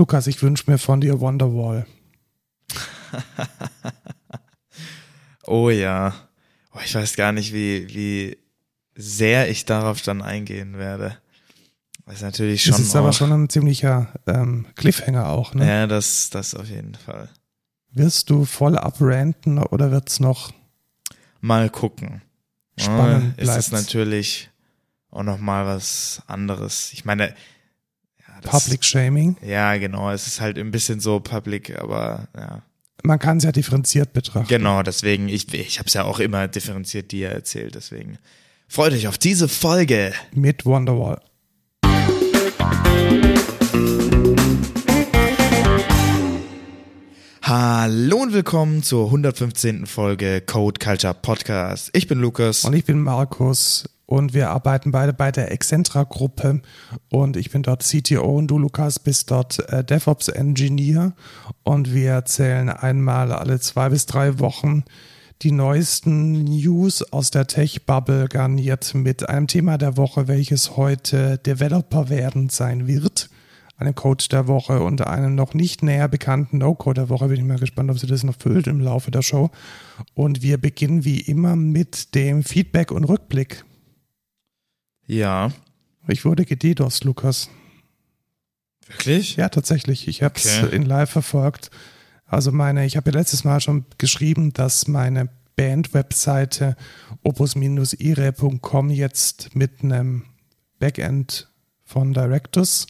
Lukas, 0.00 0.26
ich 0.28 0.42
wünsche 0.42 0.70
mir 0.70 0.78
von 0.78 1.02
dir 1.02 1.20
Wonderwall. 1.20 1.86
oh 5.46 5.68
ja. 5.68 6.14
Oh, 6.72 6.78
ich 6.82 6.94
weiß 6.94 7.16
gar 7.16 7.32
nicht, 7.32 7.52
wie, 7.52 7.86
wie 7.92 8.38
sehr 8.94 9.50
ich 9.50 9.66
darauf 9.66 10.00
dann 10.00 10.22
eingehen 10.22 10.78
werde. 10.78 11.18
Das 12.06 12.14
ist 12.14 12.22
natürlich 12.22 12.62
schon. 12.62 12.72
Das 12.72 12.80
ist 12.80 12.96
aber 12.96 13.12
schon 13.12 13.30
ein 13.30 13.50
ziemlicher 13.50 14.08
ähm, 14.26 14.68
Cliffhanger 14.74 15.28
auch, 15.28 15.52
ne? 15.52 15.68
Ja, 15.68 15.86
das, 15.86 16.30
das 16.30 16.54
auf 16.54 16.70
jeden 16.70 16.94
Fall. 16.94 17.28
Wirst 17.92 18.30
du 18.30 18.46
voll 18.46 18.78
abranten 18.78 19.58
oder 19.58 19.90
wird's 19.90 20.18
noch? 20.18 20.50
Mal 21.42 21.68
gucken. 21.68 22.22
Spannend. 22.78 23.34
Ja, 23.36 23.42
ist 23.42 23.66
es 23.66 23.70
natürlich 23.70 24.48
auch 25.10 25.24
nochmal 25.24 25.66
was 25.66 26.22
anderes. 26.26 26.90
Ich 26.94 27.04
meine, 27.04 27.34
das, 28.42 28.64
Public 28.64 28.84
Shaming. 28.84 29.36
Ja, 29.42 29.76
genau. 29.76 30.10
Es 30.10 30.26
ist 30.26 30.40
halt 30.40 30.58
ein 30.58 30.70
bisschen 30.70 31.00
so 31.00 31.20
Public, 31.20 31.78
aber 31.78 32.28
ja. 32.36 32.62
Man 33.02 33.18
kann 33.18 33.38
es 33.38 33.44
ja 33.44 33.52
differenziert 33.52 34.12
betrachten. 34.12 34.48
Genau, 34.48 34.82
deswegen, 34.82 35.28
ich, 35.28 35.52
ich 35.54 35.78
habe 35.78 35.86
es 35.86 35.94
ja 35.94 36.04
auch 36.04 36.20
immer 36.20 36.48
differenziert 36.48 37.12
dir 37.12 37.30
erzählt, 37.30 37.74
deswegen 37.74 38.18
freut 38.68 38.92
euch 38.92 39.08
auf 39.08 39.16
diese 39.16 39.48
Folge. 39.48 40.12
Mit 40.32 40.66
Wonderwall. 40.66 41.20
Hallo 47.42 48.18
und 48.18 48.32
willkommen 48.32 48.82
zur 48.82 49.06
115. 49.06 49.86
Folge 49.86 50.40
Code 50.40 50.78
Culture 50.78 51.14
Podcast. 51.14 51.90
Ich 51.94 52.06
bin 52.06 52.20
Lukas. 52.20 52.64
Und 52.64 52.74
ich 52.74 52.84
bin 52.84 53.00
Markus. 53.00 53.88
Und 54.10 54.34
wir 54.34 54.50
arbeiten 54.50 54.90
beide 54.90 55.12
bei 55.12 55.30
der 55.30 55.52
Excentra-Gruppe. 55.52 56.62
Und 57.10 57.36
ich 57.36 57.50
bin 57.50 57.62
dort 57.62 57.84
CTO 57.84 58.38
und 58.38 58.48
du, 58.48 58.58
Lukas, 58.58 58.98
bist 58.98 59.30
dort 59.30 59.60
äh, 59.68 59.84
DevOps-Engineer. 59.84 61.12
Und 61.62 61.94
wir 61.94 62.10
erzählen 62.10 62.70
einmal 62.70 63.30
alle 63.30 63.60
zwei 63.60 63.88
bis 63.88 64.06
drei 64.06 64.40
Wochen 64.40 64.82
die 65.42 65.52
neuesten 65.52 66.42
News 66.42 67.04
aus 67.12 67.30
der 67.30 67.46
Tech-Bubble 67.46 68.26
garniert 68.26 68.94
mit 68.94 69.28
einem 69.28 69.46
Thema 69.46 69.78
der 69.78 69.96
Woche, 69.96 70.26
welches 70.26 70.76
heute 70.76 71.38
Developer 71.38 72.10
werden 72.10 72.48
sein 72.48 72.88
wird 72.88 73.30
einem 73.78 73.94
Code 73.94 74.24
der 74.30 74.46
Woche 74.46 74.80
und 74.80 75.06
einem 75.06 75.34
noch 75.34 75.54
nicht 75.54 75.82
näher 75.82 76.08
bekannten 76.08 76.58
No-Code 76.58 77.00
der 77.00 77.08
Woche. 77.08 77.28
Bin 77.28 77.38
ich 77.38 77.44
mal 77.44 77.58
gespannt, 77.58 77.90
ob 77.90 77.98
sie 77.98 78.06
das 78.06 78.24
noch 78.24 78.36
füllt 78.38 78.66
im 78.66 78.78
Laufe 78.78 79.10
der 79.10 79.22
Show. 79.22 79.50
Und 80.12 80.42
wir 80.42 80.58
beginnen 80.58 81.06
wie 81.06 81.20
immer 81.20 81.56
mit 81.56 82.14
dem 82.14 82.42
Feedback 82.42 82.90
und 82.90 83.04
Rückblick. 83.04 83.64
Ja. 85.10 85.50
Ich 86.06 86.24
wurde 86.24 86.44
gedidos, 86.44 87.02
Lukas. 87.02 87.50
Wirklich? 88.86 89.34
Ja, 89.34 89.48
tatsächlich. 89.48 90.06
Ich 90.06 90.22
habe 90.22 90.34
es 90.36 90.62
okay. 90.62 90.74
in 90.74 90.82
live 90.82 91.10
verfolgt. 91.10 91.70
Also 92.26 92.52
meine, 92.52 92.86
ich 92.86 92.96
habe 92.96 93.10
ja 93.10 93.18
letztes 93.18 93.42
Mal 93.42 93.60
schon 93.60 93.86
geschrieben, 93.98 94.52
dass 94.52 94.86
meine 94.86 95.28
Band-Webseite 95.56 96.76
opus-ire.com 97.24 98.90
jetzt 98.90 99.56
mit 99.56 99.82
einem 99.82 100.26
Backend 100.78 101.48
von 101.84 102.12
Directors 102.12 102.86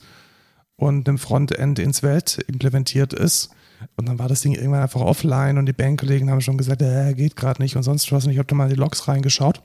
und 0.76 1.08
einem 1.08 1.16
Frontend 1.16 1.78
ins 1.78 2.02
Welt 2.02 2.38
implementiert 2.46 3.14
ist. 3.14 3.48
Und 3.96 4.10
dann 4.10 4.18
war 4.18 4.28
das 4.28 4.42
Ding 4.42 4.52
irgendwann 4.52 4.82
einfach 4.82 5.00
offline 5.00 5.56
und 5.56 5.64
die 5.64 5.72
Bandkollegen 5.72 6.30
haben 6.30 6.42
schon 6.42 6.58
gesagt, 6.58 6.82
äh, 6.82 7.14
geht 7.14 7.34
gerade 7.34 7.62
nicht 7.62 7.76
und 7.76 7.82
sonst 7.82 8.12
was. 8.12 8.26
Und 8.26 8.32
ich 8.32 8.38
habe 8.38 8.46
da 8.46 8.54
mal 8.54 8.64
in 8.64 8.74
die 8.74 8.80
Logs 8.80 9.08
reingeschaut. 9.08 9.62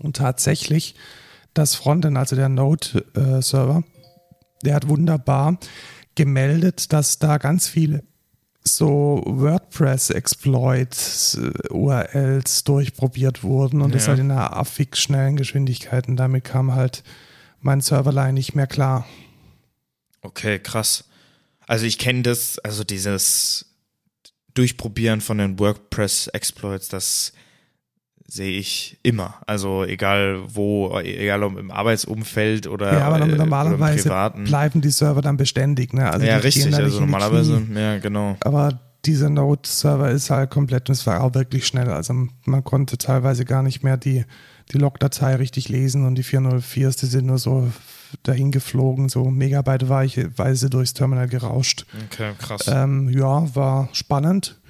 Und 0.00 0.16
tatsächlich, 0.16 0.96
das 1.54 1.74
Frontend, 1.74 2.16
also 2.16 2.36
der 2.36 2.48
Node-Server, 2.48 3.82
der 4.64 4.74
hat 4.74 4.88
wunderbar 4.88 5.58
gemeldet, 6.14 6.92
dass 6.92 7.18
da 7.18 7.38
ganz 7.38 7.66
viele 7.68 8.04
so 8.64 9.22
WordPress-Exploits, 9.26 11.40
URLs 11.70 12.62
durchprobiert 12.64 13.42
wurden 13.42 13.80
und 13.82 13.90
ja. 13.90 13.96
das 13.96 14.08
halt 14.08 14.20
in 14.20 14.30
einer 14.30 14.56
affig 14.56 14.96
schnellen 14.96 15.36
Geschwindigkeit. 15.36 16.08
Und 16.08 16.16
damit 16.16 16.44
kam 16.44 16.74
halt 16.74 17.02
mein 17.60 17.80
Serverline 17.80 18.34
nicht 18.34 18.54
mehr 18.54 18.68
klar. 18.68 19.04
Okay, 20.20 20.60
krass. 20.60 21.04
Also 21.66 21.86
ich 21.86 21.98
kenne 21.98 22.22
das, 22.22 22.60
also 22.60 22.84
dieses 22.84 23.66
Durchprobieren 24.54 25.20
von 25.20 25.38
den 25.38 25.58
WordPress-Exploits, 25.58 26.86
das 26.88 27.32
sehe 28.32 28.58
ich 28.58 28.98
immer. 29.02 29.34
Also 29.46 29.84
egal 29.84 30.40
wo, 30.46 30.98
egal 31.00 31.42
ob 31.42 31.58
im 31.58 31.70
Arbeitsumfeld 31.70 32.66
oder, 32.66 32.92
ja, 32.92 33.06
aber 33.06 33.26
normalerweise 33.26 34.08
oder 34.08 34.30
bleiben 34.30 34.80
die 34.80 34.90
Server 34.90 35.20
dann 35.20 35.36
beständig. 35.36 35.92
Ne? 35.92 36.10
Also 36.10 36.24
ja, 36.24 36.38
richtig. 36.38 36.74
Also 36.74 37.00
normalerweise, 37.00 37.62
ja, 37.74 37.98
genau. 37.98 38.36
Aber 38.40 38.80
dieser 39.04 39.28
Node-Server 39.28 40.10
ist 40.10 40.30
halt 40.30 40.50
komplett 40.50 40.88
und 40.88 40.94
es 40.94 41.06
war 41.06 41.22
auch 41.22 41.34
wirklich 41.34 41.66
schnell. 41.66 41.90
Also 41.90 42.14
man 42.46 42.64
konnte 42.64 42.96
teilweise 42.96 43.44
gar 43.44 43.62
nicht 43.62 43.82
mehr 43.82 43.98
die, 43.98 44.24
die 44.72 44.78
Log-Datei 44.78 45.34
richtig 45.36 45.68
lesen 45.68 46.06
und 46.06 46.14
die 46.14 46.24
404s, 46.24 47.00
die 47.00 47.06
sind 47.06 47.26
nur 47.26 47.38
so 47.38 47.70
dahin 48.22 48.50
geflogen, 48.50 49.08
so 49.08 49.24
megabyteweise 49.24 50.70
durchs 50.70 50.94
Terminal 50.94 51.28
gerauscht. 51.28 51.84
Okay, 52.06 52.32
krass. 52.38 52.66
Ähm, 52.68 53.08
ja, 53.10 53.54
war 53.54 53.88
spannend, 53.92 54.60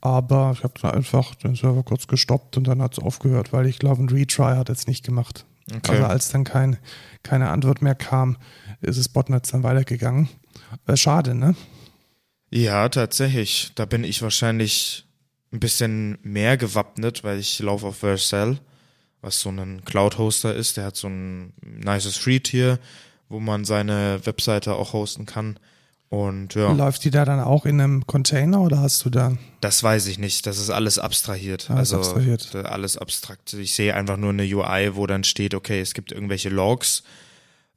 aber 0.00 0.52
ich 0.54 0.64
habe 0.64 0.74
dann 0.80 0.92
einfach 0.92 1.34
den 1.34 1.54
Server 1.54 1.82
kurz 1.82 2.06
gestoppt 2.06 2.56
und 2.56 2.66
dann 2.66 2.82
hat 2.82 2.94
es 2.94 2.98
aufgehört, 2.98 3.52
weil 3.52 3.66
ich 3.66 3.78
glaube, 3.78 4.02
ein 4.02 4.08
Retry 4.08 4.56
hat 4.56 4.68
jetzt 4.68 4.88
nicht 4.88 5.04
gemacht. 5.04 5.44
Okay. 5.74 5.92
Also 5.92 6.04
als 6.04 6.28
dann 6.28 6.44
kein, 6.44 6.78
keine 7.22 7.50
Antwort 7.50 7.82
mehr 7.82 7.94
kam, 7.94 8.36
ist 8.80 8.98
das 8.98 9.08
Botnetz 9.08 9.50
dann 9.50 9.62
weitergegangen. 9.62 10.28
Äh, 10.86 10.96
schade, 10.96 11.34
ne? 11.34 11.56
Ja, 12.50 12.88
tatsächlich. 12.88 13.72
Da 13.74 13.84
bin 13.84 14.04
ich 14.04 14.22
wahrscheinlich 14.22 15.06
ein 15.52 15.60
bisschen 15.60 16.18
mehr 16.22 16.56
gewappnet, 16.56 17.24
weil 17.24 17.38
ich 17.38 17.58
laufe 17.58 17.86
auf 17.86 17.96
Vercel 17.96 18.60
was 19.26 19.40
so 19.40 19.50
ein 19.50 19.84
Cloud-Hoster 19.84 20.54
ist. 20.54 20.76
Der 20.76 20.84
hat 20.86 20.96
so 20.96 21.08
ein 21.08 21.52
nices 21.60 22.16
Free-Tier, 22.16 22.78
wo 23.28 23.40
man 23.40 23.64
seine 23.64 24.20
Webseite 24.24 24.74
auch 24.74 24.92
hosten 24.92 25.26
kann. 25.26 25.58
Und 26.16 26.54
ja. 26.54 26.72
Läuft 26.72 27.04
die 27.04 27.10
da 27.10 27.26
dann 27.26 27.40
auch 27.40 27.66
in 27.66 27.78
einem 27.78 28.06
Container 28.06 28.62
oder 28.62 28.80
hast 28.80 29.04
du 29.04 29.10
da? 29.10 29.36
Das 29.60 29.82
weiß 29.82 30.06
ich 30.06 30.18
nicht. 30.18 30.46
Das 30.46 30.56
ist 30.56 30.70
alles 30.70 30.98
abstrahiert. 30.98 31.68
Alles 31.68 31.92
also 31.92 31.96
abstrahiert. 31.98 32.54
alles 32.54 32.96
abstrakt. 32.96 33.52
Ich 33.52 33.74
sehe 33.74 33.94
einfach 33.94 34.16
nur 34.16 34.30
eine 34.30 34.44
UI, 34.44 34.96
wo 34.96 35.06
dann 35.06 35.24
steht, 35.24 35.52
okay, 35.52 35.78
es 35.78 35.92
gibt 35.92 36.12
irgendwelche 36.12 36.48
Logs. 36.48 37.02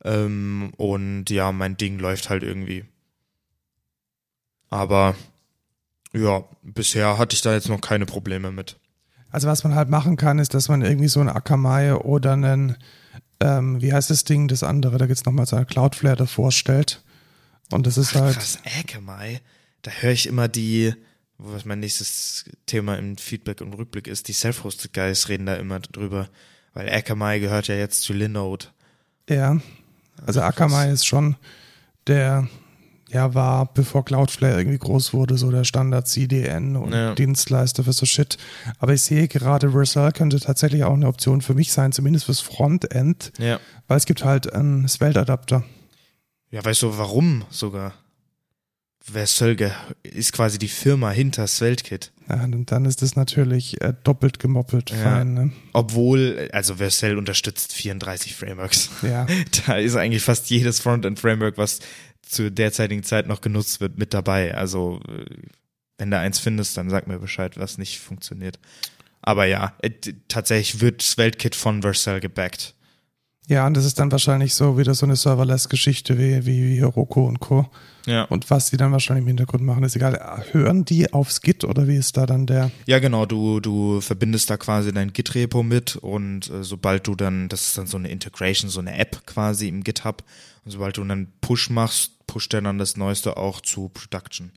Ähm, 0.06 0.72
und 0.78 1.30
ja, 1.30 1.52
mein 1.52 1.76
Ding 1.76 2.00
läuft 2.00 2.30
halt 2.30 2.44
irgendwie. 2.44 2.86
Aber 4.70 5.16
ja, 6.14 6.46
bisher 6.64 7.18
hatte 7.18 7.36
ich 7.36 7.42
da 7.42 7.52
jetzt 7.52 7.68
noch 7.68 7.82
keine 7.82 8.06
Probleme 8.06 8.54
mit. 8.54 8.78
Also 9.32 9.50
was 9.50 9.66
man 9.66 9.76
halt 9.76 9.90
machen 9.90 10.16
kann, 10.16 10.40
ist, 10.40 10.54
dass 10.54 10.70
man 10.70 10.82
irgendwie 10.82 11.10
so 11.10 11.20
ein 11.20 11.28
Akamai 11.28 11.94
oder 11.94 12.32
einen, 12.32 12.78
ähm, 13.42 13.82
wie 13.82 13.92
heißt 13.92 14.10
das 14.10 14.24
Ding, 14.24 14.48
das 14.48 14.64
andere, 14.64 14.98
da 14.98 15.08
gibt 15.08 15.18
es 15.18 15.26
nochmal 15.26 15.46
so 15.46 15.58
ein 15.58 15.68
Cloudflare 15.68 16.16
davor 16.16 16.54
stellt. 16.54 17.04
Und 17.72 17.88
das 17.88 17.98
ist 17.98 18.16
Ach, 18.16 18.22
halt. 18.22 18.36
Krass, 18.36 18.60
Akamai. 18.80 19.42
Da 19.82 19.92
höre 19.92 20.12
ich 20.12 20.28
immer 20.28 20.48
die, 20.48 20.94
was 21.38 21.66
mein 21.66 21.80
nächstes 21.80 22.46
Thema 22.66 22.98
im 22.98 23.18
Feedback 23.18 23.62
und 23.62 23.74
Rückblick 23.74 24.08
ist, 24.08 24.28
die 24.28 24.34
Self-Hosted 24.34 24.94
Guys 24.94 25.30
reden 25.30 25.46
da 25.46 25.56
immer 25.56 25.80
drüber. 25.80 26.30
Weil 26.74 26.90
Akamai 26.90 27.40
gehört 27.40 27.68
ja 27.68 27.76
jetzt 27.76 28.02
zu 28.02 28.14
Linode. 28.14 28.68
Ja. 29.30 29.60
Also 30.26 30.42
Akamai 30.42 30.92
ist 30.92 31.06
schon 31.06 31.36
der 32.08 32.48
ja, 33.12 33.34
war, 33.34 33.74
bevor 33.74 34.06
Cloudflare 34.06 34.60
irgendwie 34.60 34.78
groß 34.78 35.14
wurde, 35.14 35.38
so 35.38 35.50
der 35.50 35.64
Standard 35.64 36.08
CDN 36.08 36.76
und 36.76 36.94
ja. 36.94 37.16
Dienstleister 37.16 37.84
für 37.84 37.94
so 37.94 38.06
Shit. 38.06 38.38
Aber 38.78 38.94
ich 38.94 39.02
sehe 39.02 39.28
gerade, 39.28 39.72
Vercel 39.72 40.12
könnte 40.12 40.40
tatsächlich 40.40 40.84
auch 40.84 40.94
eine 40.94 41.08
Option 41.08 41.42
für 41.42 41.56
mich 41.56 41.72
sein, 41.72 41.92
zumindest 41.92 42.26
fürs 42.26 42.40
Frontend. 42.40 43.32
Ja. 43.40 43.60
Weil 43.88 43.98
es 43.98 44.06
gibt 44.06 44.24
halt 44.24 44.54
einen 44.54 44.88
Svelte-Adapter. 44.88 45.64
Ja, 46.52 46.64
weißt 46.64 46.82
du, 46.82 46.98
warum 46.98 47.46
sogar? 47.50 47.94
Vercel 49.02 49.72
ist 50.04 50.34
quasi 50.34 50.60
die 50.60 50.68
Firma 50.68 51.12
hinter 51.12 51.48
SvelteKit. 51.48 52.12
Ja, 52.28 52.44
und 52.44 52.72
dann 52.72 52.86
ist 52.86 53.02
es 53.02 53.16
natürlich 53.16 53.82
äh, 53.82 53.94
doppelt 54.04 54.40
gemoppelt 54.40 54.92
ja. 54.92 54.98
fein. 54.98 55.34
Ne? 55.34 55.52
Obwohl, 55.74 56.50
also 56.52 56.76
Vercel 56.76 57.18
unterstützt 57.18 57.74
34 57.74 58.36
Frameworks. 58.36 58.90
Ja. 59.02 59.26
da 59.66 59.78
ist 59.78 59.96
eigentlich 59.96 60.24
fast 60.24 60.50
jedes 60.50 60.80
Frontend-Framework, 60.80 61.58
was 61.58 61.80
zu 62.22 62.52
derzeitigen 62.52 63.04
Zeit 63.04 63.28
noch 63.28 63.42
genutzt 63.42 63.82
wird, 63.82 63.98
mit 63.98 64.14
dabei. 64.14 64.54
Also 64.54 65.00
äh, 65.08 65.26
wenn 65.98 66.12
du 66.12 66.20
eins 66.20 66.40
findest, 66.40 66.78
dann 66.78 66.90
sag 66.90 67.08
mir 67.08 67.20
Bescheid, 67.20 67.58
was 67.58 67.78
nicht 67.78 68.00
funktioniert. 68.00 68.60
Aber 69.22 69.46
ja, 69.46 69.74
äh, 69.82 69.92
tatsächlich 70.28 70.82
wird 70.82 71.02
SvelteKit 71.02 71.56
von 71.56 71.82
Vercel 71.82 72.20
gebackt. 72.20 72.76
Ja, 73.50 73.66
und 73.66 73.76
das 73.76 73.84
ist 73.84 73.98
dann 73.98 74.12
wahrscheinlich 74.12 74.54
so 74.54 74.78
wieder 74.78 74.94
so 74.94 75.08
eine 75.08 75.16
Serverless-Geschichte 75.16 76.20
wie, 76.20 76.46
wie, 76.46 76.70
wie 76.70 76.80
Heroku 76.80 77.26
und 77.26 77.40
Co. 77.40 77.68
Ja. 78.06 78.26
Und 78.26 78.48
was 78.52 78.70
die 78.70 78.78
dann 78.78 78.92
wahrscheinlich 78.92 79.24
im 79.24 79.28
Hintergrund 79.28 79.64
machen, 79.64 79.84
ist 79.84 79.96
egal. 79.96 80.44
Hören 80.52 80.86
die 80.86 81.12
aufs 81.12 81.42
Git 81.42 81.64
oder 81.64 81.88
wie 81.88 81.96
ist 81.96 82.16
da 82.16 82.28
dann 82.28 82.46
der? 82.46 82.70
Ja, 82.86 83.00
genau. 83.00 83.26
Du, 83.26 83.60
du 83.60 84.02
verbindest 84.02 84.52
da 84.52 84.58
quasi 84.58 84.94
dein 84.94 85.14
Git-Repo 85.14 85.64
mit 85.64 85.96
und 85.96 86.48
äh, 86.52 86.64
sobald 86.64 87.08
du 87.08 87.16
dann, 87.16 87.50
das 87.50 87.66
ist 87.66 87.78
dann 87.80 87.88
so 87.88 87.98
eine 87.98 88.10
Integration, 88.10 88.70
so 88.70 88.82
eine 88.82 88.96
App 88.96 89.26
quasi 89.26 89.68
im 89.68 89.84
GitHub. 89.84 90.24
Und 90.64 90.70
sobald 90.70 90.98
du 90.98 91.02
einen 91.02 91.34
Push 91.42 91.72
machst, 91.72 92.28
pusht 92.28 92.54
er 92.54 92.62
dann 92.62 92.78
das 92.78 92.98
Neueste 92.98 93.36
auch 93.36 93.62
zu 93.62 93.90
Production. 93.90 94.52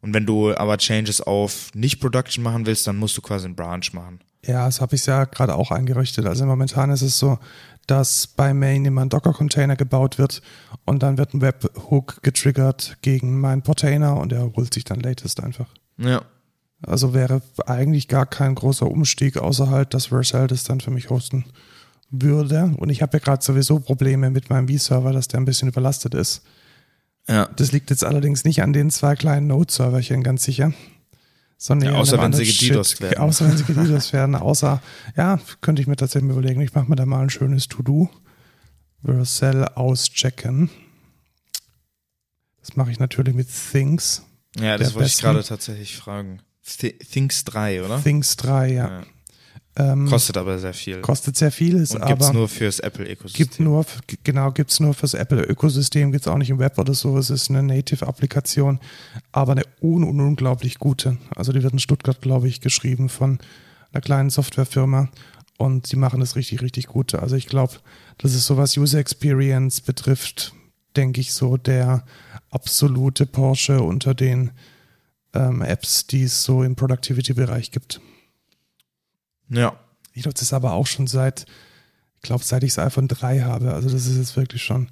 Und 0.00 0.14
wenn 0.14 0.26
du 0.26 0.52
aber 0.52 0.78
Changes 0.78 1.20
auf 1.20 1.70
nicht 1.74 2.00
Production 2.00 2.42
machen 2.42 2.66
willst, 2.66 2.88
dann 2.88 2.96
musst 2.96 3.16
du 3.16 3.22
quasi 3.22 3.44
einen 3.44 3.54
Branch 3.54 3.86
machen. 3.92 4.18
Ja, 4.44 4.66
das 4.66 4.80
habe 4.80 4.94
ich 4.94 5.04
ja 5.06 5.24
gerade 5.24 5.54
auch 5.54 5.70
eingerichtet. 5.70 6.26
Also 6.26 6.46
momentan 6.46 6.90
ist 6.90 7.02
es 7.02 7.18
so, 7.18 7.38
dass 7.86 8.26
bei 8.26 8.52
Main 8.52 8.84
immer 8.84 9.02
ein 9.02 9.08
Docker-Container 9.08 9.76
gebaut 9.76 10.18
wird 10.18 10.42
und 10.84 11.02
dann 11.02 11.18
wird 11.18 11.34
ein 11.34 11.40
Webhook 11.40 12.22
getriggert 12.22 12.98
gegen 13.02 13.40
meinen 13.40 13.62
Portainer 13.62 14.16
und 14.16 14.32
er 14.32 14.52
holt 14.56 14.74
sich 14.74 14.84
dann 14.84 15.00
latest 15.00 15.42
einfach. 15.42 15.68
Ja. 15.98 16.22
Also 16.82 17.14
wäre 17.14 17.40
eigentlich 17.66 18.08
gar 18.08 18.26
kein 18.26 18.54
großer 18.54 18.86
Umstieg, 18.86 19.38
außer 19.38 19.70
halt, 19.70 19.94
dass 19.94 20.06
Vercel 20.06 20.46
das 20.46 20.64
dann 20.64 20.80
für 20.80 20.90
mich 20.90 21.10
hosten 21.10 21.44
würde. 22.10 22.74
Und 22.76 22.90
ich 22.90 23.02
habe 23.02 23.16
ja 23.16 23.24
gerade 23.24 23.42
sowieso 23.42 23.80
Probleme 23.80 24.30
mit 24.30 24.50
meinem 24.50 24.68
V-Server, 24.68 25.12
dass 25.12 25.28
der 25.28 25.40
ein 25.40 25.46
bisschen 25.46 25.68
überlastet 25.68 26.14
ist. 26.14 26.42
Ja. 27.28 27.48
Das 27.56 27.72
liegt 27.72 27.90
jetzt 27.90 28.04
allerdings 28.04 28.44
nicht 28.44 28.62
an 28.62 28.72
den 28.72 28.90
zwei 28.90 29.16
kleinen 29.16 29.48
Node-Serverchen, 29.48 30.22
ganz 30.22 30.44
sicher. 30.44 30.72
Sondern 31.58 31.94
Ja, 31.94 31.98
außer 31.98 32.20
wenn 32.20 32.32
sie 32.32 32.44
Shit. 32.44 33.00
werden. 33.00 33.18
Außer 33.18 33.48
wenn 33.48 33.56
sie 33.56 33.64
gedidost 33.64 34.12
werden. 34.12 34.34
Außer, 34.34 34.82
ja, 35.16 35.40
könnte 35.62 35.80
ich 35.80 35.88
mir 35.88 35.96
tatsächlich 35.96 36.30
überlegen, 36.30 36.60
ich 36.60 36.74
mache 36.74 36.88
mir 36.88 36.96
da 36.96 37.06
mal 37.06 37.22
ein 37.22 37.30
schönes 37.30 37.68
To-Do. 37.68 38.10
Vercel 39.02 39.64
auschecken. 39.68 40.68
Das 42.60 42.76
mache 42.76 42.90
ich 42.90 42.98
natürlich 42.98 43.34
mit 43.34 43.48
Things. 43.72 44.22
Ja, 44.58 44.76
das 44.76 44.94
wollte 44.94 45.06
ich 45.06 45.12
besten. 45.14 45.22
gerade 45.22 45.44
tatsächlich 45.44 45.96
fragen. 45.96 46.40
Th 46.64 46.98
Things 47.12 47.44
3, 47.44 47.84
oder? 47.84 48.02
Things 48.02 48.36
3, 48.36 48.72
ja. 48.72 48.88
Ja. 49.00 49.06
Ähm, 49.78 50.06
Kostet 50.06 50.38
aber 50.38 50.58
sehr 50.58 50.72
viel. 50.72 51.02
kostet 51.02 51.36
sehr 51.36 51.52
viel, 51.52 51.76
ist 51.76 51.94
Und 51.94 52.06
gibt's 52.06 52.26
aber 52.26 52.38
nur 52.38 52.48
fürs 52.48 52.80
Apple-Ökosystem. 52.80 53.46
gibt 53.46 53.60
nur, 53.60 53.84
genau, 54.24 54.50
gibt's 54.50 54.80
nur 54.80 54.94
fürs 54.94 55.12
Apple-Ökosystem, 55.12 56.12
gibt's 56.12 56.26
auch 56.28 56.38
nicht 56.38 56.48
im 56.48 56.58
Web 56.58 56.78
oder 56.78 56.94
so. 56.94 57.18
Es 57.18 57.28
ist 57.28 57.50
eine 57.50 57.62
Native-Applikation, 57.62 58.80
aber 59.32 59.52
eine 59.52 59.64
un 59.82 60.02
un 60.02 60.20
unglaublich 60.20 60.78
gute. 60.78 61.18
Also 61.34 61.52
die 61.52 61.62
wird 61.62 61.74
in 61.74 61.78
Stuttgart, 61.78 62.22
glaube 62.22 62.48
ich, 62.48 62.62
geschrieben 62.62 63.10
von 63.10 63.38
einer 63.92 64.00
kleinen 64.00 64.30
Softwarefirma 64.30 65.10
und 65.58 65.92
die 65.92 65.96
machen 65.96 66.20
das 66.20 66.36
richtig, 66.36 66.62
richtig 66.62 66.86
gut. 66.86 67.14
Also 67.14 67.36
ich 67.36 67.46
glaube, 67.46 67.74
das 68.16 68.34
ist 68.34 68.46
so 68.46 68.56
was 68.56 68.78
User 68.78 68.98
Experience 68.98 69.82
betrifft, 69.82 70.54
denke 70.96 71.20
ich, 71.20 71.34
so 71.34 71.58
der 71.58 72.04
absolute 72.50 73.26
Porsche 73.26 73.82
unter 73.82 74.14
den 74.14 74.52
ähm, 75.34 75.60
Apps, 75.60 76.06
die 76.06 76.22
es 76.22 76.42
so 76.44 76.62
im 76.62 76.76
Productivity-Bereich 76.76 77.70
gibt. 77.70 78.00
Ja. 79.48 79.78
Ich 80.12 80.24
nutze 80.24 80.44
es 80.44 80.52
aber 80.52 80.72
auch 80.72 80.86
schon 80.86 81.06
seit, 81.06 81.46
ich 82.16 82.22
glaube, 82.22 82.44
seit 82.44 82.64
ich 82.64 82.74
das 82.74 82.86
iPhone 82.86 83.08
3 83.08 83.40
habe. 83.40 83.74
Also 83.74 83.88
das 83.88 84.06
ist 84.06 84.16
jetzt 84.16 84.36
wirklich 84.36 84.62
schon 84.62 84.88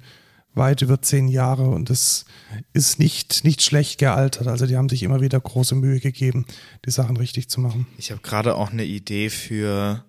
weit 0.53 0.81
über 0.81 1.01
zehn 1.01 1.27
Jahre 1.27 1.69
und 1.69 1.89
das 1.89 2.25
ist 2.73 2.97
nicht, 2.97 3.43
nicht 3.43 3.61
schlecht 3.61 3.99
gealtert. 3.99 4.47
Also 4.47 4.65
die 4.65 4.77
haben 4.77 4.89
sich 4.89 5.03
immer 5.03 5.21
wieder 5.21 5.39
große 5.39 5.75
Mühe 5.75 5.99
gegeben, 5.99 6.45
die 6.85 6.91
Sachen 6.91 7.17
richtig 7.17 7.49
zu 7.49 7.59
machen. 7.59 7.87
Ich 7.97 8.11
habe 8.11 8.21
gerade 8.21 8.55
auch 8.55 8.71
eine 8.71 8.85
Idee 8.85 9.29
für, 9.29 10.05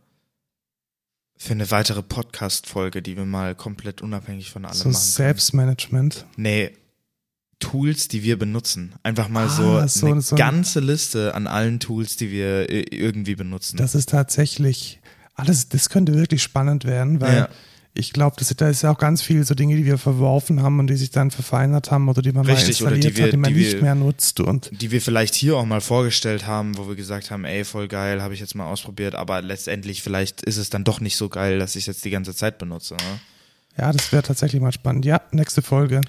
für 1.36 1.52
eine 1.52 1.70
weitere 1.70 2.02
Podcast-Folge, 2.02 3.02
die 3.02 3.16
wir 3.16 3.24
mal 3.24 3.54
komplett 3.54 4.02
unabhängig 4.02 4.50
von 4.50 4.64
allem 4.64 4.74
so 4.74 4.88
machen. 4.88 4.92
können. 4.92 5.12
Selbstmanagement. 5.12 6.26
Nee, 6.36 6.72
Tools, 7.58 8.08
die 8.08 8.22
wir 8.22 8.38
benutzen. 8.38 8.94
Einfach 9.02 9.28
mal 9.28 9.46
Ah, 9.46 9.48
so, 9.48 9.86
so- 9.86 10.06
eine 10.06 10.20
so 10.20 10.36
ganze 10.36 10.80
Liste 10.80 11.34
an 11.34 11.46
allen 11.46 11.80
Tools, 11.80 12.16
die 12.16 12.30
wir 12.30 12.68
äh, 12.70 12.82
irgendwie 12.90 13.34
benutzen. 13.34 13.76
Das 13.78 13.94
ist 13.94 14.10
tatsächlich, 14.10 15.00
alles, 15.34 15.68
das 15.68 15.88
könnte 15.88 16.14
wirklich 16.14 16.42
spannend 16.42 16.84
werden, 16.84 17.20
weil 17.22 17.36
Ja. 17.36 17.48
ich 17.94 18.12
glaube, 18.12 18.36
da 18.56 18.68
ist 18.68 18.82
ja 18.82 18.90
auch 18.90 18.98
ganz 18.98 19.22
viel 19.22 19.42
so 19.44 19.54
Dinge, 19.54 19.74
die 19.74 19.86
wir 19.86 19.96
verworfen 19.96 20.62
haben 20.62 20.78
und 20.80 20.88
die 20.88 20.96
sich 20.96 21.10
dann 21.10 21.30
verfeinert 21.30 21.90
haben 21.90 22.08
oder 22.10 22.20
die 22.20 22.32
man 22.32 22.44
Richtig, 22.44 22.82
mal 22.82 22.92
installiert 22.92 23.04
die 23.04 23.16
wir- 23.16 23.24
hat, 23.24 23.32
die 23.32 23.36
man 23.38 23.54
die 23.54 23.58
nicht 23.60 23.72
wir- 23.72 23.82
mehr 23.82 23.94
nutzt 23.94 24.40
und 24.40 24.70
die 24.78 24.90
wir 24.90 25.00
vielleicht 25.00 25.34
hier 25.34 25.56
auch 25.56 25.64
mal 25.64 25.80
vorgestellt 25.80 26.46
haben, 26.46 26.76
wo 26.76 26.88
wir 26.88 26.94
gesagt 26.94 27.30
haben, 27.30 27.46
ey, 27.46 27.64
voll 27.64 27.88
geil, 27.88 28.22
habe 28.22 28.34
ich 28.34 28.40
jetzt 28.40 28.54
mal 28.54 28.66
ausprobiert, 28.70 29.14
aber 29.14 29.40
letztendlich 29.40 30.02
vielleicht 30.02 30.42
ist 30.42 30.58
es 30.58 30.68
dann 30.68 30.84
doch 30.84 31.00
nicht 31.00 31.16
so 31.16 31.30
geil, 31.30 31.58
dass 31.58 31.74
ich 31.74 31.84
es 31.84 31.86
jetzt 31.86 32.04
die 32.04 32.10
ganze 32.10 32.34
Zeit 32.34 32.58
benutze. 32.58 32.94
Ne? 32.96 33.20
ja, 33.78 33.92
das 33.92 34.12
wäre 34.12 34.22
tatsächlich 34.22 34.60
mal 34.60 34.72
spannend. 34.72 35.04
Ja, 35.06 35.22
nächste 35.32 35.62
Folge. 35.62 36.02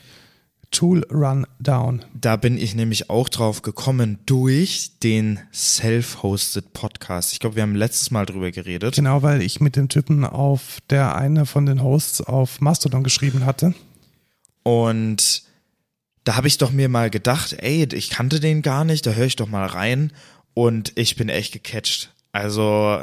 Tool 0.71 1.05
Rundown. 1.09 2.05
Da 2.13 2.35
bin 2.35 2.57
ich 2.57 2.75
nämlich 2.75 3.09
auch 3.09 3.29
drauf 3.29 3.61
gekommen 3.61 4.19
durch 4.25 4.91
den 5.01 5.39
Self-Hosted 5.53 6.73
Podcast. 6.73 7.33
Ich 7.33 7.39
glaube, 7.39 7.55
wir 7.55 7.63
haben 7.63 7.75
letztes 7.75 8.11
Mal 8.11 8.25
drüber 8.25 8.51
geredet. 8.51 8.95
Genau, 8.95 9.23
weil 9.23 9.41
ich 9.41 9.61
mit 9.61 9.75
dem 9.75 9.89
Typen 9.89 10.23
auf 10.25 10.79
der 10.89 11.15
eine 11.15 11.45
von 11.45 11.65
den 11.65 11.81
Hosts 11.81 12.21
auf 12.21 12.61
Mastodon 12.61 13.03
geschrieben 13.03 13.45
hatte. 13.45 13.73
Und 14.63 15.43
da 16.23 16.35
habe 16.35 16.49
ich 16.49 16.57
doch 16.57 16.71
mir 16.71 16.89
mal 16.89 17.09
gedacht, 17.09 17.53
ey, 17.53 17.87
ich 17.93 18.09
kannte 18.09 18.41
den 18.41 18.61
gar 18.61 18.83
nicht, 18.83 19.05
da 19.05 19.11
höre 19.11 19.27
ich 19.27 19.37
doch 19.37 19.47
mal 19.47 19.65
rein. 19.65 20.11
Und 20.53 20.91
ich 20.95 21.15
bin 21.15 21.29
echt 21.29 21.53
gecatcht. 21.53 22.13
Also 22.33 23.01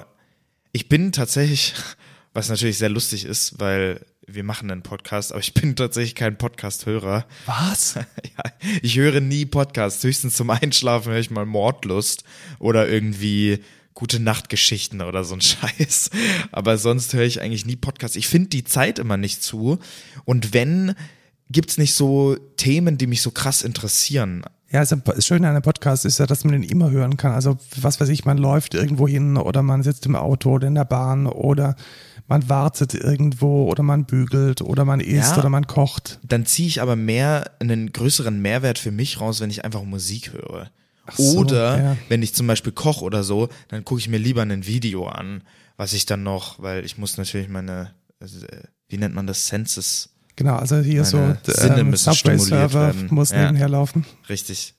ich 0.73 0.89
bin 0.89 1.13
tatsächlich, 1.13 1.73
was 2.35 2.49
natürlich 2.49 2.79
sehr 2.79 2.91
lustig 2.91 3.25
ist, 3.25 3.59
weil 3.59 4.05
wir 4.27 4.43
machen 4.43 4.71
einen 4.71 4.83
Podcast, 4.83 5.33
aber 5.33 5.41
ich 5.41 5.55
bin 5.55 5.77
tatsächlich 5.77 6.15
kein 6.15 6.37
Podcast-Hörer. 6.37 7.25
Was? 7.47 7.95
Ja, 8.37 8.43
ich 8.83 8.97
höre 8.97 9.21
nie 9.21 9.47
Podcasts. 9.47 10.03
Höchstens 10.03 10.35
zum 10.35 10.51
Einschlafen 10.51 11.13
höre 11.13 11.21
ich 11.21 11.31
mal 11.31 11.47
Mordlust 11.47 12.25
oder 12.59 12.89
irgendwie 12.89 13.61
gute 13.95 14.19
Nachtgeschichten 14.19 15.03
oder 15.03 15.23
so 15.23 15.35
ein 15.35 15.41
Scheiß. 15.41 16.11
Aber 16.51 16.77
sonst 16.77 17.15
höre 17.15 17.23
ich 17.23 17.41
eigentlich 17.41 17.65
nie 17.65 17.77
Podcasts. 17.77 18.17
Ich 18.17 18.27
finde 18.27 18.49
die 18.49 18.65
Zeit 18.65 18.99
immer 18.99 19.17
nicht 19.17 19.41
zu. 19.43 19.79
Und 20.25 20.53
wenn, 20.53 20.97
gibt's 21.49 21.79
nicht 21.79 21.95
so 21.95 22.37
Themen, 22.57 22.99
die 22.99 23.07
mich 23.07 23.23
so 23.23 23.31
krass 23.31 23.63
interessieren. 23.63 24.43
Ja, 24.71 24.85
das 24.85 25.25
Schöne 25.25 25.47
an 25.47 25.55
einem 25.55 25.63
Podcast 25.63 26.05
ist 26.05 26.19
ja, 26.19 26.27
dass 26.27 26.43
man 26.43 26.55
den 26.55 26.65
immer 26.65 26.91
hören 26.91 27.17
kann. 27.17 27.31
Also 27.31 27.59
was 27.81 28.01
weiß 28.01 28.09
ich, 28.09 28.25
man 28.25 28.39
läuft 28.39 28.75
irgendwo 28.75 29.07
hin 29.07 29.37
oder 29.37 29.63
man 29.63 29.85
sitzt 29.85 30.07
im 30.07 30.17
Auto 30.17 30.55
oder 30.55 30.67
in 30.67 30.75
der 30.75 30.85
Bahn 30.85 31.29
oder 31.29 31.77
man 32.27 32.49
wartet 32.49 32.95
irgendwo 32.95 33.69
oder 33.71 33.83
man 33.83 34.05
bügelt 34.07 34.63
oder 34.63 34.85
man 34.85 35.01
isst 35.01 35.33
Ja. 35.33 35.39
oder 35.39 35.49
man 35.51 35.67
kocht. 35.67 36.21
Dann 36.23 36.47
ziehe 36.47 36.69
ich 36.69 36.81
aber 36.81 36.97
mehr, 36.97 37.51
einen 37.61 37.93
größeren 37.93 38.41
Mehrwert 38.41 38.79
für 38.79 38.91
mich 38.91 39.21
raus, 39.21 39.41
wenn 39.41 39.51
ich 39.51 39.65
einfach 39.65 39.83
Musik 39.83 40.33
höre. 40.33 40.71
so, 41.17 41.39
oder 41.41 41.79
ja. 41.79 41.97
wenn 42.09 42.23
ich 42.23 42.35
zum 42.35 42.47
Beispiel 42.47 42.73
koche 42.73 43.05
oder 43.05 43.23
so, 43.25 43.49
dann 43.69 43.85
gucke 43.85 44.01
ich 44.01 44.09
mir 44.09 44.17
lieber 44.19 44.43
ein 44.43 44.67
Video 44.67 45.07
an, 45.07 45.43
was 45.77 45.93
ich 45.93 46.07
dann 46.07 46.23
noch, 46.23 46.63
weil 46.63 46.85
ich 46.85 46.97
muss 46.97 47.19
natürlich 47.19 47.49
meine, 47.49 47.91
also, 48.21 48.47
äh, 48.47 48.63
wie 48.89 48.97
nennt 48.97 49.15
man 49.15 49.27
das, 49.27 49.47
Senses 49.47 50.11
Genau, 50.37 50.57
also 50.57 50.79
hier 50.79 51.05
so 51.05 51.19
ähm, 51.19 51.95
Subway-Server 51.95 52.93
muss 53.11 53.31
Ja. 53.31 53.43
nebenher 53.43 53.69
laufen. 53.69 54.05
Richtig. 54.29 54.75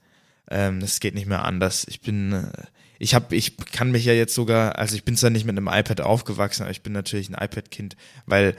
Ähm, 0.50 0.80
das 0.80 1.00
geht 1.00 1.16
nicht 1.16 1.28
mehr 1.28 1.46
anders. 1.46 1.86
Ich 1.88 2.02
bin, 2.02 2.34
äh, 2.34 2.48
ich 3.00 3.14
habe, 3.14 3.36
ich 3.36 3.58
kann 3.58 3.92
mich 3.92 4.06
ja 4.06 4.14
jetzt 4.14 4.34
sogar, 4.36 4.78
also 4.78 4.96
ich 4.96 5.04
bin 5.04 5.18
zwar 5.18 5.30
nicht 5.30 5.46
mit 5.46 5.58
einem 5.58 5.68
iPad 5.68 6.02
aufgewachsen, 6.02 6.64
aber 6.64 6.72
ich 6.72 6.82
bin 6.82 6.94
natürlich 6.94 7.30
ein 7.30 7.34
iPad-Kind, 7.34 7.96
weil 8.26 8.56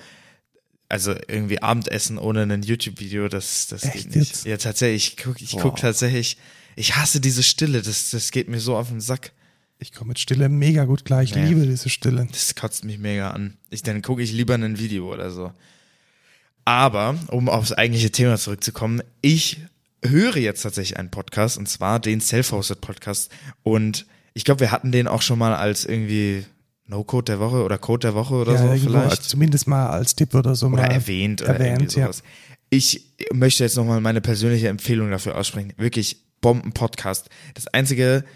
also 0.88 1.14
irgendwie 1.26 1.60
Abendessen 1.62 2.16
ohne 2.18 2.42
ein 2.42 2.62
YouTube-Video, 2.62 3.28
das, 3.28 3.66
das 3.66 3.82
Echt 3.84 3.94
geht 3.94 4.16
nicht. 4.16 4.30
jetzt? 4.32 4.44
Ja, 4.46 4.56
tatsächlich, 4.56 5.08
ich 5.08 5.16
guck, 5.16 5.40
ich 5.42 5.50
Boah. 5.52 5.62
guck 5.62 5.76
tatsächlich, 5.76 6.36
ich 6.76 6.96
hasse 6.96 7.20
diese 7.20 7.42
Stille, 7.42 7.82
das, 7.82 8.10
das 8.10 8.30
geht 8.30 8.48
mir 8.48 8.60
so 8.60 8.76
auf 8.76 8.88
den 8.88 9.00
Sack. 9.00 9.32
Ich 9.78 9.92
komme 9.92 10.08
mit 10.10 10.18
Stille 10.20 10.48
mega 10.48 10.84
gut 10.84 11.04
klar. 11.04 11.22
Ich 11.22 11.34
Nee. 11.34 11.46
liebe 11.48 11.66
diese 11.66 11.88
Stille. 11.90 12.26
Das 12.30 12.54
kotzt 12.54 12.84
mich 12.84 12.98
mega 12.98 13.30
an. 13.32 13.56
Ich, 13.68 13.82
dann 13.82 14.00
gucke 14.00 14.22
ich 14.22 14.32
lieber 14.32 14.54
ein 14.54 14.78
Video 14.78 15.12
oder 15.12 15.30
so. 15.30 15.52
Aber, 16.64 17.16
um 17.28 17.48
aufs 17.48 17.72
eigentliche 17.72 18.10
Thema 18.10 18.38
zurückzukommen, 18.38 19.02
ich 19.22 19.58
höre 20.04 20.36
jetzt 20.36 20.62
tatsächlich 20.62 20.98
einen 20.98 21.10
Podcast 21.10 21.58
und 21.58 21.68
zwar 21.68 22.00
den 22.00 22.20
Self-Hosted 22.20 22.80
Podcast 22.80 23.30
und 23.62 24.06
ich 24.36 24.44
glaube, 24.44 24.60
wir 24.60 24.70
hatten 24.70 24.92
den 24.92 25.08
auch 25.08 25.22
schon 25.22 25.38
mal 25.38 25.54
als 25.54 25.86
irgendwie 25.86 26.44
No-Code 26.84 27.24
der 27.24 27.40
Woche 27.40 27.64
oder 27.64 27.78
Code 27.78 28.08
der 28.08 28.14
Woche 28.14 28.34
oder 28.34 28.52
ja, 28.52 28.76
so 28.76 28.84
vielleicht. 28.84 29.22
zumindest 29.22 29.66
mal 29.66 29.88
als 29.88 30.14
Tipp 30.14 30.34
oder 30.34 30.54
so 30.54 30.66
oder 30.66 30.82
mal 30.82 30.90
erwähnt 30.90 31.40
oder 31.40 31.54
erwähnt, 31.54 31.96
irgendwie 31.96 32.00
ja. 32.00 32.10
Ich 32.68 33.14
möchte 33.32 33.64
jetzt 33.64 33.76
nochmal 33.76 34.02
meine 34.02 34.20
persönliche 34.20 34.68
Empfehlung 34.68 35.10
dafür 35.10 35.38
aussprechen. 35.38 35.72
Wirklich 35.78 36.18
Bomben-Podcast. 36.42 37.30
Das 37.54 37.66
einzige, 37.68 38.26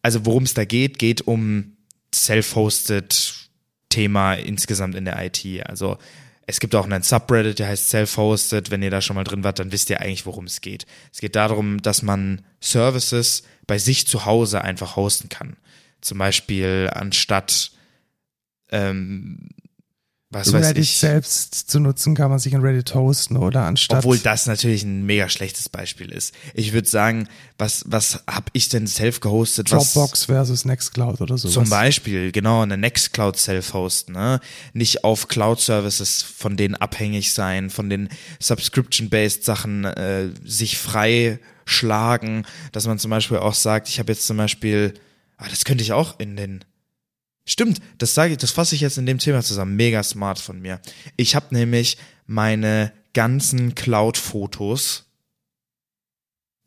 also 0.00 0.24
worum 0.24 0.44
es 0.44 0.54
da 0.54 0.64
geht, 0.64 1.00
geht 1.00 1.26
um 1.26 1.76
self-hosted 2.14 3.50
Thema 3.88 4.34
insgesamt 4.34 4.94
in 4.94 5.06
der 5.06 5.20
IT. 5.24 5.44
Also 5.66 5.98
es 6.46 6.60
gibt 6.60 6.76
auch 6.76 6.84
einen 6.84 7.02
Subreddit, 7.02 7.58
der 7.58 7.66
heißt 7.66 7.88
Self-Hosted. 7.88 8.70
Wenn 8.70 8.84
ihr 8.84 8.92
da 8.92 9.02
schon 9.02 9.16
mal 9.16 9.24
drin 9.24 9.42
wart, 9.42 9.58
dann 9.58 9.72
wisst 9.72 9.90
ihr 9.90 10.00
eigentlich, 10.00 10.24
worum 10.24 10.44
es 10.44 10.60
geht. 10.60 10.86
Es 11.12 11.20
geht 11.20 11.34
darum, 11.34 11.82
dass 11.82 12.02
man 12.02 12.42
Services 12.60 13.42
bei 13.68 13.78
sich 13.78 14.08
zu 14.08 14.26
Hause 14.26 14.62
einfach 14.62 14.96
hosten 14.96 15.28
kann. 15.28 15.56
Zum 16.00 16.18
Beispiel 16.18 16.90
anstatt 16.92 17.70
ähm, 18.70 19.50
was 20.30 20.52
weiß 20.52 20.66
Reddit 20.66 20.84
ich. 20.84 20.98
selbst 20.98 21.54
zu 21.70 21.80
nutzen, 21.80 22.14
kann 22.14 22.28
man 22.28 22.38
sich 22.38 22.52
in 22.52 22.60
Reddit 22.60 22.94
hosten 22.94 23.38
oder 23.38 23.62
anstatt. 23.62 24.00
Obwohl 24.00 24.18
das 24.18 24.46
natürlich 24.46 24.82
ein 24.82 25.06
mega 25.06 25.30
schlechtes 25.30 25.70
Beispiel 25.70 26.12
ist. 26.12 26.34
Ich 26.52 26.74
würde 26.74 26.86
sagen, 26.86 27.28
was, 27.56 27.84
was 27.86 28.24
hab 28.26 28.50
ich 28.52 28.68
denn 28.68 28.86
self 28.86 29.20
gehostet? 29.20 29.72
Was, 29.72 29.94
Dropbox 29.94 30.26
versus 30.26 30.66
Nextcloud 30.66 31.22
oder 31.22 31.38
so. 31.38 31.48
Zum 31.48 31.70
Beispiel, 31.70 32.30
genau, 32.30 32.60
eine 32.60 32.76
Nextcloud 32.76 33.38
Self-Host, 33.38 34.10
ne? 34.10 34.40
Nicht 34.74 35.02
auf 35.02 35.28
Cloud-Services 35.28 36.22
von 36.22 36.58
denen 36.58 36.74
abhängig 36.74 37.32
sein, 37.32 37.70
von 37.70 37.88
den 37.88 38.10
Subscription-based 38.38 39.44
Sachen 39.44 39.86
äh, 39.86 40.28
sich 40.44 40.76
frei 40.76 41.40
schlagen, 41.68 42.44
dass 42.72 42.86
man 42.86 42.98
zum 42.98 43.10
Beispiel 43.10 43.38
auch 43.38 43.54
sagt, 43.54 43.88
ich 43.88 43.98
habe 43.98 44.12
jetzt 44.12 44.26
zum 44.26 44.36
Beispiel, 44.36 44.94
ah, 45.36 45.48
das 45.48 45.64
könnte 45.64 45.82
ich 45.82 45.92
auch 45.92 46.18
in 46.18 46.36
den 46.36 46.64
Stimmt, 47.50 47.80
das 47.96 48.12
sage 48.12 48.32
ich, 48.32 48.38
das 48.38 48.50
fasse 48.50 48.74
ich 48.74 48.82
jetzt 48.82 48.98
in 48.98 49.06
dem 49.06 49.16
Thema 49.16 49.42
zusammen. 49.42 49.74
Mega 49.74 50.02
smart 50.02 50.38
von 50.38 50.60
mir. 50.60 50.82
Ich 51.16 51.34
habe 51.34 51.54
nämlich 51.54 51.96
meine 52.26 52.92
ganzen 53.14 53.74
Cloud-Fotos 53.74 55.06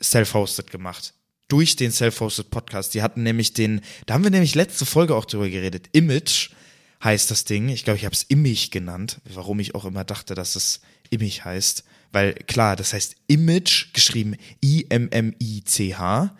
self-hosted 0.01 0.71
gemacht. 0.71 1.13
Durch 1.49 1.75
den 1.75 1.91
self-hosted 1.91 2.49
Podcast. 2.49 2.95
Die 2.95 3.03
hatten 3.03 3.21
nämlich 3.21 3.53
den, 3.53 3.81
da 4.07 4.15
haben 4.15 4.23
wir 4.23 4.31
nämlich 4.31 4.55
letzte 4.55 4.87
Folge 4.87 5.15
auch 5.15 5.25
drüber 5.25 5.47
geredet. 5.49 5.87
Image 5.91 6.49
heißt 7.03 7.29
das 7.29 7.45
Ding. 7.45 7.69
Ich 7.69 7.83
glaube, 7.83 7.97
ich 7.97 8.05
habe 8.05 8.15
es 8.15 8.23
Immich 8.23 8.71
genannt, 8.71 9.21
warum 9.25 9.59
ich 9.59 9.75
auch 9.75 9.85
immer 9.85 10.03
dachte, 10.03 10.33
dass 10.33 10.55
es 10.55 10.81
Immich 11.11 11.45
heißt. 11.45 11.83
Weil 12.11 12.33
klar, 12.33 12.75
das 12.75 12.93
heißt 12.93 13.15
Image, 13.27 13.93
geschrieben 13.93 14.35
I-M-M-I-C-H 14.63 16.35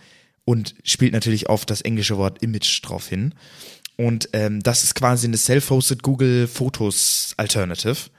und 0.45 0.75
spielt 0.83 1.13
natürlich 1.13 1.47
auf 1.49 1.65
das 1.65 1.81
englische 1.81 2.17
Wort 2.17 2.41
Image 2.41 2.81
drauf 2.83 3.07
hin. 3.07 3.33
Und 3.97 4.29
ähm, 4.33 4.61
das 4.63 4.83
ist 4.83 4.95
quasi 4.95 5.27
eine 5.27 5.37
self-hosted 5.37 6.03
Google 6.03 6.47
Fotos 6.47 7.33
Alternative. 7.37 8.09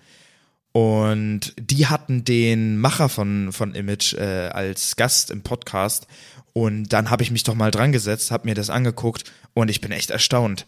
Und 0.73 1.53
die 1.59 1.87
hatten 1.87 2.25
den 2.25 2.79
Macher 2.79 3.09
von, 3.09 3.53
von 3.53 3.75
Image 3.75 4.15
äh, 4.15 4.49
als 4.49 4.97
Gast 4.97 5.31
im 5.31 5.43
Podcast. 5.43 6.07
Und 6.55 6.93
dann 6.93 7.11
habe 7.11 7.23
ich 7.23 7.31
mich 7.31 7.45
doch 7.45 7.55
mal 7.55 7.71
dran 7.71 7.93
gesetzt, 7.93 8.31
habe 8.31 8.49
mir 8.49 8.55
das 8.55 8.71
angeguckt 8.71 9.25
und 9.55 9.71
ich 9.71 9.81
bin 9.81 9.93
echt 9.93 10.11
erstaunt. 10.11 10.67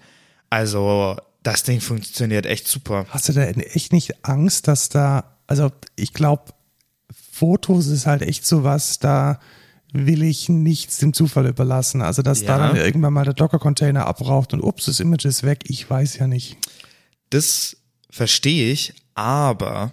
Also 0.50 1.16
das 1.42 1.62
Ding 1.62 1.80
funktioniert 1.80 2.46
echt 2.46 2.66
super. 2.68 3.06
Hast 3.10 3.28
du 3.28 3.32
da 3.32 3.44
echt 3.44 3.92
nicht 3.92 4.24
Angst, 4.24 4.66
dass 4.66 4.88
da, 4.88 5.36
also 5.46 5.70
ich 5.96 6.12
glaube, 6.12 6.53
Fotos 7.34 7.88
ist 7.88 8.06
halt 8.06 8.22
echt 8.22 8.46
so 8.46 8.62
was, 8.62 9.00
da 9.00 9.40
will 9.92 10.22
ich 10.22 10.48
nichts 10.48 10.98
dem 10.98 11.12
Zufall 11.12 11.46
überlassen. 11.46 12.00
Also 12.00 12.22
dass 12.22 12.42
Ja. 12.42 12.58
da 12.58 12.68
dann 12.68 12.76
irgendwann 12.76 13.12
mal 13.12 13.24
der 13.24 13.34
Docker-Container 13.34 14.06
abraucht 14.06 14.52
und 14.52 14.60
ups, 14.60 14.84
das 14.84 15.00
Image 15.00 15.24
ist 15.24 15.42
weg, 15.42 15.64
ich 15.66 15.88
weiß 15.88 16.16
ja 16.18 16.26
nicht. 16.28 16.56
Das 17.30 17.76
verstehe 18.10 18.70
ich, 18.72 18.94
aber 19.14 19.92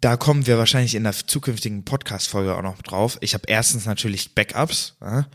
da 0.00 0.16
kommen 0.16 0.46
wir 0.46 0.58
wahrscheinlich 0.58 0.94
in 0.94 1.02
der 1.02 1.12
zukünftigen 1.12 1.84
Podcast-Folge 1.84 2.56
auch 2.56 2.62
noch 2.62 2.80
drauf. 2.82 3.18
Ich 3.20 3.34
habe 3.34 3.44
erstens 3.48 3.84
natürlich 3.84 4.34
Backups 4.36 4.96
ja, 5.00 5.26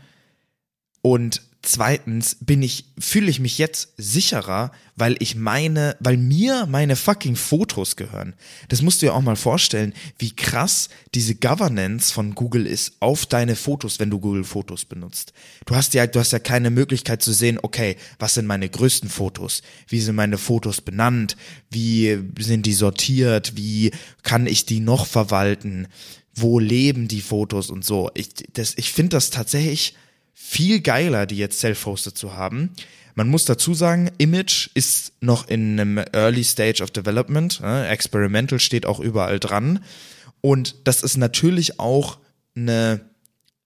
und 1.02 1.42
zweitens 1.66 2.36
bin 2.40 2.62
ich, 2.62 2.86
fühle 2.98 3.30
ich 3.30 3.40
mich 3.40 3.58
jetzt 3.58 3.94
sicherer, 3.96 4.70
weil 4.96 5.16
ich 5.18 5.34
meine, 5.34 5.96
weil 6.00 6.16
mir 6.16 6.66
meine 6.66 6.96
fucking 6.96 7.36
Fotos 7.36 7.96
gehören. 7.96 8.34
Das 8.68 8.82
musst 8.82 9.02
du 9.02 9.06
dir 9.06 9.14
auch 9.14 9.22
mal 9.22 9.36
vorstellen, 9.36 9.92
wie 10.18 10.34
krass 10.34 10.88
diese 11.14 11.34
Governance 11.34 12.12
von 12.12 12.34
Google 12.34 12.66
ist 12.66 12.94
auf 13.00 13.26
deine 13.26 13.56
Fotos, 13.56 13.98
wenn 13.98 14.10
du 14.10 14.20
Google 14.20 14.44
Fotos 14.44 14.84
benutzt. 14.84 15.32
Du 15.66 15.74
hast 15.74 15.94
ja, 15.94 16.06
du 16.06 16.20
hast 16.20 16.32
ja 16.32 16.38
keine 16.38 16.70
Möglichkeit 16.70 17.22
zu 17.22 17.32
sehen, 17.32 17.58
okay, 17.62 17.96
was 18.18 18.34
sind 18.34 18.46
meine 18.46 18.68
größten 18.68 19.08
Fotos? 19.08 19.62
Wie 19.88 20.00
sind 20.00 20.14
meine 20.14 20.38
Fotos 20.38 20.80
benannt? 20.80 21.36
Wie 21.70 22.18
sind 22.38 22.66
die 22.66 22.74
sortiert? 22.74 23.56
Wie 23.56 23.90
kann 24.22 24.46
ich 24.46 24.66
die 24.66 24.80
noch 24.80 25.06
verwalten? 25.06 25.88
Wo 26.34 26.58
leben 26.58 27.08
die 27.08 27.20
Fotos 27.20 27.70
und 27.70 27.84
so? 27.84 28.10
Ich, 28.14 28.28
das, 28.52 28.74
ich 28.76 28.92
finde 28.92 29.16
das 29.16 29.30
tatsächlich 29.30 29.94
viel 30.34 30.80
geiler, 30.80 31.26
die 31.26 31.36
jetzt 31.36 31.60
self-hosted 31.60 32.18
zu 32.18 32.34
haben. 32.34 32.70
Man 33.14 33.28
muss 33.28 33.44
dazu 33.44 33.74
sagen, 33.74 34.10
Image 34.18 34.70
ist 34.74 35.12
noch 35.20 35.48
in 35.48 35.78
einem 35.78 35.98
Early 36.12 36.42
Stage 36.42 36.82
of 36.82 36.90
Development. 36.90 37.60
Ne? 37.60 37.86
Experimental 37.88 38.58
steht 38.58 38.86
auch 38.86 38.98
überall 38.98 39.38
dran. 39.38 39.84
Und 40.40 40.76
das 40.84 41.02
ist 41.02 41.16
natürlich 41.16 41.78
auch 41.78 42.18
eine, 42.56 43.00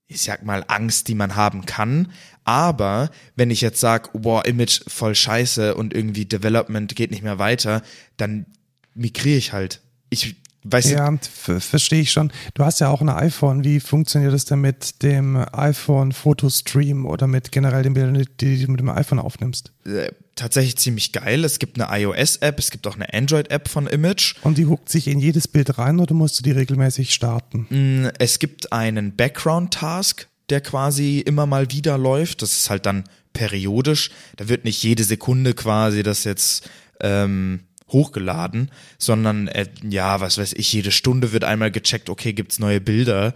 ich 0.07 0.23
sag 0.23 0.45
mal, 0.45 0.65
Angst, 0.69 1.09
die 1.09 1.15
man 1.15 1.35
haben 1.35 1.65
kann. 1.65 2.13
Aber 2.45 3.11
wenn 3.37 3.51
ich 3.51 3.63
jetzt 3.63 3.81
sage, 3.81 4.11
boah, 4.13 4.45
Image 4.45 4.83
voll 4.87 5.15
scheiße 5.15 5.75
und 5.75 5.95
irgendwie 5.95 6.27
Development 6.27 6.95
geht 6.95 7.11
nicht 7.11 7.23
mehr 7.23 7.39
weiter, 7.39 7.83
dann 8.19 8.47
migriere 8.95 9.39
ich 9.39 9.53
halt. 9.53 9.81
Ich 10.11 10.37
weiß 10.73 10.87
nicht, 10.87 10.95
Ja, 10.97 11.61
verstehe 11.61 12.01
ich 12.01 12.13
schon. 12.13 12.33
Du 12.55 12.65
hast 12.65 12.81
ja 12.81 12.89
auch 12.89 13.01
ein 13.01 13.09
iPhone. 13.09 13.65
Wie 13.65 13.81
funktioniert 13.81 14.33
das 14.33 14.45
denn 14.45 14.61
mit 14.61 15.03
dem 15.03 15.37
iPhone 15.53 16.13
Fotostream 16.13 17.07
oder 17.07 17.27
mit 17.27 17.53
generell 17.53 17.83
den 17.83 17.95
Bildern, 17.95 18.25
die 18.41 18.65
du 18.65 18.71
mit 18.71 18.81
dem 18.81 18.89
iPhone 18.89 19.19
aufnimmst? 19.19 19.73
äh, 19.87 20.11
tatsächlich 20.35 20.77
ziemlich 20.77 21.11
geil. 21.13 21.45
Es 21.45 21.59
gibt 21.59 21.81
eine 21.81 22.01
iOS-App, 22.01 22.59
es 22.61 22.71
gibt 22.71 22.87
auch 22.87 22.95
eine 22.95 23.13
Android-App 23.13 23.69
von 23.69 23.87
Image. 23.89 24.37
Und 24.43 24.57
die 24.59 24.67
huckt 24.67 24.89
sich 24.89 25.09
in 25.09 25.19
jedes 25.19 25.49
Bild 25.49 25.79
rein 25.79 25.99
oder 25.99 26.15
musst 26.15 26.39
du 26.39 26.43
die 26.45 26.53
regelmäßig 26.53 27.13
starten? 27.13 27.67
Mm, 27.71 28.09
Es 28.21 28.39
gibt 28.39 28.73
einen 28.73 29.17
Background-Task, 29.17 30.29
der 30.51 30.61
quasi 30.61 31.19
immer 31.21 31.47
mal 31.47 31.71
wieder 31.73 31.99
läuft. 31.99 32.43
Das 32.43 32.53
ist 32.53 32.71
halt 32.71 32.87
dann 32.87 33.05
periodisch. 33.33 34.11
Da 34.37 34.49
wird 34.49 34.65
nicht 34.65 34.83
jede 34.83 35.03
Sekunde 35.05 35.55
quasi 35.55 36.03
das 36.03 36.25
jetzt 36.25 36.69
ähm, 37.01 37.61
hochgeladen, 37.89 38.71
sondern 38.99 39.49
äh, 39.49 39.67
ja, 39.89 40.21
was 40.21 40.39
weiß 40.39 40.55
ich, 40.55 40.73
jede 40.73 40.93
Stunde 40.93 41.33
wird 41.33 41.45
einmal 41.45 41.71
gecheckt, 41.71 42.11
okay, 42.11 42.33
gibt's 42.33 42.59
neue 42.59 42.81
Bilder 42.81 43.35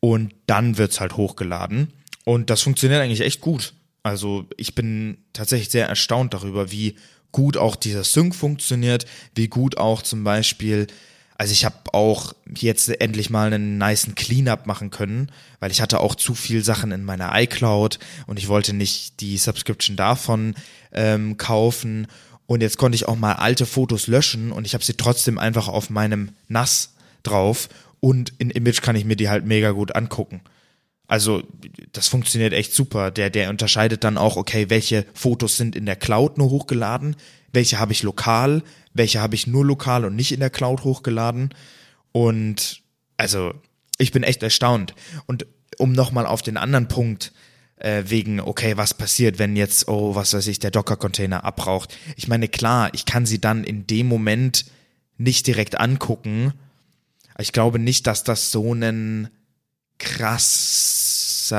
und 0.00 0.34
dann 0.46 0.78
wird's 0.78 1.00
halt 1.00 1.16
hochgeladen. 1.16 1.92
Und 2.24 2.50
das 2.50 2.62
funktioniert 2.62 3.00
eigentlich 3.00 3.20
echt 3.20 3.40
gut. 3.40 3.74
Also 4.02 4.46
ich 4.56 4.74
bin 4.74 5.18
tatsächlich 5.32 5.70
sehr 5.70 5.88
erstaunt 5.88 6.34
darüber, 6.34 6.70
wie 6.70 6.96
gut 7.32 7.56
auch 7.56 7.74
dieser 7.74 8.04
Sync 8.04 8.34
funktioniert, 8.34 9.06
wie 9.34 9.48
gut 9.48 9.76
auch 9.76 10.02
zum 10.02 10.24
Beispiel, 10.24 10.86
also 11.36 11.52
ich 11.52 11.64
habe 11.64 11.76
auch 11.92 12.32
jetzt 12.56 12.88
endlich 13.00 13.28
mal 13.28 13.52
einen 13.52 13.76
niceen 13.78 14.14
Cleanup 14.14 14.66
machen 14.66 14.90
können, 14.90 15.32
weil 15.58 15.70
ich 15.70 15.80
hatte 15.80 16.00
auch 16.00 16.14
zu 16.14 16.34
viel 16.34 16.62
Sachen 16.62 16.92
in 16.92 17.02
meiner 17.02 17.32
iCloud 17.34 17.98
und 18.26 18.38
ich 18.38 18.48
wollte 18.48 18.72
nicht 18.72 19.20
die 19.20 19.36
Subscription 19.36 19.96
davon 19.96 20.54
ähm, 20.92 21.36
kaufen. 21.36 22.06
Und 22.46 22.60
jetzt 22.60 22.76
konnte 22.78 22.96
ich 22.96 23.08
auch 23.08 23.16
mal 23.16 23.34
alte 23.34 23.66
Fotos 23.66 24.06
löschen 24.06 24.52
und 24.52 24.66
ich 24.66 24.74
habe 24.74 24.84
sie 24.84 24.94
trotzdem 24.94 25.38
einfach 25.38 25.68
auf 25.68 25.90
meinem 25.90 26.30
NAS 26.48 26.94
drauf 27.22 27.68
und 28.00 28.34
in 28.38 28.50
Image 28.50 28.82
kann 28.82 28.96
ich 28.96 29.06
mir 29.06 29.16
die 29.16 29.30
halt 29.30 29.46
mega 29.46 29.70
gut 29.70 29.96
angucken. 29.96 30.42
Also, 31.06 31.42
das 31.92 32.08
funktioniert 32.08 32.52
echt 32.52 32.72
super. 32.72 33.10
Der, 33.10 33.30
der 33.30 33.50
unterscheidet 33.50 34.04
dann 34.04 34.18
auch, 34.18 34.36
okay, 34.36 34.70
welche 34.70 35.06
Fotos 35.14 35.56
sind 35.56 35.76
in 35.76 35.86
der 35.86 35.96
Cloud 35.96 36.38
nur 36.38 36.50
hochgeladen, 36.50 37.16
welche 37.52 37.78
habe 37.78 37.92
ich 37.92 38.02
lokal, 38.02 38.62
welche 38.94 39.20
habe 39.20 39.34
ich 39.34 39.46
nur 39.46 39.64
lokal 39.64 40.04
und 40.04 40.16
nicht 40.16 40.32
in 40.32 40.40
der 40.40 40.50
Cloud 40.50 40.84
hochgeladen. 40.84 41.50
Und 42.12 42.82
also, 43.16 43.54
ich 43.98 44.12
bin 44.12 44.22
echt 44.22 44.42
erstaunt. 44.42 44.94
Und 45.26 45.46
um 45.78 45.92
nochmal 45.92 46.26
auf 46.26 46.42
den 46.42 46.56
anderen 46.56 46.88
Punkt, 46.88 47.32
äh, 47.76 48.04
wegen, 48.06 48.40
okay, 48.40 48.76
was 48.76 48.94
passiert, 48.94 49.38
wenn 49.38 49.56
jetzt, 49.56 49.88
oh, 49.88 50.14
was 50.14 50.32
weiß 50.34 50.46
ich, 50.46 50.58
der 50.58 50.70
Docker-Container 50.70 51.44
abraucht. 51.44 51.96
Ich 52.16 52.28
meine, 52.28 52.48
klar, 52.48 52.90
ich 52.94 53.04
kann 53.04 53.26
sie 53.26 53.40
dann 53.40 53.64
in 53.64 53.86
dem 53.86 54.06
Moment 54.06 54.64
nicht 55.16 55.46
direkt 55.46 55.78
angucken. 55.80 56.52
Ich 57.38 57.52
glaube 57.52 57.78
nicht, 57.78 58.06
dass 58.06 58.24
das 58.24 58.50
so 58.50 58.72
ein 58.74 59.28
krasses 59.98 61.50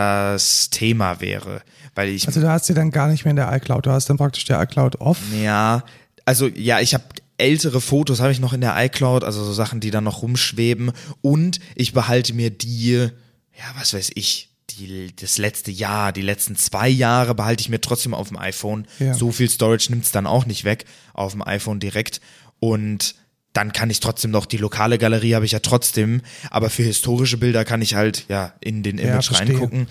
Thema 0.69 1.22
wäre, 1.22 1.62
weil 1.95 2.10
ich 2.10 2.27
Also 2.27 2.41
du 2.41 2.50
hast 2.50 2.65
sie 2.65 2.74
dann 2.74 2.91
gar 2.91 3.07
nicht 3.07 3.24
mehr 3.25 3.31
in 3.31 3.38
der 3.38 3.53
iCloud. 3.53 3.86
Du 3.86 3.91
hast 3.91 4.10
dann 4.10 4.17
praktisch 4.17 4.45
die 4.45 4.53
iCloud 4.53 5.00
off. 5.01 5.19
ja, 5.41 5.84
also 6.25 6.48
ja, 6.48 6.79
ich 6.79 6.93
habe 6.93 7.03
ältere 7.38 7.81
Fotos 7.81 8.22
habe 8.22 8.31
ich 8.31 8.39
noch 8.39 8.53
in 8.53 8.62
der 8.62 8.75
iCloud, 8.86 9.24
also 9.24 9.43
so 9.43 9.53
Sachen, 9.53 9.79
die 9.79 9.91
dann 9.91 10.05
noch 10.05 10.22
rumschweben 10.22 10.91
und 11.22 11.60
ich 11.75 11.93
behalte 11.93 12.34
mir 12.34 12.50
die, 12.50 12.93
ja, 12.93 13.65
was 13.77 13.93
weiß 13.93 14.12
ich, 14.15 14.54
die, 14.77 15.15
das 15.15 15.38
letzte 15.38 15.72
Jahr, 15.72 16.12
die 16.12 16.22
letzten 16.22 16.55
zwei 16.55 16.89
Jahre 16.89 17.36
behalte 17.36 17.62
ich 17.62 17.70
mir 17.70 17.82
trotzdem 17.82 18.13
auf 18.13 18.27
dem 18.29 18.38
iPhone. 18.38 18.88
Ja. 19.00 19.13
So 19.13 19.32
viel 19.32 19.50
Storage 19.50 19.88
nimmt's 19.89 20.12
dann 20.12 20.27
auch 20.27 20.46
nicht 20.46 20.63
weg 20.63 20.86
auf 21.13 21.32
dem 21.34 21.41
iPhone 21.41 21.79
direkt 21.79 22.22
und 22.60 23.15
dann 23.53 23.72
kann 23.72 23.89
ich 23.89 24.01
trotzdem 24.01 24.32
noch, 24.32 24.46
die 24.46 24.58
lokale 24.58 24.98
Galerie 24.98 25.34
habe 25.36 25.46
ich 25.46 25.53
ja 25.53 25.60
trotzdem, 25.60 26.22
aber 26.50 26.70
für 26.70 26.84
historische 26.84 27.38
Bilder 27.38 27.63
kann 27.63 27.82
ich 27.82 27.96
halt 27.96 28.25
ja 28.27 28.53
in 28.60 28.84
den 28.84 28.98
Ja, 28.98 29.05
Image 29.05 29.27
verstehe. 29.27 29.48
reingucken. 29.50 29.88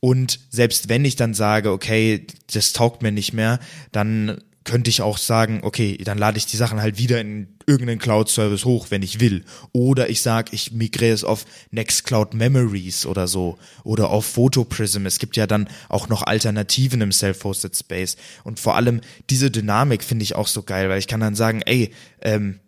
Und 0.00 0.40
selbst 0.50 0.88
wenn 0.88 1.04
ich 1.04 1.14
dann 1.14 1.34
sage, 1.34 1.70
okay, 1.72 2.26
das 2.52 2.72
taugt 2.72 3.02
mir 3.02 3.12
nicht 3.12 3.34
mehr, 3.34 3.60
dann 3.92 4.42
könnte 4.64 4.90
ich 4.90 5.02
auch 5.02 5.18
sagen, 5.18 5.60
okay, 5.62 5.96
dann 5.98 6.18
lade 6.18 6.38
ich 6.38 6.46
die 6.46 6.56
Sachen 6.56 6.80
halt 6.80 6.98
wieder 6.98 7.20
in 7.20 7.48
irgendeinen 7.66 7.98
Cloud-Service 7.98 8.64
hoch, 8.64 8.86
wenn 8.90 9.02
ich 9.02 9.20
will. 9.20 9.44
Oder 9.72 10.10
ich 10.10 10.22
sage, 10.22 10.50
ich 10.52 10.72
migriere 10.72 11.14
es 11.14 11.24
auf 11.24 11.44
Nextcloud 11.70 12.34
Memories 12.34 13.06
oder 13.06 13.28
so. 13.28 13.58
Oder 13.84 14.10
auf 14.10 14.26
PhotoPrism. 14.26 15.06
Es 15.06 15.18
gibt 15.18 15.36
ja 15.36 15.46
dann 15.46 15.68
auch 15.88 16.08
noch 16.08 16.22
Alternativen 16.22 17.00
im 17.00 17.12
Self-Hosted 17.12 17.76
Space. 17.76 18.16
Und 18.44 18.60
vor 18.60 18.76
allem 18.76 19.00
diese 19.30 19.50
Dynamik 19.50 20.04
finde 20.04 20.22
ich 20.24 20.34
auch 20.34 20.48
so 20.48 20.62
geil, 20.62 20.88
weil 20.88 20.98
ich 20.98 21.08
kann 21.08 21.20
dann 21.20 21.34
sagen, 21.34 21.62
ey, 21.62 21.92
ähm, 22.20 22.60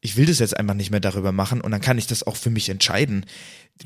ich 0.00 0.16
will 0.16 0.26
das 0.26 0.38
jetzt 0.38 0.56
einfach 0.56 0.74
nicht 0.74 0.90
mehr 0.90 1.00
darüber 1.00 1.32
machen 1.32 1.60
und 1.60 1.72
dann 1.72 1.80
kann 1.80 1.98
ich 1.98 2.06
das 2.06 2.24
auch 2.24 2.36
für 2.36 2.50
mich 2.50 2.68
entscheiden 2.68 3.26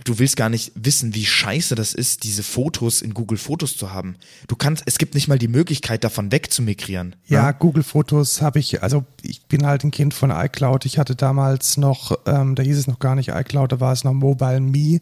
du 0.05 0.19
willst 0.19 0.37
gar 0.37 0.49
nicht 0.49 0.73
wissen, 0.75 1.15
wie 1.15 1.27
scheiße 1.27 1.75
das 1.75 1.95
ist, 1.95 2.25
diese 2.25 2.43
Fotos 2.43 3.03
in 3.03 3.15
Google 3.15 3.39
Fotos 3.39 3.77
zu 3.77 3.93
haben. 3.93 4.17
Du 4.49 4.57
kannst, 4.57 4.83
es 4.87 4.99
gibt 4.99 5.15
nicht 5.15 5.29
mal 5.29 5.39
die 5.39 5.49
Möglichkeit, 5.49 6.05
davon 6.05 6.33
wegzumigrieren. 6.33 7.17
Ja, 7.27 7.47
ne? 7.47 7.57
Google 7.59 7.83
Fotos 7.83 8.41
habe 8.41 8.59
ich, 8.59 8.83
also 8.83 9.05
ich 9.23 9.47
bin 9.47 9.67
halt 9.67 9.85
ein 9.85 9.91
Kind 9.91 10.15
von 10.15 10.31
iCloud. 10.31 10.87
Ich 10.87 10.99
hatte 10.99 11.15
damals 11.15 11.77
noch, 11.77 12.19
ähm, 12.27 12.55
da 12.55 12.63
hieß 12.63 12.79
es 12.79 12.87
noch 12.87 12.99
gar 12.99 13.15
nicht 13.15 13.29
iCloud, 13.29 13.73
da 13.73 13.81
war 13.81 13.93
es 13.93 14.05
noch 14.05 14.13
Mobile 14.13 14.61
Me 14.61 15.01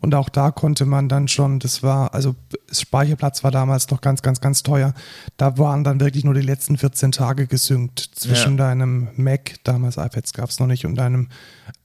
und 0.00 0.14
auch 0.14 0.28
da 0.28 0.50
konnte 0.50 0.86
man 0.86 1.08
dann 1.08 1.28
schon, 1.28 1.58
das 1.58 1.82
war, 1.82 2.14
also 2.14 2.36
Speicherplatz 2.70 3.42
war 3.44 3.50
damals 3.50 3.90
noch 3.90 4.00
ganz, 4.00 4.22
ganz, 4.22 4.40
ganz 4.40 4.62
teuer. 4.62 4.94
Da 5.36 5.58
waren 5.58 5.84
dann 5.84 6.00
wirklich 6.00 6.24
nur 6.24 6.34
die 6.34 6.42
letzten 6.42 6.78
14 6.78 7.12
Tage 7.12 7.46
gesynkt 7.46 8.10
zwischen 8.14 8.52
ja. 8.52 8.68
deinem 8.68 9.08
Mac, 9.16 9.56
damals 9.64 9.96
iPads 9.96 10.32
gab 10.32 10.50
es 10.50 10.60
noch 10.60 10.66
nicht, 10.66 10.86
und 10.86 10.94
deinem 10.94 11.28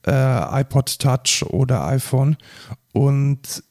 äh, 0.06 0.62
iPod 0.62 1.00
Touch 1.00 1.46
oder 1.50 1.86
iPhone. 1.88 2.38
Und 2.92 3.64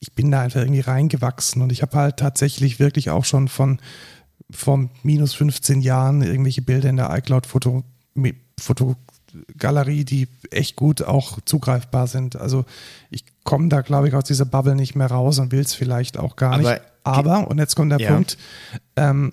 ich 0.00 0.14
bin 0.14 0.30
da 0.30 0.42
einfach 0.42 0.60
irgendwie 0.60 0.80
reingewachsen 0.80 1.62
und 1.62 1.72
ich 1.72 1.82
habe 1.82 1.96
halt 1.96 2.18
tatsächlich 2.18 2.78
wirklich 2.78 3.10
auch 3.10 3.24
schon 3.24 3.48
von 3.48 3.78
vor 4.50 4.88
minus 5.02 5.34
15 5.34 5.80
Jahren 5.80 6.22
irgendwelche 6.22 6.62
Bilder 6.62 6.88
in 6.88 6.96
der 6.96 7.10
iCloud-Foto 7.16 7.84
Fotogalerie, 8.58 10.04
die 10.04 10.28
echt 10.50 10.74
gut 10.74 11.02
auch 11.02 11.38
zugreifbar 11.44 12.06
sind. 12.06 12.36
Also 12.36 12.64
ich 13.10 13.24
komme 13.44 13.68
da, 13.68 13.82
glaube 13.82 14.08
ich, 14.08 14.14
aus 14.14 14.24
dieser 14.24 14.44
Bubble 14.44 14.74
nicht 14.74 14.96
mehr 14.96 15.06
raus 15.06 15.38
und 15.38 15.52
will 15.52 15.60
es 15.60 15.74
vielleicht 15.74 16.18
auch 16.18 16.34
gar 16.36 16.54
Aber, 16.54 16.72
nicht. 16.72 16.82
Aber, 17.04 17.48
und 17.48 17.58
jetzt 17.58 17.76
kommt 17.76 17.92
der 17.92 18.00
ja. 18.00 18.12
Punkt, 18.12 18.36
ähm, 18.96 19.32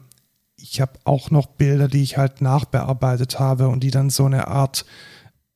ich 0.57 0.81
habe 0.81 0.93
auch 1.03 1.31
noch 1.31 1.47
Bilder, 1.47 1.87
die 1.87 2.03
ich 2.03 2.17
halt 2.17 2.41
nachbearbeitet 2.41 3.39
habe 3.39 3.67
und 3.67 3.81
die 3.81 3.91
dann 3.91 4.09
so 4.09 4.25
eine 4.25 4.47
Art 4.47 4.85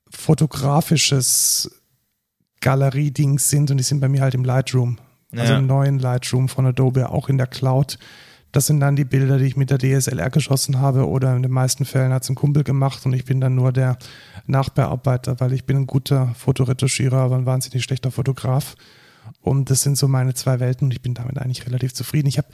fotografisches 0.10 1.72
Galerie-Dings 2.62 3.50
sind 3.50 3.72
und 3.72 3.78
die 3.78 3.84
sind 3.84 4.00
bei 4.00 4.10
mir 4.10 4.22
halt 4.22 4.34
im 4.34 4.44
Lightroom. 4.44 4.98
Also 5.32 5.36
ja. 5.36 5.42
Also 5.42 5.56
im 5.56 5.68
neuen 5.68 6.00
Lightroom 6.00 6.50
von 6.50 6.66
Adobe, 6.66 7.10
auch 7.10 7.30
in 7.30 7.38
der 7.38 7.48
Cloud. 7.48 8.00
Das 8.52 8.66
sind 8.66 8.80
dann 8.80 8.96
die 8.96 9.06
Bilder, 9.06 9.38
die 9.38 9.46
ich 9.46 9.56
mit 9.56 9.70
der 9.70 9.78
DSLR 9.78 10.32
geschossen 10.32 10.80
habe 10.80 11.08
oder 11.08 11.36
in 11.36 11.44
den 11.44 11.52
meisten 11.52 11.86
Fällen 11.86 12.12
hat 12.12 12.24
es 12.24 12.30
ein 12.30 12.36
Kumpel 12.36 12.64
gemacht 12.64 13.06
und 13.06 13.14
ich 13.14 13.26
bin 13.26 13.40
dann 13.40 13.54
nur 13.54 13.72
der 13.72 13.98
Nachbearbeiter, 14.48 15.40
weil 15.40 15.54
ich 15.54 15.66
bin 15.66 15.78
ein 15.78 15.88
guter 15.88 16.34
Fotoretuschierer, 16.36 17.18
aber 17.18 17.36
ein 17.36 17.46
wahnsinnig 17.46 17.84
schlechter 17.84 18.10
Fotograf. 18.10 18.76
Und 19.42 19.70
das 19.70 19.84
sind 19.84 19.98
so 19.98 20.08
meine 20.08 20.34
zwei 20.34 20.60
Welten 20.60 20.88
und 20.88 20.92
ich 20.92 21.04
bin 21.04 21.14
damit 21.14 21.38
eigentlich 21.38 21.66
relativ 21.68 21.94
zufrieden. 21.94 22.28
Ich 22.28 22.40
habe 22.40 22.48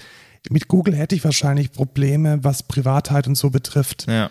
mit 0.50 0.68
Google 0.68 0.96
hätte 0.96 1.16
ich 1.16 1.24
wahrscheinlich 1.24 1.72
Probleme, 1.72 2.44
was 2.44 2.64
Privatheit 2.64 3.28
und 3.28 3.36
so 3.36 3.50
betrifft. 3.50 4.06
Ja. 4.08 4.30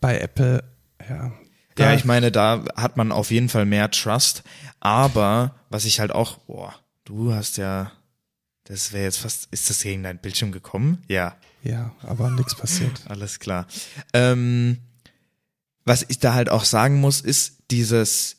Bei 0.00 0.18
Apple, 0.18 0.62
ja, 1.08 1.32
ja, 1.78 1.94
ich 1.94 2.04
meine, 2.04 2.32
da 2.32 2.64
hat 2.76 2.96
man 2.96 3.12
auf 3.12 3.30
jeden 3.30 3.48
Fall 3.48 3.66
mehr 3.66 3.90
Trust. 3.90 4.42
Aber 4.80 5.54
was 5.68 5.84
ich 5.84 6.00
halt 6.00 6.12
auch, 6.12 6.38
boah, 6.38 6.74
du 7.04 7.32
hast 7.32 7.56
ja, 7.56 7.92
das 8.64 8.92
wäre 8.92 9.04
jetzt 9.04 9.18
fast, 9.18 9.48
ist 9.50 9.70
das 9.70 9.82
gegen 9.82 10.02
dein 10.02 10.18
Bildschirm 10.18 10.52
gekommen? 10.52 11.02
Ja. 11.08 11.36
Ja, 11.62 11.92
aber 12.02 12.30
nichts 12.30 12.54
passiert. 12.54 13.02
Alles 13.08 13.40
klar. 13.40 13.66
Ähm, 14.12 14.78
was 15.84 16.04
ich 16.08 16.18
da 16.18 16.34
halt 16.34 16.48
auch 16.48 16.64
sagen 16.64 17.00
muss, 17.00 17.20
ist 17.20 17.62
dieses, 17.70 18.36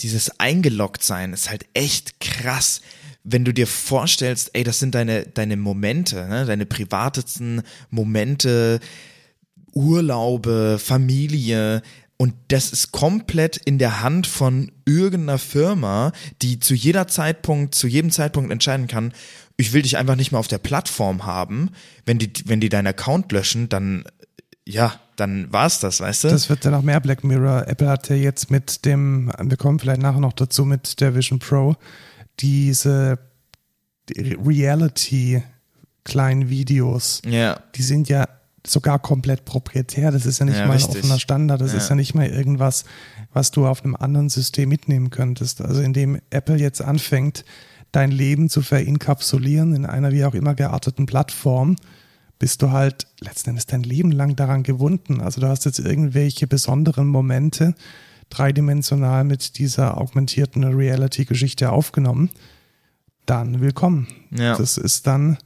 dieses 0.00 0.40
eingeloggt 0.40 1.02
sein 1.02 1.32
ist 1.32 1.50
halt 1.50 1.66
echt 1.74 2.20
krass. 2.20 2.80
Wenn 3.22 3.44
du 3.44 3.52
dir 3.52 3.66
vorstellst, 3.66 4.50
ey, 4.54 4.64
das 4.64 4.78
sind 4.80 4.94
deine, 4.94 5.26
deine 5.26 5.56
Momente, 5.56 6.26
ne? 6.26 6.44
deine 6.46 6.66
privatesten 6.66 7.62
Momente, 7.90 8.80
Urlaube, 9.72 10.78
Familie, 10.78 11.82
und 12.24 12.32
das 12.48 12.72
ist 12.72 12.90
komplett 12.90 13.58
in 13.58 13.78
der 13.78 14.00
Hand 14.00 14.26
von 14.26 14.72
irgendeiner 14.86 15.36
Firma, 15.36 16.10
die 16.40 16.58
zu 16.58 16.72
jeder 16.72 17.06
Zeitpunkt, 17.06 17.74
zu 17.74 17.86
jedem 17.86 18.10
Zeitpunkt 18.10 18.50
entscheiden 18.50 18.86
kann, 18.86 19.12
ich 19.58 19.74
will 19.74 19.82
dich 19.82 19.98
einfach 19.98 20.16
nicht 20.16 20.32
mehr 20.32 20.38
auf 20.38 20.48
der 20.48 20.56
Plattform 20.56 21.26
haben. 21.26 21.68
Wenn 22.06 22.18
die, 22.18 22.32
wenn 22.46 22.60
die 22.60 22.70
deinen 22.70 22.86
Account 22.86 23.30
löschen, 23.30 23.68
dann, 23.68 24.04
ja, 24.64 24.98
dann 25.16 25.52
war's 25.52 25.80
das, 25.80 26.00
weißt 26.00 26.24
du? 26.24 26.28
Das 26.28 26.48
wird 26.48 26.64
dann 26.64 26.72
auch 26.72 26.80
mehr 26.80 26.98
Black 27.00 27.24
Mirror. 27.24 27.68
Apple 27.68 27.90
hat 27.90 28.08
ja 28.08 28.16
jetzt 28.16 28.50
mit 28.50 28.86
dem, 28.86 29.30
wir 29.38 29.58
kommen 29.58 29.78
vielleicht 29.78 30.00
nachher 30.00 30.20
noch 30.20 30.32
dazu, 30.32 30.64
mit 30.64 31.02
der 31.02 31.14
Vision 31.14 31.40
Pro, 31.40 31.76
diese 32.40 33.18
Reality 34.16 35.42
kleinen 36.04 36.48
Videos. 36.48 37.20
Ja. 37.26 37.60
Die 37.74 37.82
sind 37.82 38.08
ja 38.08 38.26
sogar 38.66 38.98
komplett 38.98 39.44
proprietär. 39.44 40.10
Das 40.10 40.26
ist 40.26 40.38
ja 40.38 40.46
nicht 40.46 40.58
ja, 40.58 40.66
mal 40.66 40.74
richtig. 40.74 40.96
ein 40.96 41.00
offener 41.00 41.18
Standard. 41.18 41.60
Das 41.60 41.72
ja. 41.72 41.78
ist 41.78 41.88
ja 41.88 41.94
nicht 41.94 42.14
mal 42.14 42.26
irgendwas, 42.26 42.84
was 43.32 43.50
du 43.50 43.66
auf 43.66 43.84
einem 43.84 43.94
anderen 43.94 44.28
System 44.28 44.68
mitnehmen 44.68 45.10
könntest. 45.10 45.60
Also 45.60 45.82
indem 45.82 46.20
Apple 46.30 46.56
jetzt 46.56 46.80
anfängt, 46.82 47.44
dein 47.92 48.10
Leben 48.10 48.48
zu 48.48 48.62
verinkapsulieren 48.62 49.74
in 49.74 49.86
einer 49.86 50.12
wie 50.12 50.24
auch 50.24 50.34
immer 50.34 50.54
gearteten 50.54 51.06
Plattform, 51.06 51.76
bist 52.38 52.62
du 52.62 52.72
halt 52.72 53.06
letzten 53.20 53.50
Endes 53.50 53.66
dein 53.66 53.82
Leben 53.82 54.10
lang 54.10 54.34
daran 54.34 54.62
gewunden. 54.62 55.20
Also 55.20 55.40
du 55.40 55.48
hast 55.48 55.64
jetzt 55.64 55.78
irgendwelche 55.78 56.46
besonderen 56.46 57.06
Momente 57.06 57.74
dreidimensional 58.30 59.24
mit 59.24 59.58
dieser 59.58 59.98
augmentierten 59.98 60.64
Reality-Geschichte 60.64 61.70
aufgenommen. 61.70 62.30
Dann 63.26 63.60
willkommen. 63.60 64.08
Ja. 64.30 64.56
Das 64.56 64.76
ist 64.76 65.06
dann 65.06 65.38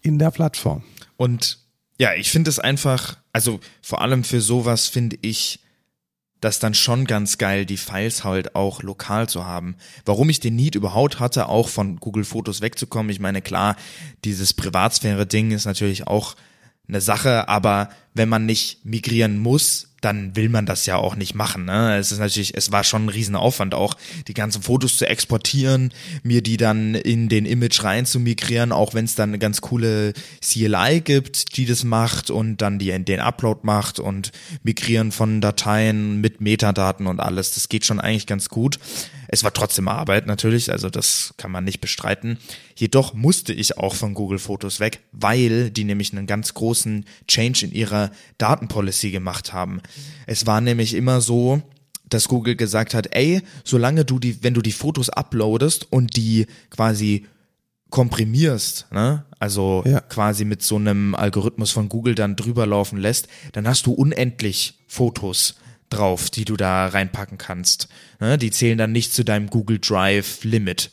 in 0.00 0.18
der 0.18 0.30
Plattform. 0.30 0.82
Und 1.16 1.58
ja, 2.00 2.14
ich 2.14 2.30
finde 2.30 2.48
es 2.48 2.58
einfach, 2.58 3.18
also 3.34 3.60
vor 3.82 4.00
allem 4.00 4.24
für 4.24 4.40
sowas 4.40 4.88
finde 4.88 5.18
ich 5.20 5.60
das 6.40 6.58
dann 6.58 6.72
schon 6.72 7.04
ganz 7.04 7.36
geil, 7.36 7.66
die 7.66 7.76
Files 7.76 8.24
halt 8.24 8.54
auch 8.54 8.82
lokal 8.82 9.28
zu 9.28 9.44
haben. 9.44 9.76
Warum 10.06 10.30
ich 10.30 10.40
den 10.40 10.56
Need 10.56 10.76
überhaupt 10.76 11.20
hatte, 11.20 11.50
auch 11.50 11.68
von 11.68 11.96
Google 11.96 12.24
Fotos 12.24 12.62
wegzukommen, 12.62 13.10
ich 13.10 13.20
meine, 13.20 13.42
klar, 13.42 13.76
dieses 14.24 14.54
Privatsphäre-Ding 14.54 15.50
ist 15.50 15.66
natürlich 15.66 16.06
auch 16.06 16.36
eine 16.88 17.02
Sache, 17.02 17.50
aber 17.50 17.90
wenn 18.14 18.30
man 18.30 18.46
nicht 18.46 18.82
migrieren 18.86 19.38
muss, 19.38 19.89
dann 20.00 20.36
will 20.36 20.48
man 20.48 20.66
das 20.66 20.86
ja 20.86 20.96
auch 20.96 21.16
nicht 21.16 21.34
machen. 21.34 21.64
Ne? 21.64 21.96
Es 21.98 22.12
ist 22.12 22.18
natürlich, 22.18 22.56
es 22.56 22.72
war 22.72 22.84
schon 22.84 23.06
ein 23.06 23.08
Riesenaufwand 23.08 23.74
auch, 23.74 23.94
die 24.28 24.34
ganzen 24.34 24.62
Fotos 24.62 24.96
zu 24.96 25.06
exportieren, 25.06 25.92
mir 26.22 26.42
die 26.42 26.56
dann 26.56 26.94
in 26.94 27.28
den 27.28 27.46
Image 27.46 27.82
rein 27.84 28.06
zu 28.06 28.20
migrieren, 28.20 28.72
auch 28.72 28.94
wenn 28.94 29.04
es 29.04 29.14
dann 29.14 29.30
eine 29.30 29.38
ganz 29.38 29.60
coole 29.60 30.12
CLI 30.42 31.00
gibt, 31.02 31.56
die 31.56 31.66
das 31.66 31.84
macht 31.84 32.30
und 32.30 32.58
dann 32.58 32.78
die 32.78 32.90
den 32.90 33.20
Upload 33.20 33.60
macht 33.62 34.00
und 34.00 34.32
migrieren 34.62 35.12
von 35.12 35.40
Dateien 35.40 36.20
mit 36.20 36.40
Metadaten 36.40 37.06
und 37.06 37.20
alles. 37.20 37.52
Das 37.54 37.68
geht 37.68 37.84
schon 37.84 38.00
eigentlich 38.00 38.26
ganz 38.26 38.48
gut. 38.48 38.78
Es 39.28 39.44
war 39.44 39.52
trotzdem 39.52 39.86
Arbeit 39.86 40.26
natürlich, 40.26 40.72
also 40.72 40.90
das 40.90 41.34
kann 41.36 41.52
man 41.52 41.62
nicht 41.62 41.80
bestreiten. 41.80 42.38
Jedoch 42.80 43.12
musste 43.12 43.52
ich 43.52 43.76
auch 43.76 43.94
von 43.94 44.14
Google 44.14 44.38
Fotos 44.38 44.80
weg, 44.80 45.00
weil 45.12 45.70
die 45.70 45.84
nämlich 45.84 46.12
einen 46.14 46.26
ganz 46.26 46.54
großen 46.54 47.04
Change 47.28 47.66
in 47.66 47.72
ihrer 47.72 48.10
Datenpolicy 48.38 49.10
gemacht 49.10 49.52
haben. 49.52 49.82
Es 50.26 50.46
war 50.46 50.62
nämlich 50.62 50.94
immer 50.94 51.20
so, 51.20 51.60
dass 52.08 52.26
Google 52.26 52.56
gesagt 52.56 52.94
hat, 52.94 53.14
ey, 53.14 53.42
solange 53.64 54.06
du 54.06 54.18
die, 54.18 54.42
wenn 54.42 54.54
du 54.54 54.62
die 54.62 54.72
Fotos 54.72 55.10
uploadest 55.10 55.92
und 55.92 56.16
die 56.16 56.46
quasi 56.70 57.26
komprimierst, 57.90 58.86
ne? 58.92 59.26
also 59.38 59.82
ja. 59.84 60.00
quasi 60.00 60.46
mit 60.46 60.62
so 60.62 60.76
einem 60.76 61.14
Algorithmus 61.14 61.72
von 61.72 61.90
Google 61.90 62.14
dann 62.14 62.34
drüber 62.34 62.64
laufen 62.64 62.98
lässt, 62.98 63.28
dann 63.52 63.68
hast 63.68 63.84
du 63.84 63.92
unendlich 63.92 64.78
Fotos 64.86 65.56
drauf, 65.90 66.30
die 66.30 66.46
du 66.46 66.56
da 66.56 66.86
reinpacken 66.86 67.36
kannst. 67.36 67.88
Ne? 68.20 68.38
Die 68.38 68.50
zählen 68.50 68.78
dann 68.78 68.92
nicht 68.92 69.12
zu 69.12 69.22
deinem 69.22 69.50
Google 69.50 69.80
Drive 69.80 70.44
Limit. 70.44 70.92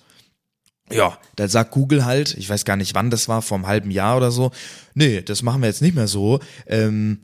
Ja, 0.91 1.17
da 1.35 1.47
sagt 1.47 1.71
Google 1.71 2.05
halt, 2.05 2.35
ich 2.37 2.49
weiß 2.49 2.63
gar 2.65 2.77
nicht 2.77 2.95
wann 2.95 3.09
das 3.09 3.27
war, 3.27 3.41
vor 3.41 3.57
einem 3.57 3.67
halben 3.67 3.91
Jahr 3.91 4.17
oder 4.17 4.31
so, 4.31 4.51
nee, 4.93 5.21
das 5.21 5.43
machen 5.43 5.61
wir 5.61 5.67
jetzt 5.67 5.81
nicht 5.81 5.95
mehr 5.95 6.07
so. 6.07 6.39
Ähm, 6.65 7.19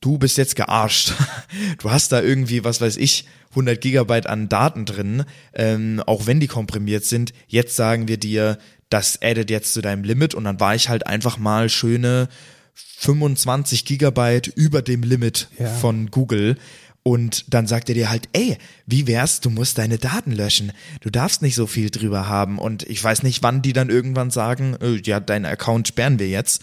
du 0.00 0.18
bist 0.18 0.36
jetzt 0.38 0.56
gearscht. 0.56 1.12
Du 1.78 1.90
hast 1.90 2.12
da 2.12 2.20
irgendwie, 2.20 2.64
was 2.64 2.80
weiß 2.80 2.96
ich, 2.98 3.24
100 3.50 3.80
Gigabyte 3.80 4.26
an 4.26 4.48
Daten 4.48 4.84
drin, 4.84 5.24
ähm, 5.54 6.02
auch 6.06 6.26
wenn 6.26 6.40
die 6.40 6.46
komprimiert 6.46 7.04
sind. 7.04 7.32
Jetzt 7.46 7.76
sagen 7.76 8.06
wir 8.08 8.18
dir, 8.18 8.58
das 8.90 9.20
addet 9.22 9.50
jetzt 9.50 9.72
zu 9.72 9.80
deinem 9.80 10.04
Limit 10.04 10.34
und 10.34 10.44
dann 10.44 10.60
war 10.60 10.74
ich 10.74 10.88
halt 10.88 11.06
einfach 11.06 11.38
mal 11.38 11.68
schöne 11.68 12.28
25 12.74 13.84
Gigabyte 13.84 14.48
über 14.48 14.82
dem 14.82 15.02
Limit 15.02 15.48
ja. 15.58 15.68
von 15.68 16.10
Google. 16.10 16.56
Und 17.08 17.54
dann 17.54 17.66
sagt 17.66 17.88
er 17.88 17.94
dir 17.94 18.10
halt, 18.10 18.28
ey, 18.34 18.58
wie 18.84 19.06
wär's, 19.06 19.40
du 19.40 19.48
musst 19.48 19.78
deine 19.78 19.96
Daten 19.96 20.30
löschen. 20.30 20.72
Du 21.00 21.08
darfst 21.08 21.40
nicht 21.40 21.54
so 21.54 21.66
viel 21.66 21.88
drüber 21.88 22.28
haben. 22.28 22.58
Und 22.58 22.82
ich 22.82 23.02
weiß 23.02 23.22
nicht, 23.22 23.42
wann 23.42 23.62
die 23.62 23.72
dann 23.72 23.88
irgendwann 23.88 24.30
sagen, 24.30 24.76
äh, 24.82 25.00
ja, 25.02 25.18
deinen 25.18 25.46
Account 25.46 25.88
sperren 25.88 26.18
wir 26.18 26.28
jetzt. 26.28 26.62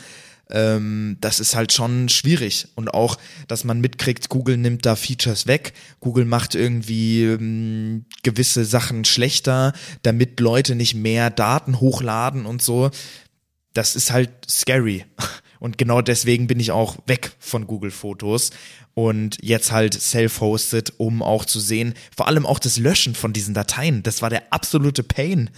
ähm, 0.51 1.17
das 1.19 1.39
ist 1.39 1.55
halt 1.55 1.73
schon 1.73 2.09
schwierig. 2.09 2.67
Und 2.75 2.93
auch, 2.93 3.17
dass 3.47 3.63
man 3.63 3.81
mitkriegt, 3.81 4.29
Google 4.29 4.57
nimmt 4.57 4.85
da 4.85 4.95
Features 4.95 5.47
weg, 5.47 5.73
Google 5.99 6.25
macht 6.25 6.53
irgendwie 6.53 7.23
ähm, 7.23 8.05
gewisse 8.21 8.65
Sachen 8.65 9.03
schlechter, 9.03 9.73
damit 10.03 10.39
Leute 10.39 10.75
nicht 10.75 10.93
mehr 10.93 11.31
Daten 11.31 11.79
hochladen 11.79 12.45
und 12.45 12.61
so. 12.61 12.91
Das 13.73 13.95
ist 13.95 14.11
halt 14.11 14.29
scary. 14.47 15.05
Und 15.65 15.79
genau 15.79 16.03
deswegen 16.03 16.45
bin 16.45 16.59
ich 16.59 16.69
auch 16.69 16.95
weg 17.07 17.31
von 17.39 17.65
Google 17.65 17.89
Fotos 17.89 18.51
und 18.93 19.39
jetzt 19.41 19.71
halt 19.71 19.99
self-hosted, 19.99 20.93
um 20.97 21.23
auch 21.23 21.43
zu 21.43 21.59
sehen, 21.59 21.95
vor 22.15 22.27
allem 22.27 22.45
auch 22.45 22.59
das 22.59 22.77
Löschen 22.77 23.15
von 23.15 23.33
diesen 23.33 23.55
Dateien. 23.55 24.03
Das 24.03 24.21
war 24.21 24.29
der 24.29 24.53
absolute 24.53 25.01
Pain, 25.01 25.49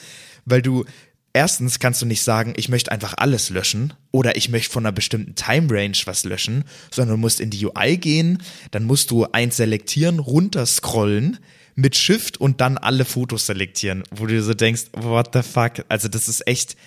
weil 0.45 0.61
du 0.61 0.85
erstens 1.33 1.79
kannst 1.79 2.01
du 2.01 2.05
nicht 2.05 2.21
sagen, 2.21 2.53
ich 2.55 2.69
möchte 2.69 2.89
einfach 2.89 3.15
alles 3.17 3.49
löschen 3.49 3.95
oder 4.11 4.37
ich 4.37 4.47
möchte 4.47 4.71
von 4.71 4.85
einer 4.85 4.93
bestimmten 4.93 5.35
Time 5.35 5.67
Range 5.69 5.97
was 6.05 6.23
löschen, 6.23 6.63
sondern 6.89 7.17
du 7.17 7.19
musst 7.19 7.41
in 7.41 7.49
die 7.49 7.65
UI 7.65 7.97
gehen, 7.97 8.41
dann 8.71 8.85
musst 8.85 9.11
du 9.11 9.25
eins 9.33 9.57
selektieren, 9.57 10.19
runterscrollen 10.19 11.37
mit 11.75 11.97
Shift 11.97 12.37
und 12.37 12.61
dann 12.61 12.77
alle 12.77 13.03
Fotos 13.03 13.45
selektieren, 13.45 14.03
wo 14.11 14.25
du 14.25 14.41
so 14.41 14.53
denkst, 14.53 14.83
what 14.93 15.31
the 15.33 15.43
fuck? 15.43 15.83
Also 15.89 16.07
das 16.07 16.29
ist 16.29 16.47
echt, 16.47 16.77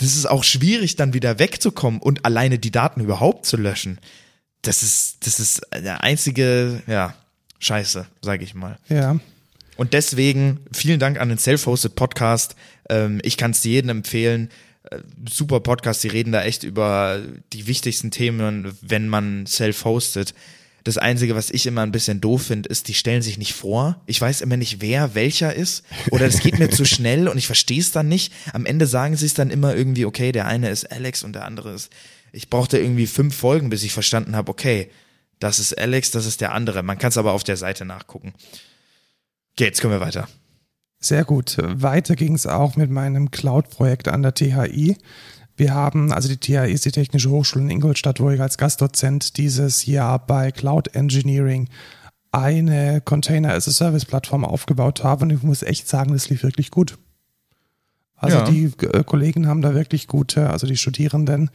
das 0.00 0.16
ist 0.16 0.26
auch 0.26 0.44
schwierig 0.44 0.96
dann 0.96 1.12
wieder 1.12 1.38
wegzukommen 1.38 2.00
und 2.00 2.24
alleine 2.24 2.58
die 2.58 2.70
Daten 2.70 3.00
überhaupt 3.00 3.44
zu 3.44 3.58
löschen. 3.58 3.98
Das 4.62 4.82
ist, 4.82 5.26
das 5.26 5.38
ist 5.38 5.60
der 5.74 6.02
einzige, 6.02 6.82
ja, 6.86 7.14
Scheiße, 7.58 8.06
sag 8.22 8.40
ich 8.40 8.54
mal. 8.54 8.78
Ja. 8.88 9.20
Und 9.76 9.92
deswegen 9.92 10.60
vielen 10.72 11.00
Dank 11.00 11.20
an 11.20 11.28
den 11.28 11.36
Self-Hosted 11.36 11.94
Podcast. 11.94 12.56
Ähm, 12.88 13.20
ich 13.22 13.36
kann 13.36 13.50
es 13.50 13.62
jedem 13.62 13.90
empfehlen. 13.90 14.48
Äh, 14.90 15.00
super 15.28 15.60
Podcast, 15.60 16.02
die 16.02 16.08
reden 16.08 16.32
da 16.32 16.42
echt 16.42 16.62
über 16.62 17.20
die 17.52 17.66
wichtigsten 17.66 18.10
Themen, 18.10 18.74
wenn 18.80 19.08
man 19.08 19.46
self-hostet. 19.46 20.34
Das 20.90 20.98
Einzige, 20.98 21.36
was 21.36 21.50
ich 21.50 21.66
immer 21.66 21.82
ein 21.82 21.92
bisschen 21.92 22.20
doof 22.20 22.46
finde, 22.46 22.68
ist, 22.68 22.88
die 22.88 22.94
stellen 22.94 23.22
sich 23.22 23.38
nicht 23.38 23.52
vor. 23.52 24.02
Ich 24.06 24.20
weiß 24.20 24.40
immer 24.40 24.56
nicht, 24.56 24.80
wer 24.80 25.14
welcher 25.14 25.54
ist. 25.54 25.84
Oder 26.10 26.26
es 26.26 26.40
geht 26.40 26.58
mir 26.58 26.68
zu 26.68 26.84
schnell 26.84 27.28
und 27.28 27.38
ich 27.38 27.46
verstehe 27.46 27.78
es 27.78 27.92
dann 27.92 28.08
nicht. 28.08 28.32
Am 28.52 28.66
Ende 28.66 28.88
sagen 28.88 29.16
sie 29.16 29.26
es 29.26 29.34
dann 29.34 29.50
immer 29.50 29.76
irgendwie, 29.76 30.04
okay, 30.04 30.32
der 30.32 30.48
eine 30.48 30.68
ist 30.68 30.90
Alex 30.90 31.22
und 31.22 31.34
der 31.34 31.44
andere 31.44 31.74
ist. 31.74 31.92
Ich 32.32 32.50
brauchte 32.50 32.76
irgendwie 32.76 33.06
fünf 33.06 33.36
Folgen, 33.36 33.70
bis 33.70 33.84
ich 33.84 33.92
verstanden 33.92 34.34
habe, 34.34 34.50
okay, 34.50 34.90
das 35.38 35.60
ist 35.60 35.78
Alex, 35.78 36.10
das 36.10 36.26
ist 36.26 36.40
der 36.40 36.54
andere. 36.54 36.82
Man 36.82 36.98
kann 36.98 37.10
es 37.10 37.18
aber 37.18 37.34
auf 37.34 37.44
der 37.44 37.56
Seite 37.56 37.84
nachgucken. 37.84 38.34
Okay, 39.52 39.66
jetzt 39.66 39.80
können 39.80 39.92
wir 39.92 40.00
weiter. 40.00 40.28
Sehr 40.98 41.22
gut. 41.22 41.56
Weiter 41.60 42.16
ging 42.16 42.34
es 42.34 42.48
auch 42.48 42.74
mit 42.74 42.90
meinem 42.90 43.30
Cloud-Projekt 43.30 44.08
an 44.08 44.22
der 44.22 44.34
THI. 44.34 44.96
Wir 45.60 45.74
haben, 45.74 46.10
also 46.10 46.26
die 46.26 46.38
THI 46.38 46.72
ist 46.72 46.86
die 46.86 46.90
Technische 46.90 47.28
Hochschule 47.28 47.62
in 47.64 47.70
Ingolstadt, 47.70 48.18
wo 48.18 48.30
ich 48.30 48.40
als 48.40 48.56
Gastdozent 48.56 49.36
dieses 49.36 49.84
Jahr 49.84 50.18
bei 50.18 50.52
Cloud 50.52 50.94
Engineering 50.94 51.68
eine 52.32 53.02
Container-as-a-Service-Plattform 53.02 54.46
aufgebaut 54.46 55.04
habe. 55.04 55.24
Und 55.24 55.30
ich 55.32 55.42
muss 55.42 55.62
echt 55.62 55.86
sagen, 55.86 56.14
das 56.14 56.30
lief 56.30 56.44
wirklich 56.44 56.70
gut. 56.70 56.96
Also 58.16 58.38
Ja. 58.38 58.44
die 58.44 58.72
äh, 58.86 59.04
Kollegen 59.04 59.48
haben 59.48 59.60
da 59.60 59.74
wirklich 59.74 60.06
gute, 60.06 60.48
also 60.48 60.66
die 60.66 60.78
Studierenden 60.78 61.50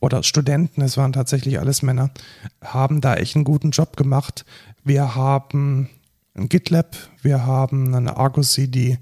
oder 0.00 0.22
Studenten, 0.22 0.80
es 0.80 0.96
waren 0.96 1.12
tatsächlich 1.12 1.58
alles 1.58 1.82
Männer, 1.82 2.12
haben 2.62 3.02
da 3.02 3.14
echt 3.14 3.36
einen 3.36 3.44
guten 3.44 3.72
Job 3.72 3.98
gemacht. 3.98 4.46
Wir 4.84 5.16
haben 5.16 5.90
ein 6.34 6.48
GitLab, 6.48 6.96
wir 7.20 7.44
haben 7.44 7.94
eine 7.94 8.16
Argo 8.16 8.40
CD, 8.40 8.96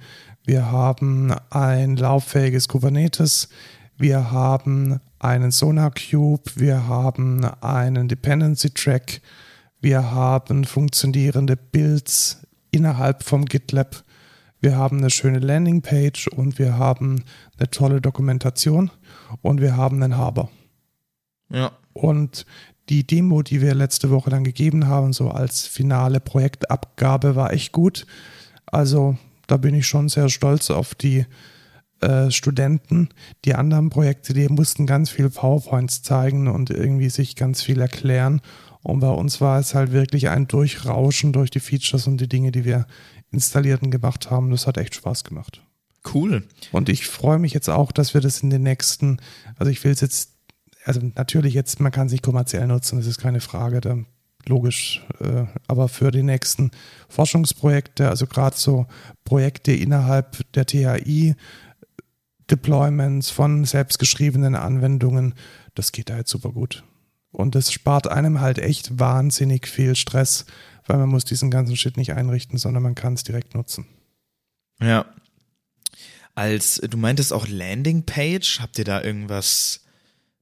wir 0.45 0.73
haben 0.73 1.33
ein 1.51 1.95
lauffähiges 1.97 2.67
Kubernetes, 2.67 3.49
wir 4.03 4.33
haben 4.33 4.99
einen 5.21 5.53
Sonar 5.53 5.93
Cube, 5.93 6.43
wir 6.57 6.89
haben 6.89 7.45
einen 7.61 8.09
Dependency 8.09 8.71
Track, 8.71 9.23
wir 9.81 10.11
haben 10.11 10.65
funktionierende 10.65 11.57
Builds 11.57 12.45
innerhalb 12.73 13.23
vom 13.23 13.45
GitLab, 13.45 14.03
wir 14.61 14.77
haben 14.77 14.99
eine 14.99 15.09
schöne 15.09 15.39
Landingpage 15.39 16.27
und 16.27 16.59
wir 16.59 16.77
haben 16.79 17.23
eine 17.57 17.71
tolle 17.71 18.01
Dokumentation 18.01 18.91
und 19.41 19.61
wir 19.61 19.77
haben 19.77 20.03
einen 20.03 20.17
Harbor. 20.17 20.51
Ja. 21.49 21.71
Und 21.93 22.45
die 22.89 23.07
Demo, 23.07 23.43
die 23.43 23.61
wir 23.61 23.73
letzte 23.77 24.11
Woche 24.11 24.31
dann 24.31 24.43
gegeben 24.43 24.89
haben, 24.89 25.13
so 25.13 25.31
als 25.31 25.65
finale 25.69 26.19
Projektabgabe, 26.19 27.37
war 27.37 27.53
echt 27.53 27.71
gut. 27.71 28.09
Also 28.67 29.17
da 29.47 29.59
bin 29.59 29.77
ich 29.77 29.87
schon 29.87 30.09
sehr 30.09 30.29
stolz 30.29 30.73
auf 30.73 30.97
die 30.97 31.25
äh, 32.03 32.31
Studenten. 32.31 33.09
Die 33.45 33.55
anderen 33.55 33.91
Projekte, 33.91 34.35
die 34.35 34.49
mussten 34.49 34.87
ganz 34.87 35.11
viel 35.11 35.31
PowerPoints 35.31 36.03
zeigen 36.03 36.49
und 36.49 36.71
irgendwie 36.71 37.11
sich 37.11 37.37
ganz 37.37 37.63
viel 37.63 37.81
erklären. 37.81 38.41
Und 38.83 39.01
bei 39.01 39.11
uns 39.11 39.41
war 39.41 39.59
es 39.59 39.75
halt 39.75 39.93
wirklich 39.93 40.29
ein 40.29 40.49
Durchrauschen 40.49 41.33
durch 41.33 41.51
die 41.51 41.61
Features 41.61 42.07
und 42.07 42.21
die 42.21 42.29
Dinge, 42.29 42.51
die 42.51 42.65
wir 42.65 42.87
installierten 43.31 43.91
gemacht 43.91 44.31
haben. 44.31 44.51
Das 44.51 44.67
hat 44.67 44.77
echt 44.77 44.95
Spaß 44.95 45.25
gemacht. 45.25 45.63
Cool. 46.13 46.47
Und 46.73 46.89
ich 46.89 47.07
freue 47.07 47.39
mich 47.39 47.53
jetzt 47.53 47.71
auch, 47.71 47.93
dass 47.93 48.15
wir 48.15 48.21
das 48.21 48.43
in 48.43 48.51
den 48.51 48.63
nächsten, 48.63 49.19
also 49.57 49.71
ich 49.71 49.83
will 49.85 49.93
es 49.93 50.01
jetzt, 50.01 50.33
also 50.85 51.01
natürlich 51.15 51.55
jetzt, 51.55 51.79
man 51.79 51.93
kann 51.93 52.07
es 52.07 52.13
nicht 52.13 52.25
kommerziell 52.25 52.67
nutzen, 52.67 52.99
das 52.99 53.07
ist 53.07 53.21
keine 53.21 53.41
Frage, 53.41 53.81
da, 53.81 53.99
logisch, 54.49 55.07
äh, 55.21 55.45
aber 55.69 55.89
für 55.89 56.11
die 56.11 56.25
nächsten 56.25 56.73
Forschungsprojekte, 57.09 58.09
also 58.09 58.27
gerade 58.27 58.57
so 58.57 58.87
Projekte 59.25 59.73
innerhalb 59.73 60.41
der 60.55 60.67
THI, 60.67 61.37
Deployments 62.53 63.31
von 63.31 63.65
selbstgeschriebenen 63.65 64.55
Anwendungen, 64.55 65.35
das 65.75 65.91
geht 65.91 66.11
da 66.11 66.19
jetzt 66.19 66.31
super 66.31 66.53
gut. 66.53 66.85
Und 67.33 67.55
das 67.55 67.73
spart 67.73 68.09
einem 68.09 68.41
halt 68.41 68.59
echt 68.59 68.99
wahnsinnig 68.99 69.67
viel 69.67 69.97
Stress, 69.97 70.45
weil 70.87 70.99
man 70.99 71.09
muss 71.09 71.25
diesen 71.25 71.51
ganzen 71.51 71.77
Shit 71.77 71.97
nicht 71.97 72.13
einrichten, 72.13 72.59
sondern 72.59 72.83
man 72.83 72.95
kann 72.95 73.15
es 73.15 73.25
direkt 73.25 73.55
nutzen. 73.55 73.87
Ja. 74.81 75.07
Als 76.35 76.77
du 76.77 76.97
meintest 76.99 77.33
auch 77.33 77.49
Landingpage, 77.49 78.61
habt 78.61 78.79
ihr 78.79 78.85
da 78.85 79.03
irgendwas 79.03 79.81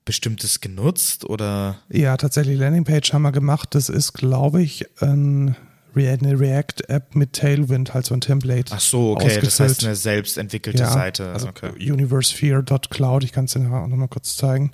Bestimmtes 0.05 0.61
genutzt 0.61 1.25
oder? 1.25 1.79
Ja, 1.89 2.17
tatsächlich 2.17 2.59
Landingpage 2.59 3.13
haben 3.13 3.23
wir 3.23 3.33
gemacht. 3.33 3.75
Das 3.75 3.89
ist, 3.89 4.13
glaube 4.13 4.63
ich, 4.63 4.87
ein 5.01 5.57
eine 5.97 6.39
React-App 6.39 7.15
mit 7.15 7.33
Tailwind, 7.33 7.95
halt 7.95 8.07
so 8.07 8.15
ein 8.15 8.21
Template. 8.21 8.73
Ach 8.75 8.81
so, 8.81 9.13
okay, 9.13 9.41
das 9.41 9.61
heißt 9.61 9.85
eine 9.85 9.97
selbst 9.97 10.39
entwickelte 10.39 10.83
ja, 10.83 10.91
Seite. 10.91 11.33
Also 11.33 11.49
okay. 11.49 11.71
universephere.cloud, 11.91 13.25
ich 13.25 13.33
kann 13.33 13.47
es 13.47 13.53
dir 13.53 13.61
auch 13.61 13.87
nochmal 13.87 14.09
kurz 14.09 14.37
zeigen. 14.37 14.73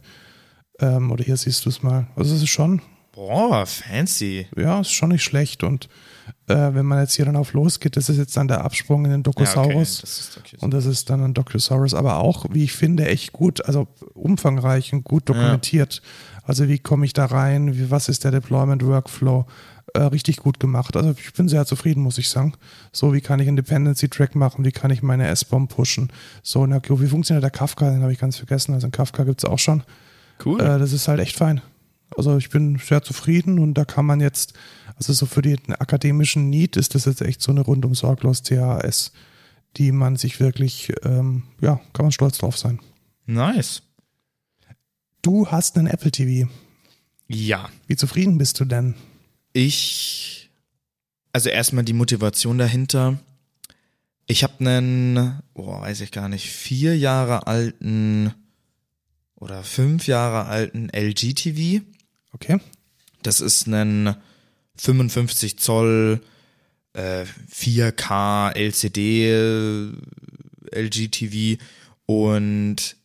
Ähm, 0.78 1.10
oder 1.10 1.24
hier 1.24 1.36
siehst 1.36 1.64
du 1.64 1.70
es 1.70 1.82
mal. 1.82 2.06
Also 2.16 2.34
es 2.34 2.42
ist 2.42 2.50
schon, 2.50 2.82
Boah, 3.12 3.64
fancy. 3.64 4.46
ja, 4.56 4.80
ist 4.80 4.92
schon 4.92 5.08
nicht 5.08 5.24
schlecht. 5.24 5.62
Und 5.62 5.88
äh, 6.48 6.54
wenn 6.54 6.84
man 6.84 7.00
jetzt 7.00 7.14
hier 7.14 7.24
dann 7.24 7.36
auf 7.36 7.54
losgeht, 7.54 7.96
das 7.96 8.10
ist 8.10 8.18
jetzt 8.18 8.36
dann 8.36 8.46
der 8.46 8.62
Absprung 8.62 9.06
in 9.06 9.10
den 9.10 9.22
Ja, 9.22 9.30
okay, 9.30 9.44
Docosaurus. 9.44 10.00
das 10.02 10.38
okay. 10.38 10.58
Und 10.60 10.74
das 10.74 10.84
ist 10.84 11.08
dann 11.08 11.22
ein 11.22 11.32
Docusaurus, 11.32 11.94
aber 11.94 12.16
auch, 12.18 12.44
wie 12.50 12.64
ich 12.64 12.72
finde, 12.72 13.06
echt 13.06 13.32
gut, 13.32 13.64
also 13.64 13.88
umfangreich 14.12 14.92
und 14.92 15.04
gut 15.04 15.30
dokumentiert. 15.30 16.02
Also 16.46 16.68
wie 16.68 16.78
komme 16.78 17.04
ich 17.04 17.12
da 17.12 17.26
rein, 17.26 17.76
wie, 17.76 17.90
was 17.90 18.08
ist 18.08 18.24
der 18.24 18.30
Deployment 18.30 18.84
Workflow? 18.86 19.46
Äh, 19.94 20.02
richtig 20.02 20.38
gut 20.38 20.60
gemacht. 20.60 20.96
Also 20.96 21.14
ich 21.18 21.32
bin 21.32 21.48
sehr 21.48 21.66
zufrieden, 21.66 22.02
muss 22.02 22.18
ich 22.18 22.28
sagen. 22.28 22.54
So, 22.92 23.12
wie 23.12 23.20
kann 23.20 23.40
ich 23.40 23.48
einen 23.48 23.56
Dependency 23.56 24.08
Track 24.08 24.34
machen? 24.34 24.64
Wie 24.64 24.72
kann 24.72 24.90
ich 24.90 25.02
meine 25.02 25.26
S-Bomb 25.26 25.70
pushen? 25.70 26.12
So, 26.42 26.66
na, 26.66 26.80
wie 26.82 27.06
funktioniert 27.06 27.42
der 27.42 27.50
Kafka? 27.50 27.90
Den 27.90 28.02
habe 28.02 28.12
ich 28.12 28.18
ganz 28.18 28.36
vergessen. 28.36 28.74
Also 28.74 28.86
einen 28.86 28.92
Kafka 28.92 29.24
gibt 29.24 29.42
es 29.42 29.44
auch 29.44 29.58
schon. 29.58 29.82
Cool. 30.44 30.60
Äh, 30.60 30.78
das 30.78 30.92
ist 30.92 31.08
halt 31.08 31.20
echt 31.20 31.36
fein. 31.36 31.60
Also 32.16 32.36
ich 32.36 32.50
bin 32.50 32.78
sehr 32.78 33.02
zufrieden 33.02 33.58
und 33.58 33.74
da 33.74 33.84
kann 33.84 34.06
man 34.06 34.20
jetzt, 34.20 34.54
also 34.96 35.12
so 35.12 35.26
für 35.26 35.42
den 35.42 35.58
akademischen 35.74 36.48
Need 36.48 36.76
ist 36.76 36.94
das 36.94 37.04
jetzt 37.04 37.20
echt 37.20 37.42
so 37.42 37.50
eine 37.50 37.62
rundum 37.62 37.94
sorglos 37.94 38.42
CAS, 38.44 39.12
die 39.76 39.90
man 39.90 40.16
sich 40.16 40.38
wirklich, 40.38 40.92
ähm, 41.02 41.42
ja, 41.60 41.80
kann 41.92 42.04
man 42.04 42.12
stolz 42.12 42.38
drauf 42.38 42.56
sein. 42.56 42.78
nice. 43.26 43.82
Du 45.26 45.48
hast 45.48 45.76
einen 45.76 45.88
Apple 45.88 46.12
TV. 46.12 46.48
Ja. 47.26 47.68
Wie 47.88 47.96
zufrieden 47.96 48.38
bist 48.38 48.60
du 48.60 48.64
denn? 48.64 48.94
Ich, 49.52 50.50
also 51.32 51.48
erstmal 51.48 51.82
die 51.82 51.94
Motivation 51.94 52.58
dahinter. 52.58 53.18
Ich 54.28 54.44
habe 54.44 54.60
einen, 54.60 55.42
boah, 55.52 55.80
weiß 55.80 56.02
ich 56.02 56.12
gar 56.12 56.28
nicht, 56.28 56.48
vier 56.48 56.96
Jahre 56.96 57.48
alten 57.48 58.34
oder 59.34 59.64
fünf 59.64 60.06
Jahre 60.06 60.44
alten 60.44 60.90
LG 60.90 61.34
TV. 61.34 61.84
Okay. 62.32 62.60
Das 63.24 63.40
ist 63.40 63.66
ein 63.66 64.14
55 64.76 65.58
Zoll 65.58 66.20
äh, 66.92 67.24
4K 67.52 68.52
LCD 68.54 69.32
äh, 69.32 69.92
LG 70.70 71.08
TV 71.10 71.60
und 72.06 72.96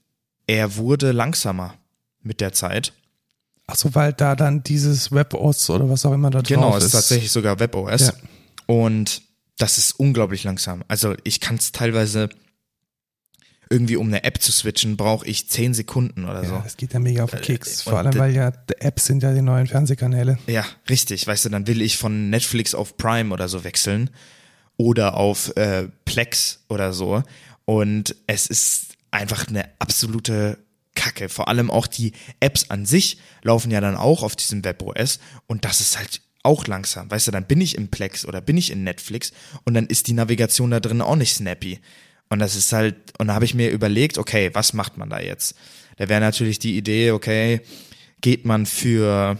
er 0.46 0.76
wurde 0.76 1.14
langsamer 1.14 1.81
mit 2.24 2.42
der 2.42 2.54
Zeit. 2.54 2.94
Achso, 3.68 3.94
weil 3.96 4.14
da 4.14 4.36
dann 4.36 4.64
dieses 4.64 5.12
WebOS 5.12 5.70
oder 5.70 5.90
was 5.90 6.06
auch 6.06 6.14
immer 6.14 6.30
da 6.30 6.40
drauf 6.40 6.48
Genau, 6.48 6.72
ist. 6.72 6.84
es 6.84 6.86
ist 6.88 6.92
tatsächlich 6.94 7.32
sogar 7.32 7.60
WebOS. 7.60 8.08
Ja. 8.08 8.14
Und 8.66 9.22
das 9.58 9.78
ist 9.78 9.94
unglaublich 9.94 10.44
langsam. 10.44 10.84
Also 10.88 11.16
ich 11.24 11.40
kann 11.40 11.56
es 11.56 11.72
teilweise 11.72 12.30
irgendwie 13.70 13.96
um 13.96 14.08
eine 14.08 14.26
App 14.26 14.42
zu 14.42 14.52
switchen, 14.52 14.98
brauche 14.98 15.26
ich 15.26 15.48
zehn 15.50 15.74
Sekunden 15.74 16.26
oder 16.26 16.44
so. 16.44 16.56
Ja, 16.56 16.62
das 16.62 16.76
geht 16.76 16.92
ja 16.94 17.00
mega 17.00 17.24
auf 17.24 17.32
den 17.32 17.42
Keks. 17.42 17.84
Vor 17.84 17.94
und 17.94 18.00
allem, 18.08 18.20
weil 18.20 18.36
ja 18.36 18.52
die 18.52 18.82
Apps 18.82 19.06
sind 19.06 19.24
ja 19.24 19.34
die 19.34 19.42
neuen 19.42 19.68
Fernsehkanäle. 19.68 20.38
Ja, 20.48 20.66
richtig. 20.90 21.26
Weißt 21.26 21.46
du, 21.46 21.50
dann 21.50 21.68
will 21.68 21.82
ich 21.82 21.98
von 21.98 22.30
Netflix 22.30 22.76
auf 22.76 22.98
Prime 22.98 23.34
oder 23.34 23.48
so 23.48 23.64
wechseln 23.64 24.10
oder 24.76 25.16
auf 25.16 25.56
äh, 25.56 25.88
Plex 26.04 26.66
oder 26.68 26.92
so. 26.92 27.24
Und 27.64 28.16
es 28.28 28.48
ist 28.48 28.88
einfach 29.12 29.48
eine 29.48 29.70
absolute 29.80 30.58
Kacke. 31.02 31.30
Vor 31.30 31.48
allem 31.48 31.72
auch 31.72 31.88
die 31.88 32.14
Apps 32.40 32.70
an 32.70 32.86
sich 32.86 33.18
laufen 33.42 33.72
ja 33.72 33.82
dann 33.82 33.96
auch 33.96 34.22
auf 34.22 34.36
diesem 34.36 34.64
WebOS 34.64 35.20
und 35.48 35.66
das 35.66 35.82
ist 35.82 35.98
halt 35.98 36.22
auch 36.44 36.68
langsam. 36.68 37.10
Weißt 37.10 37.28
du, 37.28 37.32
dann 37.32 37.46
bin 37.46 37.60
ich 37.60 37.76
im 37.76 37.88
Plex 37.88 38.24
oder 38.24 38.40
bin 38.40 38.56
ich 38.56 38.72
in 38.72 38.84
Netflix 38.84 39.32
und 39.64 39.74
dann 39.74 39.88
ist 39.88 40.08
die 40.08 40.14
Navigation 40.14 40.70
da 40.70 40.80
drin 40.80 41.02
auch 41.02 41.16
nicht 41.16 41.34
snappy. 41.34 41.80
Und 42.30 42.38
das 42.40 42.56
ist 42.56 42.72
halt, 42.72 42.96
und 43.18 43.28
da 43.28 43.34
habe 43.34 43.46
ich 43.46 43.56
mir 43.56 43.72
überlegt, 43.72 44.20
okay, 44.20 44.52
was 44.54 44.74
macht 44.74 44.98
man 44.98 45.10
da 45.10 45.20
jetzt? 45.20 45.56
Da 45.98 46.08
wäre 46.08 46.22
natürlich 46.22 46.60
die 46.60 46.78
Idee, 46.78 47.12
okay, 47.12 47.62
geht 48.22 48.46
man 48.46 48.68
für 48.68 49.40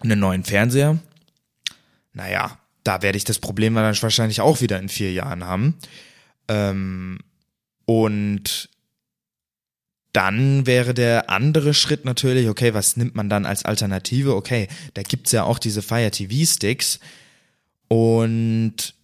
einen 0.00 0.18
neuen 0.18 0.42
Fernseher? 0.42 0.98
Naja, 2.12 2.58
da 2.82 3.00
werde 3.00 3.16
ich 3.16 3.24
das 3.24 3.38
Problem 3.38 3.74
dann 3.74 3.96
wahrscheinlich 4.02 4.40
auch 4.40 4.60
wieder 4.60 4.80
in 4.80 4.88
vier 4.88 5.12
Jahren 5.12 5.44
haben. 5.44 5.78
Ähm, 6.48 7.20
und 7.86 8.71
dann 10.12 10.66
wäre 10.66 10.92
der 10.94 11.30
andere 11.30 11.72
Schritt 11.74 12.04
natürlich, 12.04 12.48
okay, 12.48 12.74
was 12.74 12.96
nimmt 12.96 13.14
man 13.14 13.28
dann 13.28 13.46
als 13.46 13.64
Alternative? 13.64 14.34
Okay, 14.36 14.68
da 14.94 15.02
gibt's 15.02 15.32
ja 15.32 15.44
auch 15.44 15.58
diese 15.58 15.82
Fire 15.82 16.10
TV 16.10 16.44
Sticks 16.50 16.98
und 17.88 18.94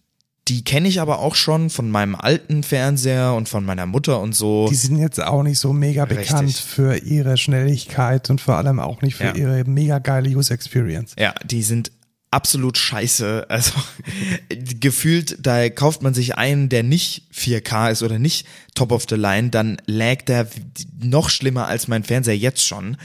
die 0.47 0.63
kenne 0.63 0.87
ich 0.87 0.99
aber 0.99 1.19
auch 1.19 1.35
schon 1.35 1.69
von 1.69 1.91
meinem 1.91 2.15
alten 2.15 2.63
Fernseher 2.63 3.33
und 3.35 3.47
von 3.47 3.63
meiner 3.63 3.85
Mutter 3.85 4.19
und 4.19 4.33
so. 4.33 4.67
Die 4.67 4.75
sind 4.75 4.97
jetzt 4.97 5.21
auch 5.21 5.43
nicht 5.43 5.59
so 5.59 5.73
mega 5.73 6.05
Richtig. 6.05 6.27
bekannt 6.27 6.53
für 6.53 6.97
ihre 6.97 7.37
Schnelligkeit 7.37 8.31
und 8.31 8.41
vor 8.41 8.55
allem 8.55 8.79
auch 8.79 9.03
nicht 9.03 9.15
für 9.15 9.25
Ja. 9.25 9.35
ihre 9.35 9.63
mega 9.65 9.99
geile 9.99 10.27
User 10.29 10.55
Experience. 10.55 11.13
Ja, 11.19 11.35
die 11.45 11.61
sind 11.61 11.91
absolut 12.31 12.77
scheiße. 12.77 13.45
Also 13.49 13.71
gefühlt, 14.79 15.37
da 15.39 15.69
kauft 15.69 16.01
man 16.01 16.13
sich 16.13 16.35
einen, 16.35 16.69
der 16.69 16.83
nicht 16.83 17.23
4K 17.33 17.91
ist 17.91 18.03
oder 18.03 18.19
nicht 18.19 18.47
top 18.75 18.91
of 18.91 19.05
the 19.09 19.15
line, 19.15 19.49
dann 19.49 19.81
lag 19.85 20.23
der 20.23 20.47
noch 21.01 21.29
schlimmer 21.29 21.67
als 21.67 21.87
mein 21.87 22.03
Fernseher 22.03 22.37
jetzt 22.37 22.65
schon. 22.65 22.97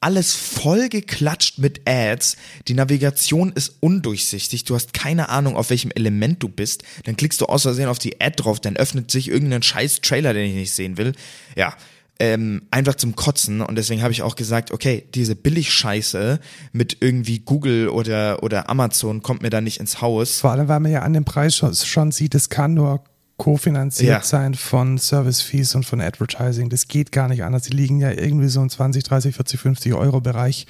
Alles 0.00 0.34
voll 0.34 0.90
geklatscht 0.90 1.58
mit 1.58 1.88
Ads. 1.88 2.36
Die 2.68 2.74
Navigation 2.74 3.52
ist 3.52 3.76
undurchsichtig. 3.80 4.64
Du 4.64 4.74
hast 4.74 4.92
keine 4.92 5.30
Ahnung, 5.30 5.56
auf 5.56 5.70
welchem 5.70 5.90
Element 5.92 6.42
du 6.42 6.48
bist. 6.48 6.84
Dann 7.04 7.16
klickst 7.16 7.40
du 7.40 7.46
aus 7.46 7.62
Versehen 7.62 7.88
auf 7.88 7.98
die 7.98 8.20
Ad 8.20 8.42
drauf, 8.42 8.60
dann 8.60 8.76
öffnet 8.76 9.10
sich 9.10 9.28
irgendein 9.28 9.62
scheiß 9.62 10.02
Trailer, 10.02 10.34
den 10.34 10.50
ich 10.50 10.56
nicht 10.56 10.72
sehen 10.72 10.98
will. 10.98 11.14
Ja, 11.56 11.74
ähm, 12.20 12.62
einfach 12.70 12.94
zum 12.94 13.16
Kotzen 13.16 13.60
und 13.60 13.74
deswegen 13.76 14.02
habe 14.02 14.12
ich 14.12 14.22
auch 14.22 14.36
gesagt, 14.36 14.70
okay, 14.70 15.04
diese 15.14 15.34
Billigscheiße 15.34 16.38
mit 16.72 16.98
irgendwie 17.00 17.40
Google 17.40 17.88
oder 17.88 18.42
oder 18.42 18.70
Amazon 18.70 19.20
kommt 19.22 19.42
mir 19.42 19.50
da 19.50 19.60
nicht 19.60 19.80
ins 19.80 20.00
Haus. 20.00 20.40
Vor 20.40 20.52
allem, 20.52 20.68
weil 20.68 20.80
man 20.80 20.92
ja 20.92 21.02
an 21.02 21.12
dem 21.12 21.24
Preis 21.24 21.56
schon, 21.56 21.74
schon 21.74 22.12
sieht, 22.12 22.34
es 22.34 22.48
kann 22.48 22.74
nur 22.74 23.02
kofinanziert 23.36 24.08
Ja. 24.10 24.22
sein 24.22 24.54
von 24.54 24.96
Service 24.96 25.40
Fees 25.40 25.74
und 25.74 25.84
von 25.84 26.00
Advertising. 26.00 26.68
Das 26.68 26.86
geht 26.86 27.10
gar 27.10 27.28
nicht 27.28 27.42
anders. 27.42 27.62
Die 27.64 27.72
liegen 27.76 27.98
ja 28.00 28.12
irgendwie 28.12 28.48
so 28.48 28.62
im 28.62 28.70
20, 28.70 29.02
30, 29.02 29.34
40, 29.34 29.58
50 29.60 29.94
Euro 29.94 30.20
Bereich. 30.20 30.66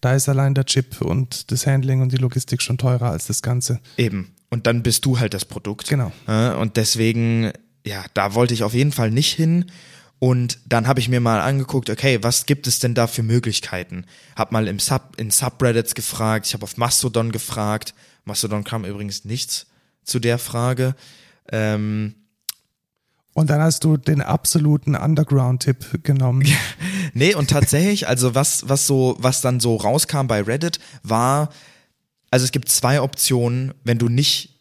Da 0.00 0.14
ist 0.14 0.28
allein 0.28 0.54
der 0.54 0.64
Chip 0.64 1.00
und 1.00 1.50
das 1.50 1.66
Handling 1.66 2.02
und 2.02 2.12
die 2.12 2.18
Logistik 2.18 2.62
schon 2.62 2.78
teurer 2.78 3.10
als 3.10 3.26
das 3.26 3.42
Ganze. 3.42 3.80
Eben. 3.96 4.32
Und 4.50 4.68
dann 4.68 4.84
bist 4.84 5.04
du 5.06 5.18
halt 5.18 5.34
das 5.34 5.44
Produkt. 5.44 5.88
Genau. 5.88 6.12
Und 6.60 6.76
deswegen, 6.76 7.50
ja, 7.84 8.04
da 8.14 8.34
wollte 8.34 8.54
ich 8.54 8.62
auf 8.62 8.74
jeden 8.74 8.92
Fall 8.92 9.10
nicht 9.10 9.32
hin. 9.34 9.64
Und 10.24 10.58
dann 10.64 10.86
habe 10.86 11.00
ich 11.00 11.10
mir 11.10 11.20
mal 11.20 11.38
angeguckt, 11.42 11.90
okay, 11.90 12.22
was 12.22 12.46
gibt 12.46 12.66
es 12.66 12.78
denn 12.78 12.94
da 12.94 13.06
für 13.06 13.22
Möglichkeiten? 13.22 14.06
Hab 14.36 14.52
mal 14.52 14.68
im 14.68 14.78
Sub, 14.78 15.16
in 15.18 15.30
Subreddits 15.30 15.94
gefragt, 15.94 16.46
ich 16.46 16.54
habe 16.54 16.62
auf 16.62 16.78
Mastodon 16.78 17.30
gefragt. 17.30 17.92
Mastodon 18.24 18.64
kam 18.64 18.86
übrigens 18.86 19.26
nichts 19.26 19.66
zu 20.02 20.20
der 20.20 20.38
Frage. 20.38 20.94
Ähm, 21.52 22.14
Und 23.34 23.50
dann 23.50 23.60
hast 23.60 23.84
du 23.84 23.98
den 23.98 24.22
absoluten 24.22 24.96
Underground-Tipp 24.96 26.02
genommen. 26.04 26.48
Nee, 27.12 27.34
und 27.34 27.50
tatsächlich, 27.50 28.08
also 28.08 28.34
was, 28.34 28.66
was 28.66 28.86
so, 28.86 29.16
was 29.18 29.42
dann 29.42 29.60
so 29.60 29.76
rauskam 29.76 30.26
bei 30.26 30.40
Reddit, 30.40 30.80
war, 31.02 31.50
also 32.30 32.44
es 32.44 32.50
gibt 32.50 32.70
zwei 32.70 33.02
Optionen, 33.02 33.74
wenn 33.84 33.98
du 33.98 34.08
nicht, 34.08 34.58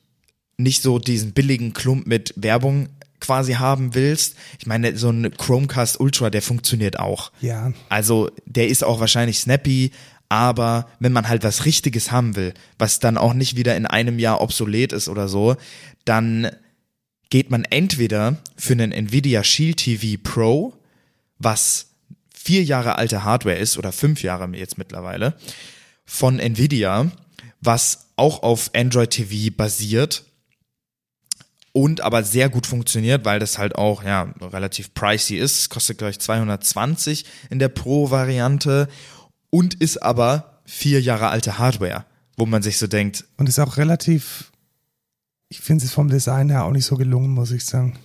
nicht 0.57 0.81
so 0.81 0.99
diesen 0.99 1.31
billigen 1.31 1.71
Klump 1.73 2.05
mit 2.05 2.33
Werbung 2.35 2.89
quasi 3.23 3.53
haben 3.53 3.95
willst. 3.95 4.35
Ich 4.59 4.67
meine, 4.67 4.97
so 4.97 5.09
ein 5.09 5.31
Chromecast 5.31 5.99
Ultra, 5.99 6.29
der 6.29 6.41
funktioniert 6.41 6.99
auch. 6.99 7.31
Ja. 7.39 7.71
Also 7.87 8.29
der 8.45 8.67
ist 8.67 8.83
auch 8.83 8.99
wahrscheinlich 8.99 9.39
snappy, 9.39 9.91
aber 10.27 10.89
wenn 10.99 11.13
man 11.13 11.29
halt 11.29 11.43
was 11.43 11.63
Richtiges 11.63 12.11
haben 12.11 12.35
will, 12.35 12.53
was 12.77 12.99
dann 12.99 13.17
auch 13.17 13.33
nicht 13.33 13.55
wieder 13.55 13.77
in 13.77 13.85
einem 13.85 14.19
Jahr 14.19 14.41
obsolet 14.41 14.91
ist 14.91 15.07
oder 15.07 15.29
so, 15.29 15.55
dann 16.03 16.51
geht 17.29 17.49
man 17.49 17.63
entweder 17.63 18.37
für 18.57 18.73
einen 18.73 18.91
Nvidia 18.91 19.43
Shield 19.43 19.77
TV 19.77 20.21
Pro, 20.21 20.73
was 21.39 21.87
vier 22.35 22.63
Jahre 22.63 22.97
alte 22.97 23.23
Hardware 23.23 23.55
ist 23.55 23.77
oder 23.77 23.93
fünf 23.93 24.21
Jahre 24.21 24.49
jetzt 24.57 24.77
mittlerweile, 24.77 25.35
von 26.05 26.39
Nvidia, 26.39 27.09
was 27.61 28.09
auch 28.17 28.43
auf 28.43 28.71
Android 28.75 29.11
TV 29.11 29.53
basiert 29.55 30.25
und 31.73 32.01
aber 32.01 32.23
sehr 32.23 32.49
gut 32.49 32.67
funktioniert, 32.67 33.25
weil 33.25 33.39
das 33.39 33.57
halt 33.57 33.75
auch 33.75 34.03
ja 34.03 34.31
relativ 34.41 34.93
pricey 34.93 35.37
ist. 35.37 35.69
Kostet 35.69 35.97
gleich 35.97 36.19
220 36.19 37.25
in 37.49 37.59
der 37.59 37.69
Pro-Variante 37.69 38.87
und 39.49 39.73
ist 39.73 40.01
aber 40.01 40.61
vier 40.65 41.01
Jahre 41.01 41.29
alte 41.29 41.57
Hardware, 41.57 42.05
wo 42.37 42.45
man 42.45 42.61
sich 42.63 42.77
so 42.77 42.87
denkt, 42.87 43.25
Und 43.37 43.49
ist 43.49 43.59
auch 43.59 43.77
relativ, 43.77 44.51
ich 45.49 45.59
finde 45.59 45.83
es 45.83 45.91
vom 45.91 46.09
Design 46.09 46.49
her 46.49 46.63
auch 46.65 46.71
nicht 46.71 46.85
so 46.85 46.95
gelungen, 46.95 47.31
muss 47.31 47.51
ich 47.51 47.65
sagen. 47.65 47.97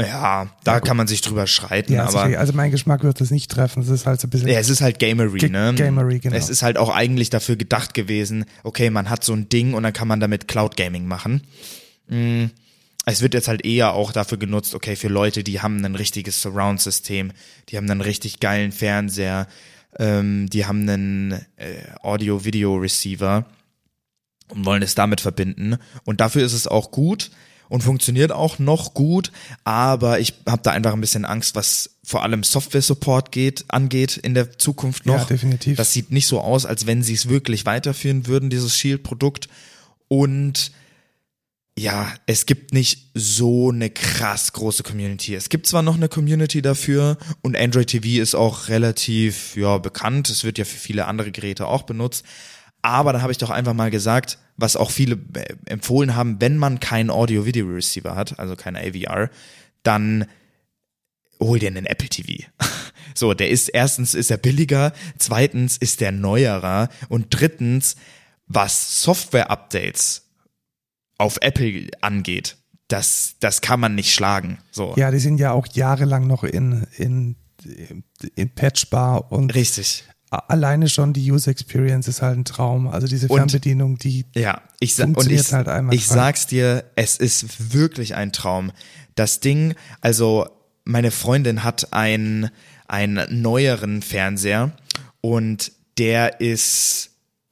ja, 0.00 0.48
da 0.64 0.80
kann 0.80 0.96
man 0.96 1.08
sich 1.08 1.20
drüber 1.20 1.46
schreiten, 1.46 1.92
Ja, 1.92 2.06
aber 2.06 2.22
also 2.38 2.52
mein 2.52 2.70
Geschmack 2.70 3.02
wird 3.02 3.20
das 3.20 3.30
nicht 3.30 3.50
treffen. 3.50 3.82
Es 3.82 3.88
ist 3.88 4.06
halt 4.06 4.20
so 4.20 4.28
ein 4.28 4.30
bisschen. 4.30 4.48
Ja, 4.48 4.58
es 4.60 4.70
ist 4.70 4.80
halt 4.80 4.98
Gamery, 5.00 5.50
ne? 5.50 5.74
Gamery, 5.76 6.20
genau. 6.20 6.36
Es 6.36 6.48
ist 6.48 6.62
halt 6.62 6.78
auch 6.78 6.88
eigentlich 6.94 7.30
dafür 7.30 7.56
gedacht 7.56 7.94
gewesen, 7.94 8.44
okay, 8.62 8.90
man 8.90 9.10
hat 9.10 9.24
so 9.24 9.32
ein 9.34 9.48
Ding 9.48 9.74
und 9.74 9.82
dann 9.82 9.92
kann 9.92 10.08
man 10.08 10.20
damit 10.20 10.48
Cloud 10.48 10.76
Gaming 10.76 11.06
machen. 11.06 11.42
Mm, 12.08 12.46
Es 13.12 13.22
wird 13.22 13.34
jetzt 13.34 13.48
halt 13.48 13.64
eher 13.64 13.94
auch 13.94 14.12
dafür 14.12 14.38
genutzt, 14.38 14.74
okay, 14.74 14.96
für 14.96 15.08
Leute, 15.08 15.42
die 15.42 15.60
haben 15.60 15.84
ein 15.84 15.94
richtiges 15.94 16.42
Surround-System, 16.42 17.32
die 17.68 17.76
haben 17.76 17.90
einen 17.90 18.00
richtig 18.00 18.40
geilen 18.40 18.72
Fernseher, 18.72 19.48
ähm, 19.98 20.48
die 20.50 20.66
haben 20.66 20.88
einen 20.88 21.32
äh, 21.56 21.82
Audio-Video-Receiver 22.02 23.46
und 24.48 24.64
wollen 24.66 24.82
es 24.82 24.94
damit 24.94 25.20
verbinden. 25.20 25.76
Und 26.04 26.20
dafür 26.20 26.44
ist 26.44 26.52
es 26.52 26.66
auch 26.66 26.90
gut 26.90 27.30
und 27.68 27.82
funktioniert 27.82 28.32
auch 28.32 28.58
noch 28.58 28.94
gut, 28.94 29.32
aber 29.64 30.20
ich 30.20 30.34
habe 30.46 30.62
da 30.62 30.72
einfach 30.72 30.92
ein 30.92 31.00
bisschen 31.00 31.24
Angst, 31.24 31.54
was 31.54 31.98
vor 32.02 32.22
allem 32.22 32.42
Software-Support 32.42 33.32
geht, 33.32 33.64
angeht 33.68 34.16
in 34.16 34.34
der 34.34 34.58
Zukunft 34.58 35.06
noch. 35.06 35.20
Ja, 35.20 35.24
definitiv. 35.24 35.76
Das 35.76 35.92
sieht 35.92 36.10
nicht 36.10 36.26
so 36.26 36.40
aus, 36.40 36.66
als 36.66 36.86
wenn 36.86 37.02
sie 37.02 37.14
es 37.14 37.28
wirklich 37.28 37.66
weiterführen 37.66 38.26
würden, 38.26 38.50
dieses 38.50 38.76
Shield-Produkt. 38.76 39.48
Und 40.08 40.72
ja, 41.78 42.12
es 42.26 42.44
gibt 42.46 42.72
nicht 42.72 43.10
so 43.14 43.70
eine 43.70 43.88
krass 43.88 44.52
große 44.52 44.82
Community. 44.82 45.34
Es 45.34 45.48
gibt 45.48 45.66
zwar 45.66 45.82
noch 45.82 45.94
eine 45.94 46.08
Community 46.08 46.60
dafür 46.60 47.16
und 47.40 47.56
Android 47.56 47.86
TV 47.86 48.20
ist 48.20 48.34
auch 48.34 48.68
relativ 48.68 49.56
ja 49.56 49.78
bekannt. 49.78 50.28
Es 50.28 50.44
wird 50.44 50.58
ja 50.58 50.64
für 50.64 50.76
viele 50.76 51.06
andere 51.06 51.30
Geräte 51.30 51.66
auch 51.66 51.82
benutzt. 51.82 52.24
Aber 52.82 53.12
da 53.12 53.22
habe 53.22 53.32
ich 53.32 53.38
doch 53.38 53.50
einfach 53.50 53.74
mal 53.74 53.90
gesagt, 53.90 54.38
was 54.56 54.76
auch 54.76 54.90
viele 54.90 55.18
äh, 55.34 55.54
empfohlen 55.66 56.14
haben, 56.16 56.40
wenn 56.40 56.56
man 56.56 56.80
keinen 56.80 57.10
Audio-Video-Receiver 57.10 58.14
hat, 58.14 58.38
also 58.38 58.56
kein 58.56 58.76
AVR, 58.76 59.30
dann 59.82 60.26
hol 61.40 61.58
dir 61.58 61.68
einen 61.68 61.86
Apple 61.86 62.08
TV. 62.08 62.44
So, 63.14 63.34
der 63.34 63.50
ist 63.50 63.70
erstens 63.70 64.14
ist 64.14 64.30
er 64.30 64.36
billiger, 64.36 64.92
zweitens 65.18 65.76
ist 65.76 66.00
der 66.00 66.12
neuerer 66.12 66.88
und 67.08 67.26
drittens, 67.30 67.96
was 68.46 69.02
Software-Updates 69.02 70.27
auf 71.18 71.38
Apple 71.40 71.88
angeht, 72.00 72.56
das, 72.88 73.34
das 73.40 73.60
kann 73.60 73.80
man 73.80 73.94
nicht 73.94 74.14
schlagen. 74.14 74.58
So. 74.70 74.94
Ja, 74.96 75.10
die 75.10 75.18
sind 75.18 75.38
ja 75.38 75.52
auch 75.52 75.66
jahrelang 75.72 76.26
noch 76.26 76.44
in, 76.44 76.86
in, 76.96 77.36
in 78.34 78.50
Patchbar 78.54 79.30
und 79.30 79.54
Richtig. 79.54 80.04
alleine 80.30 80.88
schon 80.88 81.12
die 81.12 81.30
User 81.30 81.50
Experience 81.50 82.08
ist 82.08 82.22
halt 82.22 82.38
ein 82.38 82.44
Traum. 82.44 82.88
Also 82.88 83.06
diese 83.06 83.28
Und- 83.28 83.36
Fernbedienung, 83.38 83.98
die 83.98 84.24
Ja, 84.34 84.62
ich 84.80 84.98
und 84.98 85.14
Funktioniert 85.14 85.46
ich, 85.46 85.52
halt 85.52 85.68
einwandfrei. 85.68 85.96
ich 85.96 86.06
sag's 86.06 86.46
dir, 86.46 86.84
es 86.96 87.16
ist 87.16 87.74
wirklich 87.74 88.14
ein 88.14 88.32
Traum. 88.32 88.72
Das 89.16 89.40
Ding, 89.40 89.74
also 90.00 90.48
meine 90.84 91.10
Freundin 91.10 91.64
hat 91.64 91.92
ein 91.92 92.50
einen 92.86 93.42
neueren 93.42 94.00
Fernseher 94.00 94.72
und 95.20 95.72
der 95.98 96.40
ist 96.40 97.07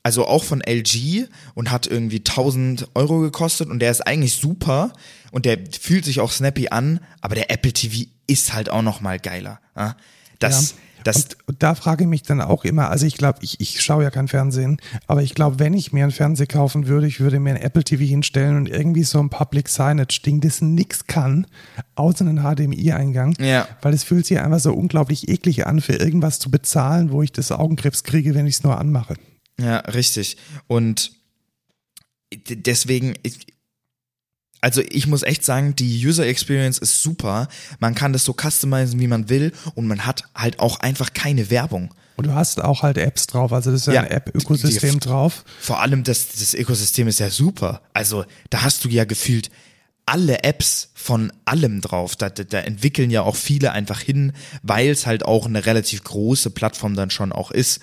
also 0.06 0.24
auch 0.24 0.44
von 0.44 0.60
LG 0.64 1.26
und 1.56 1.72
hat 1.72 1.88
irgendwie 1.88 2.18
1000 2.18 2.90
Euro 2.94 3.18
gekostet 3.18 3.68
und 3.70 3.80
der 3.80 3.90
ist 3.90 4.06
eigentlich 4.06 4.36
super 4.36 4.92
und 5.32 5.46
der 5.46 5.58
fühlt 5.80 6.04
sich 6.04 6.20
auch 6.20 6.30
snappy 6.30 6.68
an, 6.68 7.00
aber 7.20 7.34
der 7.34 7.50
Apple 7.50 7.72
TV 7.72 8.08
ist 8.28 8.54
halt 8.54 8.68
auch 8.70 8.82
noch 8.82 9.00
mal 9.00 9.18
geiler. 9.18 9.58
Ja? 9.76 9.96
Das, 10.38 10.70
Ja. 10.70 10.76
das, 11.02 11.24
und, 11.24 11.36
und 11.48 11.62
da 11.64 11.74
frage 11.74 12.04
ich 12.04 12.08
mich 12.08 12.22
dann 12.22 12.40
auch 12.40 12.64
immer, 12.64 12.88
also 12.88 13.04
ich 13.04 13.16
glaube, 13.16 13.40
ich, 13.42 13.58
ich 13.58 13.80
schaue 13.82 14.04
ja 14.04 14.10
kein 14.10 14.28
Fernsehen, 14.28 14.76
aber 15.08 15.24
ich 15.24 15.34
glaube, 15.34 15.58
wenn 15.58 15.74
ich 15.74 15.92
mir 15.92 16.04
einen 16.04 16.12
Fernseher 16.12 16.46
kaufen 16.46 16.86
würde, 16.86 17.08
ich 17.08 17.18
würde 17.18 17.40
mir 17.40 17.50
ein 17.50 17.60
Apple 17.60 17.82
TV 17.82 18.04
hinstellen 18.04 18.56
und 18.58 18.68
irgendwie 18.68 19.02
so 19.02 19.18
ein 19.18 19.28
Public 19.28 19.68
Signage-Ding, 19.68 20.40
das 20.40 20.60
nix 20.62 21.08
kann, 21.08 21.48
außer 21.96 22.24
einen 22.24 22.42
HDMI-Eingang, 22.44 23.34
Ja. 23.40 23.66
weil 23.82 23.92
es 23.92 24.04
fühlt 24.04 24.24
sich 24.26 24.38
einfach 24.38 24.60
so 24.60 24.72
unglaublich 24.72 25.28
eklig 25.28 25.66
an, 25.66 25.80
für 25.80 25.94
irgendwas 25.94 26.38
zu 26.38 26.48
bezahlen, 26.48 27.10
wo 27.10 27.22
ich 27.24 27.32
das 27.32 27.50
Augenkrebs 27.50 28.04
kriege, 28.04 28.36
wenn 28.36 28.46
ich 28.46 28.54
es 28.54 28.62
nur 28.62 28.78
anmache. 28.78 29.16
Ja, 29.60 29.78
richtig. 29.78 30.36
Und 30.66 31.12
deswegen, 32.48 33.14
also 34.60 34.82
ich 34.82 35.06
muss 35.06 35.22
echt 35.22 35.44
sagen, 35.44 35.76
die 35.76 36.06
User 36.06 36.26
Experience 36.26 36.78
ist 36.78 37.02
super. 37.02 37.48
Man 37.78 37.94
kann 37.94 38.12
das 38.12 38.24
so 38.24 38.34
customizen, 38.34 39.00
wie 39.00 39.06
man 39.06 39.28
will 39.28 39.52
und 39.74 39.86
man 39.86 40.06
hat 40.06 40.24
halt 40.34 40.58
auch 40.58 40.80
einfach 40.80 41.12
keine 41.12 41.50
Werbung. 41.50 41.94
Und 42.16 42.26
du 42.26 42.34
hast 42.34 42.62
auch 42.62 42.82
halt 42.82 42.96
Apps 42.96 43.26
drauf, 43.26 43.52
also 43.52 43.70
das 43.70 43.82
ist 43.82 43.86
ja, 43.88 43.94
Ja, 43.94 44.00
ein 44.00 44.10
App-Ökosystem 44.10 45.00
drauf. 45.00 45.44
Vor 45.60 45.80
allem 45.80 46.02
das, 46.02 46.28
das 46.28 46.54
Ökosystem 46.54 47.08
ist 47.08 47.20
ja 47.20 47.28
super. 47.28 47.82
Also 47.92 48.24
da 48.48 48.62
hast 48.62 48.84
du 48.84 48.88
ja 48.88 49.04
gefühlt 49.04 49.50
alle 50.06 50.44
Apps 50.44 50.90
von 50.94 51.32
allem 51.44 51.80
drauf. 51.80 52.16
Da, 52.16 52.30
da, 52.30 52.44
da 52.44 52.60
entwickeln 52.60 53.10
ja 53.10 53.22
auch 53.22 53.36
viele 53.36 53.72
einfach 53.72 54.00
hin, 54.00 54.32
weil 54.62 54.88
es 54.88 55.04
halt 55.04 55.24
auch 55.24 55.46
eine 55.46 55.66
relativ 55.66 56.04
große 56.04 56.50
Plattform 56.50 56.94
dann 56.94 57.10
schon 57.10 57.32
auch 57.32 57.50
ist. 57.50 57.80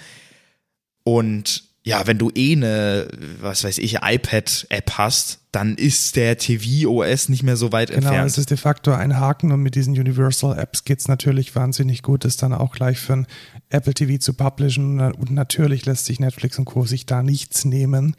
Und 1.03 1.63
ja, 1.85 2.07
wenn 2.07 2.17
du 2.17 2.31
eh 2.33 2.53
eine, 2.53 3.09
was 3.41 3.65
weiß 3.65 3.77
ich, 3.79 3.95
iPad-App 4.01 4.91
hast, 4.97 5.39
dann 5.51 5.75
ist 5.75 6.15
der 6.15 6.37
TV-OS 6.37 7.27
nicht 7.27 7.43
mehr 7.43 7.57
so 7.57 7.73
weit 7.73 7.89
Genau, 7.89 8.07
entfernt. 8.07 8.29
es 8.31 8.37
ist 8.37 8.49
de 8.51 8.57
facto 8.57 8.93
ein 8.93 9.19
Haken 9.19 9.51
und 9.51 9.61
mit 9.61 9.75
diesen 9.75 9.93
Universal 9.93 10.57
Apps 10.57 10.85
geht's 10.85 11.09
natürlich 11.09 11.53
wahnsinnig 11.55 12.01
gut, 12.01 12.23
das 12.23 12.37
dann 12.37 12.53
auch 12.53 12.73
gleich 12.73 12.99
für 12.99 13.13
ein 13.13 13.27
Apple 13.69 13.93
TV 13.93 14.17
zu 14.17 14.33
publishen 14.33 15.01
und 15.01 15.31
natürlich 15.31 15.85
lässt 15.85 16.05
sich 16.05 16.21
Netflix 16.21 16.57
und 16.57 16.65
Co. 16.65 16.85
sich 16.85 17.05
da 17.05 17.21
nichts 17.21 17.65
nehmen. 17.65 18.15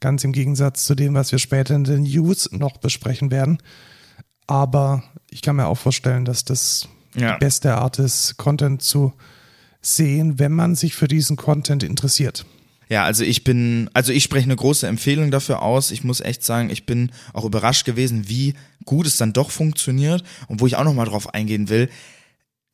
Ganz 0.00 0.24
im 0.24 0.32
Gegensatz 0.32 0.84
zu 0.84 0.94
dem, 0.96 1.14
was 1.14 1.30
wir 1.30 1.38
später 1.38 1.74
in 1.76 1.84
den 1.84 2.02
News 2.02 2.50
noch 2.50 2.78
besprechen 2.78 3.30
werden. 3.30 3.58
Aber 4.48 5.04
ich 5.30 5.42
kann 5.42 5.56
mir 5.56 5.66
auch 5.66 5.78
vorstellen, 5.78 6.24
dass 6.24 6.44
das 6.44 6.88
Ja. 7.14 7.34
die 7.34 7.38
beste 7.38 7.76
Art 7.76 7.98
ist, 8.00 8.36
Content 8.36 8.82
zu 8.82 9.12
sehen, 9.80 10.38
wenn 10.38 10.52
man 10.52 10.74
sich 10.74 10.94
für 10.94 11.08
diesen 11.08 11.36
Content 11.36 11.82
interessiert. 11.82 12.44
Ja, 12.88 13.04
also 13.04 13.22
ich 13.22 13.44
bin, 13.44 13.88
also 13.94 14.12
ich 14.12 14.24
spreche 14.24 14.44
eine 14.44 14.56
große 14.56 14.86
Empfehlung 14.86 15.30
dafür 15.30 15.62
aus. 15.62 15.92
Ich 15.92 16.02
muss 16.02 16.20
echt 16.20 16.44
sagen, 16.44 16.70
ich 16.70 16.86
bin 16.86 17.12
auch 17.32 17.44
überrascht 17.44 17.84
gewesen, 17.84 18.28
wie 18.28 18.54
gut 18.84 19.06
es 19.06 19.16
dann 19.16 19.32
doch 19.32 19.52
funktioniert 19.52 20.24
und 20.48 20.60
wo 20.60 20.66
ich 20.66 20.74
auch 20.74 20.82
noch 20.82 20.94
mal 20.94 21.04
drauf 21.04 21.32
eingehen 21.32 21.68
will. 21.68 21.88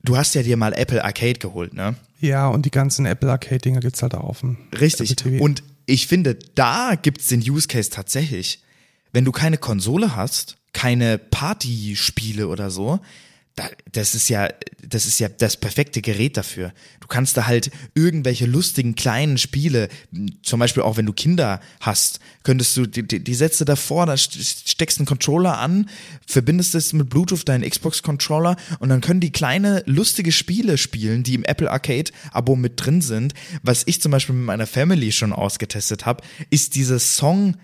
Du 0.02 0.16
hast 0.16 0.34
ja 0.34 0.42
dir 0.42 0.56
mal 0.56 0.72
Apple 0.72 1.04
Arcade 1.04 1.38
geholt, 1.38 1.74
ne? 1.74 1.96
Ja, 2.20 2.48
und 2.48 2.64
die 2.64 2.70
ganzen 2.70 3.04
Apple 3.04 3.30
Arcade-Dinger 3.30 3.80
gibt's 3.80 4.02
halt 4.02 4.14
auch 4.14 4.24
auf 4.24 4.40
dem 4.40 4.56
Richtig. 4.80 5.14
Und 5.38 5.62
ich 5.84 6.06
finde, 6.06 6.38
da 6.54 6.94
gibt's 6.94 7.26
den 7.26 7.40
Use 7.40 7.68
Case 7.68 7.90
tatsächlich. 7.90 8.62
Wenn 9.12 9.26
du 9.26 9.32
keine 9.32 9.58
Konsole 9.58 10.16
hast, 10.16 10.56
keine 10.72 11.18
Partyspiele 11.18 12.48
oder 12.48 12.70
so, 12.70 13.00
das 13.92 14.14
ist 14.14 14.28
ja, 14.28 14.50
das 14.86 15.06
ist 15.06 15.18
ja 15.18 15.28
das 15.28 15.56
perfekte 15.56 16.02
Gerät 16.02 16.36
dafür. 16.36 16.72
Du 17.00 17.06
kannst 17.06 17.36
da 17.38 17.46
halt 17.46 17.70
irgendwelche 17.94 18.44
lustigen 18.44 18.94
kleinen 18.94 19.38
Spiele, 19.38 19.88
zum 20.42 20.60
Beispiel 20.60 20.82
auch 20.82 20.98
wenn 20.98 21.06
du 21.06 21.14
Kinder 21.14 21.60
hast, 21.80 22.20
könntest 22.42 22.76
du 22.76 22.86
die, 22.86 23.02
die, 23.02 23.24
die 23.24 23.34
Sätze 23.34 23.64
davor, 23.64 24.04
da 24.04 24.12
st- 24.12 24.68
steckst 24.70 24.98
einen 24.98 25.06
Controller 25.06 25.58
an, 25.58 25.88
verbindest 26.26 26.74
es 26.74 26.92
mit 26.92 27.08
Bluetooth 27.08 27.48
deinen 27.48 27.68
Xbox-Controller 27.68 28.56
und 28.78 28.90
dann 28.90 29.00
können 29.00 29.20
die 29.20 29.32
kleine 29.32 29.82
lustige 29.86 30.32
Spiele 30.32 30.76
spielen, 30.76 31.22
die 31.22 31.34
im 31.34 31.44
Apple 31.44 31.70
Arcade 31.70 32.12
Abo 32.32 32.56
mit 32.56 32.74
drin 32.76 33.00
sind. 33.00 33.32
Was 33.62 33.84
ich 33.86 34.02
zum 34.02 34.12
Beispiel 34.12 34.34
mit 34.34 34.44
meiner 34.44 34.66
Family 34.66 35.12
schon 35.12 35.32
ausgetestet 35.32 36.04
habe, 36.04 36.22
ist 36.50 36.74
dieses 36.74 37.16
Song 37.16 37.56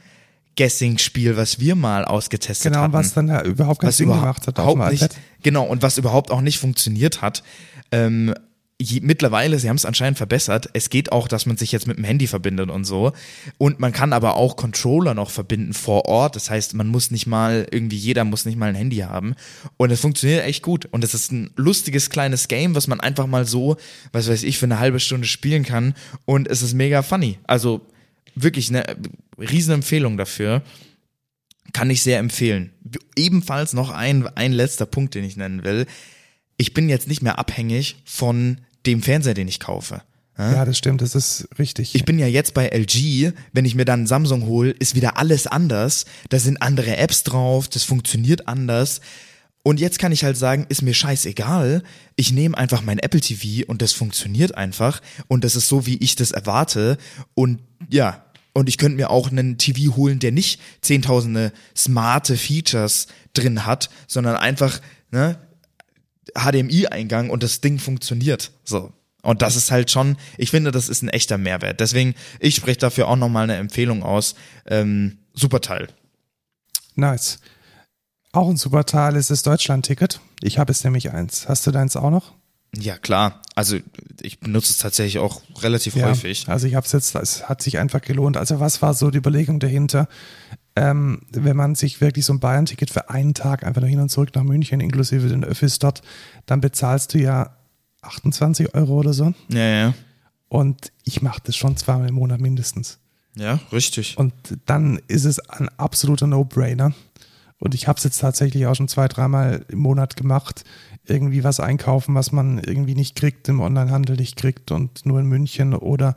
Guessing-Spiel, 0.57 1.37
was 1.37 1.61
wir 1.61 1.75
mal 1.75 2.05
ausgetestet 2.05 2.73
Genau, 2.73 2.85
hatten 2.85 2.93
was 2.93 3.15
dann 3.15 3.29
ja 3.29 3.43
überhaupt 3.43 3.81
keinen 3.81 3.93
Sinn 3.93 4.09
gemacht 4.09 4.47
hat 4.47 4.59
überhaupt 4.59 4.93
nicht, 4.93 5.19
genau, 5.43 5.65
und 5.65 5.83
was 5.83 5.99
überhaupt 5.99 6.31
auch 6.31 6.41
nicht 6.41 6.59
funktioniert 6.59 7.23
hat. 7.23 7.43
Ähm, 7.91 8.35
je, 8.83 9.01
mittlerweile, 9.01 9.59
sie 9.59 9.69
haben 9.69 9.77
es 9.77 9.85
anscheinend 9.85 10.19
verbessert. 10.19 10.69
Es 10.73 10.91
geht 10.91 11.13
auch, 11.13 11.29
dass 11.29 11.47
man 11.47 11.57
sich 11.57 11.73
jetzt 11.73 11.87
mit 11.87 11.97
dem 11.97 12.05
Handy 12.05 12.27
verbindet 12.27 12.71
und 12.71 12.85
so. 12.85 13.13
Und 13.59 13.81
man 13.81 13.93
kann 13.93 14.13
aber 14.13 14.37
auch 14.37 14.57
Controller 14.57 15.15
noch 15.15 15.31
verbinden 15.31 15.73
vor 15.73 16.07
Ort. 16.07 16.37
Das 16.37 16.51
heißt, 16.51 16.75
man 16.75 16.89
muss 16.89 17.11
nicht 17.11 17.27
mal, 17.27 17.67
irgendwie 17.71 17.97
jeder 17.97 18.25
muss 18.25 18.45
nicht 18.45 18.59
mal 18.59 18.69
ein 18.69 18.75
Handy 18.75 18.99
haben. 18.99 19.35
Und 19.77 19.91
es 19.91 20.01
funktioniert 20.01 20.45
echt 20.45 20.63
gut. 20.63 20.87
Und 20.91 21.05
es 21.05 21.15
ist 21.15 21.33
ein 21.33 21.51
lustiges 21.57 22.11
kleines 22.11 22.49
Game, 22.49 22.75
was 22.75 22.89
man 22.89 23.01
einfach 23.01 23.27
mal 23.27 23.47
so, 23.47 23.77
was 24.13 24.29
weiß 24.29 24.43
ich, 24.43 24.59
für 24.59 24.67
eine 24.67 24.79
halbe 24.79 25.01
Stunde 25.01 25.27
spielen 25.27 25.65
kann. 25.65 25.95
Und 26.25 26.49
es 26.49 26.63
ist 26.63 26.75
mega 26.75 27.03
funny. 27.03 27.39
Also 27.47 27.87
wirklich 28.35 28.69
eine 28.71 28.85
Riesenempfehlung 29.39 30.17
dafür 30.17 30.63
kann 31.73 31.91
ich 31.91 32.03
sehr 32.03 32.19
empfehlen. 32.19 32.73
Ebenfalls 33.17 33.73
noch 33.73 33.91
ein, 33.91 34.27
ein 34.37 34.53
letzter 34.53 34.87
Punkt, 34.87 35.15
den 35.15 35.25
ich 35.25 35.37
nennen 35.37 35.65
will. 35.65 35.87
Ich 36.57 36.75
bin 36.75 36.89
jetzt 36.89 37.09
nicht 37.09 37.23
mehr 37.23 37.39
abhängig 37.39 37.97
von 38.05 38.59
dem 38.85 39.03
Fernseher, 39.03 39.35
den 39.35 39.49
ich 39.49 39.61
kaufe. 39.61 40.03
Ja? 40.39 40.65
Das 40.65 40.79
stimmt, 40.79 41.03
das 41.03 41.15
ist 41.15 41.49
richtig. 41.59 41.95
Ich 41.95 42.05
bin 42.05 42.19
ja 42.19 42.27
jetzt 42.27 42.55
bei 42.55 42.69
LG, 42.69 43.33
wenn 43.53 43.65
ich 43.65 43.75
mir 43.75 43.85
dann 43.85 44.07
Samsung 44.07 44.47
hole, 44.47 44.71
ist 44.71 44.95
wieder 44.95 45.19
alles 45.19 45.47
anders. 45.47 46.05
Da 46.29 46.39
sind 46.39 46.61
andere 46.63 46.97
Apps 46.97 47.23
drauf, 47.23 47.69
das 47.69 47.85
funktioniert 47.85 48.49
anders. 48.49 49.01
Und 49.65 49.79
jetzt 49.79 49.99
kann 49.99 50.13
ich 50.13 50.25
halt 50.25 50.37
sagen, 50.37 50.67
ist 50.69 50.83
mir 50.83 50.95
scheißegal. 50.95 51.83
Ich 52.17 52.33
nehme 52.33 52.59
einfach 52.59 52.83
mein 52.83 52.99
Apple 52.99 53.21
TV 53.21 53.65
und 53.69 53.81
das 53.81 53.93
funktioniert 53.93 54.57
einfach. 54.57 55.01
Und 55.29 55.45
das 55.45 55.55
ist 55.55 55.69
so, 55.69 55.87
wie 55.87 55.99
ich 55.99 56.17
das 56.17 56.33
erwarte. 56.33 56.99
Und 57.35 57.61
ja, 57.89 58.25
und 58.55 58.69
ich 58.69 58.77
könnte 58.77 58.97
mir 58.97 59.11
auch 59.11 59.31
einen 59.31 59.59
TV 59.59 59.97
holen, 59.97 60.19
der 60.19 60.33
nicht 60.33 60.61
zehntausende 60.81 61.53
smarte 61.77 62.37
Features 62.37 63.07
drin 63.35 63.65
hat, 63.65 63.89
sondern 64.07 64.37
einfach 64.37 64.81
ne, 65.11 65.39
HDMI-Eingang 66.35 67.31
und 67.31 67.43
das 67.43 67.61
Ding 67.61 67.79
funktioniert. 67.79 68.53
So. 68.65 68.93
Und 69.23 69.41
das 69.41 69.55
ist 69.55 69.71
halt 69.71 69.91
schon, 69.91 70.17
ich 70.37 70.51
finde, 70.51 70.73
das 70.73 70.89
ist 70.89 71.03
ein 71.03 71.09
echter 71.09 71.39
Mehrwert. 71.39 71.79
Deswegen, 71.79 72.15
ich 72.41 72.57
spreche 72.57 72.79
dafür 72.79 73.07
auch 73.07 73.17
nochmal 73.17 73.45
eine 73.45 73.57
Empfehlung 73.57 74.03
aus. 74.03 74.35
Ähm, 74.67 75.19
super 75.33 75.61
Teil. 75.61 75.89
nice. 76.97 77.39
Auch 78.33 78.49
ein 78.49 78.57
super 78.57 78.85
Teil 78.87 79.17
ist 79.17 79.31
das 79.31 79.43
Deutschland-Ticket. 79.43 80.21
Ich 80.41 80.59
habe 80.59 80.73
es 80.73 80.83
nämlich 80.85 81.11
eins. 81.11 81.49
Hast 81.49 81.67
du 81.67 81.71
deins 81.71 81.97
auch 81.97 82.11
noch? 82.11 82.33
Ja, 82.75 82.97
klar. 82.97 83.43
Also 83.55 83.77
ich 84.23 84.41
benutze 84.41 84.73
es 84.73 84.79
tatsächlich 84.79 85.19
auch 85.19 85.43
relativ 85.61 85.95
häufig. 85.97 86.49
Also 86.49 86.67
ich 86.67 86.75
habe 86.75 86.87
es 86.87 86.93
jetzt, 86.93 87.15
es 87.15 87.49
hat 87.49 87.61
sich 87.61 87.79
einfach 87.79 88.01
gelohnt. 88.01 88.39
Also 88.39 88.61
was 88.61 88.81
war 88.81 88.95
so 88.95 89.11
die 89.11 89.19
Überlegung 89.19 89.61
dahinter? 89.61 90.09
Ähm, 90.75 91.21
wenn 91.31 91.57
man 91.57 91.75
sich 91.75 92.01
wirklich 92.01 92.25
so 92.25 92.33
ein 92.33 92.41
Bayern-Ticket 92.41 92.89
für 92.89 93.11
einen 93.11 93.35
Tag 93.35 93.65
einfach 93.65 93.83
nur 93.83 93.91
hin 93.91 94.01
und 94.01 94.09
zurück 94.09 94.31
nach 94.35 94.43
München 94.43 94.81
inklusive 94.81 95.29
den 95.29 95.45
Öffis 95.45 95.79
dort, 95.79 96.01
dann 96.47 96.63
bezahlst 96.63 97.13
du 97.13 97.19
ja 97.19 97.55
28 98.01 98.75
Euro 98.75 98.95
oder 98.95 99.13
so. 99.13 99.35
Ja, 99.49 99.69
ja. 99.69 99.95
Und 100.49 100.93
ich 101.05 101.21
mache 101.21 101.43
das 101.45 101.57
schon 101.57 101.77
zweimal 101.77 102.09
im 102.09 102.15
Monat 102.15 102.41
mindestens. 102.41 102.99
Ja, 103.35 103.61
richtig. 103.71 104.17
Und 104.17 104.33
dann 104.67 105.01
ist 105.09 105.25
es 105.25 105.41
ein 105.41 105.69
absoluter 105.79 106.27
No-Brainer. 106.27 106.95
Und 107.63 107.77
ich 107.77 107.87
habe 107.87 107.97
es 107.97 108.03
jetzt 108.03 108.19
tatsächlich 108.19 108.67
auch 108.67 108.75
schon 108.75 108.89
zwei, 108.89 109.07
dreimal 109.07 109.65
im 109.69 109.79
Monat 109.79 110.17
gemacht. 110.17 110.65
Irgendwie 111.07 111.45
was 111.45 111.61
einkaufen, 111.61 112.13
was 112.17 112.33
man 112.33 112.59
irgendwie 112.59 112.97
nicht 112.97 113.15
kriegt, 113.15 113.49
im 113.49 113.61
Onlinehandel 113.61 114.17
nicht 114.17 114.35
kriegt 114.35 114.73
und 114.73 115.07
nur 115.07 115.21
in 115.21 115.27
München 115.27 115.73
oder 115.73 116.17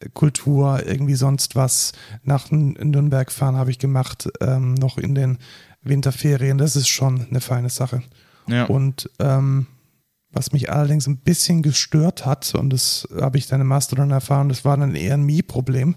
äh, 0.00 0.10
Kultur, 0.12 0.86
irgendwie 0.86 1.14
sonst 1.14 1.56
was. 1.56 1.92
Nach 2.24 2.50
Nürnberg 2.50 3.32
fahren 3.32 3.56
habe 3.56 3.70
ich 3.70 3.78
gemacht, 3.78 4.28
ähm, 4.42 4.74
noch 4.74 4.98
in 4.98 5.14
den 5.14 5.38
Winterferien. 5.80 6.58
Das 6.58 6.76
ist 6.76 6.88
schon 6.88 7.26
eine 7.26 7.40
feine 7.40 7.70
Sache. 7.70 8.02
Ja. 8.46 8.66
Und 8.66 9.08
ähm, 9.18 9.68
was 10.30 10.52
mich 10.52 10.70
allerdings 10.70 11.06
ein 11.06 11.16
bisschen 11.16 11.62
gestört 11.62 12.26
hat, 12.26 12.54
und 12.54 12.68
das 12.70 13.08
habe 13.18 13.38
ich 13.38 13.46
dann 13.46 13.62
im 13.62 13.68
Mastodon 13.68 14.10
erfahren, 14.10 14.50
das 14.50 14.66
war 14.66 14.76
dann 14.76 14.94
eher 14.94 15.14
ein 15.14 15.24
Me-Problem. 15.24 15.94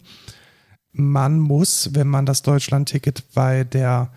Man 0.93 1.37
muss, 1.37 1.89
wenn 1.91 2.07
man 2.07 2.25
das 2.25 2.43
Deutschland-Ticket 2.43 3.25
bei 3.33 3.65
der 3.65 4.13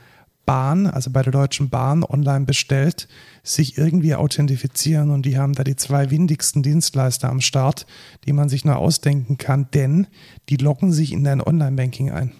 Bahn, 0.48 0.86
also 0.86 1.10
bei 1.10 1.20
der 1.20 1.30
Deutschen 1.30 1.68
Bahn 1.68 2.02
online 2.02 2.46
bestellt, 2.46 3.06
sich 3.42 3.76
irgendwie 3.76 4.14
authentifizieren 4.14 5.10
und 5.10 5.26
die 5.26 5.36
haben 5.36 5.52
da 5.52 5.62
die 5.62 5.76
zwei 5.76 6.10
windigsten 6.10 6.62
Dienstleister 6.62 7.28
am 7.28 7.42
Start, 7.42 7.84
die 8.24 8.32
man 8.32 8.48
sich 8.48 8.64
nur 8.64 8.78
ausdenken 8.78 9.36
kann, 9.36 9.70
denn 9.74 10.06
die 10.48 10.56
loggen 10.56 10.90
sich 10.90 11.12
in 11.12 11.22
dein 11.22 11.42
Online-Banking 11.42 12.12
ein. 12.12 12.32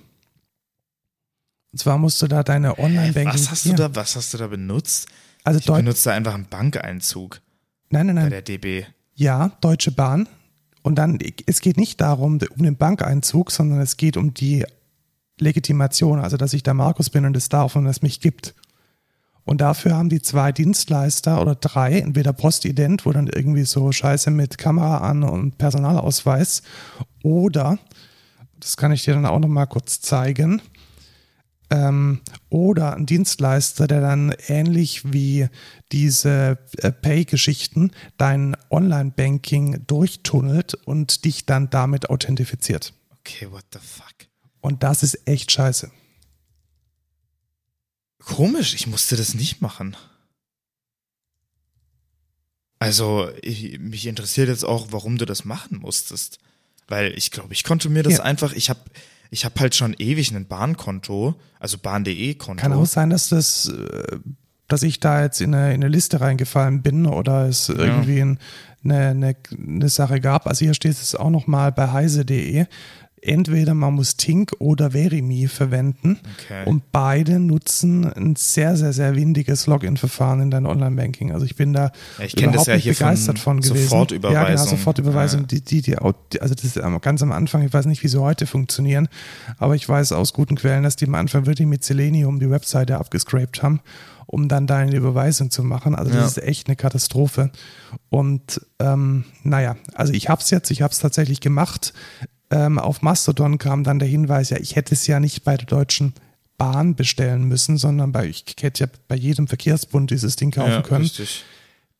Und 1.70 1.80
zwar 1.80 1.98
musst 1.98 2.22
du 2.22 2.28
da 2.28 2.42
deine 2.42 2.78
Online-Banking. 2.78 3.34
Was 3.34 3.50
hast 3.50 3.66
du 3.66 3.74
da, 3.74 3.94
was 3.94 4.16
hast 4.16 4.32
du 4.32 4.38
da 4.38 4.46
benutzt? 4.46 5.08
Also 5.44 5.58
Ich 5.58 5.66
Deu 5.66 5.76
benutze 5.76 6.08
da 6.08 6.14
einfach 6.14 6.32
einen 6.32 6.48
Bankeinzug 6.48 7.42
nein, 7.90 8.06
nein, 8.06 8.16
bei 8.16 8.22
nein. 8.22 8.30
der 8.30 8.42
DB. 8.42 8.86
Ja, 9.16 9.52
Deutsche 9.60 9.90
Bahn. 9.90 10.30
Und 10.80 10.94
dann, 10.94 11.18
es 11.44 11.60
geht 11.60 11.76
nicht 11.76 12.00
darum, 12.00 12.38
um 12.56 12.62
den 12.62 12.76
Bankeinzug, 12.78 13.50
sondern 13.50 13.82
es 13.82 13.98
geht 13.98 14.16
um 14.16 14.32
die 14.32 14.64
Legitimation, 15.40 16.20
also 16.20 16.36
dass 16.36 16.52
ich 16.52 16.62
der 16.62 16.74
Markus 16.74 17.10
bin 17.10 17.24
und 17.24 17.36
es 17.36 17.48
darf 17.48 17.76
und 17.76 17.86
es 17.86 18.02
mich 18.02 18.20
gibt. 18.20 18.54
Und 19.44 19.62
dafür 19.62 19.96
haben 19.96 20.10
die 20.10 20.20
zwei 20.20 20.52
Dienstleister 20.52 21.40
oder 21.40 21.54
drei, 21.54 22.00
entweder 22.00 22.34
Postident, 22.34 23.06
wo 23.06 23.12
dann 23.12 23.28
irgendwie 23.28 23.64
so 23.64 23.90
Scheiße 23.90 24.30
mit 24.30 24.58
Kamera 24.58 24.98
an 24.98 25.22
und 25.22 25.56
Personalausweis, 25.56 26.62
oder, 27.22 27.78
das 28.60 28.76
kann 28.76 28.92
ich 28.92 29.04
dir 29.04 29.14
dann 29.14 29.24
auch 29.24 29.38
nochmal 29.38 29.66
kurz 29.66 30.02
zeigen, 30.02 30.60
ähm, 31.70 32.20
oder 32.50 32.94
ein 32.96 33.06
Dienstleister, 33.06 33.86
der 33.86 34.02
dann 34.02 34.34
ähnlich 34.48 35.12
wie 35.12 35.48
diese 35.92 36.58
äh, 36.78 36.92
Pay-Geschichten 36.92 37.92
dein 38.16 38.54
Online-Banking 38.70 39.84
durchtunnelt 39.86 40.74
und 40.74 41.24
dich 41.24 41.46
dann 41.46 41.70
damit 41.70 42.10
authentifiziert. 42.10 42.92
Okay, 43.20 43.50
what 43.50 43.64
the 43.72 43.78
fuck? 43.80 44.27
Und 44.60 44.82
das 44.82 45.02
ist 45.02 45.26
echt 45.26 45.50
scheiße. 45.52 45.90
Komisch, 48.24 48.74
ich 48.74 48.86
musste 48.86 49.16
das 49.16 49.34
nicht 49.34 49.60
machen. 49.62 49.96
Also, 52.80 53.28
ich, 53.42 53.78
mich 53.80 54.06
interessiert 54.06 54.48
jetzt 54.48 54.64
auch, 54.64 54.88
warum 54.90 55.18
du 55.18 55.24
das 55.24 55.44
machen 55.44 55.78
musstest. 55.78 56.38
Weil 56.86 57.12
ich 57.16 57.30
glaube, 57.30 57.52
ich 57.52 57.64
konnte 57.64 57.88
mir 57.88 58.02
das 58.02 58.18
Ja. 58.18 58.22
einfach, 58.22 58.52
ich 58.52 58.70
habe 58.70 58.80
ich 59.30 59.44
hab 59.44 59.60
halt 59.60 59.74
schon 59.74 59.94
ewig 59.98 60.30
ein 60.34 60.46
Bahnkonto, 60.46 61.34
also 61.60 61.76
Bahn.de-Konto. 61.76 62.62
Kann 62.62 62.72
auch 62.72 62.86
sein, 62.86 63.10
dass 63.10 63.28
das, 63.28 63.68
äh, 63.68 64.18
dass 64.68 64.82
ich 64.82 65.00
da 65.00 65.22
jetzt 65.22 65.40
in 65.42 65.54
eine, 65.54 65.74
in 65.74 65.82
eine 65.82 65.88
Liste 65.88 66.20
reingefallen 66.20 66.82
bin 66.82 67.04
oder 67.04 67.46
es 67.46 67.68
irgendwie 67.68 68.20
ein, 68.20 68.38
eine, 68.84 69.08
eine, 69.08 69.36
eine 69.52 69.88
Sache 69.90 70.20
gab. 70.20 70.46
Also 70.46 70.64
hier 70.64 70.72
steht 70.72 70.92
es 70.92 71.14
auch 71.14 71.28
nochmal 71.30 71.72
bei 71.72 71.90
heise.de. 71.90 72.66
Entweder 73.22 73.74
man 73.74 73.94
muss 73.94 74.16
Tink 74.16 74.52
oder 74.58 74.92
Verimi 74.92 75.48
verwenden 75.48 76.18
Okay. 76.44 76.64
und 76.68 76.92
beide 76.92 77.38
nutzen 77.40 78.04
ein 78.12 78.36
sehr, 78.36 78.76
sehr, 78.76 78.92
sehr 78.92 79.16
windiges 79.16 79.66
Login-Verfahren 79.66 80.40
in 80.40 80.50
dein 80.50 80.66
Online-Banking. 80.66 81.32
Also 81.32 81.44
ich 81.46 81.56
bin 81.56 81.72
da 81.72 81.90
Ja, 82.18 82.24
ich 82.24 82.40
überhaupt 82.40 82.66
ja 82.68 82.74
nicht 82.74 82.84
hier 82.84 82.94
von 82.94 83.06
begeistert 83.08 83.38
von, 83.38 83.60
gewesen. 83.60 83.74
Ja, 83.74 83.86
genau, 83.86 83.86
Sofortüberweisung. 83.86 84.68
Sofortüberweisung. 84.68 85.40
Ja. 85.42 85.46
Die, 85.46 85.60
die, 85.62 85.82
die, 85.82 85.96
also 85.98 86.54
das 86.54 86.64
ist 86.64 86.80
ganz 87.02 87.22
am 87.22 87.32
Anfang, 87.32 87.64
ich 87.64 87.72
weiß 87.72 87.86
nicht, 87.86 88.02
wie 88.02 88.08
sie 88.08 88.20
heute 88.20 88.46
funktionieren, 88.46 89.08
aber 89.58 89.74
ich 89.74 89.88
weiß 89.88 90.12
aus 90.12 90.32
guten 90.32 90.56
Quellen, 90.56 90.82
dass 90.84 90.96
die 90.96 91.06
am 91.06 91.14
Anfang 91.14 91.46
wirklich 91.46 91.66
mit 91.68 91.84
Selenium 91.84 92.40
die 92.40 92.50
Webseite 92.50 92.98
abgescrapt 92.98 93.62
haben, 93.62 93.80
um 94.26 94.48
dann 94.48 94.66
da 94.66 94.76
eine 94.76 94.94
Überweisung 94.94 95.50
zu 95.50 95.62
machen. 95.64 95.94
Also 95.94 96.12
das 96.12 96.20
Ja. 96.20 96.26
ist 96.26 96.48
echt 96.48 96.66
eine 96.68 96.76
Katastrophe. 96.76 97.50
Und 98.10 98.60
ähm, 98.78 99.24
naja, 99.42 99.76
also 99.94 100.12
ich 100.12 100.28
habe 100.28 100.40
es 100.42 100.50
jetzt, 100.50 100.70
ich 100.70 100.82
habe 100.82 100.92
es 100.92 100.98
tatsächlich 100.98 101.40
gemacht. 101.40 101.92
Ähm, 102.50 102.78
auf 102.78 103.02
Mastodon 103.02 103.58
kam 103.58 103.84
dann 103.84 103.98
der 103.98 104.08
Hinweis, 104.08 104.50
ja, 104.50 104.58
ich 104.58 104.74
hätte 104.76 104.94
es 104.94 105.06
ja 105.06 105.20
nicht 105.20 105.44
bei 105.44 105.56
der 105.56 105.66
Deutschen 105.66 106.14
Bahn 106.56 106.94
bestellen 106.96 107.44
müssen, 107.44 107.76
sondern 107.76 108.10
bei, 108.12 108.26
ich 108.26 108.44
hätte 108.60 108.84
ja 108.84 108.90
bei 109.06 109.14
jedem 109.16 109.46
Verkehrsbund 109.46 110.10
dieses 110.10 110.36
Ding 110.36 110.50
kaufen 110.50 110.70
ja, 110.70 110.82
können. 110.82 111.02
richtig. 111.02 111.44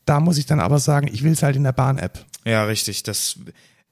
Da 0.05 0.21
muss 0.21 0.39
ich 0.39 0.47
dann 0.47 0.59
aber 0.59 0.79
sagen, 0.79 1.09
ich 1.13 1.23
will 1.23 1.33
es 1.33 1.43
halt 1.43 1.55
in 1.57 1.65
der 1.65 1.73
Bahn-App. 1.73 2.25
Ja, 2.47 2.65
richtig. 2.65 3.03
Das 3.03 3.39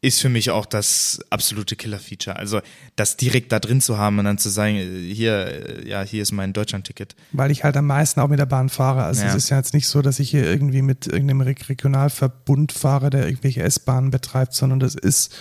ist 0.01 0.21
für 0.21 0.29
mich 0.29 0.51
auch 0.51 0.67
das 0.67 1.21
absolute 1.31 1.77
Killer-Feature. 1.77 2.37
Also, 2.37 2.61
das 2.97 3.17
direkt 3.17 3.53
da 3.53 3.61
drin 3.61 3.81
zu 3.81 3.99
haben 3.99 4.19
und 4.19 4.25
dann 4.25 4.39
zu 4.39 4.49
sagen, 4.49 4.77
hier, 4.77 5.87
ja, 5.87 6.03
hier 6.03 6.23
ist 6.23 6.33
mein 6.33 6.53
Deutschland-Ticket. 6.53 7.15
weil 7.33 7.51
ich 7.51 7.65
halt 7.65 7.77
am 7.77 7.87
meisten 7.87 8.21
auch 8.21 8.29
mit 8.29 8.39
der 8.39 8.47
Bahn 8.47 8.69
fahre. 8.71 9.05
Also 9.05 9.23
Ja. 9.23 9.29
es 9.29 9.35
ist 9.35 9.51
ja 9.51 9.59
jetzt 9.59 9.75
nicht 9.75 9.89
so, 9.89 10.03
dass 10.03 10.19
ich 10.19 10.31
hier 10.31 10.45
irgendwie 10.45 10.83
mit 10.83 11.07
irgendeinem 11.07 11.43
Re- 11.43 11.55
Regionalverbund 11.69 12.73
fahre, 12.73 13.11
der 13.11 13.27
irgendwelche 13.27 13.63
S-Bahnen 13.63 14.11
betreibt, 14.11 14.55
sondern 14.55 14.81
das 14.81 14.95
ist 14.95 15.35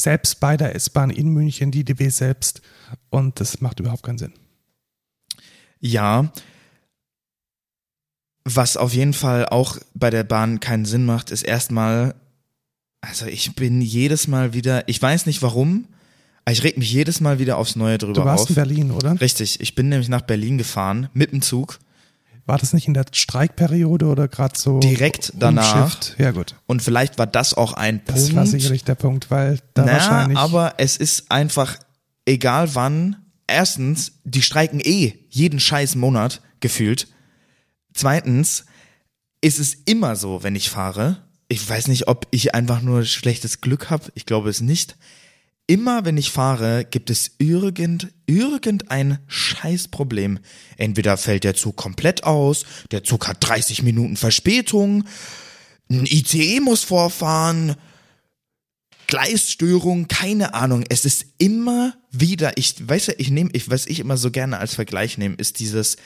selbst 0.00 0.40
bei 0.40 0.56
der 0.56 0.74
S-Bahn 0.74 1.10
in 1.10 1.28
München 1.28 1.70
die 1.70 1.84
DB 1.84 2.08
selbst 2.08 2.60
und 3.10 3.40
das 3.40 3.60
macht 3.60 3.80
überhaupt 3.80 4.02
keinen 4.02 4.18
Sinn. 4.18 4.32
Ja. 5.80 6.32
Was 8.44 8.76
auf 8.76 8.94
jeden 8.94 9.12
Fall 9.12 9.46
auch 9.46 9.76
bei 9.94 10.10
der 10.10 10.24
Bahn 10.24 10.60
keinen 10.60 10.84
Sinn 10.84 11.04
macht, 11.04 11.30
ist 11.30 11.42
erstmal, 11.42 12.14
also 13.00 13.26
ich 13.26 13.54
bin 13.54 13.80
jedes 13.80 14.28
Mal 14.28 14.54
wieder, 14.54 14.88
ich 14.88 15.00
weiß 15.00 15.26
nicht 15.26 15.42
warum, 15.42 15.86
aber 16.44 16.52
ich 16.52 16.64
reg 16.64 16.78
mich 16.78 16.90
jedes 16.90 17.20
Mal 17.20 17.38
wieder 17.38 17.58
aufs 17.58 17.76
Neue 17.76 17.98
drüber 17.98 18.14
Du 18.14 18.24
warst 18.24 18.44
auf. 18.44 18.48
in 18.50 18.54
Berlin, 18.56 18.90
oder? 18.90 19.20
Richtig, 19.20 19.60
ich 19.60 19.74
bin 19.74 19.88
nämlich 19.88 20.08
nach 20.08 20.22
Berlin 20.22 20.58
gefahren 20.58 21.08
mit 21.12 21.32
dem 21.32 21.42
Zug 21.42 21.78
War 22.46 22.58
das 22.58 22.72
nicht 22.72 22.88
in 22.88 22.94
der 22.94 23.04
Streikperiode 23.12 24.06
oder 24.06 24.26
gerade 24.28 24.58
so 24.58 24.80
Direkt 24.80 25.32
danach. 25.38 25.74
umschifft? 25.84 26.16
Ja 26.18 26.30
gut, 26.32 26.54
und 26.66 26.82
vielleicht 26.82 27.18
war 27.18 27.26
das 27.26 27.54
auch 27.54 27.72
ein 27.74 28.00
das 28.06 28.22
Punkt. 28.22 28.34
war 28.36 28.46
sicherlich 28.46 28.84
der 28.84 28.94
Punkt, 28.96 29.30
weil 29.30 29.58
da 29.74 29.84
Na, 29.84 29.92
wahrscheinlich 29.92 30.38
aber 30.38 30.74
es 30.78 30.96
ist 30.96 31.30
einfach 31.30 31.76
egal 32.26 32.74
wann. 32.74 33.16
Erstens, 33.46 34.12
die 34.24 34.42
streiken 34.42 34.80
eh 34.80 35.14
jeden 35.28 35.58
scheiß 35.60 35.96
Monat 35.96 36.40
gefühlt. 36.60 37.08
Zweitens 37.94 38.64
ist 39.40 39.58
es 39.58 39.74
immer 39.74 40.16
so, 40.16 40.42
wenn 40.42 40.54
ich 40.54 40.70
fahre. 40.70 41.24
Ich 41.48 41.68
weiß 41.68 41.88
nicht, 41.88 42.06
ob 42.06 42.28
ich 42.30 42.54
einfach 42.54 42.80
nur 42.80 43.04
schlechtes 43.04 43.60
Glück 43.60 43.90
habe. 43.90 44.04
Ich 44.14 44.24
glaube 44.26 44.50
es 44.50 44.60
nicht. 44.60 44.96
Immer 45.70 46.04
wenn 46.04 46.16
ich 46.16 46.32
fahre, 46.32 46.84
gibt 46.84 47.10
es 47.10 47.30
irgend, 47.38 48.08
irgendein 48.26 49.20
Scheißproblem. 49.28 50.40
Entweder 50.76 51.16
fällt 51.16 51.44
der 51.44 51.54
Zug 51.54 51.76
komplett 51.76 52.24
aus, 52.24 52.64
der 52.90 53.04
Zug 53.04 53.28
hat 53.28 53.36
30 53.38 53.84
Minuten 53.84 54.16
Verspätung, 54.16 55.04
ein 55.88 56.06
ICE 56.06 56.58
muss 56.58 56.82
vorfahren, 56.82 57.76
Gleisstörung, 59.06 60.08
keine 60.08 60.54
Ahnung. 60.54 60.82
Es 60.88 61.04
ist 61.04 61.24
immer 61.38 61.94
wieder, 62.10 62.58
ich 62.58 62.88
weiß 62.88 63.06
ja, 63.06 63.14
ich 63.18 63.30
nehme, 63.30 63.50
ich, 63.52 63.70
was 63.70 63.86
ich 63.86 64.00
immer 64.00 64.16
so 64.16 64.32
gerne 64.32 64.58
als 64.58 64.74
Vergleich 64.74 65.18
nehme, 65.18 65.36
ist 65.36 65.60
dieses, 65.60 65.98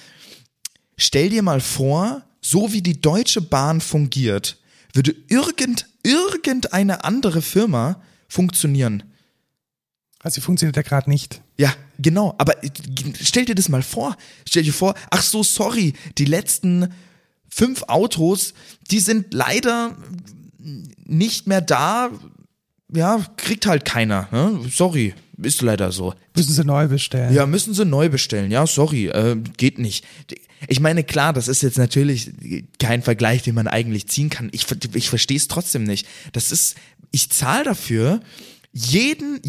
stell 0.99 1.31
dir 1.31 1.43
mal 1.43 1.63
vor, 1.63 2.23
so 2.43 2.75
wie 2.75 2.83
die 2.83 3.01
Deutsche 3.01 3.41
Bahn 3.41 3.81
fungiert, 3.81 4.59
würde 4.93 5.17
irgend, 5.29 5.87
irgendeine 6.03 7.05
andere 7.05 7.41
Firma 7.41 8.03
funktionieren. 8.29 9.05
Also 10.25 10.41
funktioniert 10.41 10.75
ja 10.75 10.83
gerade 10.83 11.09
nicht. 11.09 11.43
Ja, 11.59 11.73
genau, 11.99 12.35
aber 12.39 12.57
stell 13.21 13.45
dir 13.45 13.55
das 13.55 13.69
mal 13.69 13.83
vor. 13.83 14.17
Stell 14.49 14.63
dir 14.63 14.73
vor, 14.73 14.95
ach 15.11 15.23
so, 15.23 15.43
sorry, 15.43 15.93
die 16.17 16.25
letzten 16.25 16.89
fünf 17.51 17.83
Autos, 17.85 18.55
die 18.91 19.01
sind 19.01 19.35
leider 19.35 19.97
nicht 21.05 21.47
mehr 21.47 21.61
da. 21.61 22.11
Ja, 22.91 23.25
kriegt 23.37 23.67
halt 23.67 23.85
keiner. 23.85 24.29
Ne? 24.33 24.61
Sorry, 24.73 25.13
ist 25.37 25.61
leider 25.61 25.93
so. 25.93 26.15
Müssen 26.35 26.53
sie 26.55 26.65
neu 26.65 26.89
bestellen. 26.89 27.35
Ja, 27.35 27.45
müssen 27.45 27.75
sie 27.75 27.85
neu 27.85 28.09
bestellen. 28.09 28.51
Ja, 28.51 28.67
sorry, 28.67 29.09
äh, 29.09 29.37
geht 29.59 29.79
nicht. 29.79 30.07
Ich 30.69 30.81
meine, 30.81 31.05
klar, 31.05 31.35
das 31.35 31.49
ist 31.49 31.63
jetzt 31.63 31.77
natürlich 31.77 32.33
kein 32.79 33.03
Vergleich, 33.03 33.43
den 33.43 33.55
man 33.55 33.69
eigentlich 33.69 34.09
ziehen 34.09 34.31
kann. 34.31 34.49
Ich, 34.53 34.65
ich 34.95 35.11
verstehe 35.11 35.37
es 35.37 35.49
trotzdem 35.49 35.85
nicht. 35.85 36.07
Das 36.33 36.51
ist, 36.51 36.77
ich 37.11 37.29
zahle 37.29 37.65
dafür 37.65 38.21
jeden, 38.77 39.41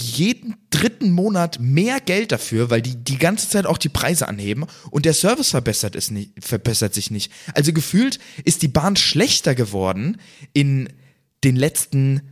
jeden 0.00 0.54
dritten 0.70 1.10
Monat 1.10 1.58
mehr 1.58 2.00
Geld 2.00 2.30
dafür, 2.30 2.70
weil 2.70 2.80
die 2.80 2.94
die 2.94 3.18
ganze 3.18 3.48
Zeit 3.48 3.66
auch 3.66 3.76
die 3.76 3.88
Preise 3.88 4.28
anheben 4.28 4.66
und 4.90 5.04
der 5.04 5.14
Service 5.14 5.50
verbessert, 5.50 5.96
ist 5.96 6.12
nicht, 6.12 6.32
verbessert 6.38 6.94
sich 6.94 7.10
nicht. 7.10 7.32
Also 7.54 7.72
gefühlt 7.72 8.20
ist 8.44 8.62
die 8.62 8.68
Bahn 8.68 8.94
schlechter 8.94 9.56
geworden 9.56 10.18
in 10.52 10.88
den 11.42 11.56
letzten 11.56 12.22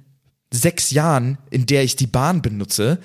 sechs 0.52 0.92
Jahren, 0.92 1.38
in 1.50 1.66
der 1.66 1.82
ich 1.82 1.96
die 1.96 2.06
Bahn 2.06 2.42
benutze, 2.42 3.00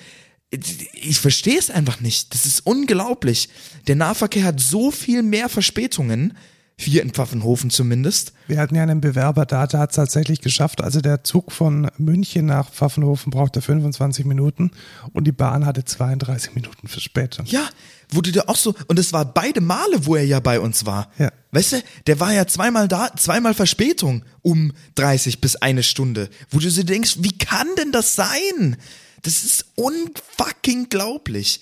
ich 0.52 1.20
verstehe 1.20 1.58
es 1.58 1.72
einfach 1.72 2.02
nicht. 2.02 2.34
Das 2.34 2.46
ist 2.46 2.60
unglaublich. 2.60 3.50
Der 3.88 3.96
Nahverkehr 3.96 4.44
hat 4.44 4.60
so 4.60 4.92
viel 4.92 5.24
mehr 5.24 5.50
Verspätungen, 5.50 6.38
hier 6.78 7.04
in 7.04 7.12
Pfaffenhofen 7.12 7.70
zumindest. 7.70 8.34
Wir 8.48 8.60
hatten 8.60 8.76
ja 8.76 8.84
einen 8.84 9.02
Bewerber 9.02 9.46
da, 9.46 9.68
der 9.68 9.82
hat 9.82 9.92
es 9.92 9.96
tatsächlich 9.96 10.42
geschafft. 10.42 10.82
Also 10.82 11.00
der 11.00 11.24
Zug 11.24 11.52
von 11.52 11.90
München 11.98 12.46
nach 12.48 12.72
Pfaffenhofen 12.72 13.32
brauchte 13.32 13.62
25 13.62 14.26
Minuten 14.26 14.72
und 15.14 15.26
die 15.26 15.32
Bahn 15.32 15.66
hatte 15.66 15.86
32 15.86 16.56
Minuten 16.56 16.88
Verspätung. 16.88 17.46
Ja, 17.46 17.70
wurde 18.10 18.32
der 18.32 18.50
auch 18.50 18.56
so, 18.56 18.74
und 18.88 19.00
es 19.00 19.14
war 19.14 19.26
beide 19.26 19.62
Male, 19.62 20.06
wo 20.06 20.16
er 20.16 20.26
ja 20.26 20.40
bei 20.40 20.60
uns 20.60 20.86
war. 20.86 21.12
Ja. 21.18 21.32
Weißt 21.52 21.74
du, 21.74 21.84
der 22.08 22.20
war 22.20 22.34
ja 22.34 22.48
zweimal 22.48 22.88
da, 22.88 23.12
zweimal 23.16 23.54
Verspätung 23.54 24.24
um 24.42 24.74
30 24.96 25.40
bis 25.40 25.56
eine 25.58 25.84
Stunde, 25.84 26.30
wo 26.50 26.60
du 26.60 26.70
dir 26.70 26.84
denkst, 26.84 27.18
wie 27.20 27.38
kann 27.38 27.68
denn 27.78 27.92
das 27.92 28.16
sein? 28.16 28.78
Das 29.22 29.44
ist 29.44 29.66
unfucking 29.76 30.90
glaublich. 30.90 31.62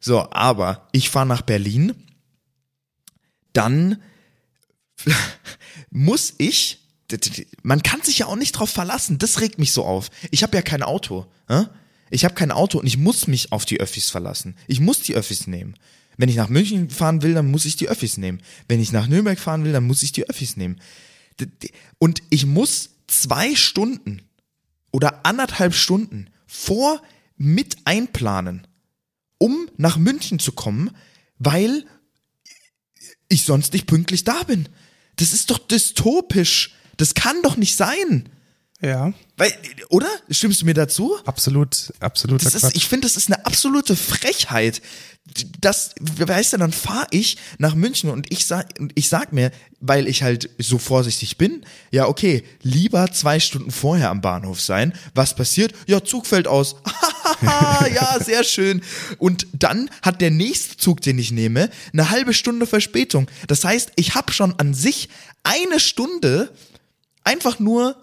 So, 0.00 0.30
aber 0.30 0.88
ich 0.92 1.10
fahre 1.10 1.26
nach 1.26 1.42
Berlin, 1.42 1.94
dann 3.52 4.00
muss 5.90 6.34
ich, 6.38 6.78
man 7.62 7.82
kann 7.82 8.02
sich 8.02 8.20
ja 8.20 8.26
auch 8.26 8.36
nicht 8.36 8.52
drauf 8.52 8.70
verlassen, 8.70 9.18
das 9.18 9.40
regt 9.40 9.58
mich 9.58 9.72
so 9.72 9.84
auf. 9.84 10.10
Ich 10.30 10.42
habe 10.42 10.56
ja 10.56 10.62
kein 10.62 10.82
Auto. 10.82 11.26
Hä? 11.48 11.66
Ich 12.10 12.24
habe 12.24 12.34
kein 12.34 12.50
Auto 12.50 12.78
und 12.78 12.86
ich 12.86 12.98
muss 12.98 13.26
mich 13.26 13.52
auf 13.52 13.64
die 13.64 13.80
Öffis 13.80 14.10
verlassen. 14.10 14.56
Ich 14.66 14.80
muss 14.80 15.00
die 15.00 15.14
Öffis 15.14 15.46
nehmen. 15.46 15.74
Wenn 16.16 16.28
ich 16.28 16.36
nach 16.36 16.48
München 16.48 16.90
fahren 16.90 17.22
will, 17.22 17.34
dann 17.34 17.50
muss 17.50 17.64
ich 17.64 17.76
die 17.76 17.88
Öffis 17.88 18.16
nehmen. 18.16 18.42
Wenn 18.68 18.80
ich 18.80 18.92
nach 18.92 19.06
Nürnberg 19.06 19.38
fahren 19.38 19.64
will, 19.64 19.72
dann 19.72 19.86
muss 19.86 20.02
ich 20.02 20.12
die 20.12 20.28
Öffis 20.28 20.56
nehmen. 20.56 20.80
Und 21.98 22.22
ich 22.30 22.46
muss 22.46 22.90
zwei 23.06 23.54
Stunden 23.54 24.22
oder 24.90 25.24
anderthalb 25.24 25.74
Stunden 25.74 26.28
vor 26.46 27.00
mit 27.36 27.78
einplanen, 27.84 28.66
um 29.38 29.70
nach 29.76 29.96
München 29.96 30.38
zu 30.38 30.52
kommen, 30.52 30.90
weil 31.38 31.86
ich 33.28 33.44
sonst 33.44 33.72
nicht 33.72 33.86
pünktlich 33.86 34.24
da 34.24 34.42
bin. 34.42 34.68
Das 35.20 35.34
ist 35.34 35.50
doch 35.50 35.58
dystopisch. 35.58 36.72
Das 36.96 37.14
kann 37.14 37.42
doch 37.42 37.56
nicht 37.56 37.76
sein. 37.76 38.28
Ja. 38.82 39.12
Weil, 39.36 39.52
oder? 39.90 40.08
Stimmst 40.30 40.62
du 40.62 40.66
mir 40.66 40.74
dazu? 40.74 41.16
Absolut, 41.24 41.92
absolut. 42.00 42.42
Ich 42.74 42.88
finde, 42.88 43.06
das 43.06 43.16
ist 43.16 43.30
eine 43.30 43.44
absolute 43.44 43.94
Frechheit. 43.94 44.80
Das, 45.60 45.94
weißt 46.00 46.54
du, 46.54 46.56
dann 46.56 46.72
fahre 46.72 47.06
ich 47.10 47.36
nach 47.58 47.74
München 47.74 48.10
und 48.10 48.32
ich 48.32 48.46
sag, 48.46 48.66
ich 48.94 49.08
sag 49.08 49.32
mir, 49.32 49.52
weil 49.78 50.08
ich 50.08 50.22
halt 50.22 50.50
so 50.58 50.78
vorsichtig 50.78 51.36
bin, 51.36 51.64
ja, 51.90 52.06
okay, 52.06 52.42
lieber 52.62 53.12
zwei 53.12 53.38
Stunden 53.38 53.70
vorher 53.70 54.10
am 54.10 54.22
Bahnhof 54.22 54.60
sein. 54.60 54.94
Was 55.14 55.36
passiert? 55.36 55.74
Ja, 55.86 56.02
Zug 56.02 56.26
fällt 56.26 56.48
aus. 56.48 56.76
ja, 57.94 58.18
sehr 58.18 58.44
schön. 58.44 58.82
Und 59.18 59.46
dann 59.52 59.90
hat 60.02 60.20
der 60.22 60.30
nächste 60.30 60.78
Zug, 60.78 61.02
den 61.02 61.18
ich 61.18 61.30
nehme, 61.30 61.70
eine 61.92 62.10
halbe 62.10 62.32
Stunde 62.32 62.66
Verspätung. 62.66 63.30
Das 63.46 63.62
heißt, 63.64 63.92
ich 63.96 64.14
habe 64.14 64.32
schon 64.32 64.58
an 64.58 64.72
sich 64.72 65.10
eine 65.44 65.80
Stunde 65.80 66.50
einfach 67.24 67.58
nur 67.58 67.96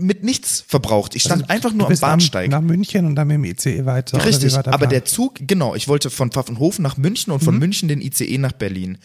mit 0.00 0.22
nichts 0.22 0.64
verbraucht. 0.66 1.14
Ich 1.14 1.22
stand 1.22 1.42
Also, 1.42 1.52
einfach 1.52 1.72
nur 1.72 1.90
am 1.90 1.98
Bahnsteig. 1.98 2.50
Nach 2.50 2.60
München 2.60 3.06
und 3.06 3.14
dann 3.14 3.28
mit 3.28 3.36
dem 3.36 3.44
ICE 3.44 3.84
weiter. 3.84 4.24
Richtig, 4.24 4.54
aber 4.54 4.76
Plan? 4.76 4.90
der 4.90 5.04
Zug, 5.04 5.36
genau, 5.40 5.74
ich 5.74 5.88
wollte 5.88 6.10
von 6.10 6.30
Pfaffenhofen 6.30 6.82
nach 6.82 6.96
München 6.96 7.32
und 7.32 7.42
von 7.42 7.58
München 7.58 7.88
den 7.88 8.00
ICE 8.00 8.38
nach 8.38 8.52
Berlin. 8.52 8.98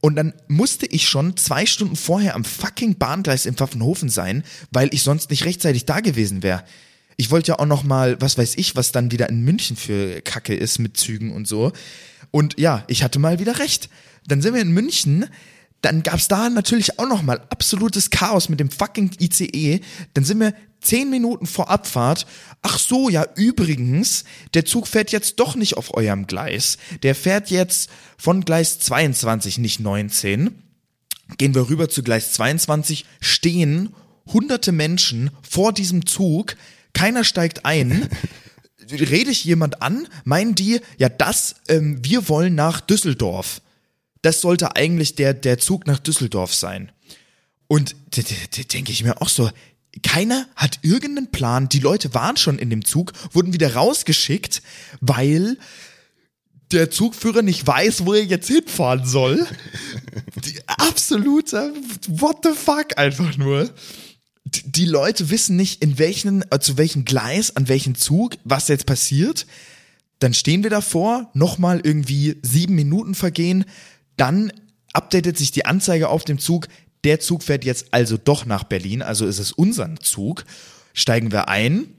Und 0.00 0.16
dann 0.16 0.32
musste 0.48 0.86
ich 0.86 1.08
schon 1.08 1.36
zwei 1.36 1.66
Stunden 1.66 1.96
vorher 1.96 2.34
am 2.34 2.44
fucking 2.44 2.96
Bahngleis 2.96 3.44
in 3.44 3.54
Pfaffenhofen 3.54 4.08
sein, 4.08 4.44
weil 4.70 4.88
ich 4.94 5.02
sonst 5.02 5.28
nicht 5.30 5.44
rechtzeitig 5.44 5.84
da 5.84 6.00
gewesen 6.00 6.42
wäre. 6.42 6.64
Ich 7.18 7.30
wollte 7.30 7.48
ja 7.48 7.58
auch 7.58 7.66
noch 7.66 7.82
mal, 7.82 8.18
was 8.20 8.38
weiß 8.38 8.54
ich, 8.56 8.76
was 8.76 8.92
dann 8.92 9.10
wieder 9.10 9.28
in 9.28 9.42
München 9.42 9.76
für 9.76 10.22
Kacke 10.22 10.54
ist 10.54 10.78
mit 10.78 10.96
Zügen 10.96 11.32
und 11.32 11.46
so. 11.46 11.72
Und 12.30 12.58
ja, 12.58 12.84
ich 12.86 13.02
hatte 13.02 13.18
mal 13.18 13.38
wieder 13.40 13.58
recht. 13.58 13.90
Dann 14.26 14.40
sind 14.40 14.54
wir 14.54 14.62
in 14.62 14.72
München, 14.72 15.26
dann 15.82 16.02
gab's 16.02 16.28
da 16.28 16.50
natürlich 16.50 16.98
auch 16.98 17.08
noch 17.08 17.22
mal 17.22 17.40
absolutes 17.50 18.10
Chaos 18.10 18.48
mit 18.48 18.60
dem 18.60 18.70
fucking 18.70 19.12
ICE. 19.18 19.80
Dann 20.14 20.24
sind 20.24 20.40
wir 20.40 20.54
zehn 20.80 21.10
Minuten 21.10 21.46
vor 21.46 21.70
Abfahrt. 21.70 22.26
Ach 22.62 22.78
so, 22.78 23.08
ja, 23.08 23.26
übrigens, 23.36 24.24
der 24.54 24.64
Zug 24.64 24.86
fährt 24.86 25.12
jetzt 25.12 25.40
doch 25.40 25.54
nicht 25.54 25.76
auf 25.76 25.94
eurem 25.94 26.26
Gleis. 26.26 26.78
Der 27.02 27.14
fährt 27.14 27.50
jetzt 27.50 27.90
von 28.18 28.44
Gleis 28.44 28.78
22, 28.80 29.58
nicht 29.58 29.80
19. 29.80 30.54
Gehen 31.38 31.54
wir 31.54 31.68
rüber 31.68 31.88
zu 31.88 32.02
Gleis 32.02 32.32
22, 32.32 33.06
stehen 33.20 33.94
hunderte 34.26 34.72
Menschen 34.72 35.30
vor 35.48 35.72
diesem 35.72 36.06
Zug, 36.06 36.56
keiner 36.92 37.24
steigt 37.24 37.64
ein. 37.64 38.08
Rede 38.90 39.30
ich 39.30 39.44
jemand 39.44 39.82
an, 39.82 40.08
meinen 40.24 40.56
die, 40.56 40.80
ja, 40.98 41.08
das, 41.08 41.54
ähm, 41.68 42.00
wir 42.02 42.28
wollen 42.28 42.56
nach 42.56 42.80
Düsseldorf. 42.80 43.62
Das 44.22 44.40
sollte 44.40 44.76
eigentlich 44.76 45.14
der, 45.14 45.34
der 45.34 45.58
Zug 45.58 45.86
nach 45.86 45.98
Düsseldorf 45.98 46.54
sein. 46.54 46.92
Und 47.68 47.94
denke 48.72 48.92
ich 48.92 49.04
mir 49.04 49.22
auch 49.22 49.28
so, 49.28 49.50
keiner 50.02 50.46
hat 50.56 50.80
irgendeinen 50.82 51.30
Plan. 51.30 51.68
Die 51.68 51.80
Leute 51.80 52.14
waren 52.14 52.36
schon 52.36 52.58
in 52.58 52.70
dem 52.70 52.84
Zug, 52.84 53.12
wurden 53.32 53.52
wieder 53.52 53.74
rausgeschickt, 53.74 54.62
weil 55.00 55.56
der 56.70 56.90
Zugführer 56.90 57.42
nicht 57.42 57.66
weiß, 57.66 58.06
wo 58.06 58.14
er 58.14 58.24
jetzt 58.24 58.48
hinfahren 58.48 59.04
soll. 59.04 59.46
Die 60.44 60.60
absolute 60.66 61.72
What 62.08 62.38
the 62.44 62.52
fuck 62.54 62.96
einfach 62.98 63.36
nur. 63.36 63.72
Die 64.44 64.70
die 64.70 64.86
Leute 64.86 65.30
wissen 65.30 65.56
nicht, 65.56 65.82
in 65.82 65.98
welchen, 65.98 66.44
äh, 66.50 66.58
zu 66.60 66.76
welchem 66.78 67.04
Gleis, 67.04 67.54
an 67.56 67.68
welchem 67.68 67.94
Zug, 67.94 68.36
was 68.44 68.68
jetzt 68.68 68.86
passiert. 68.86 69.46
Dann 70.18 70.34
stehen 70.34 70.62
wir 70.62 70.70
davor, 70.70 71.30
nochmal 71.34 71.80
irgendwie 71.82 72.36
sieben 72.42 72.74
Minuten 72.74 73.14
vergehen, 73.14 73.64
dann 74.20 74.52
updatet 74.92 75.38
sich 75.38 75.50
die 75.50 75.64
Anzeige 75.64 76.08
auf 76.08 76.24
dem 76.24 76.38
Zug. 76.38 76.68
Der 77.04 77.20
Zug 77.20 77.42
fährt 77.42 77.64
jetzt 77.64 77.94
also 77.94 78.18
doch 78.18 78.44
nach 78.44 78.64
Berlin, 78.64 79.00
also 79.00 79.26
ist 79.26 79.38
es 79.38 79.52
unser 79.52 79.96
Zug. 79.96 80.44
Steigen 80.92 81.32
wir 81.32 81.48
ein 81.48 81.94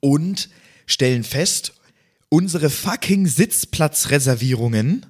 und 0.00 0.50
stellen 0.84 1.24
fest, 1.24 1.72
unsere 2.28 2.68
fucking 2.68 3.26
Sitzplatzreservierungen 3.26 5.06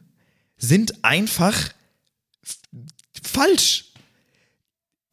sind 0.57 1.05
einfach 1.05 1.71
falsch. 3.23 3.86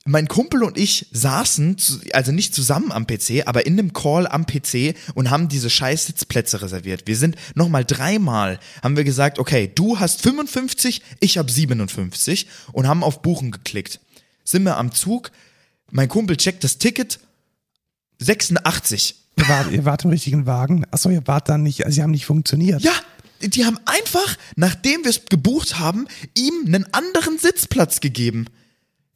Mein 0.05 0.27
Kumpel 0.27 0.63
und 0.63 0.77
ich 0.77 1.07
saßen, 1.13 1.77
also 2.11 2.33
nicht 2.33 2.53
zusammen 2.53 2.91
am 2.91 3.07
PC, 3.07 3.43
aber 3.45 3.65
in 3.65 3.79
einem 3.79 3.93
Call 3.93 4.27
am 4.27 4.45
PC 4.45 4.95
und 5.13 5.29
haben 5.29 5.47
diese 5.47 5.69
scheiß 5.69 6.07
Sitzplätze 6.07 6.61
reserviert. 6.61 7.03
Wir 7.05 7.15
sind 7.15 7.37
nochmal 7.55 7.85
dreimal, 7.85 8.59
haben 8.81 8.97
wir 8.97 9.05
gesagt, 9.05 9.39
okay, 9.39 9.71
du 9.73 10.01
hast 10.01 10.21
55, 10.21 11.01
ich 11.21 11.37
habe 11.37 11.49
57 11.49 12.47
und 12.73 12.85
haben 12.85 13.01
auf 13.01 13.21
Buchen 13.21 13.51
geklickt. 13.51 14.01
Sind 14.43 14.63
wir 14.63 14.75
am 14.75 14.91
Zug, 14.91 15.31
mein 15.89 16.09
Kumpel 16.09 16.35
checkt 16.35 16.65
das 16.65 16.79
Ticket, 16.79 17.21
86. 18.19 19.15
Ihr 19.37 19.47
wart, 19.47 19.71
ihr 19.71 19.85
wart 19.85 20.03
im 20.03 20.09
richtigen 20.09 20.45
Wagen. 20.45 20.85
Achso, 20.91 21.11
ihr 21.11 21.25
wart 21.27 21.47
dann 21.47 21.63
nicht, 21.63 21.85
also 21.85 21.95
sie 21.95 22.03
haben 22.03 22.11
nicht 22.11 22.25
funktioniert. 22.25 22.81
Ja, 22.81 22.93
die 23.41 23.65
haben 23.65 23.79
einfach, 23.85 24.37
nachdem 24.57 25.03
wir 25.03 25.11
es 25.11 25.25
gebucht 25.25 25.79
haben, 25.79 26.07
ihm 26.37 26.65
einen 26.65 26.93
anderen 26.93 27.37
Sitzplatz 27.37 28.01
gegeben. 28.01 28.47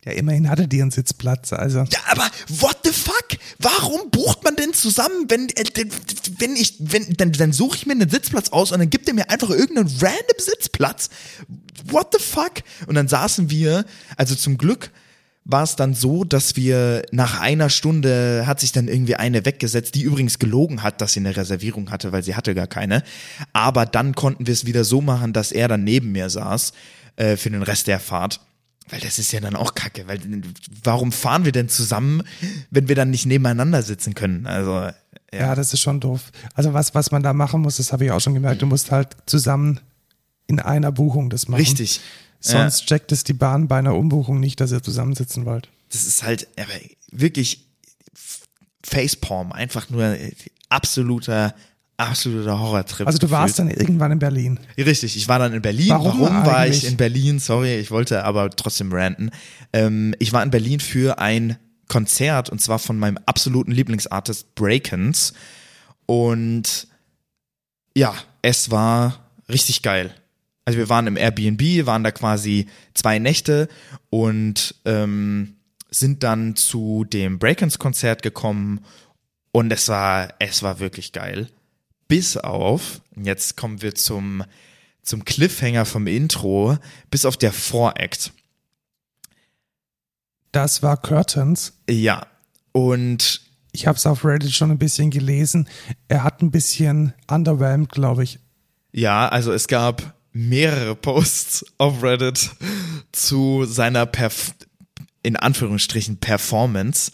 Ja, 0.08 0.14
immerhin 0.14 0.50
hatte 0.50 0.70
die 0.70 0.82
einen 0.82 0.92
Sitzplatz, 0.92 1.52
also. 1.52 1.80
Ja, 1.80 2.00
aber 2.08 2.30
what 2.48 2.78
the 2.86 2.92
fuck? 2.92 3.28
Warum 3.60 4.10
bucht 4.10 4.42
man 4.42 4.56
denn 4.56 4.74
zusammen, 4.74 5.26
wenn, 5.28 5.50
äh, 5.50 5.86
wenn 6.38 6.56
ich, 6.56 6.76
wenn, 6.80 7.14
dann, 7.18 7.34
dann 7.34 7.52
suche 7.52 7.76
ich 7.76 7.86
mir 7.86 7.92
einen 7.92 8.10
Sitzplatz 8.10 8.50
aus 8.50 8.72
und 8.72 8.80
dann 8.80 8.90
gibt 8.90 9.10
er 9.10 9.14
mir 9.14 9.30
einfach 9.30 9.50
irgendeinen 9.50 9.90
random 10.00 10.40
Sitzplatz? 10.40 11.10
What 11.92 12.16
the 12.18 12.24
fuck? 12.24 12.64
Und 12.86 12.96
dann 12.96 13.10
saßen 13.10 13.50
wir, 13.50 13.84
also 14.16 14.34
zum 14.36 14.58
Glück 14.58 14.92
war 15.44 15.64
es 15.64 15.76
dann 15.76 15.94
so, 15.94 16.24
dass 16.24 16.56
wir 16.56 17.02
nach 17.12 17.42
einer 17.42 17.70
Stunde 17.70 18.48
hat 18.48 18.62
sich 18.62 18.72
dann 18.72 18.88
irgendwie 18.88 19.16
eine 19.16 19.46
weggesetzt, 19.46 19.96
die 19.96 20.04
übrigens 20.04 20.40
gelogen 20.40 20.84
hat, 20.84 21.02
dass 21.02 21.14
sie 21.14 21.20
eine 21.20 21.36
Reservierung 21.36 21.92
hatte, 21.92 22.14
weil 22.14 22.24
sie 22.24 22.36
hatte 22.36 22.56
gar 22.56 22.68
keine. 22.68 23.04
Aber 23.52 23.86
dann 23.86 24.16
konnten 24.16 24.48
wir 24.48 24.54
es 24.54 24.66
wieder 24.66 24.86
so 24.86 25.02
machen, 25.02 25.34
dass 25.34 25.52
er 25.52 25.68
dann 25.68 25.84
neben 25.84 26.14
mir 26.14 26.30
saß 26.30 26.72
äh, 27.18 27.36
für 27.36 27.50
den 27.50 27.64
Rest 27.64 27.88
der 27.88 28.00
Fahrt. 28.00 28.40
Weil 28.90 29.02
das 29.02 29.20
ist 29.20 29.32
ja 29.32 29.40
dann 29.40 29.56
auch 29.56 29.76
kacke, 29.76 30.08
weil 30.08 30.20
warum 30.84 31.12
fahren 31.12 31.44
wir 31.46 31.52
denn 31.52 31.68
zusammen, 31.68 32.24
wenn 32.70 32.88
wir 32.88 32.96
dann 32.96 33.10
nicht 33.10 33.26
nebeneinander 33.26 33.84
sitzen 33.84 34.14
können? 34.14 34.48
Also, 34.48 34.72
ja. 34.74 34.94
Ja, 35.34 35.56
das 35.56 35.74
ist 35.74 35.82
schon 35.82 36.00
doof. 36.00 36.32
Also 36.54 36.74
was, 36.74 36.96
was 36.96 37.12
man 37.12 37.22
da 37.22 37.34
machen 37.34 37.62
muss, 37.62 37.78
das 37.78 37.92
habe 37.92 38.06
ich 38.06 38.12
auch 38.12 38.22
schon 38.22 38.34
gemerkt, 38.34 38.62
du 38.62 38.66
musst 38.66 38.92
halt 38.92 39.18
zusammen 39.26 39.82
in 40.48 40.60
einer 40.60 40.92
Buchung 40.92 41.30
das 41.30 41.48
machen. 41.48 41.60
richtig. 41.60 42.00
Sonst 42.40 42.86
checkt 42.86 43.12
es 43.12 43.24
die 43.24 43.34
Bahn 43.34 43.68
bei 43.68 43.80
einer 43.80 43.96
Umbuchung 43.96 44.40
nicht, 44.40 44.62
dass 44.62 44.72
ihr 44.72 44.82
zusammensitzen 44.82 45.46
wollt. 45.46 45.70
Das 45.90 46.06
ist 46.06 46.24
halt 46.24 46.48
wirklich 47.12 47.66
Facepalm, 48.84 49.52
einfach 49.52 49.90
nur 49.90 50.16
absoluter, 50.70 51.56
absoluter 51.98 52.60
Horrortrip. 52.60 53.08
Also 53.08 53.18
du 53.18 53.30
warst 53.32 53.58
gefühlt. 53.58 53.76
dann 53.76 53.82
irgendwann 53.82 54.12
in 54.12 54.20
Berlin. 54.20 54.60
Richtig, 54.78 55.18
ich 55.18 55.28
war 55.28 55.40
dann 55.40 55.54
in 55.54 55.62
Berlin. 55.62 55.90
Warum 55.90 56.22
Warum, 56.22 56.46
war 56.46 56.68
ich 56.68 56.86
in 56.86 56.96
Berlin? 56.96 57.40
Sorry, 57.40 57.76
ich 57.76 57.92
wollte 57.92 58.24
aber 58.24 58.50
trotzdem 58.52 58.94
ranten. 58.94 59.32
Ähm, 59.74 60.16
ich 60.20 60.32
war 60.32 60.44
in 60.44 60.52
Berlin 60.52 60.80
für 60.80 61.20
ein 61.20 61.58
Konzert 61.88 62.50
und 62.50 62.62
zwar 62.62 62.80
von 62.80 63.00
meinem 63.00 63.18
absoluten 63.26 63.72
Lieblingsartist 63.72 64.56
Breakens. 64.56 65.34
Und 66.06 66.88
ja, 67.96 68.14
es 68.42 68.70
war 68.70 69.30
richtig 69.50 69.82
geil. 69.82 70.14
Also 70.66 70.78
wir 70.78 70.90
waren 70.90 71.08
im 71.08 71.18
Airbnb, 71.18 71.86
waren 71.86 72.04
da 72.04 72.12
quasi 72.12 72.68
zwei 72.94 73.20
Nächte 73.20 73.70
und 74.10 74.76
ähm, 74.86 75.56
sind 75.90 76.24
dann 76.24 76.56
zu 76.56 77.06
dem 77.06 77.40
Breakens-Konzert 77.40 78.22
gekommen 78.22 78.82
und 79.54 79.72
es 79.72 79.88
war, 79.88 80.34
es 80.40 80.62
war 80.64 80.80
wirklich 80.80 81.14
geil. 81.14 81.50
Bis 82.08 82.38
auf, 82.38 83.02
jetzt 83.16 83.58
kommen 83.58 83.82
wir 83.82 83.96
zum, 83.96 84.44
zum 85.04 85.26
Cliffhanger 85.26 85.86
vom 85.86 86.08
Intro, 86.08 86.78
bis 87.12 87.26
auf 87.26 87.38
der 87.38 87.52
Voract. 87.52 88.32
Das 90.52 90.82
war 90.82 90.98
Curtains. 90.98 91.74
Ja. 91.90 92.26
Und 92.72 93.42
Ich 93.72 93.88
habe 93.88 93.98
es 93.98 94.06
auf 94.06 94.24
Reddit 94.24 94.54
schon 94.54 94.72
ein 94.72 94.78
bisschen 94.80 95.10
gelesen. 95.12 95.68
Er 96.08 96.24
hat 96.24 96.42
ein 96.42 96.52
bisschen 96.52 97.14
underwhelmed, 97.30 97.92
glaube 97.92 98.24
ich. 98.24 98.40
ja, 98.92 99.28
also 99.28 99.52
es 99.52 99.68
gab 99.68 100.16
mehrere 100.32 100.96
Posts 100.96 101.66
auf 101.78 102.02
Reddit 102.04 102.52
zu 103.12 103.66
seiner 103.66 104.06
Perf 104.06 104.54
in 105.24 105.36
Anführungsstrichen 105.36 106.18
Performance. 106.18 107.12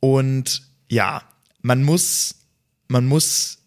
Und 0.00 0.62
ja, 0.90 1.22
man 1.62 1.82
muss, 1.82 2.36
man 2.88 3.06
muss 3.06 3.58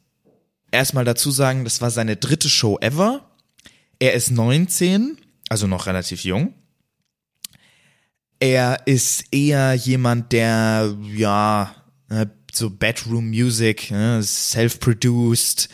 erstmal 0.71 1.05
dazu 1.05 1.31
sagen, 1.31 1.63
das 1.63 1.81
war 1.81 1.91
seine 1.91 2.15
dritte 2.15 2.49
Show 2.49 2.77
ever. 2.79 3.29
Er 3.99 4.13
ist 4.13 4.31
19, 4.31 5.17
also 5.49 5.67
noch 5.67 5.87
relativ 5.87 6.23
jung. 6.23 6.53
Er 8.39 8.87
ist 8.87 9.25
eher 9.31 9.73
jemand, 9.73 10.31
der, 10.31 10.95
ja, 11.13 11.75
äh, 12.09 12.27
so 12.53 12.69
Bedroom 12.69 13.29
Music, 13.29 13.91
äh, 13.91 14.21
self-produced, 14.21 15.69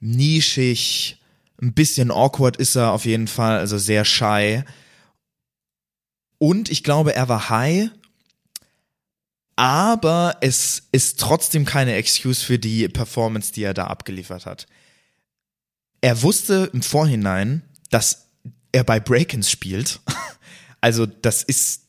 nischig, 0.00 1.14
Ein 1.60 1.74
bisschen 1.74 2.12
awkward 2.12 2.56
ist 2.56 2.76
er 2.76 2.92
auf 2.92 3.04
jeden 3.04 3.26
Fall, 3.26 3.58
also 3.58 3.78
sehr 3.78 4.04
shy. 4.04 4.62
Und 6.38 6.70
ich 6.70 6.84
glaube, 6.84 7.16
er 7.16 7.28
war 7.28 7.50
high, 7.50 7.90
aber 9.58 10.36
es 10.40 10.84
ist 10.92 11.18
trotzdem 11.18 11.64
keine 11.64 11.94
Excuse 11.94 12.44
für 12.44 12.60
die 12.60 12.86
Performance, 12.86 13.52
die 13.52 13.64
er 13.64 13.74
da 13.74 13.88
abgeliefert 13.88 14.46
hat. 14.46 14.68
Er 16.00 16.22
wusste 16.22 16.70
im 16.72 16.80
Vorhinein, 16.80 17.62
dass 17.90 18.28
er 18.70 18.84
bei 18.84 19.00
Breakins 19.00 19.50
spielt. 19.50 20.00
Also 20.80 21.06
das 21.06 21.42
ist 21.42 21.86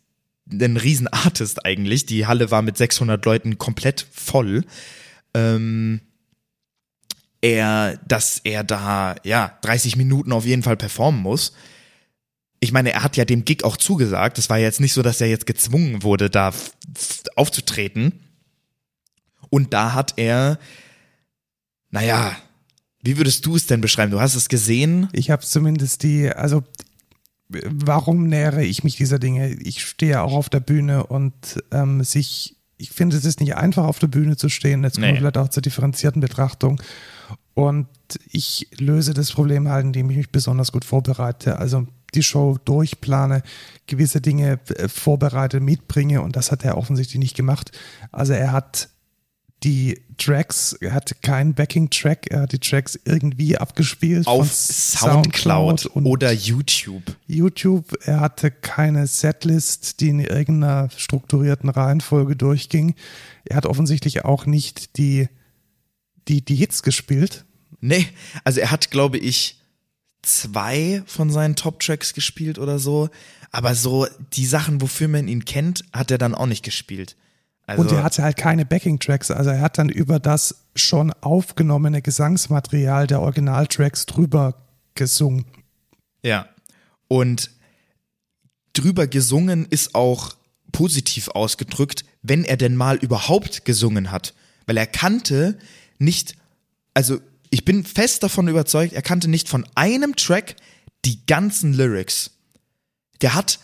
ein 0.51 0.75
Riesenartist 0.75 1.63
eigentlich. 1.63 2.07
Die 2.07 2.25
Halle 2.25 2.49
war 2.49 2.63
mit 2.63 2.75
600 2.75 3.23
Leuten 3.23 3.59
komplett 3.59 4.07
voll. 4.11 4.65
Ähm, 5.35 6.01
er, 7.39 7.97
dass 8.07 8.41
er 8.43 8.63
da, 8.63 9.13
ja, 9.23 9.59
30 9.61 9.95
Minuten 9.95 10.31
auf 10.31 10.45
jeden 10.47 10.63
Fall 10.63 10.75
performen 10.75 11.21
muss. 11.21 11.53
Ich 12.59 12.71
meine, 12.71 12.91
er 12.91 13.03
hat 13.03 13.17
ja 13.17 13.25
dem 13.25 13.45
Gig 13.45 13.63
auch 13.63 13.77
zugesagt. 13.77 14.37
Es 14.37 14.49
war 14.49 14.57
jetzt 14.57 14.79
nicht 14.79 14.93
so, 14.93 15.01
dass 15.01 15.21
er 15.21 15.27
jetzt 15.27 15.45
gezwungen 15.45 16.03
wurde, 16.03 16.29
da 16.29 16.53
aufzutreten. 17.35 18.19
Und 19.49 19.73
da 19.73 19.93
hat 19.93 20.13
er, 20.17 20.59
naja, 21.89 22.35
wie 23.01 23.17
würdest 23.17 23.45
du 23.45 23.55
es 23.55 23.65
denn 23.65 23.81
beschreiben? 23.81 24.11
Du 24.11 24.19
hast 24.19 24.35
es 24.35 24.49
gesehen? 24.49 25.07
Ich 25.13 25.31
habe 25.31 25.43
zumindest 25.43 26.03
die, 26.03 26.29
also 26.29 26.63
warum 27.49 28.27
nähere 28.27 28.63
ich 28.63 28.83
mich 28.83 28.95
dieser 28.95 29.19
Dinge? 29.19 29.53
Ich 29.53 29.83
stehe 29.83 30.21
auch 30.21 30.33
auf 30.33 30.49
der 30.49 30.59
Bühne 30.59 31.05
und 31.07 31.33
ähm, 31.71 32.03
sich, 32.03 32.57
ich 32.77 32.91
finde, 32.91 33.17
es 33.17 33.25
ist 33.25 33.39
nicht 33.39 33.55
einfach, 33.55 33.85
auf 33.85 33.99
der 33.99 34.07
Bühne 34.07 34.37
zu 34.37 34.49
stehen. 34.49 34.83
Jetzt 34.83 34.95
kommen 34.95 35.07
nee. 35.07 35.13
wir 35.13 35.19
vielleicht 35.19 35.37
auch 35.37 35.49
zur 35.49 35.61
differenzierten 35.61 36.21
Betrachtung. 36.21 36.81
Und 37.53 37.87
ich 38.31 38.67
löse 38.77 39.13
das 39.13 39.31
Problem 39.31 39.67
halt, 39.67 39.85
indem 39.85 40.09
ich 40.11 40.17
mich 40.17 40.31
besonders 40.31 40.71
gut 40.71 40.85
vorbereite. 40.85 41.57
Also 41.57 41.87
die 42.15 42.23
Show 42.23 42.57
durchplane, 42.65 43.43
gewisse 43.87 44.21
Dinge 44.21 44.59
äh, 44.75 44.87
vorbereite, 44.87 45.59
mitbringe 45.59 46.21
und 46.21 46.35
das 46.35 46.51
hat 46.51 46.63
er 46.63 46.77
offensichtlich 46.77 47.19
nicht 47.19 47.35
gemacht. 47.35 47.71
Also 48.11 48.33
er 48.33 48.51
hat 48.51 48.89
die 49.63 49.99
Tracks, 50.17 50.73
er 50.73 50.93
hatte 50.93 51.15
keinen 51.15 51.53
Backing-Track, 51.53 52.27
er 52.29 52.41
hat 52.41 52.53
die 52.53 52.59
Tracks 52.59 52.97
irgendwie 53.03 53.57
abgespielt. 53.57 54.25
Auf 54.25 54.53
Soundcloud, 54.53 55.81
Soundcloud 55.81 56.05
oder 56.05 56.31
YouTube. 56.31 57.03
YouTube, 57.27 57.97
er 58.05 58.21
hatte 58.21 58.51
keine 58.51 59.07
Setlist, 59.07 59.99
die 59.99 60.09
in 60.09 60.19
irgendeiner 60.19 60.89
strukturierten 60.95 61.69
Reihenfolge 61.69 62.35
durchging. 62.35 62.95
Er 63.45 63.57
hat 63.57 63.65
offensichtlich 63.65 64.23
auch 64.23 64.45
nicht 64.45 64.97
die, 64.97 65.27
die, 66.27 66.43
die 66.43 66.55
Hits 66.55 66.81
gespielt. 66.81 67.45
Nee, 67.81 68.07
also 68.43 68.61
er 68.61 68.71
hat, 68.71 68.91
glaube 68.91 69.17
ich, 69.17 69.58
zwei 70.21 71.03
von 71.05 71.29
seinen 71.29 71.55
Top-Tracks 71.55 72.13
gespielt 72.13 72.59
oder 72.59 72.79
so. 72.79 73.09
Aber 73.51 73.75
so 73.75 74.07
die 74.33 74.45
Sachen, 74.45 74.81
wofür 74.81 75.07
man 75.07 75.27
ihn 75.27 75.45
kennt, 75.45 75.83
hat 75.93 76.11
er 76.11 76.17
dann 76.17 76.35
auch 76.35 76.45
nicht 76.45 76.63
gespielt. 76.63 77.15
Also 77.65 77.81
und 77.83 77.91
er 77.91 78.03
hatte 78.03 78.23
halt 78.23 78.37
keine 78.37 78.65
Backing-Tracks. 78.65 79.31
Also 79.31 79.51
er 79.51 79.61
hat 79.61 79.77
dann 79.77 79.89
über 79.89 80.19
das 80.19 80.63
schon 80.75 81.13
aufgenommene 81.21 82.01
Gesangsmaterial 82.01 83.07
der 83.07 83.21
Original-Tracks 83.21 84.07
drüber 84.07 84.55
gesungen. 84.95 85.45
Ja. 86.23 86.47
Und 87.07 87.51
drüber 88.73 89.07
gesungen 89.07 89.67
ist 89.69 89.93
auch 89.95 90.35
positiv 90.71 91.29
ausgedrückt, 91.29 92.05
wenn 92.21 92.43
er 92.43 92.57
denn 92.57 92.75
mal 92.75 92.97
überhaupt 92.97 93.65
gesungen 93.65 94.11
hat. 94.11 94.33
Weil 94.65 94.77
er 94.77 94.87
kannte 94.87 95.57
nicht, 95.97 96.35
also 96.93 97.19
ich 97.49 97.65
bin 97.65 97.83
fest 97.83 98.23
davon 98.23 98.47
überzeugt, 98.47 98.93
er 98.93 99.01
kannte 99.01 99.27
nicht 99.27 99.49
von 99.49 99.65
einem 99.75 100.15
Track 100.15 100.55
die 101.05 101.25
ganzen 101.25 101.73
Lyrics. 101.73 102.31
Der 103.21 103.33
hat, 103.35 103.59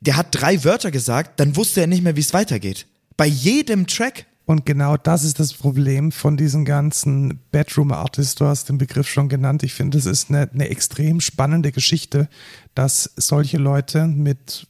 der 0.00 0.16
hat 0.16 0.28
drei 0.30 0.64
Wörter 0.64 0.90
gesagt, 0.90 1.40
dann 1.40 1.56
wusste 1.56 1.80
er 1.80 1.86
nicht 1.86 2.02
mehr, 2.02 2.16
wie 2.16 2.20
es 2.20 2.34
weitergeht. 2.34 2.86
Bei 3.16 3.26
jedem 3.26 3.86
Track. 3.86 4.26
Und 4.44 4.66
genau 4.66 4.96
das 4.96 5.22
ist 5.22 5.38
das 5.38 5.54
Problem 5.54 6.10
von 6.10 6.36
diesen 6.36 6.64
ganzen 6.64 7.40
Bedroom 7.52 7.92
Artists. 7.92 8.34
Du 8.34 8.44
hast 8.44 8.68
den 8.68 8.76
Begriff 8.76 9.08
schon 9.08 9.28
genannt. 9.28 9.62
Ich 9.62 9.72
finde, 9.72 9.98
es 9.98 10.06
ist 10.06 10.30
eine, 10.30 10.50
eine 10.52 10.68
extrem 10.68 11.20
spannende 11.20 11.70
Geschichte, 11.70 12.28
dass 12.74 13.12
solche 13.16 13.58
Leute 13.58 14.08
mit 14.08 14.66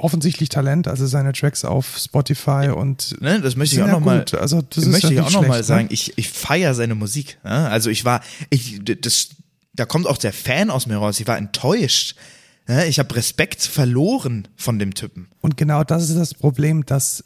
offensichtlich 0.00 0.48
Talent, 0.48 0.88
also 0.88 1.06
seine 1.06 1.32
Tracks 1.32 1.64
auf 1.64 1.98
Spotify 1.98 2.70
und 2.74 3.20
ne, 3.20 3.40
das 3.40 3.56
möchte 3.56 3.76
ich 3.76 3.82
auch 3.82 3.88
noch 3.88 4.00
mal, 4.00 4.24
also 4.38 4.62
das 4.62 4.86
möchte 4.86 5.12
ich 5.12 5.20
auch 5.20 5.30
noch 5.30 5.46
mal 5.46 5.58
ne? 5.58 5.64
sagen. 5.64 5.88
Ich 5.90 6.16
ich 6.16 6.28
feiere 6.28 6.74
seine 6.74 6.94
Musik. 6.94 7.38
Ne? 7.44 7.68
Also 7.68 7.90
ich 7.90 8.04
war, 8.04 8.22
ich 8.50 8.80
das, 8.84 9.30
da 9.74 9.86
kommt 9.86 10.06
auch 10.06 10.18
der 10.18 10.32
Fan 10.32 10.70
aus 10.70 10.86
mir 10.86 10.96
raus. 10.96 11.20
Ich 11.20 11.26
war 11.26 11.38
enttäuscht. 11.38 12.16
Ne? 12.66 12.86
Ich 12.86 12.98
habe 12.98 13.14
Respekt 13.14 13.62
verloren 13.62 14.48
von 14.56 14.78
dem 14.78 14.94
Typen. 14.94 15.28
Und 15.40 15.56
genau 15.56 15.84
das 15.84 16.08
ist 16.08 16.16
das 16.16 16.34
Problem, 16.34 16.86
dass 16.86 17.24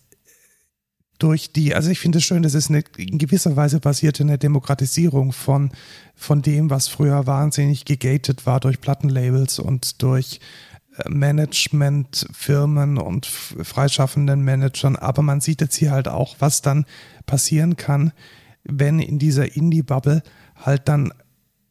durch 1.18 1.52
die, 1.52 1.74
also 1.74 1.90
ich 1.90 2.00
finde 2.00 2.18
es 2.18 2.24
schön, 2.24 2.42
dass 2.42 2.54
es 2.54 2.68
eine, 2.68 2.82
in 2.96 3.18
gewisser 3.18 3.56
Weise 3.56 3.80
passierte 3.80 4.22
eine 4.22 4.36
Demokratisierung 4.36 5.32
von, 5.32 5.70
von 6.14 6.42
dem, 6.42 6.70
was 6.70 6.88
früher 6.88 7.26
wahnsinnig 7.26 7.84
gegated 7.84 8.46
war 8.46 8.60
durch 8.60 8.80
Plattenlabels 8.80 9.58
und 9.58 10.02
durch 10.02 10.40
Managementfirmen 11.08 12.98
und 12.98 13.26
freischaffenden 13.26 14.42
Managern. 14.42 14.96
Aber 14.96 15.22
man 15.22 15.40
sieht 15.40 15.60
jetzt 15.60 15.76
hier 15.76 15.90
halt 15.90 16.08
auch, 16.08 16.36
was 16.38 16.62
dann 16.62 16.86
passieren 17.26 17.76
kann, 17.76 18.12
wenn 18.64 18.98
in 18.98 19.18
dieser 19.18 19.56
Indie-Bubble 19.56 20.22
halt 20.56 20.88
dann 20.88 21.12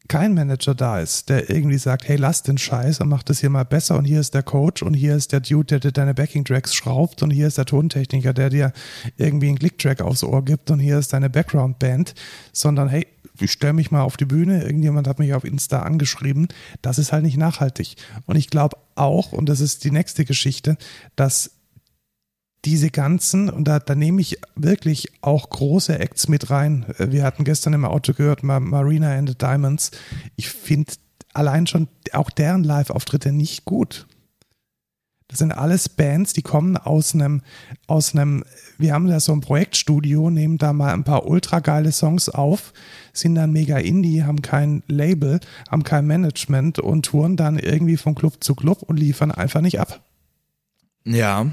kein 0.08 0.34
Manager 0.34 0.74
da 0.74 1.00
ist, 1.00 1.30
der 1.30 1.48
irgendwie 1.48 1.78
sagt, 1.78 2.06
hey, 2.06 2.16
lass 2.16 2.42
den 2.42 2.58
Scheiß 2.58 3.00
und 3.00 3.08
mach 3.08 3.22
das 3.22 3.40
hier 3.40 3.50
mal 3.50 3.64
besser 3.64 3.96
und 3.96 4.04
hier 4.04 4.20
ist 4.20 4.34
der 4.34 4.42
Coach 4.42 4.82
und 4.82 4.94
hier 4.94 5.16
ist 5.16 5.32
der 5.32 5.40
Dude, 5.40 5.66
der 5.66 5.80
dir 5.80 5.92
deine 5.92 6.14
Backing-Tracks 6.14 6.74
schraubt 6.74 7.22
und 7.22 7.30
hier 7.30 7.46
ist 7.46 7.56
der 7.56 7.64
Tontechniker, 7.64 8.34
der 8.34 8.50
dir 8.50 8.72
irgendwie 9.16 9.48
einen 9.48 9.58
Click-Track 9.58 10.02
aufs 10.02 10.22
Ohr 10.22 10.44
gibt 10.44 10.70
und 10.70 10.78
hier 10.78 10.98
ist 10.98 11.12
deine 11.12 11.30
Background-Band, 11.30 12.14
sondern 12.52 12.88
hey, 12.88 13.06
ich 13.40 13.52
stelle 13.52 13.72
mich 13.72 13.90
mal 13.90 14.02
auf 14.02 14.16
die 14.16 14.26
Bühne, 14.26 14.62
irgendjemand 14.62 15.08
hat 15.08 15.18
mich 15.18 15.34
auf 15.34 15.44
Insta 15.44 15.82
angeschrieben, 15.82 16.48
das 16.82 16.98
ist 16.98 17.12
halt 17.12 17.24
nicht 17.24 17.36
nachhaltig. 17.36 17.96
Und 18.26 18.36
ich 18.36 18.50
glaube 18.50 18.76
auch, 18.94 19.32
und 19.32 19.48
das 19.48 19.60
ist 19.60 19.84
die 19.84 19.90
nächste 19.90 20.24
Geschichte, 20.24 20.76
dass 21.16 21.50
diese 22.64 22.90
ganzen, 22.90 23.50
und 23.50 23.68
da, 23.68 23.78
da 23.78 23.94
nehme 23.94 24.20
ich 24.20 24.38
wirklich 24.54 25.08
auch 25.20 25.50
große 25.50 25.98
Acts 25.98 26.28
mit 26.28 26.50
rein. 26.50 26.86
Wir 26.98 27.24
hatten 27.24 27.44
gestern 27.44 27.74
im 27.74 27.84
Auto 27.84 28.14
gehört, 28.14 28.42
Marina 28.42 29.12
and 29.14 29.28
the 29.28 29.38
Diamonds. 29.38 29.90
Ich 30.36 30.48
finde 30.48 30.92
allein 31.34 31.66
schon 31.66 31.88
auch 32.12 32.30
deren 32.30 32.64
Live-Auftritte 32.64 33.32
nicht 33.32 33.64
gut. 33.64 34.06
Das 35.28 35.38
sind 35.38 35.52
alles 35.52 35.88
Bands, 35.88 36.32
die 36.32 36.42
kommen 36.42 36.76
aus 36.76 37.14
einem, 37.14 37.42
aus 37.86 38.14
einem, 38.14 38.44
wir 38.78 38.92
haben 38.92 39.08
da 39.08 39.18
so 39.20 39.32
ein 39.32 39.40
Projektstudio, 39.40 40.30
nehmen 40.30 40.58
da 40.58 40.72
mal 40.72 40.92
ein 40.92 41.02
paar 41.02 41.26
ultra 41.26 41.60
geile 41.60 41.92
Songs 41.92 42.28
auf, 42.28 42.72
sind 43.12 43.34
dann 43.34 43.50
mega 43.50 43.78
Indie, 43.78 44.22
haben 44.22 44.42
kein 44.42 44.82
Label, 44.86 45.40
haben 45.70 45.82
kein 45.82 46.06
Management 46.06 46.78
und 46.78 47.06
touren 47.06 47.36
dann 47.36 47.58
irgendwie 47.58 47.96
von 47.96 48.14
Club 48.14 48.44
zu 48.44 48.54
Club 48.54 48.82
und 48.82 48.98
liefern 48.98 49.32
einfach 49.32 49.62
nicht 49.62 49.80
ab. 49.80 50.02
Ja, 51.04 51.46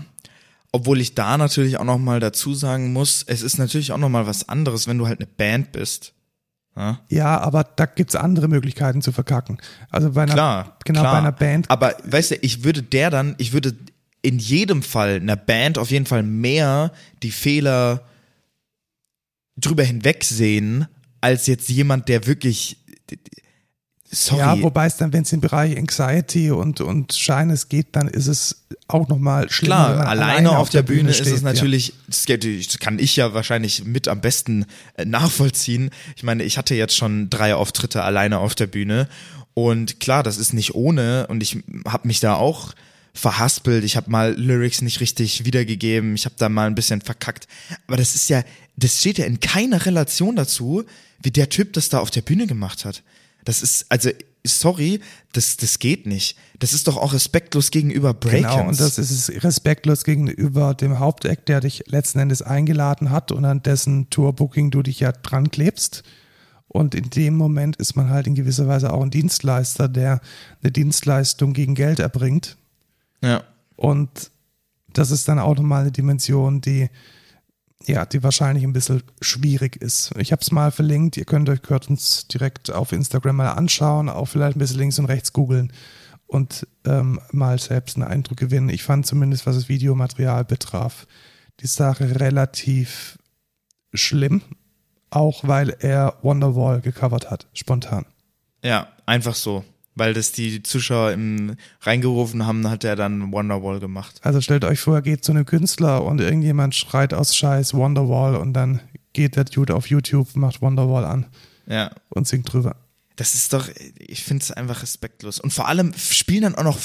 obwohl 0.72 1.02
ich 1.02 1.16
da 1.16 1.38
natürlich 1.38 1.78
auch 1.78 1.84
nochmal 1.84 2.20
dazu 2.20 2.54
sagen 2.54 2.94
muss, 2.94 3.24
es 3.24 3.42
ist 3.42 3.58
natürlich 3.58 3.92
auch 3.92 3.98
nochmal 3.98 4.28
was 4.28 4.48
anderes, 4.48 4.88
wenn 4.88 4.98
du 4.98 5.08
halt 5.08 5.20
eine 5.20 5.28
Band 5.28 5.72
bist. 5.72 6.14
Ja, 6.76 7.00
ja 7.10 7.40
aber 7.40 7.64
da 7.64 7.86
gibt's 7.86 8.16
andere 8.16 8.48
Möglichkeiten 8.48 9.02
zu 9.02 9.12
verkacken. 9.12 9.58
Also 9.90 10.12
bei 10.12 10.24
einer, 10.24 10.34
klar, 10.34 10.78
genau, 10.86 11.02
klar. 11.02 11.14
bei 11.14 11.20
einer 11.20 11.32
Band. 11.32 11.70
Aber 11.70 11.96
weißt 12.06 12.32
du, 12.32 12.36
ich 12.42 12.64
würde 12.64 12.84
der 12.84 13.10
dann, 13.10 13.36
ich 13.38 13.52
würde 13.52 13.76
in 14.22 14.40
jedem 14.40 14.84
Fall 14.84 15.16
einer 15.16 15.36
Band 15.36 15.78
auf 15.78 15.92
jeden 15.92 16.06
Fall 16.06 16.24
mehr 16.24 16.94
die 17.24 17.32
Fehler 17.32 18.06
drüber 19.58 19.84
hinwegsehen, 19.84 20.88
als 21.20 21.48
jetzt 21.48 21.70
jemand, 21.70 22.08
der 22.08 22.26
wirklich 22.28 22.78
Sorry. 24.14 24.40
Ja, 24.40 24.62
wobei 24.62 24.88
es 24.88 24.98
dann, 24.98 25.14
wenn 25.14 25.24
es 25.24 25.32
im 25.32 25.40
Bereich 25.40 25.78
Anxiety 25.78 26.52
und, 26.52 26.82
und 26.82 27.14
Shyness 27.14 27.70
geht, 27.70 27.88
dann 27.94 28.10
ist 28.10 28.28
es 28.28 28.64
auch 28.90 29.08
nochmal 29.08 29.50
schlimmer. 29.50 29.76
Klar, 29.76 30.08
alleine, 30.08 30.10
alleine 30.10 30.58
auf, 30.58 30.70
der, 30.70 30.84
der 30.84 30.88
Bühne, 30.88 31.04
Bühne 31.04 31.14
steht, 31.14 31.28
ist 31.28 31.34
es 31.34 31.42
natürlich, 31.42 31.94
ja. 32.28 32.38
das 32.38 32.80
kann 32.80 33.00
ich 33.00 33.16
ja 33.16 33.34
wahrscheinlich 33.34 33.86
mit 33.86 34.10
am 34.10 34.20
besten 34.20 34.66
äh, 34.96 35.06
nachvollziehen. 35.06 35.92
Ich 36.18 36.24
meine, 36.24 36.44
ich 36.44 36.58
hatte 36.58 36.76
jetzt 36.76 36.98
schon 36.98 37.30
drei 37.30 37.56
Auftritte 37.56 38.04
alleine 38.04 38.40
auf 38.40 38.54
der 38.54 38.68
Bühne 38.68 39.08
und 39.54 40.02
klar, 40.02 40.24
das 40.24 40.38
ist 40.38 40.54
nicht 40.54 40.76
ohne 40.76 41.28
und 41.28 41.42
ich 41.42 41.60
habe 41.88 42.08
mich 42.08 42.20
da 42.20 42.36
auch 42.36 42.74
verhaspelt, 43.14 43.86
ich 43.86 43.96
habe 43.96 44.12
mal 44.12 44.34
Lyrics 44.38 44.82
nicht 44.82 45.00
richtig 45.00 45.46
wiedergegeben, 45.46 46.16
ich 46.16 46.26
habe 46.26 46.36
da 46.38 46.50
mal 46.50 46.68
ein 46.68 46.76
bisschen 46.76 47.00
verkackt, 47.00 47.48
aber 47.88 47.96
das 47.96 48.16
ist 48.16 48.30
ja, 48.30 48.44
das 48.76 49.00
steht 49.00 49.20
ja 49.20 49.26
in 49.26 49.40
keiner 49.40 49.86
Relation 49.86 50.36
dazu, 50.36 50.84
wie 51.24 51.32
der 51.32 51.48
Typ 51.48 51.72
das 51.74 51.88
da 51.88 52.00
auf 52.00 52.12
der 52.12 52.22
Bühne 52.22 52.46
gemacht 52.46 52.84
hat. 52.84 53.04
Das 53.46 53.62
ist, 53.62 53.86
also, 53.90 54.10
sorry, 54.46 55.02
das, 55.34 55.58
das 55.58 55.80
geht 55.80 56.06
nicht. 56.06 56.38
Das 56.60 56.74
ist 56.74 56.88
doch 56.88 56.98
auch 56.98 57.14
respektlos 57.14 57.72
gegenüber 57.72 58.14
Breakins. 58.14 58.54
Genau, 58.54 58.68
und 58.70 58.80
das 58.80 58.98
ist 58.98 59.44
respektlos 59.44 60.04
gegenüber 60.04 60.74
dem 60.74 61.00
Hauptact, 61.00 61.50
der 61.50 61.62
dich 61.62 61.84
letzten 61.88 62.20
Endes 62.20 62.42
eingeladen 62.42 63.12
hat 63.12 63.32
und 63.32 63.46
an 63.46 63.64
dessen 63.64 64.10
Tourbooking 64.10 64.72
du 64.72 64.82
dich 64.82 65.00
ja 65.00 65.12
dran 65.12 65.52
klebst. 65.52 66.04
Und 66.68 66.96
in 66.96 67.10
dem 67.10 67.36
Moment 67.36 67.76
ist 67.76 67.96
man 67.96 68.10
halt 68.10 68.28
in 68.28 68.36
gewisser 68.36 68.68
Weise 68.68 68.94
auch 68.94 69.02
ein 69.02 69.12
Dienstleister, 69.12 69.90
der 69.90 70.22
eine 70.62 70.72
Dienstleistung 70.72 71.54
gegen 71.54 71.76
Geld 71.76 72.00
erbringt. 72.00 72.58
Ja. 73.22 73.44
Und 73.76 74.32
das 74.94 75.12
ist 75.12 75.28
dann 75.28 75.40
auch 75.40 75.56
nochmal 75.56 75.82
eine 75.82 75.92
Dimension, 75.92 76.62
die, 76.62 76.90
ja, 77.86 78.06
die 78.06 78.24
wahrscheinlich 78.24 78.64
ein 78.64 78.74
bisschen 78.74 79.04
schwierig 79.22 79.76
ist. 79.78 80.12
Ich 80.18 80.32
habe 80.32 80.42
es 80.42 80.52
mal 80.52 80.72
verlinkt, 80.72 81.18
ihr 81.18 81.26
könnt 81.26 81.50
euch 81.50 81.62
könnt 81.62 82.28
direkt 82.28 82.72
auf 82.72 82.92
Instagram 82.92 83.38
mal 83.38 83.52
anschauen, 83.52 84.10
auch 84.10 84.26
vielleicht 84.26 84.56
ein 84.56 84.60
bisschen 84.60 84.80
links 84.80 85.00
und 85.00 85.06
rechts 85.06 85.34
googeln 85.34 85.72
und 86.28 86.68
ähm, 86.86 87.20
mal 87.32 87.60
selbst 87.60 87.98
einen 87.98 88.08
Eindruck 88.08 88.38
gewinnen. 88.38 88.70
Ich 88.70 88.84
fand 88.84 89.06
zumindest, 89.06 89.46
was 89.46 89.56
das 89.56 89.70
Videomaterial 89.70 90.46
betraf, 90.46 91.06
die 91.60 91.68
Sache 91.68 92.20
relativ 92.20 93.18
schlimm, 93.94 94.42
auch 95.10 95.48
weil 95.48 95.76
er 95.80 96.18
Wonderwall 96.22 96.82
gecovert 96.82 97.30
hat, 97.30 97.48
spontan. 97.54 98.06
Ja, 98.64 98.88
einfach 99.06 99.36
so. 99.36 99.66
Weil 100.02 100.16
das 100.16 100.32
die 100.32 100.64
Zuschauer 100.64 101.12
im 101.12 101.58
reingerufen 101.82 102.48
haben, 102.48 102.68
hat 102.68 102.84
er 102.84 102.96
dann 102.96 103.32
Wonderwall 103.32 103.80
gemacht. 103.80 104.20
Also 104.24 104.42
stellt 104.42 104.66
euch 104.66 104.80
vor, 104.80 105.00
geht 105.04 105.24
zu 105.24 105.32
einem 105.32 105.46
Künstler 105.46 106.04
und 106.04 106.20
irgendjemand 106.20 106.74
schreit 106.74 107.14
aus 107.14 107.36
Scheiß 107.36 107.76
Wonderwall 107.76 108.36
und 108.36 108.54
dann 108.54 108.80
geht 109.14 109.36
der 109.36 109.44
Dude 109.44 109.76
auf 109.76 109.86
YouTube, 109.92 110.36
macht 110.36 110.60
Wonderwall 110.60 111.06
an 111.06 111.28
Ja. 111.68 111.92
und 112.10 112.28
singt 112.28 112.52
drüber. 112.52 112.78
Das 113.16 113.36
ist 113.36 113.54
doch, 113.54 113.70
ich 114.00 114.24
finde 114.24 114.42
es 114.42 114.52
einfach 114.52 114.82
respektlos. 114.82 115.40
Und 115.40 115.54
vor 115.54 115.68
allem 115.68 115.94
spielen 115.96 116.42
dann 116.42 116.56
auch 116.56 116.64
noch 116.64 116.80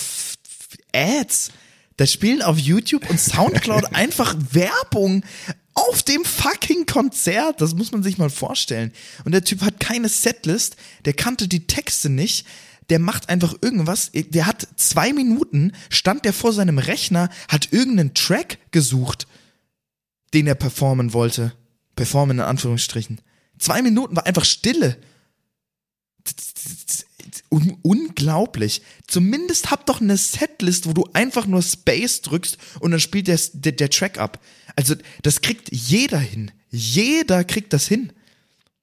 Ads. 0.95 1.53
Da 1.97 2.07
spielen 2.07 2.43
auf 2.43 2.59
YouTube 2.59 3.09
und 3.09 3.19
Soundcloud 3.19 3.87
einfach 3.95 4.37
Werbung 4.51 5.25
auf 5.73 6.03
dem 6.03 6.23
fucking 6.23 6.85
Konzert. 6.85 7.62
Das 7.62 7.75
muss 7.75 7.93
man 7.93 8.03
sich 8.03 8.19
mal 8.19 8.29
vorstellen. 8.29 8.93
Und 9.25 9.33
der 9.33 9.43
Typ 9.43 9.62
hat 9.62 9.81
keine 9.81 10.11
Setlist, 10.11 10.77
der 11.07 11.14
kannte 11.14 11.49
die 11.49 11.67
Texte 11.67 12.11
nicht. 12.11 12.47
Der 12.91 12.99
macht 12.99 13.28
einfach 13.28 13.55
irgendwas. 13.61 14.11
Der 14.12 14.47
hat 14.47 14.68
zwei 14.76 15.12
Minuten, 15.12 15.72
stand 15.91 16.24
der 16.24 16.32
vor 16.32 16.53
seinem 16.53 16.78
Rechner, 16.78 17.30
hat 17.49 17.72
irgendeinen 17.72 18.14
Track 18.14 18.59
gesucht, 18.70 19.26
den 20.34 20.47
er 20.47 20.55
performen 20.55 21.12
wollte. 21.12 21.53
Performen 21.97 22.39
in 22.39 22.45
Anführungsstrichen. 22.45 23.20
Zwei 23.59 23.82
Minuten 23.82 24.14
war 24.16 24.26
einfach 24.26 24.45
Stille. 24.45 24.99
Un 27.51 27.78
unglaublich. 27.82 28.82
Zumindest 29.07 29.70
hab 29.70 29.87
doch 29.87 30.01
eine 30.01 30.16
Setlist, 30.16 30.87
wo 30.87 30.93
du 30.93 31.09
einfach 31.12 31.47
nur 31.47 31.62
Space 31.62 32.22
drückst 32.22 32.59
und 32.80 32.91
dann 32.91 33.01
spielt 33.01 33.28
der, 33.28 33.41
der, 33.53 33.72
der 33.72 33.91
Track 33.91 34.18
ab. 34.18 34.43
Also, 34.74 34.95
das 35.22 35.41
kriegt 35.41 35.72
jeder 35.72 36.18
hin. 36.18 36.51
Jeder 36.70 37.45
kriegt 37.45 37.72
das 37.72 37.87
hin. 37.87 38.12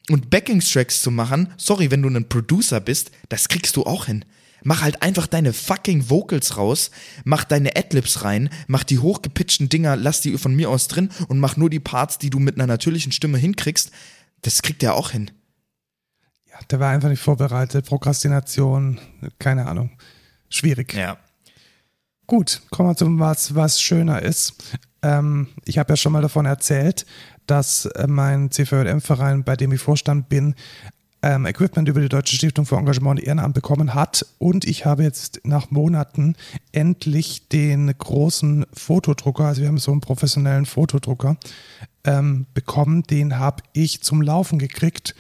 Und 0.10 0.30
Backing-Tracks 0.30 1.02
zu 1.02 1.12
machen, 1.12 1.54
sorry, 1.58 1.90
wenn 1.90 2.02
du 2.02 2.10
ein 2.10 2.28
Producer 2.28 2.82
bist, 2.82 3.12
das 3.30 3.48
kriegst 3.48 3.76
du 3.76 3.84
auch 3.84 4.06
hin. 4.06 4.26
Mach 4.64 4.82
halt 4.82 5.02
einfach 5.02 5.28
deine 5.28 5.52
fucking 5.52 6.10
Vocals 6.10 6.58
raus, 6.58 6.92
mach 7.26 7.44
deine 7.44 7.76
Adlibs 7.76 8.24
rein, 8.24 8.50
mach 8.68 8.84
die 8.84 9.00
hochgepitchten 9.00 9.68
Dinger, 9.70 9.98
lass 9.98 10.22
die 10.22 10.38
von 10.38 10.56
mir 10.56 10.70
aus 10.70 10.88
drin 10.88 11.10
und 11.28 11.40
mach 11.40 11.58
nur 11.58 11.70
die 11.70 11.82
Parts, 11.82 12.18
die 12.18 12.30
du 12.30 12.40
mit 12.40 12.56
einer 12.56 12.68
natürlichen 12.68 13.12
Stimme 13.12 13.38
hinkriegst. 13.38 13.92
Das 14.42 14.62
kriegt 14.62 14.84
er 14.84 14.96
auch 14.96 15.12
hin. 15.12 15.32
Ja, 16.50 16.60
der 16.70 16.80
war 16.80 16.92
einfach 16.92 17.10
nicht 17.10 17.22
vorbereitet, 17.22 17.86
Prokrastination, 17.86 19.00
keine 19.40 19.68
Ahnung. 19.68 19.92
Schwierig. 20.50 20.94
Ja. 20.94 21.18
Gut, 22.28 22.62
kommen 22.70 22.90
wir 22.90 22.96
zum 22.96 23.20
was, 23.20 23.56
was 23.56 23.82
schöner 23.82 24.22
ist. 24.22 24.54
Ähm, 25.02 25.50
ich 25.66 25.78
habe 25.78 25.92
ja 25.92 25.98
schon 25.98 26.14
mal 26.14 26.22
davon 26.22 26.46
erzählt, 26.46 27.06
dass 27.48 27.86
äh, 27.86 28.08
mein 28.08 28.52
CVM-Verein, 28.52 29.44
bei 29.44 29.56
dem 29.56 29.72
ich 29.72 29.82
Vorstand 29.82 30.30
bin, 30.30 30.56
ähm, 31.24 31.46
Equipment 31.46 31.88
über 31.88 32.02
die 32.02 32.10
Deutsche 32.10 32.36
Stiftung 32.36 32.66
für 32.66 32.76
Engagement 32.76 33.20
und 33.20 33.26
Ehrenamt 33.26 33.56
bekommen 33.56 33.94
hat. 33.94 34.26
Und 34.40 34.66
ich 34.66 34.86
habe 34.86 35.04
jetzt 35.04 35.40
nach 35.46 35.72
Monaten 35.72 36.36
endlich 36.74 37.48
den 37.48 37.94
großen 37.98 38.66
Fotodrucker, 38.74 39.46
also 39.46 39.62
wir 39.62 39.70
haben 39.70 39.78
so 39.78 39.92
einen 39.92 40.02
professionellen 40.02 40.66
Fotodrucker, 40.66 41.38
ähm, 42.04 42.46
bekommen. 42.54 43.04
Den 43.04 43.40
habe 43.40 43.64
ich 43.72 44.02
zum 44.02 44.22
Laufen 44.22 44.60
gekriegt. 44.60 45.16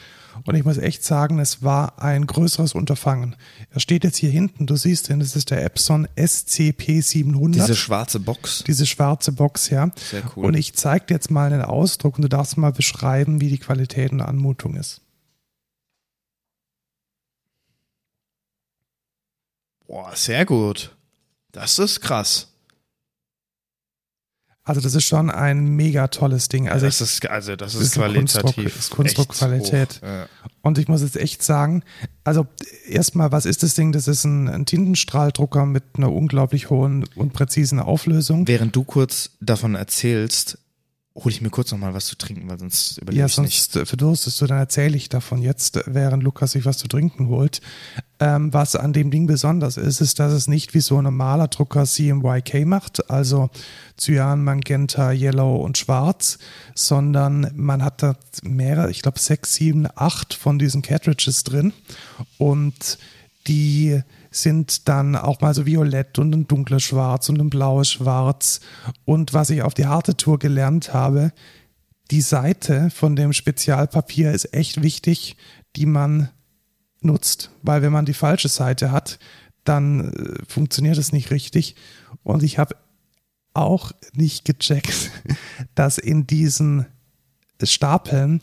Und 0.45 0.55
ich 0.55 0.65
muss 0.65 0.77
echt 0.77 1.03
sagen, 1.03 1.39
es 1.39 1.63
war 1.63 2.01
ein 2.01 2.27
größeres 2.27 2.73
Unterfangen. 2.73 3.35
Er 3.71 3.79
steht 3.79 4.03
jetzt 4.03 4.17
hier 4.17 4.29
hinten, 4.29 4.65
du 4.65 4.75
siehst 4.75 5.09
ihn, 5.09 5.19
das 5.19 5.35
ist 5.35 5.51
der 5.51 5.63
Epson 5.63 6.07
SCP-700. 6.17 7.53
Diese 7.53 7.75
schwarze 7.75 8.19
Box. 8.19 8.63
Diese 8.67 8.85
schwarze 8.85 9.31
Box, 9.31 9.69
ja. 9.69 9.91
Sehr 9.95 10.23
cool. 10.35 10.45
Und 10.45 10.53
ich 10.55 10.73
zeige 10.73 11.05
dir 11.05 11.13
jetzt 11.13 11.31
mal 11.31 11.51
einen 11.51 11.61
Ausdruck 11.61 12.17
und 12.17 12.23
du 12.23 12.29
darfst 12.29 12.57
mal 12.57 12.73
beschreiben, 12.73 13.39
wie 13.39 13.49
die 13.49 13.57
Qualität 13.57 14.11
und 14.11 14.21
Anmutung 14.21 14.75
ist. 14.75 15.01
Boah, 19.87 20.15
sehr 20.15 20.45
gut. 20.45 20.95
Das 21.51 21.79
ist 21.79 22.01
krass. 22.01 22.52
Also 24.65 24.79
das 24.79 24.95
ist 24.95 25.05
schon 25.05 25.29
ein 25.29 25.75
mega 25.75 26.07
tolles 26.07 26.47
Ding. 26.47 26.69
Also 26.69 26.85
das 26.85 27.01
ich, 27.01 27.01
ist, 27.01 27.29
also 27.29 27.57
das 27.57 27.75
ist 27.75 27.81
ist 27.81 27.93
qualitativ. 27.95 28.79
ist 28.79 28.91
Kunstdruckqualität. 28.91 29.99
Ja. 30.01 30.27
und 30.61 30.77
ich 30.77 30.87
muss 30.87 31.01
jetzt 31.01 31.17
echt 31.17 31.43
sagen, 31.43 31.83
also 32.23 32.47
erstmal, 32.87 33.33
was 33.33 33.45
ist 33.45 33.61
das 33.61 33.75
Ding? 33.75 33.91
Das 33.91 34.07
ist 34.07 34.23
ein, 34.23 34.47
ein 34.47 34.65
Tintenstrahldrucker 34.65 35.65
mit 35.65 35.83
einer 35.97 36.13
unglaublich 36.13 36.69
hohen 36.69 37.03
und 37.15 37.33
präzisen 37.33 37.79
Auflösung. 37.79 38.47
Während 38.47 38.73
du 38.73 38.85
kurz 38.85 39.31
davon 39.41 39.75
erzählst, 39.75 40.57
hole 41.15 41.29
ich 41.29 41.41
mir 41.41 41.51
kurz 41.51 41.71
noch 41.71 41.77
mal 41.77 41.93
was 41.93 42.07
zu 42.07 42.15
trinken, 42.17 42.49
weil 42.49 42.57
sonst 42.57 42.97
überlebe 42.97 43.19
Ja, 43.19 43.27
ich 43.27 43.37
nicht. 43.37 43.71
sonst 43.71 43.87
verdurstest 43.87 44.41
du, 44.41 44.47
dann 44.47 44.57
erzähle 44.57 44.97
ich 44.97 45.09
davon 45.09 45.43
jetzt, 45.43 45.79
während 45.85 46.23
Lukas 46.23 46.53
sich 46.53 46.65
was 46.65 46.79
zu 46.79 46.87
trinken 46.87 47.27
holt. 47.27 47.61
Ähm, 48.19 48.51
was 48.51 48.75
an 48.75 48.93
dem 48.93 49.11
Ding 49.11 49.27
besonders 49.27 49.77
ist, 49.77 50.01
ist, 50.01 50.17
dass 50.19 50.33
es 50.33 50.47
nicht 50.47 50.73
wie 50.73 50.79
so 50.79 50.97
ein 50.97 51.03
normaler 51.03 51.49
Drucker 51.49 51.85
CMYK 51.85 52.65
macht, 52.65 53.11
also 53.11 53.51
Cyan, 53.95 54.43
Magenta, 54.43 55.11
Yellow 55.11 55.57
und 55.57 55.77
Schwarz, 55.77 56.39
sondern 56.73 57.51
man 57.55 57.83
hat 57.83 58.01
da 58.01 58.15
mehrere, 58.41 58.89
ich 58.89 59.03
glaube 59.03 59.19
sechs, 59.19 59.53
sieben, 59.53 59.87
acht 59.95 60.33
von 60.33 60.57
diesen 60.57 60.81
Cartridges 60.81 61.43
drin 61.43 61.73
und 62.39 62.97
die 63.45 64.01
sind 64.33 64.87
dann 64.89 65.15
auch 65.15 65.41
mal 65.41 65.53
so 65.53 65.65
violett 65.65 66.19
und 66.19 66.33
ein 66.33 66.47
dunkles 66.47 66.83
Schwarz 66.83 67.29
und 67.29 67.39
ein 67.39 67.49
blaues 67.49 67.91
Schwarz. 67.91 68.59
Und 69.05 69.33
was 69.33 69.49
ich 69.49 69.61
auf 69.61 69.73
die 69.73 69.85
harte 69.85 70.17
Tour 70.17 70.39
gelernt 70.39 70.93
habe, 70.93 71.31
die 72.11 72.21
Seite 72.21 72.89
von 72.89 73.15
dem 73.15 73.33
Spezialpapier 73.33 74.31
ist 74.31 74.53
echt 74.53 74.81
wichtig, 74.81 75.37
die 75.75 75.85
man 75.85 76.29
nutzt. 77.01 77.51
Weil 77.61 77.81
wenn 77.81 77.91
man 77.91 78.05
die 78.05 78.13
falsche 78.13 78.49
Seite 78.49 78.91
hat, 78.91 79.19
dann 79.63 80.11
äh, 80.11 80.43
funktioniert 80.47 80.97
es 80.97 81.11
nicht 81.11 81.31
richtig. 81.31 81.75
Und 82.23 82.43
ich 82.43 82.57
habe 82.57 82.75
auch 83.53 83.91
nicht 84.13 84.45
gecheckt, 84.45 85.11
dass 85.75 85.97
in 85.97 86.27
diesen 86.27 86.85
Stapeln 87.61 88.39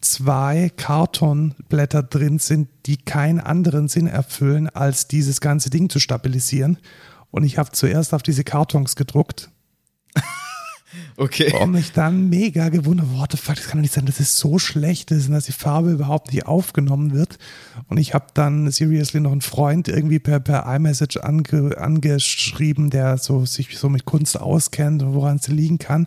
zwei 0.00 0.70
Kartonblätter 0.76 2.02
drin 2.02 2.38
sind, 2.38 2.68
die 2.86 2.96
keinen 2.96 3.40
anderen 3.40 3.88
Sinn 3.88 4.06
erfüllen, 4.06 4.68
als 4.68 5.08
dieses 5.08 5.40
ganze 5.40 5.70
Ding 5.70 5.90
zu 5.90 5.98
stabilisieren. 5.98 6.78
Und 7.30 7.44
ich 7.44 7.58
habe 7.58 7.70
zuerst 7.72 8.14
auf 8.14 8.22
diese 8.22 8.44
Kartons 8.44 8.96
gedruckt 8.96 9.50
Okay. 11.16 11.52
und 11.60 11.72
mich 11.72 11.92
dann 11.92 12.28
mega 12.28 12.68
gewundert, 12.68 13.06
what 13.12 13.32
the 13.32 13.36
fuck, 13.36 13.56
das 13.56 13.66
kann 13.66 13.78
doch 13.78 13.82
nicht 13.82 13.94
sein, 13.94 14.06
dass 14.06 14.20
es 14.20 14.36
so 14.36 14.58
schlecht 14.58 15.10
ist 15.10 15.26
und 15.28 15.34
dass 15.34 15.44
die 15.44 15.52
Farbe 15.52 15.92
überhaupt 15.92 16.32
nicht 16.32 16.46
aufgenommen 16.46 17.12
wird. 17.12 17.38
Und 17.88 17.98
ich 17.98 18.14
habe 18.14 18.26
dann 18.34 18.70
seriously 18.70 19.20
noch 19.20 19.32
einen 19.32 19.40
Freund 19.40 19.88
irgendwie 19.88 20.18
per, 20.18 20.40
per 20.40 20.64
iMessage 20.74 21.18
ange, 21.18 21.76
angeschrieben, 21.76 22.90
der 22.90 23.18
so 23.18 23.44
sich 23.44 23.78
so 23.78 23.88
mit 23.88 24.04
Kunst 24.04 24.40
auskennt 24.40 25.02
und 25.02 25.14
woran 25.14 25.36
es 25.36 25.48
liegen 25.48 25.78
kann. 25.78 26.06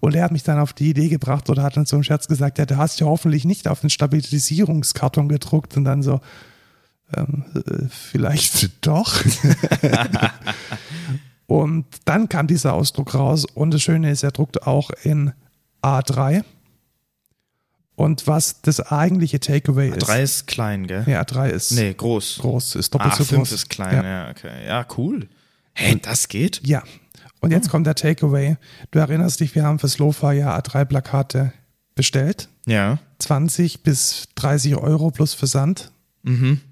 Und 0.00 0.14
er 0.14 0.24
hat 0.24 0.32
mich 0.32 0.42
dann 0.42 0.58
auf 0.58 0.72
die 0.72 0.90
Idee 0.90 1.08
gebracht 1.08 1.50
oder 1.50 1.62
hat 1.62 1.76
dann 1.76 1.86
so 1.86 1.96
im 1.96 2.02
Scherz 2.02 2.28
gesagt, 2.28 2.58
ja, 2.58 2.66
du 2.66 2.76
hast 2.76 3.00
ja 3.00 3.06
hoffentlich 3.06 3.44
nicht 3.44 3.68
auf 3.68 3.80
den 3.80 3.90
Stabilisierungskarton 3.90 5.28
gedruckt 5.28 5.76
und 5.76 5.84
dann 5.84 6.02
so, 6.02 6.20
ähm, 7.16 7.44
äh, 7.54 7.86
vielleicht 7.88 8.70
doch. 8.86 9.22
Und 11.46 11.84
dann 12.06 12.28
kam 12.28 12.46
dieser 12.46 12.72
Ausdruck 12.72 13.14
raus 13.14 13.44
und 13.44 13.72
das 13.74 13.82
Schöne 13.82 14.10
ist, 14.10 14.22
er 14.22 14.30
druckt 14.32 14.66
auch 14.66 14.90
in 15.02 15.32
A3. 15.82 16.42
Und 17.96 18.26
was 18.26 18.60
das 18.62 18.80
eigentliche 18.80 19.38
Takeaway 19.38 19.90
ist. 19.90 19.98
Drei 19.98 20.22
ist 20.22 20.46
klein, 20.48 20.86
gell? 20.88 21.04
Ja, 21.06 21.22
A3 21.22 21.50
ist 21.50 21.70
Nee, 21.72 21.94
groß. 21.94 22.38
groß, 22.40 22.74
ist 22.76 22.92
doppelt 22.92 23.12
Ah, 23.12 23.16
so 23.16 23.24
fünf 23.24 23.40
groß. 23.48 23.52
ist 23.52 23.68
klein, 23.70 23.94
Ja. 23.94 24.02
ja. 24.24 24.30
okay. 24.30 24.66
Ja, 24.66 24.86
cool. 24.96 25.28
Hey, 25.74 25.98
das 26.00 26.28
geht? 26.28 26.60
ja. 26.66 26.82
Und 27.40 27.50
jetzt 27.50 27.68
kommt 27.68 27.86
der 27.86 27.94
Takeaway. 27.94 28.56
Du 28.90 28.98
erinnerst 28.98 29.38
dich, 29.40 29.54
wir 29.54 29.64
haben 29.64 29.78
fürs 29.78 29.98
Lofa 29.98 30.32
ja 30.32 30.56
A3-Plakate 30.58 31.52
bestellt. 31.94 32.48
Ja. 32.66 32.98
20 33.18 33.82
bis 33.82 34.28
30 34.36 34.76
Euro 34.76 35.10
plus 35.10 35.34
Versand. 35.34 35.92
Mhm. 36.22 36.62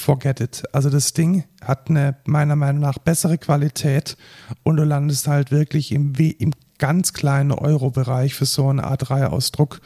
Forget 0.00 0.40
it. 0.40 0.62
Also 0.72 0.88
das 0.88 1.12
Ding 1.12 1.44
hat 1.62 1.90
eine 1.90 2.16
meiner 2.24 2.56
Meinung 2.56 2.80
nach 2.80 2.98
bessere 2.98 3.36
Qualität 3.36 4.16
und 4.62 4.76
du 4.76 4.84
landest 4.84 5.28
halt 5.28 5.50
wirklich 5.50 5.92
im, 5.92 6.14
im 6.14 6.52
ganz 6.78 7.12
kleinen 7.12 7.52
Euro-Bereich 7.52 8.34
für 8.34 8.46
so 8.46 8.68
einen 8.68 8.80
A3-Ausdruck. 8.80 9.82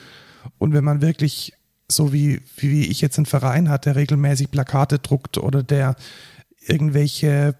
Und 0.58 0.72
wenn 0.72 0.84
man 0.84 1.02
wirklich 1.02 1.54
so 1.90 2.12
wie, 2.12 2.42
wie 2.56 2.86
ich 2.86 3.00
jetzt 3.00 3.18
einen 3.18 3.26
Verein 3.26 3.68
hat, 3.68 3.86
der 3.86 3.96
regelmäßig 3.96 4.52
Plakate 4.52 5.00
druckt 5.00 5.36
oder 5.36 5.64
der 5.64 5.96
irgendwelche 6.66 7.54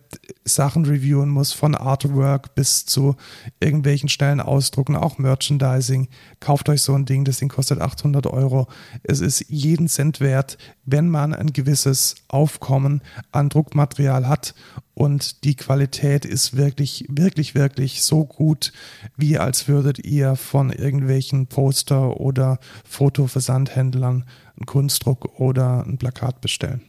Sachen 0.45 0.85
reviewen 0.85 1.29
muss, 1.29 1.53
von 1.53 1.75
Artwork 1.75 2.55
bis 2.55 2.87
zu 2.87 3.17
irgendwelchen 3.61 4.09
schnellen 4.09 4.41
Ausdrucken, 4.41 4.97
auch 4.97 5.19
Merchandising. 5.19 6.09
Kauft 6.41 6.69
euch 6.69 6.83
so 6.83 6.95
ein 6.95 7.05
Ding, 7.05 7.25
das 7.25 7.39
Ding 7.39 7.49
kostet 7.49 7.81
800 7.81 8.27
Euro. 8.27 8.69
Es 9.03 9.21
ist 9.21 9.47
jeden 9.49 9.89
Cent 9.89 10.21
wert, 10.21 10.59
wenn 10.85 11.09
man 11.09 11.35
ein 11.35 11.53
gewisses 11.53 12.17
Aufkommen 12.29 13.03
an 13.33 13.49
Druckmaterial 13.49 14.29
hat 14.29 14.55
und 14.95 15.45
die 15.45 15.57
Qualität 15.57 16.25
ist 16.25 16.57
wirklich, 16.57 17.05
wirklich, 17.09 17.55
wirklich 17.55 18.03
so 18.03 18.25
gut, 18.25 18.73
wie 19.17 19.39
als 19.39 19.67
würdet 19.67 20.05
ihr 20.05 20.37
von 20.37 20.71
irgendwelchen 20.71 21.49
Poster- 21.49 22.21
oder 22.21 22.59
Fotoversandhändlern 22.85 24.25
einen 24.57 24.67
Kunstdruck 24.67 25.41
oder 25.41 25.85
ein 25.85 25.99
Plakat 25.99 26.41
bestellen. 26.41 26.83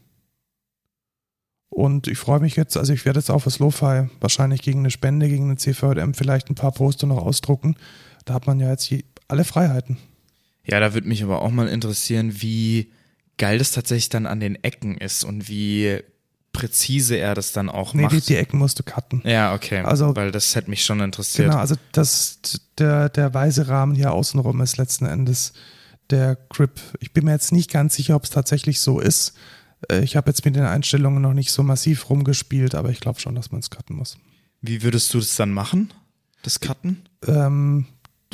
Und 1.75 2.07
ich 2.07 2.17
freue 2.17 2.39
mich 2.39 2.55
jetzt, 2.55 2.77
also 2.77 2.93
ich 2.93 3.03
werde 3.03 3.19
jetzt 3.19 3.29
auch 3.29 3.39
fürs 3.39 3.59
Lo-Fi 3.59 4.07
wahrscheinlich 4.21 4.61
gegen 4.61 4.79
eine 4.79 4.91
Spende, 4.91 5.27
gegen 5.27 5.43
eine 5.43 5.57
CVM 5.57 6.13
vielleicht 6.13 6.49
ein 6.49 6.55
paar 6.55 6.71
Poster 6.71 7.05
noch 7.05 7.17
ausdrucken. 7.17 7.75
Da 8.23 8.33
hat 8.33 8.47
man 8.47 8.61
ja 8.61 8.69
jetzt 8.69 8.89
alle 9.27 9.43
Freiheiten. 9.43 9.97
Ja, 10.63 10.79
da 10.79 10.93
würde 10.93 11.09
mich 11.09 11.21
aber 11.21 11.41
auch 11.41 11.51
mal 11.51 11.67
interessieren, 11.67 12.41
wie 12.41 12.93
geil 13.37 13.57
das 13.57 13.71
tatsächlich 13.71 14.07
dann 14.07 14.25
an 14.25 14.39
den 14.39 14.55
Ecken 14.63 14.97
ist 14.97 15.25
und 15.25 15.49
wie 15.49 15.99
präzise 16.53 17.17
er 17.17 17.35
das 17.35 17.51
dann 17.51 17.69
auch 17.69 17.93
nee, 17.93 18.03
macht. 18.03 18.13
Nee, 18.13 18.21
die, 18.21 18.25
die, 18.27 18.35
Ecken 18.37 18.57
musst 18.57 18.79
du 18.79 18.83
cutten. 18.83 19.21
Ja, 19.25 19.53
okay. 19.53 19.81
Also, 19.81 20.15
weil 20.15 20.31
das 20.31 20.55
hätte 20.55 20.69
mich 20.69 20.85
schon 20.85 21.01
interessiert. 21.01 21.49
Genau, 21.49 21.59
also 21.59 21.75
das, 21.91 22.39
der, 22.77 23.09
der 23.09 23.33
weiße 23.33 23.67
Rahmen 23.67 23.95
hier 23.95 24.13
außenrum 24.13 24.61
ist 24.61 24.77
letzten 24.77 25.07
Endes 25.07 25.51
der 26.09 26.37
Grip. 26.47 26.79
Ich 27.01 27.11
bin 27.11 27.25
mir 27.25 27.31
jetzt 27.31 27.51
nicht 27.51 27.69
ganz 27.69 27.95
sicher, 27.95 28.15
ob 28.15 28.23
es 28.23 28.29
tatsächlich 28.29 28.79
so 28.79 29.01
ist. 29.01 29.33
Äh, 29.91 30.03
ich 30.03 30.15
habe 30.15 30.29
jetzt 30.29 30.45
mit 30.45 30.55
den 30.55 30.63
Einstellungen 30.63 31.21
noch 31.21 31.33
nicht 31.33 31.51
so 31.51 31.63
massiv 31.63 32.09
rumgespielt, 32.09 32.75
aber 32.75 32.89
ich 32.89 32.99
glaube 32.99 33.19
schon, 33.19 33.35
dass 33.35 33.51
man 33.51 33.59
es 33.59 33.69
cutten 33.69 33.95
muss. 33.95 34.17
Wie 34.61 34.83
würdest 34.83 35.13
du 35.13 35.19
das 35.19 35.35
dann 35.35 35.51
machen? 35.51 35.93
Das 36.41 36.59
Cutten? 36.59 37.01
Ähm, 37.27 37.85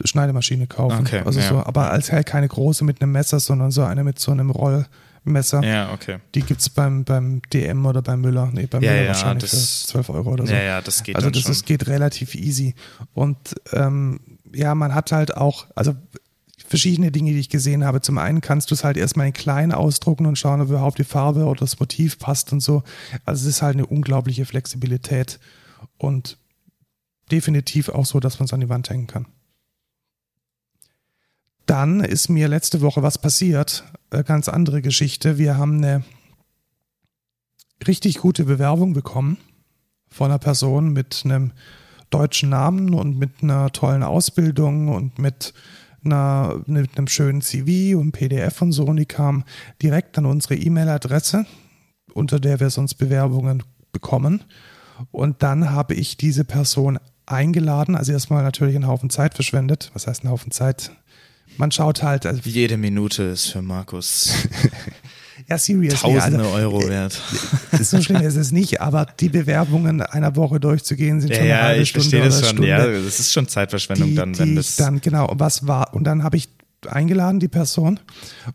Schneidemaschine 0.04 0.68
kaufen. 0.68 1.02
Okay, 1.02 1.22
also 1.26 1.40
ja. 1.40 1.50
so, 1.50 1.64
aber 1.64 1.92
als 1.92 2.12
halt 2.12 2.26
keine 2.26 2.48
große 2.48 2.84
mit 2.84 3.02
einem 3.02 3.12
Messer, 3.12 3.40
sondern 3.40 3.72
so 3.72 3.84
eine 3.84 4.04
mit 4.04 4.20
so 4.20 4.32
einem 4.32 4.50
Rollmesser. 4.50 5.64
Ja, 5.64 5.94
okay. 5.94 6.20
Die 6.34 6.42
gibt 6.42 6.62
es 6.62 6.70
beim, 6.70 7.04
beim 7.04 7.42
DM 7.54 7.86
oder 7.86 8.02
beim 8.02 8.22
Müller. 8.22 8.50
Nee, 8.52 8.68
beim 8.68 8.82
ja, 8.82 8.92
Müller 8.92 9.04
ja, 9.04 9.08
wahrscheinlich 9.10 9.52
das, 9.52 9.84
für 9.84 9.92
12 10.04 10.10
Euro 10.10 10.32
oder 10.32 10.48
so. 10.48 10.54
Ja, 10.54 10.62
ja, 10.62 10.82
das 10.82 11.04
geht 11.04 11.16
Also 11.16 11.30
das 11.30 11.44
schon. 11.44 11.52
Ist, 11.52 11.66
geht 11.66 11.88
relativ 11.88 12.36
easy. 12.36 12.76
Und 13.14 13.38
ähm, 13.74 14.20
ja, 14.54 14.76
man 14.76 14.96
hat 14.96 15.12
halt 15.12 15.38
auch, 15.38 15.68
also 15.76 15.96
verschiedene 16.72 17.12
Dinge, 17.12 17.32
die 17.32 17.40
ich 17.40 17.50
gesehen 17.50 17.84
habe. 17.84 18.00
Zum 18.00 18.18
einen 18.18 18.40
kannst 18.40 18.72
du 18.72 18.76
es 18.76 18.86
halt 18.86 18.96
erstmal 18.96 19.28
in 19.28 19.34
klein 19.34 19.74
ausdrucken 19.74 20.26
und 20.26 20.38
schauen, 20.38 20.62
ob 20.62 20.70
überhaupt 20.70 21.00
die 21.00 21.04
Farbe 21.04 21.44
oder 21.44 21.60
das 21.60 21.82
Motiv 21.82 22.18
passt 22.18 22.54
und 22.54 22.62
so. 22.62 22.84
Also 23.26 23.42
es 23.42 23.56
ist 23.56 23.62
halt 23.62 23.76
eine 23.76 23.86
unglaubliche 23.86 24.46
Flexibilität 24.46 25.38
und 25.98 26.38
definitiv 27.30 27.90
auch 27.90 28.06
so, 28.06 28.22
dass 28.22 28.40
man 28.40 28.46
es 28.46 28.54
an 28.54 28.62
die 28.62 28.70
Wand 28.70 28.90
hängen 28.90 29.08
kann. 29.08 29.26
Dann 31.66 32.00
ist 32.00 32.30
mir 32.30 32.48
letzte 32.48 32.80
Woche 32.80 33.04
was 33.04 33.18
passiert. 33.18 33.84
Eine 34.10 34.24
ganz 34.24 34.48
andere 34.48 34.82
Geschichte. 34.82 35.38
Wir 35.38 35.58
haben 35.58 35.76
eine 35.76 36.06
richtig 37.86 38.20
gute 38.20 38.46
Bewerbung 38.46 38.94
bekommen 38.94 39.36
von 40.08 40.32
einer 40.32 40.40
Person 40.40 40.94
mit 40.94 41.24
einem 41.26 41.52
deutschen 42.12 42.48
Namen 42.48 42.94
und 42.94 43.20
mit 43.20 43.44
einer 43.44 43.74
tollen 43.74 44.04
Ausbildung 44.04 44.88
und 44.88 45.20
mit 45.20 45.54
einer, 46.04 46.62
mit 46.66 46.98
einem 46.98 47.08
schönen 47.08 47.42
CV 47.42 47.98
und 47.98 48.12
PDF 48.12 48.62
und 48.62 48.72
so 48.72 48.86
und 48.86 48.98
die 48.98 49.06
kam 49.06 49.44
direkt 49.82 50.18
an 50.18 50.26
unsere 50.26 50.56
E-Mail-Adresse, 50.56 51.46
unter 52.14 52.40
der 52.40 52.60
wir 52.60 52.70
sonst 52.70 52.96
Bewerbungen 52.96 53.64
bekommen. 53.92 54.44
Und 55.12 55.44
dann 55.44 55.72
habe 55.72 55.96
ich 55.96 56.18
diese 56.18 56.44
Person 56.44 57.00
eingeladen, 57.26 57.96
also 57.96 58.12
erstmal 58.12 58.44
natürlich 58.44 58.76
einen 58.76 58.88
Haufen 58.88 59.10
Zeit 59.10 59.34
verschwendet. 59.34 59.90
Was 59.94 60.08
heißt 60.08 60.24
ein 60.24 60.30
Haufen 60.30 60.52
Zeit? 60.52 60.92
Man 61.58 61.72
schaut 61.72 62.04
halt. 62.04 62.26
Also 62.26 62.42
Jede 62.46 62.78
Minute 62.78 63.24
ist 63.24 63.48
für 63.48 63.62
Markus 63.62 64.34
Ja, 65.50 65.58
seriously. 65.58 66.14
Tausende 66.14 66.40
also, 66.40 66.56
Euro 66.56 66.88
wert. 66.88 67.20
So 67.82 68.02
schlimm 68.02 68.22
ist 68.22 68.36
es 68.36 68.52
nicht, 68.52 68.82
aber 68.82 69.06
die 69.20 69.30
Bewerbungen 69.30 70.02
einer 70.02 70.36
Woche 70.36 70.60
durchzugehen 70.60 71.20
sind 71.22 71.32
ja, 71.32 71.36
schon 71.36 71.44
eine 71.44 71.52
ja, 71.52 71.62
halbe 71.64 71.82
ich 71.82 71.90
Stunde 71.90 72.10
verstehe 72.10 72.26
das 72.26 72.40
schon. 72.40 72.50
Stunde. 72.50 72.68
Ja, 72.68 72.86
das 72.86 73.20
ist 73.20 73.34
schon 73.34 73.48
Zeitverschwendung 73.48 74.10
die, 74.10 74.16
dann, 74.16 74.38
wenn 74.38 74.50
die 74.50 74.56
das. 74.56 74.76
Dann, 74.76 75.02
genau, 75.02 75.32
was 75.34 75.68
war, 75.68 75.94
und 75.94 76.04
dann 76.04 76.24
habe 76.24 76.38
ich 76.38 76.50
eingeladen, 76.88 77.40
die 77.40 77.48
Person. 77.48 78.00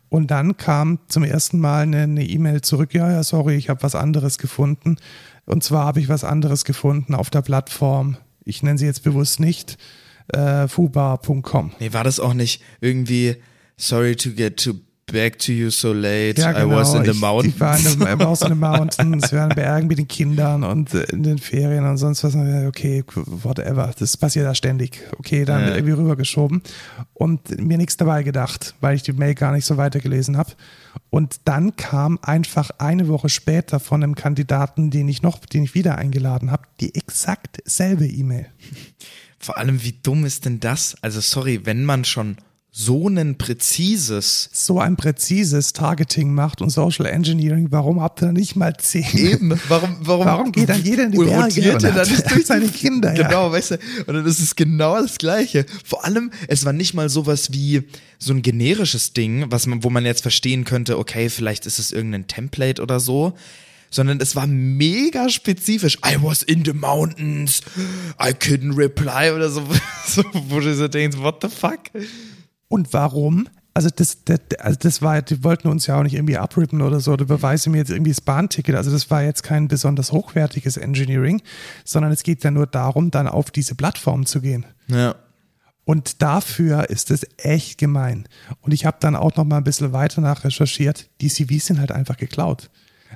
Und 0.09 0.31
dann 0.31 0.57
kam 0.57 0.99
zum 1.07 1.23
ersten 1.23 1.59
Mal 1.59 1.83
eine 1.83 2.25
E-Mail 2.25 2.61
zurück, 2.61 2.93
ja, 2.93 3.11
ja, 3.11 3.23
sorry, 3.23 3.55
ich 3.55 3.69
habe 3.69 3.83
was 3.83 3.95
anderes 3.95 4.37
gefunden. 4.37 4.97
Und 5.45 5.63
zwar 5.63 5.85
habe 5.85 5.99
ich 5.99 6.09
was 6.09 6.23
anderes 6.23 6.65
gefunden 6.65 7.15
auf 7.15 7.29
der 7.29 7.41
Plattform, 7.41 8.17
ich 8.43 8.63
nenne 8.63 8.77
sie 8.77 8.85
jetzt 8.85 9.03
bewusst 9.03 9.39
nicht, 9.39 9.77
äh, 10.33 10.67
fubar.com. 10.67 11.71
Nee, 11.79 11.93
war 11.93 12.03
das 12.03 12.19
auch 12.19 12.33
nicht 12.33 12.61
irgendwie 12.81 13.37
sorry 13.77 14.15
to 14.15 14.31
get 14.31 14.57
to 14.57 14.73
back 15.11 15.39
to 15.39 15.51
you 15.51 15.69
so 15.69 15.93
late. 15.93 16.39
Ja, 16.39 16.51
genau. 16.51 16.73
I 16.73 16.75
was 16.75 16.93
in 16.93 17.05
the 17.05 17.13
mountains. 17.13 17.55
Ich, 17.55 17.59
war 17.59 17.77
in 17.77 17.83
the, 17.83 17.99
was 17.99 18.41
in 18.41 18.49
the 18.49 18.55
mountains. 18.55 19.31
Wir 19.31 19.39
waren 19.39 19.51
in 19.51 19.55
Bergen 19.55 19.87
mit 19.87 19.97
den 19.97 20.07
Kindern 20.07 20.63
und 20.63 20.93
in 20.93 21.23
den 21.23 21.37
Ferien 21.37 21.85
und 21.85 21.97
sonst 21.97 22.23
was. 22.23 22.35
Okay, 22.35 23.03
whatever. 23.15 23.91
Das 23.97 24.17
passiert 24.17 24.45
da 24.45 24.53
ständig. 24.53 24.99
Okay, 25.17 25.45
dann 25.45 25.61
ja. 25.61 25.75
irgendwie 25.75 25.93
rübergeschoben 25.93 26.61
und 27.13 27.59
mir 27.59 27.77
nichts 27.77 27.97
dabei 27.97 28.23
gedacht, 28.23 28.75
weil 28.81 28.95
ich 28.95 29.03
die 29.03 29.13
Mail 29.13 29.33
gar 29.33 29.53
nicht 29.53 29.65
so 29.65 29.77
weitergelesen 29.77 30.37
habe. 30.37 30.51
Und 31.09 31.37
dann 31.45 31.75
kam 31.75 32.19
einfach 32.21 32.69
eine 32.79 33.07
Woche 33.07 33.29
später 33.29 33.79
von 33.79 34.03
einem 34.03 34.15
Kandidaten, 34.15 34.91
den 34.91 35.07
ich 35.07 35.21
noch, 35.21 35.39
den 35.39 35.63
ich 35.63 35.73
wieder 35.73 35.97
eingeladen 35.97 36.51
habe, 36.51 36.63
die 36.81 36.95
exakt 36.95 37.61
selbe 37.65 38.05
E-Mail. 38.05 38.47
Vor 39.39 39.57
allem, 39.57 39.83
wie 39.83 39.93
dumm 40.03 40.25
ist 40.25 40.45
denn 40.45 40.59
das? 40.59 40.95
Also 41.01 41.21
sorry, 41.21 41.61
wenn 41.65 41.85
man 41.85 42.03
schon 42.03 42.37
so 42.79 43.07
ein 43.07 43.39
präzises. 43.39 44.49
So 44.53 44.79
ein 44.79 44.97
präzises 44.97 45.73
Targeting 45.73 46.35
macht 46.35 46.61
und 46.61 46.69
Social 46.69 47.07
Engineering, 47.07 47.69
warum 47.71 48.01
habt 48.01 48.21
ihr 48.21 48.31
nicht 48.31 48.55
mal 48.55 48.77
zehn? 48.77 49.03
Eben, 49.17 49.59
warum, 49.67 49.97
warum, 50.01 50.25
warum 50.25 50.51
geht 50.51 50.69
dann 50.69 50.83
jeder 50.83 51.05
in 51.05 51.11
die 51.11 51.17
Berge 51.17 51.73
und 51.73 51.83
dann 51.83 52.07
nicht 52.07 52.31
durch 52.31 52.45
seine 52.45 52.67
Kinder? 52.67 53.13
Genau, 53.13 53.47
ja. 53.47 53.51
weißt 53.51 53.71
du, 53.71 53.79
und 54.05 54.13
dann 54.13 54.25
ist 54.27 54.39
es 54.39 54.55
genau 54.55 55.01
das 55.01 55.17
Gleiche. 55.17 55.65
Vor 55.83 56.05
allem, 56.05 56.29
es 56.47 56.65
war 56.65 56.73
nicht 56.73 56.93
mal 56.93 57.09
sowas 57.09 57.51
wie 57.51 57.81
so 58.19 58.31
ein 58.31 58.43
generisches 58.43 59.11
Ding, 59.11 59.47
was 59.49 59.65
man, 59.65 59.83
wo 59.83 59.89
man 59.89 60.05
jetzt 60.05 60.21
verstehen 60.21 60.63
könnte, 60.63 60.99
okay, 60.99 61.29
vielleicht 61.29 61.65
ist 61.65 61.79
es 61.79 61.91
irgendein 61.91 62.27
Template 62.27 62.79
oder 62.81 62.99
so 62.99 63.33
sondern 63.89 64.19
es 64.19 64.35
war 64.35 64.47
mega 64.47 65.29
spezifisch. 65.29 65.97
I 66.05 66.17
was 66.21 66.43
in 66.43 66.65
the 66.65 66.73
mountains, 66.73 67.61
I 68.19 68.31
couldn't 68.33 68.77
reply 68.77 69.31
oder 69.31 69.49
so, 69.49 69.63
so 70.05 70.23
wo 70.49 70.59
du 70.59 70.75
so 70.75 70.89
denkst, 70.89 71.17
what 71.17 71.37
the 71.41 71.47
fuck? 71.47 71.79
Und 72.67 72.93
warum? 72.93 73.47
Also 73.73 73.89
das, 73.95 74.23
das, 74.25 74.39
also 74.59 74.79
das 74.81 75.01
war, 75.03 75.21
die 75.21 75.43
wollten 75.43 75.67
uns 75.67 75.85
ja 75.85 75.99
auch 75.99 76.03
nicht 76.03 76.15
irgendwie 76.15 76.37
abrippen 76.37 76.81
oder 76.81 76.99
so, 76.99 77.13
oder 77.13 77.25
beweise 77.25 77.69
mir 77.69 77.77
jetzt 77.77 77.91
irgendwie 77.91 78.09
das 78.09 78.21
Bahnticket. 78.21 78.75
Also 78.75 78.89
das 78.89 79.11
war 79.11 79.21
jetzt 79.21 79.43
kein 79.43 79.67
besonders 79.67 80.11
hochwertiges 80.11 80.77
Engineering, 80.77 81.43
sondern 81.85 82.11
es 82.11 82.23
geht 82.23 82.43
ja 82.43 82.49
nur 82.49 82.65
darum, 82.65 83.11
dann 83.11 83.27
auf 83.27 83.51
diese 83.51 83.75
Plattform 83.75 84.25
zu 84.25 84.41
gehen. 84.41 84.65
Ja. 84.87 85.15
Und 85.85 86.21
dafür 86.21 86.89
ist 86.89 87.11
es 87.11 87.25
echt 87.37 87.77
gemein. 87.77 88.27
Und 88.61 88.73
ich 88.73 88.85
habe 88.85 88.97
dann 88.99 89.15
auch 89.15 89.35
noch 89.35 89.45
mal 89.45 89.57
ein 89.57 89.63
bisschen 89.63 89.93
weiter 89.93 90.21
nach 90.21 90.43
recherchiert. 90.43 91.09
Die 91.21 91.29
CVs 91.29 91.67
sind 91.67 91.79
halt 91.79 91.91
einfach 91.91 92.17
geklaut. 92.17 92.71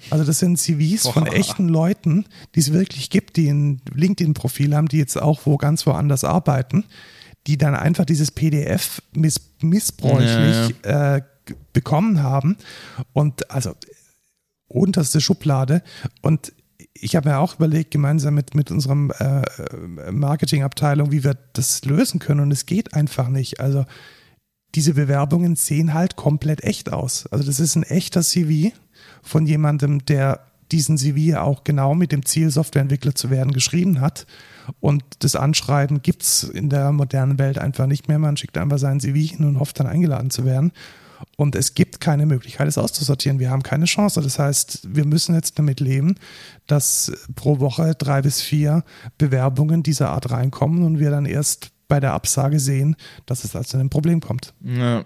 Also 0.10 0.24
das 0.24 0.40
sind 0.40 0.58
CVs 0.58 1.04
Boah. 1.04 1.14
von 1.14 1.26
echten 1.28 1.68
Leuten, 1.68 2.26
die 2.56 2.60
es 2.60 2.72
wirklich 2.72 3.10
gibt, 3.10 3.36
die 3.36 3.50
ein 3.50 3.82
LinkedIn-Profil 3.94 4.76
haben, 4.76 4.88
die 4.88 5.00
jetzt 5.00 5.20
auch 5.22 5.42
wo 5.46 5.58
ganz 5.58 5.86
woanders 5.86 6.24
arbeiten 6.24 6.86
die 7.48 7.58
dann 7.58 7.76
einfach 7.76 8.06
dieses 8.06 8.32
PDF 8.32 9.02
miss 9.14 9.52
missbräuchlich 9.62 10.76
ja, 10.84 11.18
ja. 11.18 11.18
Äh, 11.18 11.22
bekommen 11.74 12.22
haben. 12.22 12.58
Und 13.14 13.52
also 13.52 13.76
unterste 14.68 15.22
Schublade. 15.22 15.84
Und 16.22 16.54
ich 16.94 17.16
habe 17.16 17.30
mir 17.30 17.40
auch 17.40 17.56
überlegt, 17.56 17.92
gemeinsam 17.92 18.36
mit, 18.36 18.56
mit 18.56 18.72
unserem 18.72 19.12
äh, 19.20 19.42
Marketingabteilung, 20.12 21.12
wie 21.12 21.24
wir 21.24 21.38
das 21.54 21.84
lösen 21.86 22.20
können. 22.20 22.42
Und 22.42 22.52
es 22.52 22.66
geht 22.66 22.94
einfach 22.94 23.28
nicht. 23.28 23.60
Also 23.60 23.86
diese 24.76 24.94
Bewerbungen 24.94 25.56
sehen 25.56 25.94
halt 25.94 26.16
komplett 26.16 26.64
echt 26.64 26.92
aus. 26.92 27.28
Also 27.28 27.46
das 27.46 27.60
ist 27.60 27.76
ein 27.76 27.84
echter 27.84 28.22
CV 28.22 28.76
von 29.22 29.46
jemandem, 29.46 30.06
der 30.06 30.48
diesen 30.72 30.98
CV 30.98 31.38
auch 31.38 31.64
genau 31.64 31.96
mit 31.96 32.12
dem 32.12 32.26
Ziel, 32.26 32.50
Softwareentwickler 32.50 33.14
zu 33.14 33.30
werden, 33.30 33.52
geschrieben 33.52 34.00
hat. 34.00 34.26
Und 34.80 35.04
das 35.20 35.36
Anschreiben 35.36 36.02
gibt 36.02 36.24
es 36.24 36.44
in 36.44 36.70
der 36.70 36.92
modernen 36.92 37.40
Welt 37.40 37.58
einfach 37.58 37.88
nicht 37.88 38.08
mehr. 38.08 38.20
Man 38.20 38.38
schickt 38.38 38.58
einfach 38.58 38.78
seinen 38.78 39.00
CV 39.00 39.36
hin 39.36 39.46
und 39.46 39.60
hofft 39.60 39.80
dann 39.80 39.88
eingeladen 39.88 40.30
zu 40.30 40.46
werden. 40.46 40.72
Und 41.38 41.56
es 41.56 41.76
gibt 41.76 42.00
keine 42.00 42.26
Möglichkeit, 42.26 42.68
es 42.68 42.78
auszusortieren. 42.78 43.40
Wir 43.40 43.52
haben 43.52 43.64
keine 43.64 43.86
Chance. 43.86 44.22
Das 44.22 44.40
heißt, 44.40 44.96
wir 44.96 45.06
müssen 45.06 45.36
jetzt 45.36 45.60
damit 45.60 45.80
leben, 45.80 46.16
dass 46.68 47.12
pro 47.36 47.60
Woche 47.60 47.94
drei 47.96 48.22
bis 48.22 48.42
vier 48.42 48.84
Bewerbungen 49.18 49.84
dieser 49.84 50.10
Art 50.10 50.32
reinkommen 50.32 50.84
und 50.84 51.00
wir 51.00 51.12
dann 51.12 51.26
erst 51.26 51.72
bei 51.88 52.00
der 52.00 52.14
Absage 52.14 52.60
sehen, 52.60 52.96
dass 53.26 53.44
es 53.44 53.56
also 53.56 53.78
ein 53.78 53.90
Problem 53.90 54.22
kommt. 54.22 54.54
Ja, 54.64 55.04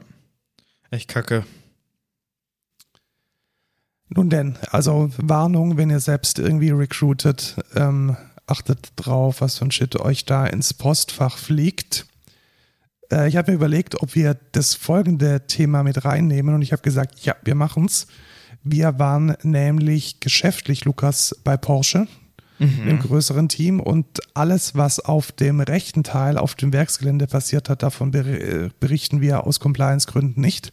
echt 0.91 1.09
kacke. 1.09 1.45
Nun 4.09 4.29
denn, 4.29 4.57
also 4.69 5.09
Warnung, 5.17 5.77
wenn 5.77 5.89
ihr 5.89 5.99
selbst 5.99 6.37
irgendwie 6.37 6.69
recruitet, 6.69 7.55
ähm, 7.75 8.15
achtet 8.47 8.93
drauf, 8.95 9.41
was 9.41 9.57
für 9.57 9.65
ein 9.65 9.71
Shit 9.71 9.99
euch 9.99 10.25
da 10.25 10.45
ins 10.45 10.73
Postfach 10.73 11.37
fliegt. 11.37 12.05
Äh, 13.11 13.27
ich 13.27 13.37
habe 13.37 13.51
mir 13.51 13.55
überlegt, 13.55 14.01
ob 14.01 14.15
wir 14.15 14.37
das 14.51 14.73
folgende 14.73 15.47
Thema 15.47 15.83
mit 15.83 16.05
reinnehmen 16.05 16.55
und 16.55 16.61
ich 16.61 16.71
habe 16.71 16.81
gesagt, 16.81 17.19
ja, 17.21 17.35
wir 17.43 17.55
machen's. 17.55 18.07
Wir 18.63 18.97
waren 18.97 19.35
nämlich 19.43 20.19
geschäftlich, 20.19 20.85
Lukas, 20.85 21.35
bei 21.43 21.55
Porsche 21.55 22.07
mhm. 22.59 22.87
im 22.87 22.99
größeren 22.99 23.49
Team 23.49 23.79
und 23.79 24.07
alles, 24.33 24.75
was 24.75 24.99
auf 24.99 25.31
dem 25.31 25.59
rechten 25.59 26.03
Teil, 26.03 26.37
auf 26.37 26.55
dem 26.55 26.73
Werksgelände 26.73 27.27
passiert 27.27 27.69
hat, 27.69 27.83
davon 27.83 28.13
äh, 28.13 28.69
berichten 28.79 29.21
wir 29.21 29.45
aus 29.45 29.59
Compliance-Gründen 29.59 30.41
nicht. 30.41 30.71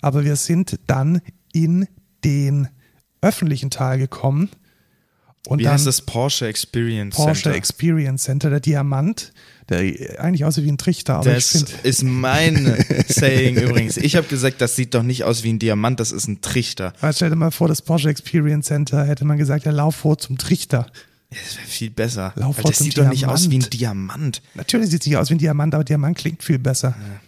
Aber 0.00 0.24
wir 0.24 0.36
sind 0.36 0.78
dann 0.86 1.20
in 1.52 1.86
den 2.24 2.68
öffentlichen 3.22 3.70
Teil 3.70 3.98
gekommen. 3.98 4.50
Und 5.46 5.58
Wie 5.58 5.64
dann 5.64 5.72
heißt 5.72 5.86
das 5.86 6.02
Porsche 6.02 6.46
Experience 6.46 7.16
Porsche 7.16 7.32
Center? 7.32 7.50
Porsche 7.50 7.58
Experience 7.58 8.24
Center, 8.24 8.50
der 8.50 8.60
Diamant, 8.60 9.32
der 9.70 9.78
eigentlich 10.20 10.44
aussieht 10.44 10.64
wie 10.64 10.72
ein 10.72 10.76
Trichter. 10.78 11.14
Aber 11.16 11.32
das 11.32 11.54
ich 11.54 11.64
ist 11.82 12.02
mein 12.02 12.76
Saying 13.08 13.56
übrigens. 13.56 13.96
Ich 13.96 14.16
habe 14.16 14.26
gesagt, 14.26 14.60
das 14.60 14.76
sieht 14.76 14.94
doch 14.94 15.02
nicht 15.02 15.24
aus 15.24 15.42
wie 15.42 15.52
ein 15.52 15.58
Diamant, 15.58 15.98
das 15.98 16.12
ist 16.12 16.28
ein 16.28 16.42
Trichter. 16.42 16.92
Also 17.00 17.16
stell 17.16 17.30
dir 17.30 17.36
mal 17.36 17.50
vor, 17.50 17.68
das 17.68 17.80
Porsche 17.80 18.10
Experience 18.10 18.66
Center 18.66 19.06
hätte 19.06 19.24
man 19.24 19.38
gesagt, 19.38 19.64
der 19.64 19.72
lauf 19.72 19.96
vor 19.96 20.18
zum 20.18 20.36
Trichter. 20.36 20.86
das 21.30 21.56
wäre 21.56 21.66
viel 21.66 21.90
besser. 21.90 22.32
Lauf 22.36 22.58
weil 22.58 22.64
das 22.64 22.78
sieht 22.78 22.96
Diamant. 22.96 23.08
doch 23.08 23.12
nicht 23.14 23.26
aus 23.26 23.50
wie 23.50 23.58
ein 23.58 23.70
Diamant. 23.70 24.42
Natürlich 24.54 24.90
sieht 24.90 25.00
es 25.00 25.06
nicht 25.06 25.16
aus 25.16 25.30
wie 25.30 25.34
ein 25.36 25.38
Diamant, 25.38 25.74
aber 25.74 25.84
Diamant 25.84 26.18
klingt 26.18 26.42
viel 26.42 26.58
besser. 26.58 26.88
Ja. 26.98 27.20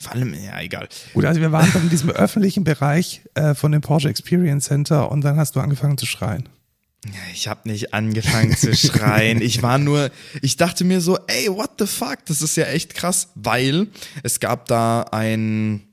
Vor 0.00 0.12
allem, 0.12 0.34
ja, 0.34 0.60
egal. 0.60 0.88
Gut, 1.14 1.24
also 1.24 1.40
wir 1.40 1.50
waren 1.52 1.72
dann 1.72 1.84
in 1.84 1.88
diesem 1.88 2.10
öffentlichen 2.10 2.64
Bereich 2.64 3.22
äh, 3.34 3.54
von 3.54 3.72
dem 3.72 3.80
Porsche 3.80 4.10
Experience 4.10 4.66
Center 4.66 5.10
und 5.10 5.22
dann 5.22 5.36
hast 5.36 5.56
du 5.56 5.60
angefangen 5.60 5.96
zu 5.96 6.04
schreien. 6.06 6.48
Ich 7.32 7.46
habe 7.46 7.68
nicht 7.68 7.94
angefangen 7.94 8.56
zu 8.56 8.74
schreien. 8.74 9.40
Ich 9.40 9.62
war 9.62 9.78
nur, 9.78 10.10
ich 10.42 10.56
dachte 10.56 10.84
mir 10.84 11.00
so, 11.00 11.16
ey, 11.28 11.48
what 11.48 11.72
the 11.78 11.86
fuck? 11.86 12.18
Das 12.26 12.42
ist 12.42 12.56
ja 12.56 12.64
echt 12.64 12.94
krass, 12.94 13.28
weil 13.34 13.86
es 14.22 14.40
gab 14.40 14.66
da 14.66 15.02
ein 15.02 15.84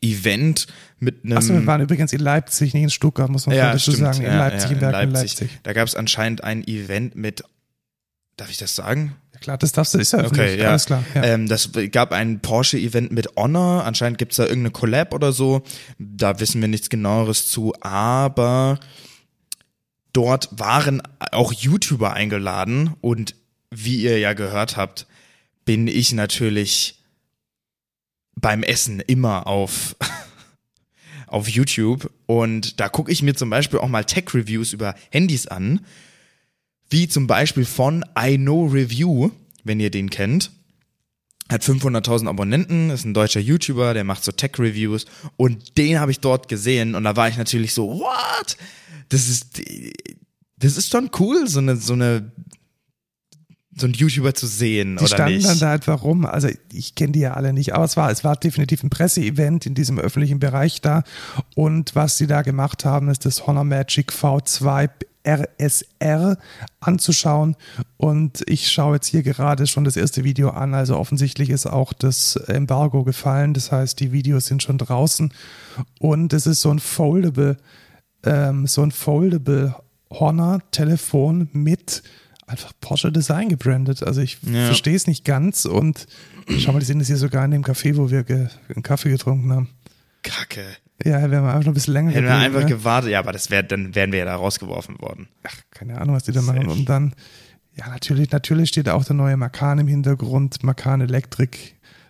Event 0.00 0.66
mit 0.98 1.24
einem. 1.24 1.38
Achso, 1.38 1.52
wir 1.52 1.66
waren 1.66 1.82
übrigens 1.82 2.12
in 2.12 2.20
Leipzig, 2.20 2.74
nicht 2.74 2.82
in 2.82 2.90
Stuttgart, 2.90 3.30
muss 3.30 3.46
man 3.46 3.56
ja, 3.56 3.72
dazu 3.72 3.92
sagen. 3.92 4.18
In 4.18 4.24
ja, 4.24 4.38
Leipzig, 4.38 4.70
ja, 4.70 4.76
in, 4.76 4.80
Werk 4.80 5.02
in 5.02 5.10
Leipzig. 5.10 5.40
Leipzig. 5.40 5.60
Da 5.62 5.72
gab 5.72 5.86
es 5.86 5.94
anscheinend 5.94 6.42
ein 6.42 6.66
Event 6.66 7.14
mit, 7.14 7.44
darf 8.36 8.50
ich 8.50 8.56
das 8.56 8.74
sagen? 8.74 9.14
Klar, 9.40 9.58
das 9.58 9.72
darfst 9.72 9.94
du, 9.94 9.98
ist 9.98 10.12
ja 10.12 10.24
okay, 10.24 10.58
ja. 10.58 10.70
alles 10.70 10.86
klar. 10.86 11.04
Ja. 11.14 11.24
Ähm, 11.24 11.48
das 11.48 11.70
gab 11.90 12.12
ein 12.12 12.40
Porsche-Event 12.40 13.10
mit 13.10 13.28
Honor, 13.36 13.84
anscheinend 13.84 14.18
gibt's 14.18 14.36
da 14.36 14.44
irgendeine 14.44 14.70
Collab 14.70 15.12
oder 15.12 15.32
so, 15.32 15.62
da 15.98 16.38
wissen 16.38 16.60
wir 16.60 16.68
nichts 16.68 16.88
genaueres 16.88 17.48
zu, 17.48 17.74
aber 17.80 18.78
dort 20.12 20.48
waren 20.52 21.02
auch 21.32 21.52
YouTuber 21.52 22.12
eingeladen 22.12 22.94
und 23.00 23.34
wie 23.70 24.02
ihr 24.02 24.18
ja 24.18 24.32
gehört 24.34 24.76
habt, 24.76 25.06
bin 25.64 25.86
ich 25.86 26.12
natürlich 26.12 27.02
beim 28.34 28.62
Essen 28.62 29.00
immer 29.00 29.46
auf 29.46 29.96
auf 31.26 31.48
YouTube 31.48 32.10
und 32.26 32.78
da 32.80 32.88
gucke 32.88 33.10
ich 33.10 33.22
mir 33.22 33.34
zum 33.34 33.48
Beispiel 33.48 33.78
auch 33.78 33.88
mal 33.88 34.04
Tech-Reviews 34.04 34.72
über 34.72 34.94
Handys 35.10 35.46
an 35.46 35.80
wie 36.92 37.08
zum 37.08 37.26
Beispiel 37.26 37.64
von 37.64 38.04
I 38.16 38.36
Know 38.36 38.66
Review, 38.66 39.30
wenn 39.64 39.80
ihr 39.80 39.90
den 39.90 40.10
kennt. 40.10 40.52
Hat 41.52 41.62
500.000 41.62 42.28
Abonnenten, 42.28 42.90
ist 42.90 43.04
ein 43.04 43.14
deutscher 43.14 43.40
YouTuber, 43.40 43.94
der 43.94 44.04
macht 44.04 44.24
so 44.24 44.32
Tech-Reviews 44.32 45.06
und 45.36 45.76
den 45.76 46.00
habe 46.00 46.10
ich 46.10 46.20
dort 46.20 46.48
gesehen 46.48 46.94
und 46.94 47.04
da 47.04 47.14
war 47.14 47.28
ich 47.28 47.36
natürlich 47.36 47.74
so, 47.74 48.00
what? 48.00 48.56
Das 49.10 49.28
ist, 49.28 49.62
das 50.56 50.76
ist 50.76 50.90
schon 50.90 51.10
cool, 51.18 51.46
so 51.46 51.58
eine, 51.58 51.76
so 51.76 51.92
eine 51.92 52.32
so 53.76 53.86
ein 53.86 53.92
YouTuber 53.92 54.34
zu 54.34 54.46
sehen, 54.46 54.96
die 54.96 55.04
oder 55.04 55.14
standen 55.14 55.36
nicht? 55.36 55.48
dann 55.48 55.58
da 55.58 55.72
einfach 55.72 56.02
rum. 56.02 56.26
Also 56.26 56.48
ich 56.72 56.94
kenne 56.94 57.12
die 57.12 57.20
ja 57.20 57.34
alle 57.34 57.52
nicht, 57.52 57.74
aber 57.74 57.84
es 57.84 57.96
war, 57.96 58.10
es 58.10 58.22
war 58.22 58.36
definitiv 58.36 58.82
ein 58.82 58.90
Presseevent 58.90 59.66
in 59.66 59.74
diesem 59.74 59.98
öffentlichen 59.98 60.38
Bereich 60.38 60.80
da. 60.80 61.04
Und 61.54 61.94
was 61.94 62.18
sie 62.18 62.26
da 62.26 62.42
gemacht 62.42 62.84
haben, 62.84 63.08
ist 63.08 63.24
das 63.24 63.46
Honor 63.46 63.64
Magic 63.64 64.12
V2 64.12 64.90
RSR 65.26 66.36
anzuschauen. 66.80 67.56
Und 67.96 68.42
ich 68.46 68.70
schaue 68.70 68.96
jetzt 68.96 69.06
hier 69.06 69.22
gerade 69.22 69.66
schon 69.66 69.84
das 69.84 69.96
erste 69.96 70.24
Video 70.24 70.50
an. 70.50 70.74
Also 70.74 70.96
offensichtlich 70.98 71.50
ist 71.50 71.66
auch 71.66 71.92
das 71.92 72.36
Embargo 72.36 73.04
gefallen. 73.04 73.54
Das 73.54 73.72
heißt, 73.72 74.00
die 74.00 74.12
Videos 74.12 74.46
sind 74.46 74.62
schon 74.62 74.78
draußen. 74.78 75.32
Und 75.98 76.32
es 76.32 76.46
ist 76.46 76.60
so 76.60 76.70
ein 76.70 76.78
Foldable, 76.78 77.56
ähm, 78.24 78.66
so 78.66 78.82
ein 78.82 78.90
Foldable 78.90 79.76
Honor-Telefon 80.10 81.48
mit 81.52 82.02
einfach 82.46 82.72
Porsche 82.80 83.12
Design 83.12 83.48
gebrandet. 83.48 84.02
Also 84.02 84.20
ich 84.20 84.38
ja. 84.42 84.66
verstehe 84.66 84.94
es 84.94 85.06
nicht 85.06 85.24
ganz. 85.24 85.64
Und 85.64 86.06
schau 86.58 86.72
mal, 86.72 86.80
die 86.80 86.84
sind 86.84 86.98
jetzt 86.98 87.08
hier 87.08 87.16
sogar 87.16 87.44
in 87.44 87.50
dem 87.50 87.64
Café, 87.64 87.96
wo 87.96 88.10
wir 88.10 88.24
einen 88.28 88.82
Kaffee 88.82 89.10
getrunken 89.10 89.52
haben. 89.52 89.68
Kacke. 90.22 90.64
Ja, 91.04 91.30
wären 91.30 91.44
wir 91.44 91.52
einfach 91.52 91.60
noch 91.60 91.72
ein 91.72 91.74
bisschen 91.74 91.94
länger 91.94 92.12
Hätten 92.12 92.26
wir 92.26 92.36
einfach 92.36 92.60
ne? 92.60 92.66
gewartet, 92.66 93.10
ja, 93.10 93.18
aber 93.18 93.32
das 93.32 93.50
wär, 93.50 93.62
dann 93.64 93.94
wären 93.94 94.12
wir 94.12 94.20
ja 94.20 94.24
da 94.24 94.36
rausgeworfen 94.36 95.00
worden. 95.00 95.28
Ach, 95.42 95.56
keine 95.70 96.00
Ahnung, 96.00 96.14
was 96.14 96.24
die 96.24 96.32
da 96.32 96.42
machen. 96.42 96.68
Und 96.68 96.88
dann, 96.88 97.14
ja, 97.74 97.88
natürlich, 97.88 98.30
natürlich 98.30 98.68
steht 98.68 98.88
auch 98.88 99.04
der 99.04 99.16
neue 99.16 99.36
Macan 99.36 99.80
im 99.80 99.88
Hintergrund, 99.88 100.62
Macan 100.62 101.00
Electric, 101.00 101.58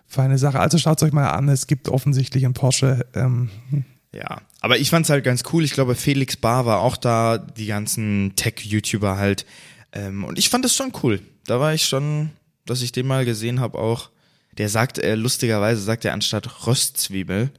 feine 0.05 0.37
Sache. 0.37 0.59
Also 0.59 0.77
schaut 0.77 1.01
es 1.01 1.07
euch 1.07 1.13
mal 1.13 1.29
an, 1.29 1.49
es 1.49 1.65
gibt 1.65 1.89
offensichtlich 1.89 2.45
einen 2.45 2.53
Porsche. 2.53 3.07
Ähm, 3.15 3.49
hm. 3.71 3.85
ja, 4.13 4.41
aber 4.61 4.77
ich 4.77 4.91
fand's 4.91 5.09
halt 5.09 5.23
ganz 5.23 5.43
cool. 5.51 5.63
Ich 5.63 5.73
glaube, 5.73 5.95
Felix 5.95 6.37
Bar 6.37 6.67
war 6.67 6.81
auch 6.81 6.97
da, 6.97 7.39
die 7.39 7.65
ganzen 7.65 8.33
Tech-YouTuber 8.35 9.17
halt. 9.17 9.45
Ähm, 9.93 10.23
und 10.23 10.37
ich 10.37 10.49
fand 10.49 10.65
das 10.65 10.75
schon 10.75 10.91
cool. 11.03 11.21
Da 11.45 11.59
war 11.59 11.73
ich 11.73 11.85
schon, 11.85 12.31
dass 12.65 12.81
ich 12.81 12.91
den 12.91 13.07
mal 13.07 13.25
gesehen 13.25 13.59
habe 13.59 13.77
auch. 13.77 14.09
Der 14.57 14.69
sagt, 14.69 14.97
äh, 14.97 15.15
lustigerweise 15.15 15.81
sagt 15.81 16.05
er 16.05 16.13
anstatt 16.13 16.67
Röstzwiebel, 16.67 17.51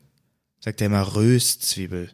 sagt 0.60 0.80
er 0.80 0.88
immer 0.88 1.14
Röstzwiebel. 1.14 2.10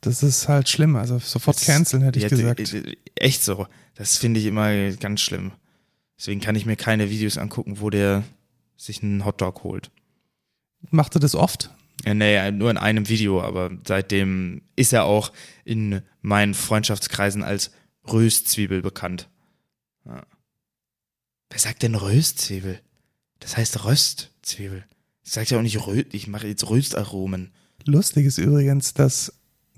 Das 0.00 0.22
ist 0.22 0.46
halt 0.46 0.68
schlimm, 0.68 0.94
also 0.94 1.18
sofort 1.18 1.56
das, 1.56 1.64
canceln 1.64 2.02
hätte 2.02 2.18
ich 2.18 2.24
ja, 2.24 2.28
gesagt. 2.28 2.72
Echt 3.16 3.42
so. 3.42 3.66
Das 3.94 4.18
finde 4.18 4.38
ich 4.40 4.46
immer 4.46 4.90
ganz 4.92 5.20
schlimm. 5.20 5.52
Deswegen 6.18 6.40
kann 6.40 6.54
ich 6.54 6.66
mir 6.66 6.76
keine 6.76 7.10
Videos 7.10 7.38
angucken, 7.38 7.80
wo 7.80 7.90
der 7.90 8.22
sich 8.76 9.02
einen 9.02 9.24
Hotdog 9.24 9.64
holt. 9.64 9.90
Macht 10.90 11.16
er 11.16 11.20
das 11.20 11.34
oft? 11.34 11.70
Ja, 12.04 12.14
nee, 12.14 12.50
nur 12.52 12.70
in 12.70 12.76
einem 12.76 13.08
Video, 13.08 13.42
aber 13.42 13.70
seitdem 13.86 14.62
ist 14.76 14.92
er 14.92 15.04
auch 15.04 15.32
in 15.64 16.02
meinen 16.20 16.54
Freundschaftskreisen 16.54 17.42
als 17.42 17.72
Röstzwiebel 18.12 18.82
bekannt. 18.82 19.28
Ja. 20.04 20.22
Wer 21.50 21.58
sagt 21.58 21.82
denn 21.82 21.94
Röstzwiebel? 21.94 22.80
Das 23.40 23.56
heißt 23.56 23.84
Röstzwiebel. 23.84 24.84
Ich 25.24 25.32
sag 25.32 25.50
ja 25.50 25.58
auch 25.58 25.62
nicht 25.62 25.86
Röst, 25.86 26.06
ich 26.12 26.28
mache 26.28 26.46
jetzt 26.46 26.68
Röstaromen. 26.68 27.52
Lustig 27.84 28.26
ist 28.26 28.38
übrigens, 28.38 28.94
dass 28.94 29.32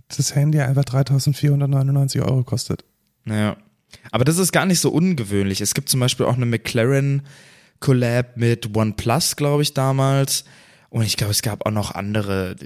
das 0.08 0.34
Handy 0.34 0.60
einfach 0.60 0.84
3499 0.84 2.22
Euro 2.22 2.44
kostet. 2.44 2.84
Naja. 3.24 3.56
Aber 4.10 4.24
das 4.24 4.38
ist 4.38 4.52
gar 4.52 4.66
nicht 4.66 4.80
so 4.80 4.90
ungewöhnlich. 4.90 5.60
Es 5.60 5.74
gibt 5.74 5.88
zum 5.88 6.00
Beispiel 6.00 6.26
auch 6.26 6.34
eine 6.34 6.46
McLaren 6.46 7.22
Collab 7.80 8.36
mit 8.36 8.76
OnePlus, 8.76 9.36
glaube 9.36 9.62
ich, 9.62 9.72
damals. 9.72 10.44
Und 10.90 11.04
ich 11.04 11.16
glaube, 11.16 11.30
es 11.30 11.42
gab 11.42 11.64
auch 11.64 11.70
noch 11.70 11.92
andere. 11.92 12.56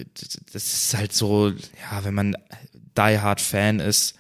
Das 0.53 0.65
ist 0.65 0.95
halt 0.97 1.13
so, 1.13 1.51
ja, 1.51 2.05
wenn 2.05 2.15
man 2.15 2.37
Die 2.97 3.19
Hard 3.19 3.41
Fan 3.41 3.81
ist, 3.81 4.15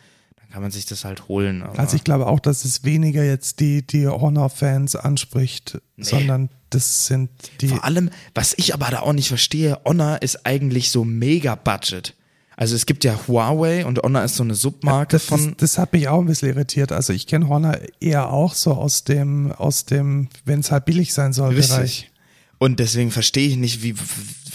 kann 0.52 0.60
man 0.60 0.70
sich 0.70 0.84
das 0.84 1.06
halt 1.06 1.28
holen. 1.28 1.62
also 1.62 1.96
ich 1.96 2.04
glaube 2.04 2.26
auch, 2.26 2.38
dass 2.38 2.66
es 2.66 2.84
weniger 2.84 3.24
jetzt 3.24 3.60
die, 3.60 3.86
die 3.86 4.06
Honor-Fans 4.06 4.96
anspricht, 4.96 5.80
nee. 5.96 6.04
sondern 6.04 6.50
das 6.68 7.06
sind 7.06 7.30
die. 7.62 7.68
Vor 7.68 7.84
allem, 7.84 8.10
was 8.34 8.52
ich 8.58 8.74
aber 8.74 8.88
da 8.90 9.00
auch 9.00 9.14
nicht 9.14 9.28
verstehe, 9.28 9.80
Honor 9.86 10.20
ist 10.20 10.44
eigentlich 10.44 10.90
so 10.90 11.04
mega 11.04 11.54
Budget. 11.54 12.14
Also 12.54 12.76
es 12.76 12.84
gibt 12.84 13.02
ja 13.04 13.18
Huawei 13.26 13.86
und 13.86 14.02
Honor 14.02 14.24
ist 14.24 14.36
so 14.36 14.42
eine 14.42 14.54
Submarke 14.54 15.12
das, 15.12 15.24
von. 15.24 15.48
Das, 15.52 15.56
das 15.56 15.78
hat 15.78 15.94
mich 15.94 16.08
auch 16.08 16.20
ein 16.20 16.26
bisschen 16.26 16.50
irritiert. 16.50 16.92
Also 16.92 17.14
ich 17.14 17.26
kenne 17.26 17.48
Honor 17.48 17.78
eher 17.98 18.30
auch 18.30 18.52
so 18.52 18.74
aus 18.74 19.04
dem, 19.04 19.52
aus 19.52 19.86
dem, 19.86 20.28
wenn 20.44 20.60
es 20.60 20.70
halt 20.70 20.84
billig 20.84 21.14
sein 21.14 21.32
soll, 21.32 21.54
Richtig. 21.54 21.76
Bereich. 21.76 22.10
Und 22.58 22.78
deswegen 22.78 23.10
verstehe 23.10 23.48
ich 23.48 23.56
nicht, 23.56 23.82
wie, 23.82 23.94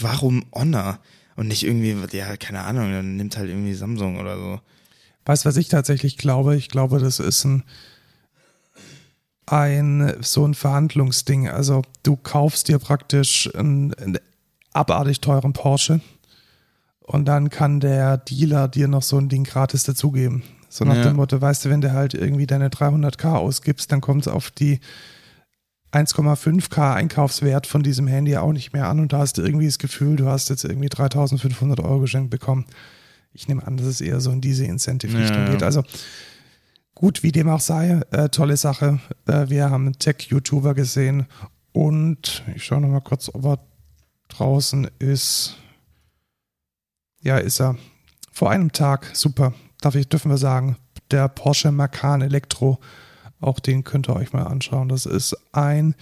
warum 0.00 0.44
Honor 0.54 1.00
und 1.34 1.48
nicht 1.48 1.64
irgendwie, 1.64 1.96
ja, 2.16 2.36
keine 2.36 2.60
Ahnung, 2.62 2.92
dann 2.92 3.16
nimmt 3.16 3.36
halt 3.36 3.50
irgendwie 3.50 3.74
Samsung 3.74 4.20
oder 4.20 4.36
so. 4.36 4.60
Weißt 5.28 5.44
du, 5.44 5.50
was 5.50 5.58
ich 5.58 5.68
tatsächlich 5.68 6.16
glaube? 6.16 6.56
Ich 6.56 6.70
glaube, 6.70 6.98
das 7.00 7.20
ist 7.20 7.44
ein, 7.44 7.62
ein 9.44 10.16
so 10.22 10.46
ein 10.46 10.54
Verhandlungsding. 10.54 11.50
Also 11.50 11.82
du 12.02 12.16
kaufst 12.16 12.68
dir 12.68 12.78
praktisch 12.78 13.54
einen, 13.54 13.92
einen 13.92 14.18
abartig 14.72 15.20
teuren 15.20 15.52
Porsche 15.52 16.00
und 17.00 17.26
dann 17.26 17.50
kann 17.50 17.78
der 17.78 18.16
Dealer 18.16 18.68
dir 18.68 18.88
noch 18.88 19.02
so 19.02 19.18
ein 19.18 19.28
Ding 19.28 19.44
gratis 19.44 19.82
dazugeben. 19.82 20.44
So 20.70 20.86
nach 20.86 20.96
ja. 20.96 21.02
dem 21.02 21.16
Motto, 21.16 21.38
weißt 21.38 21.66
du, 21.66 21.68
wenn 21.68 21.82
du 21.82 21.92
halt 21.92 22.14
irgendwie 22.14 22.46
deine 22.46 22.70
300k 22.70 23.34
ausgibst, 23.34 23.92
dann 23.92 24.00
kommt 24.00 24.22
es 24.22 24.32
auf 24.32 24.50
die 24.50 24.80
1,5K 25.92 26.94
Einkaufswert 26.94 27.66
von 27.66 27.82
diesem 27.82 28.06
Handy 28.06 28.38
auch 28.38 28.52
nicht 28.52 28.72
mehr 28.72 28.88
an 28.88 28.98
und 28.98 29.12
da 29.12 29.18
hast 29.18 29.36
du 29.36 29.42
irgendwie 29.42 29.66
das 29.66 29.78
Gefühl, 29.78 30.16
du 30.16 30.24
hast 30.24 30.48
jetzt 30.48 30.64
irgendwie 30.64 30.88
3500 30.88 31.80
Euro 31.80 32.00
geschenkt 32.00 32.30
bekommen. 32.30 32.64
Ich 33.38 33.46
nehme 33.46 33.64
an, 33.64 33.76
dass 33.76 33.86
es 33.86 34.00
eher 34.00 34.20
so 34.20 34.32
in 34.32 34.40
diese 34.40 34.64
Incentive-Richtung 34.64 35.44
Ja. 35.46 35.50
geht. 35.52 35.62
Also 35.62 35.84
gut, 36.96 37.22
wie 37.22 37.30
dem 37.30 37.48
auch 37.48 37.60
sei, 37.60 38.00
äh, 38.10 38.28
tolle 38.30 38.56
Sache. 38.56 38.98
Äh, 39.28 39.48
wir 39.48 39.70
haben 39.70 39.86
einen 39.86 39.98
Tech-YouTuber 39.98 40.74
gesehen 40.74 41.26
und 41.70 42.42
ich 42.56 42.64
schaue 42.64 42.80
nochmal 42.80 43.00
kurz, 43.00 43.30
ob 43.32 43.44
er 43.44 43.58
draußen 44.26 44.90
ist. 44.98 45.56
Ja, 47.22 47.38
ist 47.38 47.60
er. 47.60 47.76
Vor 48.32 48.50
einem 48.50 48.72
Tag, 48.72 49.08
super, 49.14 49.54
darf 49.80 49.94
ich, 49.94 50.08
dürfen 50.08 50.32
wir 50.32 50.38
sagen, 50.38 50.76
der 51.12 51.28
Porsche 51.28 51.70
Macan 51.70 52.22
Elektro. 52.22 52.80
Auch 53.40 53.60
den 53.60 53.84
könnt 53.84 54.08
ihr 54.08 54.16
euch 54.16 54.32
mal 54.32 54.42
anschauen. 54.48 54.88
Das 54.88 55.06
ist 55.06 55.36
ein 55.52 55.94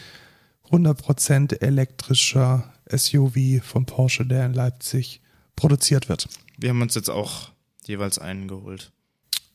100% 0.70 1.60
elektrischer 1.60 2.72
SUV 2.90 3.62
von 3.62 3.84
Porsche, 3.84 4.24
der 4.24 4.46
in 4.46 4.54
Leipzig 4.54 5.20
produziert 5.54 6.08
wird. 6.08 6.28
Wir 6.56 6.70
haben 6.70 6.80
uns 6.82 6.94
jetzt 6.94 7.10
auch 7.10 7.50
jeweils 7.84 8.18
einen 8.18 8.48
geholt. 8.48 8.92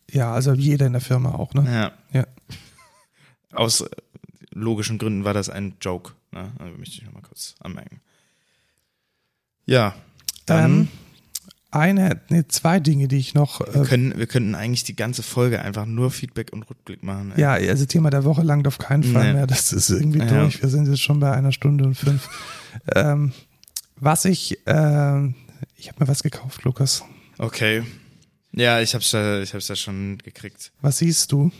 Ja, 0.09 0.33
also 0.33 0.53
jeder 0.53 0.85
in 0.87 0.93
der 0.93 1.01
Firma 1.01 1.33
auch, 1.35 1.53
ne? 1.53 1.65
Ja. 2.11 2.19
Ja. 2.19 2.27
Aus 3.53 3.81
äh, 3.81 3.89
logischen 4.51 4.97
Gründen 4.97 5.23
war 5.23 5.33
das 5.33 5.49
ein 5.49 5.75
Joke. 5.81 6.13
Ne? 6.31 6.51
Also 6.59 6.77
möchte 6.77 6.95
ich 6.95 7.03
nochmal 7.03 7.21
kurz 7.23 7.55
anmerken. 7.59 8.01
Ja, 9.65 9.95
dann 10.45 10.71
Ähm, 10.71 10.87
eine, 11.71 12.19
nee, 12.29 12.43
zwei 12.49 12.79
Dinge, 12.81 13.07
die 13.07 13.17
ich 13.17 13.33
noch. 13.33 13.61
wir, 13.61 13.81
Äh, 13.83 13.85
können, 13.85 14.17
wir 14.17 14.27
könnten 14.27 14.55
eigentlich 14.55 14.83
die 14.83 14.95
ganze 14.95 15.23
Folge 15.23 15.61
einfach 15.61 15.85
nur 15.85 16.11
Feedback 16.11 16.51
und 16.51 16.63
Rückblick 16.69 17.03
machen. 17.03 17.31
ey. 17.35 17.41
ja, 17.41 17.51
also 17.53 17.85
Thema 17.85 18.09
der 18.09 18.25
Woche 18.25 18.41
langt 18.41 18.67
auf 18.67 18.77
keinen 18.77 19.03
Fall 19.03 19.27
Nee. 19.27 19.33
mehr. 19.33 19.47
Das 19.47 19.71
ist 19.71 19.89
irgendwie 19.89 20.19
Ja. 20.19 20.25
durch. 20.25 20.61
Wir 20.61 20.69
sind 20.69 20.87
jetzt 20.87 21.01
schon 21.01 21.19
bei 21.21 21.31
einer 21.31 21.51
Stunde 21.53 21.85
und 21.85 21.95
fünf. 21.95 22.27
ähm, 22.95 23.31
was 23.95 24.25
ich, 24.25 24.57
ähm, 24.65 25.35
ich 25.75 25.87
habe 25.89 26.03
mir 26.03 26.07
was 26.07 26.23
gekauft, 26.23 26.63
Lukas. 26.63 27.03
Okay. 27.37 27.83
Ja, 28.53 28.81
ich 28.81 28.93
hab's 28.93 29.11
ja, 29.11 29.41
ich 29.41 29.53
hab's 29.53 29.67
ja 29.67 29.75
schon 29.75 30.17
gekriegt. 30.19 30.71
Was 30.81 30.97
siehst 30.99 31.31
du? 31.31 31.51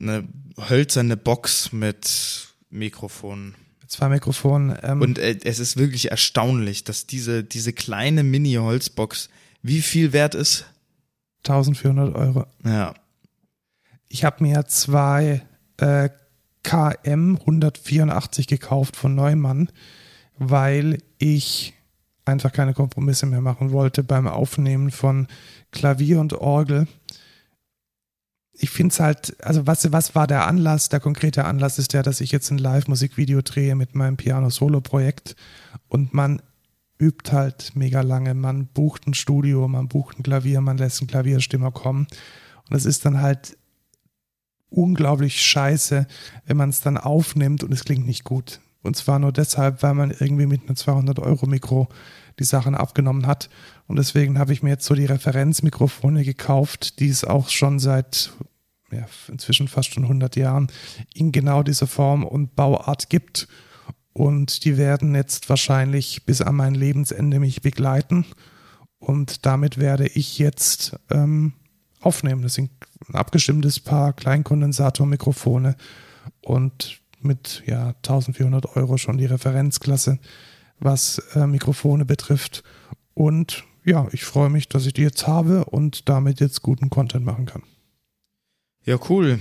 Eine 0.00 0.28
hölzerne 0.68 1.16
Box 1.16 1.72
mit 1.72 2.48
Mikrofon. 2.70 3.54
Zwei 3.88 4.08
Mikrofonen. 4.10 4.76
Ähm, 4.82 5.00
Und 5.00 5.18
äh, 5.18 5.38
es 5.44 5.58
ist 5.58 5.76
wirklich 5.76 6.10
erstaunlich, 6.10 6.84
dass 6.84 7.06
diese, 7.06 7.42
diese 7.42 7.72
kleine 7.72 8.22
Mini-Holzbox 8.22 9.30
wie 9.62 9.80
viel 9.80 10.12
wert 10.12 10.34
ist. 10.34 10.66
1400 11.38 12.14
Euro. 12.14 12.46
Ja. 12.64 12.94
Ich 14.08 14.24
habe 14.24 14.44
mir 14.44 14.66
zwei 14.66 15.42
äh, 15.78 16.10
KM 16.62 17.36
184 17.36 18.46
gekauft 18.46 18.96
von 18.96 19.14
Neumann, 19.14 19.70
weil 20.36 20.98
ich 21.18 21.74
einfach 22.28 22.52
keine 22.52 22.74
Kompromisse 22.74 23.26
mehr 23.26 23.40
machen 23.40 23.72
wollte 23.72 24.02
beim 24.04 24.28
Aufnehmen 24.28 24.90
von 24.90 25.26
Klavier 25.72 26.20
und 26.20 26.34
Orgel. 26.34 26.86
Ich 28.52 28.70
finde 28.70 28.92
es 28.92 29.00
halt, 29.00 29.36
also 29.44 29.66
was, 29.66 29.90
was 29.92 30.14
war 30.14 30.26
der 30.26 30.46
Anlass? 30.46 30.88
Der 30.88 31.00
konkrete 31.00 31.44
Anlass 31.44 31.78
ist 31.78 31.92
der, 31.92 32.02
dass 32.02 32.20
ich 32.20 32.32
jetzt 32.32 32.50
ein 32.50 32.58
Live-Musikvideo 32.58 33.40
drehe 33.42 33.74
mit 33.74 33.94
meinem 33.94 34.16
Piano-Solo-Projekt 34.16 35.36
und 35.88 36.12
man 36.12 36.42
übt 37.00 37.30
halt 37.32 37.72
mega 37.74 38.00
lange. 38.00 38.34
Man 38.34 38.66
bucht 38.66 39.06
ein 39.06 39.14
Studio, 39.14 39.68
man 39.68 39.88
bucht 39.88 40.18
ein 40.18 40.22
Klavier, 40.22 40.60
man 40.60 40.78
lässt 40.78 41.00
einen 41.00 41.08
Klavierstimmer 41.08 41.70
kommen. 41.70 42.08
Und 42.68 42.76
es 42.76 42.84
ist 42.84 43.04
dann 43.04 43.20
halt 43.20 43.56
unglaublich 44.70 45.40
scheiße, 45.40 46.06
wenn 46.46 46.56
man 46.56 46.70
es 46.70 46.80
dann 46.80 46.98
aufnimmt 46.98 47.62
und 47.62 47.72
es 47.72 47.84
klingt 47.84 48.06
nicht 48.06 48.24
gut. 48.24 48.60
Und 48.82 48.96
zwar 48.96 49.18
nur 49.18 49.32
deshalb, 49.32 49.82
weil 49.82 49.94
man 49.94 50.10
irgendwie 50.10 50.46
mit 50.46 50.62
einem 50.62 50.76
200-Euro-Mikro 50.76 51.88
die 52.38 52.44
Sachen 52.44 52.74
abgenommen 52.74 53.26
hat. 53.26 53.50
Und 53.86 53.96
deswegen 53.96 54.38
habe 54.38 54.52
ich 54.52 54.62
mir 54.62 54.70
jetzt 54.70 54.86
so 54.86 54.94
die 54.94 55.06
Referenzmikrofone 55.06 56.24
gekauft, 56.24 57.00
die 57.00 57.08
es 57.08 57.24
auch 57.24 57.48
schon 57.48 57.78
seit 57.78 58.32
ja, 58.92 59.06
inzwischen 59.28 59.68
fast 59.68 59.92
schon 59.92 60.04
100 60.04 60.36
Jahren 60.36 60.68
in 61.14 61.32
genau 61.32 61.62
dieser 61.62 61.86
Form 61.86 62.24
und 62.24 62.54
Bauart 62.54 63.10
gibt. 63.10 63.48
Und 64.12 64.64
die 64.64 64.76
werden 64.76 65.14
jetzt 65.14 65.48
wahrscheinlich 65.48 66.24
bis 66.24 66.40
an 66.40 66.56
mein 66.56 66.74
Lebensende 66.74 67.38
mich 67.38 67.62
begleiten. 67.62 68.24
Und 68.98 69.46
damit 69.46 69.78
werde 69.78 70.06
ich 70.06 70.38
jetzt 70.38 70.98
ähm, 71.10 71.52
aufnehmen. 72.00 72.42
Das 72.42 72.54
sind 72.54 72.70
ein 73.08 73.14
abgestimmtes 73.14 73.80
Paar 73.80 74.12
Kleinkondensatormikrofone 74.12 75.76
und 76.42 77.00
mit 77.20 77.62
ja 77.66 77.88
1400 77.88 78.76
Euro 78.76 78.96
schon 78.96 79.18
die 79.18 79.26
Referenzklasse, 79.26 80.18
was 80.78 81.18
äh, 81.34 81.46
Mikrofone 81.46 82.04
betrifft. 82.04 82.62
Und 83.14 83.64
ja, 83.84 84.06
ich 84.12 84.24
freue 84.24 84.50
mich, 84.50 84.68
dass 84.68 84.86
ich 84.86 84.92
die 84.92 85.02
jetzt 85.02 85.26
habe 85.26 85.64
und 85.64 86.08
damit 86.08 86.40
jetzt 86.40 86.62
guten 86.62 86.90
Content 86.90 87.24
machen 87.24 87.46
kann. 87.46 87.62
Ja, 88.84 88.98
cool. 89.08 89.40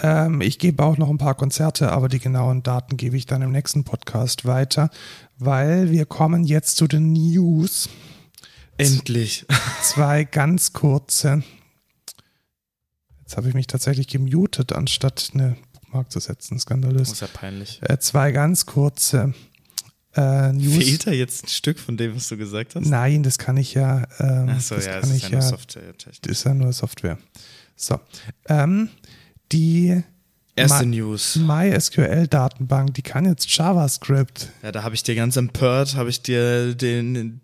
Ähm, 0.00 0.40
ich 0.40 0.58
gebe 0.58 0.84
auch 0.84 0.98
noch 0.98 1.08
ein 1.08 1.18
paar 1.18 1.34
Konzerte, 1.34 1.92
aber 1.92 2.08
die 2.08 2.18
genauen 2.18 2.62
Daten 2.62 2.96
gebe 2.96 3.16
ich 3.16 3.26
dann 3.26 3.42
im 3.42 3.52
nächsten 3.52 3.84
Podcast 3.84 4.44
weiter, 4.44 4.90
weil 5.38 5.90
wir 5.90 6.04
kommen 6.04 6.44
jetzt 6.44 6.76
zu 6.76 6.86
den 6.86 7.12
News. 7.12 7.88
Endlich. 8.76 9.46
Zwei 9.82 10.24
ganz 10.24 10.72
kurze. 10.72 11.42
Jetzt 13.26 13.36
habe 13.36 13.48
ich 13.48 13.54
mich 13.54 13.66
tatsächlich 13.66 14.06
gemutet, 14.06 14.72
anstatt 14.72 15.30
eine 15.34 15.56
Bookmark 15.72 16.12
zu 16.12 16.20
setzen. 16.20 16.60
Skandalös. 16.60 17.08
Das 17.08 17.12
ist 17.12 17.20
ja 17.22 17.26
peinlich. 17.26 17.80
Äh, 17.82 17.98
zwei 17.98 18.30
ganz 18.30 18.66
kurze 18.66 19.34
äh, 20.14 20.52
News. 20.52 20.76
Fehlt 20.76 21.06
da 21.08 21.10
jetzt 21.10 21.44
ein 21.44 21.48
Stück 21.48 21.80
von 21.80 21.96
dem, 21.96 22.14
was 22.14 22.28
du 22.28 22.36
gesagt 22.36 22.76
hast? 22.76 22.86
Nein, 22.86 23.24
das 23.24 23.38
kann 23.38 23.56
ich 23.56 23.74
ja. 23.74 24.04
Ähm, 24.20 24.48
Achso, 24.50 24.76
das 24.76 24.86
ja, 24.86 25.00
kann 25.00 25.10
es 25.10 25.16
ich 25.16 25.24
ist 25.24 25.30
ja 25.30 25.38
nur. 25.40 25.42
Software-Technik. 25.42 26.22
Das 26.22 26.32
ist 26.32 26.44
ja 26.44 26.54
nur 26.54 26.72
Software. 26.72 27.18
So. 27.74 27.98
Ähm, 28.48 28.90
die 29.50 30.02
Erste 30.54 30.84
Ma- 30.86 30.90
News. 30.90 31.36
MySQL-Datenbank, 31.36 32.94
die 32.94 33.02
kann 33.02 33.24
jetzt 33.26 33.50
JavaScript. 33.54 34.50
Ja, 34.62 34.70
da 34.72 34.84
habe 34.84 34.94
ich 34.94 35.02
dir 35.02 35.14
ganz 35.16 35.36
empört, 35.36 35.96
habe 35.96 36.10
ich 36.10 36.22
dir 36.22 36.74
den, 36.76 37.40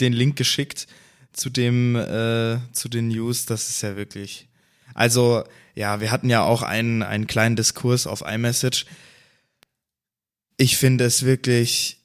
den 0.00 0.12
Link 0.12 0.36
geschickt 0.36 0.86
zu 1.32 1.50
dem, 1.50 1.96
äh, 1.96 2.58
zu 2.72 2.88
den 2.88 3.08
News. 3.08 3.46
Das 3.46 3.68
ist 3.68 3.82
ja 3.82 3.96
wirklich. 3.96 4.48
Also, 4.94 5.44
ja, 5.74 6.00
wir 6.00 6.10
hatten 6.10 6.30
ja 6.30 6.42
auch 6.42 6.62
einen, 6.62 7.02
einen 7.02 7.26
kleinen 7.26 7.56
Diskurs 7.56 8.06
auf 8.06 8.22
iMessage. 8.22 8.86
Ich 10.56 10.76
finde 10.76 11.04
es 11.04 11.24
wirklich. 11.24 12.00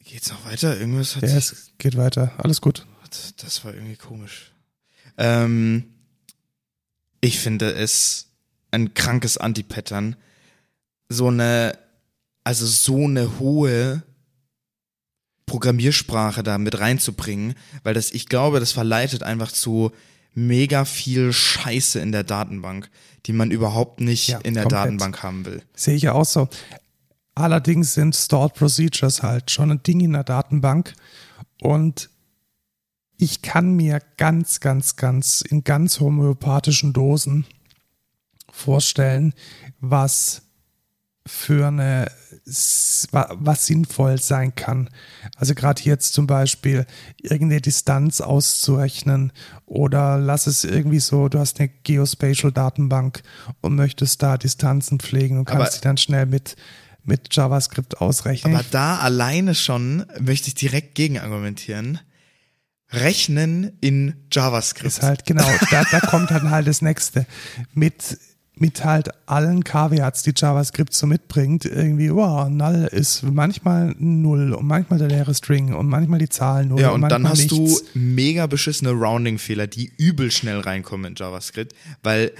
Geht's 0.00 0.30
noch 0.30 0.44
weiter? 0.46 0.78
Irgendwas 0.78 1.16
hat 1.16 1.22
Ja, 1.22 1.28
sich 1.28 1.52
es 1.52 1.72
geht 1.76 1.96
weiter. 1.96 2.32
Alles 2.38 2.60
gut. 2.62 2.86
das 3.36 3.64
war 3.64 3.74
irgendwie 3.74 3.96
komisch. 3.96 4.52
Ähm, 5.18 5.84
ich 7.20 7.38
finde 7.38 7.72
es 7.72 8.28
ein 8.70 8.94
krankes 8.94 9.36
Anti-Pattern. 9.36 10.16
So 11.10 11.28
eine, 11.28 11.78
also 12.44 12.66
so 12.66 13.04
eine 13.04 13.38
hohe 13.38 14.02
Programmiersprache 15.46 16.42
da 16.42 16.58
mit 16.58 16.78
reinzubringen, 16.78 17.54
weil 17.82 17.94
das, 17.94 18.10
ich 18.12 18.26
glaube, 18.26 18.60
das 18.60 18.72
verleitet 18.72 19.22
einfach 19.22 19.50
zu 19.50 19.92
mega 20.46 20.84
viel 20.84 21.32
Scheiße 21.32 22.00
in 22.00 22.12
der 22.12 22.24
Datenbank, 22.24 22.90
die 23.26 23.32
man 23.32 23.50
überhaupt 23.50 24.00
nicht 24.00 24.28
Ja, 24.28 24.38
in 24.38 24.54
der 24.54 24.64
komplett. 24.64 24.84
Datenbank 24.84 25.22
haben 25.22 25.44
will. 25.44 25.62
Sehe 25.74 25.94
ich 25.96 26.02
ja 26.02 26.12
auch 26.12 26.24
so. 26.24 26.48
Allerdings 27.34 27.94
sind 27.94 28.14
Stored 28.14 28.54
Procedures 28.54 29.22
halt 29.22 29.50
schon 29.50 29.70
ein 29.70 29.82
Ding 29.82 30.00
in 30.00 30.12
der 30.12 30.24
Datenbank 30.24 30.94
und 31.60 32.10
ich 33.16 33.42
kann 33.42 33.74
mir 33.74 34.00
ganz, 34.16 34.60
ganz, 34.60 34.96
ganz 34.96 35.40
in 35.40 35.64
ganz 35.64 36.00
homöopathischen 36.00 36.92
Dosen 36.92 37.46
vorstellen, 38.50 39.34
was 39.80 40.42
für 41.26 41.66
eine 41.68 42.10
was 42.48 43.66
sinnvoll 43.66 44.18
sein 44.18 44.54
kann. 44.54 44.88
Also 45.36 45.54
gerade 45.54 45.82
jetzt 45.82 46.14
zum 46.14 46.26
Beispiel 46.26 46.86
irgendeine 47.20 47.60
Distanz 47.60 48.20
auszurechnen 48.20 49.32
oder 49.66 50.18
lass 50.18 50.46
es 50.46 50.64
irgendwie 50.64 51.00
so, 51.00 51.28
du 51.28 51.38
hast 51.38 51.60
eine 51.60 51.68
Geospatial-Datenbank 51.68 53.22
und 53.60 53.74
möchtest 53.74 54.22
da 54.22 54.38
Distanzen 54.38 54.98
pflegen 54.98 55.38
und 55.38 55.44
kannst 55.44 55.76
die 55.76 55.80
dann 55.82 55.98
schnell 55.98 56.26
mit, 56.26 56.56
mit 57.04 57.34
JavaScript 57.34 58.00
ausrechnen. 58.00 58.54
Aber 58.54 58.64
da 58.70 58.98
alleine 58.98 59.54
schon 59.54 60.06
möchte 60.18 60.48
ich 60.48 60.54
direkt 60.54 60.94
gegen 60.94 61.18
argumentieren. 61.18 62.00
Rechnen 62.90 63.76
in 63.82 64.14
JavaScript. 64.32 64.86
ist 64.86 65.02
halt, 65.02 65.26
genau, 65.26 65.46
da, 65.70 65.84
da 65.90 66.00
kommt 66.00 66.30
dann 66.30 66.50
halt 66.50 66.66
das 66.66 66.80
nächste. 66.80 67.26
Mit, 67.74 68.18
mit 68.60 68.84
halt 68.84 69.10
allen 69.26 69.64
Caveats, 69.64 70.22
die 70.22 70.32
JavaScript 70.34 70.92
so 70.94 71.06
mitbringt, 71.06 71.64
irgendwie, 71.64 72.12
wow, 72.12 72.48
null 72.48 72.88
ist 72.90 73.22
manchmal 73.22 73.94
null 73.98 74.52
und 74.52 74.66
manchmal 74.66 74.98
der 74.98 75.08
leere 75.08 75.34
String 75.34 75.72
und 75.72 75.88
manchmal 75.88 76.18
die 76.18 76.28
Zahl 76.28 76.66
null. 76.66 76.80
Ja, 76.80 76.90
und 76.90 77.02
dann 77.02 77.22
manchmal 77.22 77.32
hast 77.32 77.52
nichts. 77.52 77.92
du 77.92 77.98
mega 77.98 78.46
beschissene 78.46 78.90
Rounding-Fehler, 78.90 79.66
die 79.66 79.92
übel 79.96 80.30
schnell 80.30 80.60
reinkommen 80.60 81.12
in 81.12 81.14
JavaScript, 81.16 81.74
weil 82.02 82.32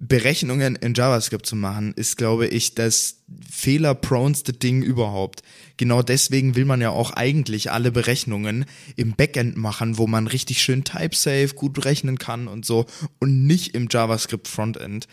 Berechnungen 0.00 0.76
in 0.76 0.94
JavaScript 0.94 1.46
zu 1.46 1.56
machen, 1.56 1.94
ist, 1.94 2.18
glaube 2.18 2.46
ich, 2.46 2.74
das 2.74 3.22
fehlerpronste 3.50 4.52
Ding 4.52 4.82
überhaupt. 4.82 5.42
Genau 5.76 6.02
deswegen 6.02 6.56
will 6.56 6.64
man 6.64 6.80
ja 6.80 6.90
auch 6.90 7.12
eigentlich 7.12 7.70
alle 7.70 7.90
Berechnungen 7.90 8.66
im 8.96 9.14
Backend 9.14 9.56
machen, 9.56 9.96
wo 9.96 10.06
man 10.06 10.26
richtig 10.26 10.62
schön 10.62 10.84
type-safe 10.84 11.54
gut 11.54 11.72
berechnen 11.72 12.18
kann 12.18 12.48
und 12.48 12.66
so 12.66 12.86
und 13.18 13.46
nicht 13.46 13.74
im 13.74 13.88
JavaScript 13.90 14.48
Frontend. 14.48 15.06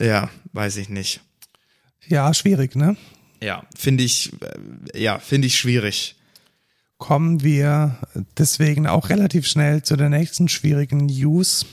Ja, 0.00 0.30
weiß 0.52 0.76
ich 0.76 0.88
nicht. 0.88 1.20
Ja, 2.06 2.32
schwierig, 2.34 2.74
ne? 2.74 2.96
Ja, 3.42 3.64
finde 3.76 4.04
ich, 4.04 4.32
äh, 4.40 5.00
ja, 5.00 5.18
finde 5.18 5.46
ich 5.46 5.58
schwierig. 5.58 6.16
Kommen 6.98 7.42
wir 7.42 7.98
deswegen 8.38 8.86
auch 8.86 9.08
relativ 9.08 9.46
schnell 9.46 9.82
zu 9.82 9.96
der 9.96 10.08
nächsten 10.08 10.48
schwierigen 10.48 11.06
News. 11.06 11.66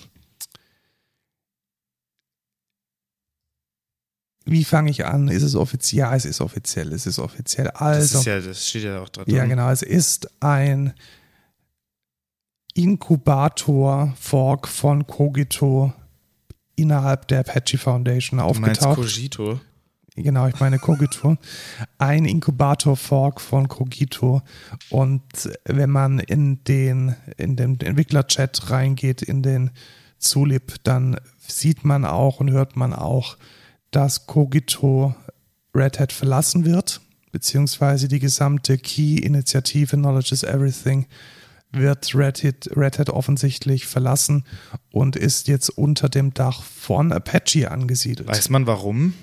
Wie 4.46 4.64
fange 4.64 4.90
ich 4.90 5.06
an? 5.06 5.28
Ist 5.28 5.44
es 5.44 5.54
offiziell? 5.56 6.00
Ja, 6.00 6.16
es 6.16 6.26
ist 6.26 6.42
offiziell. 6.42 6.92
Es 6.92 7.06
ist 7.06 7.20
offiziell. 7.20 7.68
Also, 7.70 8.18
das, 8.18 8.26
ja, 8.26 8.40
das 8.40 8.68
steht 8.68 8.84
ja 8.84 9.02
auch 9.02 9.10
drin. 9.10 9.26
Ja, 9.28 9.46
genau. 9.46 9.70
Es 9.70 9.84
ist 9.84 10.42
ein 10.42 10.96
Inkubator-Fork 12.74 14.68
von 14.68 15.06
Cogito 15.06 15.94
innerhalb 16.82 17.28
der 17.28 17.42
Apache 17.42 17.78
Foundation 17.78 18.40
aufgetaucht. 18.40 18.98
Du 18.98 19.02
Cogito? 19.04 19.60
Genau, 20.16 20.48
ich 20.48 20.60
meine 20.60 20.80
Cogito. 20.80 21.38
Ein 21.98 22.26
Inkubator-Fork 22.26 23.40
von 23.40 23.68
Cogito. 23.68 24.42
Und 24.90 25.24
wenn 25.66 25.90
man 25.90 26.20
in 26.20 26.64
den, 26.66 27.16
in 27.38 27.56
den 27.56 27.80
Entwickler-Chat 27.80 28.70
reingeht, 28.70 29.22
in 29.22 29.44
den 29.44 29.72
Zulip, 30.18 30.76
dann 30.84 31.18
sieht 31.38 31.86
man 31.86 32.06
auch 32.06 32.40
und 32.40 32.52
hört 32.52 32.76
man 32.76 32.94
auch, 32.94 33.38
dass 33.92 34.28
Cogito 34.28 35.16
Red 35.74 36.00
Hat 36.00 36.12
verlassen 36.12 36.66
wird, 36.66 37.02
beziehungsweise 37.32 38.08
die 38.08 38.20
gesamte 38.20 38.78
Key-Initiative 38.78 39.96
Knowledge 39.96 40.34
is 40.34 40.44
Everything 40.44 41.06
wird 41.72 42.16
Red 42.16 42.44
Hat, 42.44 42.70
Red 42.76 43.00
Hat 43.00 43.10
offensichtlich 43.10 43.86
verlassen 43.86 44.46
und 44.92 45.16
ist 45.16 45.48
jetzt 45.48 45.70
unter 45.70 46.10
dem 46.10 46.34
Dach 46.34 46.64
von 46.64 47.12
Apache 47.12 47.70
angesiedelt. 47.70 48.28
Weiß 48.28 48.50
man 48.50 48.66
warum? 48.66 49.14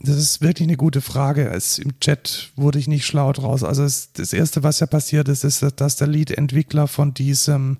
Das 0.00 0.16
ist 0.16 0.42
wirklich 0.42 0.68
eine 0.68 0.76
gute 0.76 1.00
Frage. 1.00 1.48
Es, 1.48 1.78
Im 1.78 1.98
Chat 2.00 2.52
wurde 2.54 2.78
ich 2.78 2.86
nicht 2.86 3.06
schlau 3.06 3.32
draus. 3.32 3.64
Also 3.64 3.82
es, 3.82 4.12
das 4.12 4.34
Erste, 4.34 4.62
was 4.62 4.80
ja 4.80 4.86
passiert 4.86 5.28
ist, 5.28 5.42
ist, 5.42 5.64
dass 5.80 5.96
der 5.96 6.06
Lead-Entwickler 6.06 6.86
von 6.86 7.14
diesem 7.14 7.78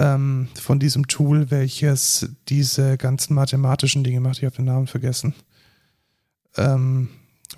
ähm, 0.00 0.48
von 0.60 0.80
diesem 0.80 1.06
Tool, 1.06 1.52
welches 1.52 2.28
diese 2.48 2.96
ganzen 2.96 3.34
mathematischen 3.34 4.02
Dinge 4.02 4.20
macht. 4.20 4.38
Ich 4.38 4.44
habe 4.44 4.56
den 4.56 4.64
Namen 4.64 4.86
vergessen. 4.86 5.34
Ähm, 6.56 7.08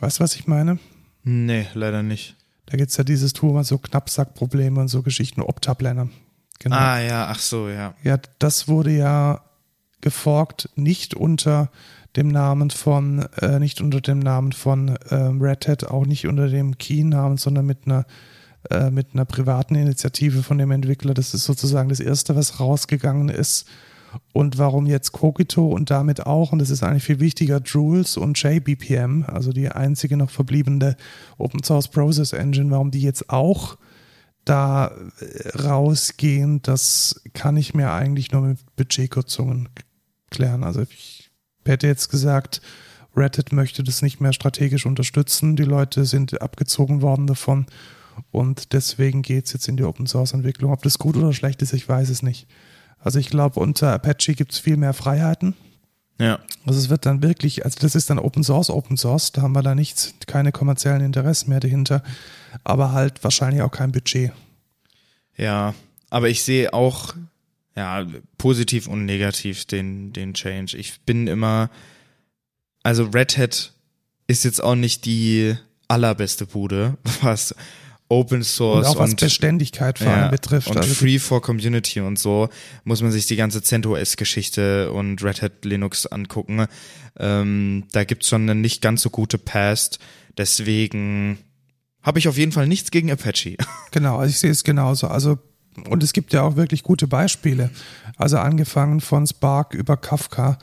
weißt 0.01 0.19
du, 0.19 0.25
was 0.25 0.37
ich 0.37 0.47
meine? 0.47 0.79
Nee, 1.23 1.67
leider 1.75 2.03
nicht. 2.03 2.37
Da 2.67 2.77
gibt 2.77 2.91
es 2.91 2.97
ja 2.97 3.05
dieses 3.05 3.33
Tool, 3.33 3.53
man 3.53 3.65
so 3.65 3.79
Knappsackprobleme 3.79 4.81
und 4.81 4.89
so 4.89 5.03
Geschichten, 5.03 5.41
Optaplanner. 5.41 6.09
Genau. 6.59 6.77
Ah 6.77 7.01
ja, 7.01 7.27
ach 7.29 7.39
so, 7.39 7.69
ja. 7.69 7.95
Ja, 8.03 8.19
das 8.39 8.67
wurde 8.69 8.91
ja 8.91 9.43
geforkt, 10.01 10.69
nicht 10.75 11.15
unter 11.15 11.71
dem 12.17 12.29
Namen 12.29 12.71
von, 12.71 13.27
äh, 13.41 13.59
nicht 13.59 13.81
unter 13.81 14.01
dem 14.01 14.19
Namen 14.19 14.53
von 14.53 14.99
ähm, 15.11 15.41
Red 15.41 15.69
Hat, 15.69 15.85
auch 15.85 16.07
nicht 16.07 16.27
unter 16.27 16.49
dem 16.49 16.79
Key-Namen, 16.79 17.37
sondern 17.37 17.67
mit 17.67 17.87
einer 17.87 18.07
äh, 18.71 18.91
mit 18.91 19.09
einer 19.13 19.25
privaten 19.25 19.75
Initiative 19.75 20.43
von 20.43 20.59
dem 20.59 20.71
Entwickler. 20.71 21.15
Das 21.15 21.35
ist 21.35 21.45
sozusagen 21.45 21.89
das 21.89 22.01
Erste, 22.01 22.35
was 22.37 22.59
rausgegangen 22.59 23.29
ist. 23.29 23.69
Und 24.33 24.59
warum 24.59 24.87
jetzt 24.87 25.13
Cogito 25.13 25.67
und 25.67 25.91
damit 25.91 26.27
auch, 26.27 26.53
und 26.53 26.59
das 26.59 26.71
ist 26.71 26.83
eigentlich 26.83 27.05
viel 27.05 27.21
wichtiger, 27.21 27.61
Jules 27.65 28.17
und 28.17 28.41
JBPM, 28.41 29.25
also 29.27 29.53
die 29.53 29.69
einzige 29.69 30.17
noch 30.17 30.31
verbliebene 30.31 30.97
Open 31.39 31.63
Source 31.63 31.89
Process 31.89 32.33
Engine, 32.33 32.71
warum 32.71 32.91
die 32.91 33.03
jetzt 33.03 33.31
auch 33.31 33.77
da 34.45 34.93
äh, 35.21 35.59
rausgehen, 35.59 36.63
das 36.63 37.23
kann 37.35 37.57
ich 37.57 37.75
mir 37.75 37.93
eigentlich 37.93 38.33
nur 38.33 38.43
mit 38.43 38.59
Budgetkürzungen 38.77 39.69
klären. 40.31 40.65
Also 40.65 40.83
ich 40.83 41.31
hätte 41.65 41.87
jetzt 41.87 42.09
gesagt, 42.09 42.61
Reddit 43.17 43.53
möchte 43.53 43.83
das 43.83 44.03
nicht 44.03 44.21
mehr 44.21 44.33
strategisch 44.33 44.87
unterstützen. 44.87 45.57
Die 45.57 45.65
Leute 45.65 46.05
sind 46.05 46.41
abgezogen 46.41 47.03
worden 47.03 47.27
davon 47.27 47.67
und 48.31 48.73
deswegen 48.73 49.23
geht 49.23 49.47
es 49.47 49.53
jetzt 49.53 49.69
in 49.69 49.77
die 49.77 49.85
Open 49.85 50.07
Source 50.07 50.33
Entwicklung. 50.33 50.73
Ob 50.73 50.83
das 50.83 50.99
gut 50.99 51.17
oder 51.17 51.33
schlecht 51.33 51.63
ist, 51.63 51.73
ich 51.73 51.89
weiß 51.89 52.11
es 52.11 52.23
nicht. 52.23 52.47
Also 53.07 53.21
ich 53.21 53.29
glaube, 53.29 53.61
unter 53.61 53.93
Apache 53.93 54.35
gibt 54.35 54.51
es 54.51 54.59
viel 54.59 54.77
mehr 54.77 54.93
Freiheiten. 54.93 55.55
Ja. 56.19 56.41
Also 56.67 56.81
es 56.81 56.89
wird 56.89 57.07
dann 57.07 57.23
wirklich, 57.23 57.65
also 57.65 57.79
das 57.81 57.95
ist 57.95 58.11
dann 58.11 58.19
Open 58.19 58.43
Source, 58.43 58.69
Open 58.69 58.97
Source, 58.97 59.31
da 59.31 59.43
haben 59.43 59.55
wir 59.55 59.63
da 59.63 59.77
nichts, 59.77 60.15
keine 60.27 60.51
kommerziellen 60.51 61.03
Interessen 61.03 61.51
mehr 61.51 61.61
dahinter, 61.61 62.03
aber 62.65 62.91
halt 62.91 63.23
wahrscheinlich 63.23 63.63
auch 63.63 63.71
kein 63.71 63.93
Budget. 63.93 64.33
Ja, 65.37 65.73
aber 66.11 66.29
ich 66.31 66.43
sehe 66.43 66.75
auch, 66.75 67.15
ja, 67.77 68.05
positiv 68.39 68.89
und 68.89 69.05
negativ 69.05 69.67
den, 69.67 70.13
den 70.13 70.35
Change. 70.35 70.77
Ich 70.77 71.03
bin 71.03 71.29
immer, 71.29 71.71
also 72.83 73.05
Red 73.05 73.39
Hat 73.39 73.73
ist 74.27 74.43
jetzt 74.43 74.61
auch 74.61 74.75
nicht 74.75 75.05
die 75.05 75.55
allerbeste 75.87 76.47
Bude, 76.47 76.99
was 77.23 77.55
Open 78.09 78.45
Source 78.45 78.87
und 78.87 78.95
auch 78.95 79.01
was 79.01 79.11
und, 79.11 79.21
Beständigkeit 79.21 79.99
vor 79.99 80.09
allem 80.09 80.25
ja, 80.25 80.29
betrifft. 80.29 80.69
Und 80.69 80.77
also 80.77 80.95
Free 80.95 81.19
for 81.19 81.43
Community 81.43 82.01
und 82.01 82.19
so 82.19 82.49
muss 82.85 83.03
man 83.03 83.11
sich 83.11 83.27
die 83.27 83.37
ganze 83.37 83.63
CentOS-Geschichte 83.63 84.93
und 84.93 85.23
Red 85.23 85.43
Hat 85.43 85.65
Linux 85.65 86.07
angucken. 86.07 86.67
Ähm, 87.19 87.85
da 87.93 88.05
gibt's 88.05 88.29
schon 88.29 88.43
eine 88.43 88.55
nicht 88.55 88.81
ganz 88.81 89.03
so 89.03 89.11
gute 89.11 89.39
Past. 89.39 89.99
Deswegen 90.39 91.39
habe 92.03 92.19
ich 92.21 92.29
auf 92.29 92.37
jeden 92.37 92.53
Fall 92.53 92.69
nichts 92.69 92.91
gegen 92.91 93.11
Apache. 93.11 93.57
Genau, 93.91 94.19
also 94.19 94.31
ich 94.31 94.39
sehe 94.39 94.51
es 94.51 94.63
genauso. 94.63 95.09
Also 95.09 95.39
und 95.89 96.03
es 96.03 96.13
gibt 96.13 96.33
ja 96.33 96.43
auch 96.43 96.57
wirklich 96.57 96.83
gute 96.83 97.07
Beispiele. 97.07 97.71
Also 98.17 98.39
angefangen 98.39 99.01
von 99.01 99.27
Spark 99.27 99.75
über 99.75 99.97
Kafka, 99.97 100.59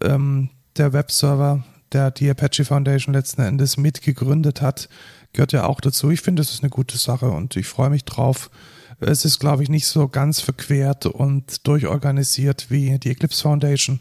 ähm, 0.00 0.50
der 0.76 0.92
Webserver, 0.92 1.64
der 1.92 2.10
die 2.10 2.30
Apache 2.30 2.64
Foundation 2.64 3.14
letzten 3.14 3.42
Endes 3.42 3.76
mitgegründet 3.76 4.60
hat 4.62 4.88
gehört 5.32 5.52
ja 5.52 5.64
auch 5.64 5.80
dazu. 5.80 6.10
Ich 6.10 6.20
finde, 6.20 6.42
es 6.42 6.52
ist 6.52 6.62
eine 6.62 6.70
gute 6.70 6.98
Sache 6.98 7.30
und 7.30 7.56
ich 7.56 7.66
freue 7.66 7.90
mich 7.90 8.04
drauf. 8.04 8.50
Es 9.00 9.24
ist, 9.24 9.38
glaube 9.38 9.62
ich, 9.62 9.68
nicht 9.68 9.86
so 9.86 10.08
ganz 10.08 10.40
verquert 10.40 11.06
und 11.06 11.66
durchorganisiert 11.66 12.70
wie 12.70 12.98
die 12.98 13.10
Eclipse 13.10 13.42
Foundation, 13.42 14.00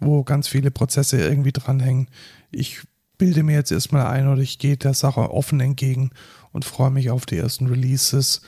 wo 0.00 0.24
ganz 0.24 0.48
viele 0.48 0.70
Prozesse 0.70 1.20
irgendwie 1.20 1.52
dranhängen. 1.52 2.08
Ich 2.50 2.80
bilde 3.18 3.42
mir 3.42 3.54
jetzt 3.54 3.70
erstmal 3.70 4.06
ein 4.06 4.26
oder 4.26 4.40
ich 4.40 4.58
gehe 4.58 4.76
der 4.76 4.94
Sache 4.94 5.30
offen 5.30 5.60
entgegen 5.60 6.10
und 6.50 6.64
freue 6.64 6.90
mich 6.90 7.10
auf 7.10 7.24
die 7.24 7.36
ersten 7.36 7.68
Releases 7.68 8.42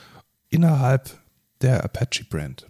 innerhalb 0.49 1.19
der 1.61 1.85
Apache 1.85 2.25
Brand. 2.29 2.67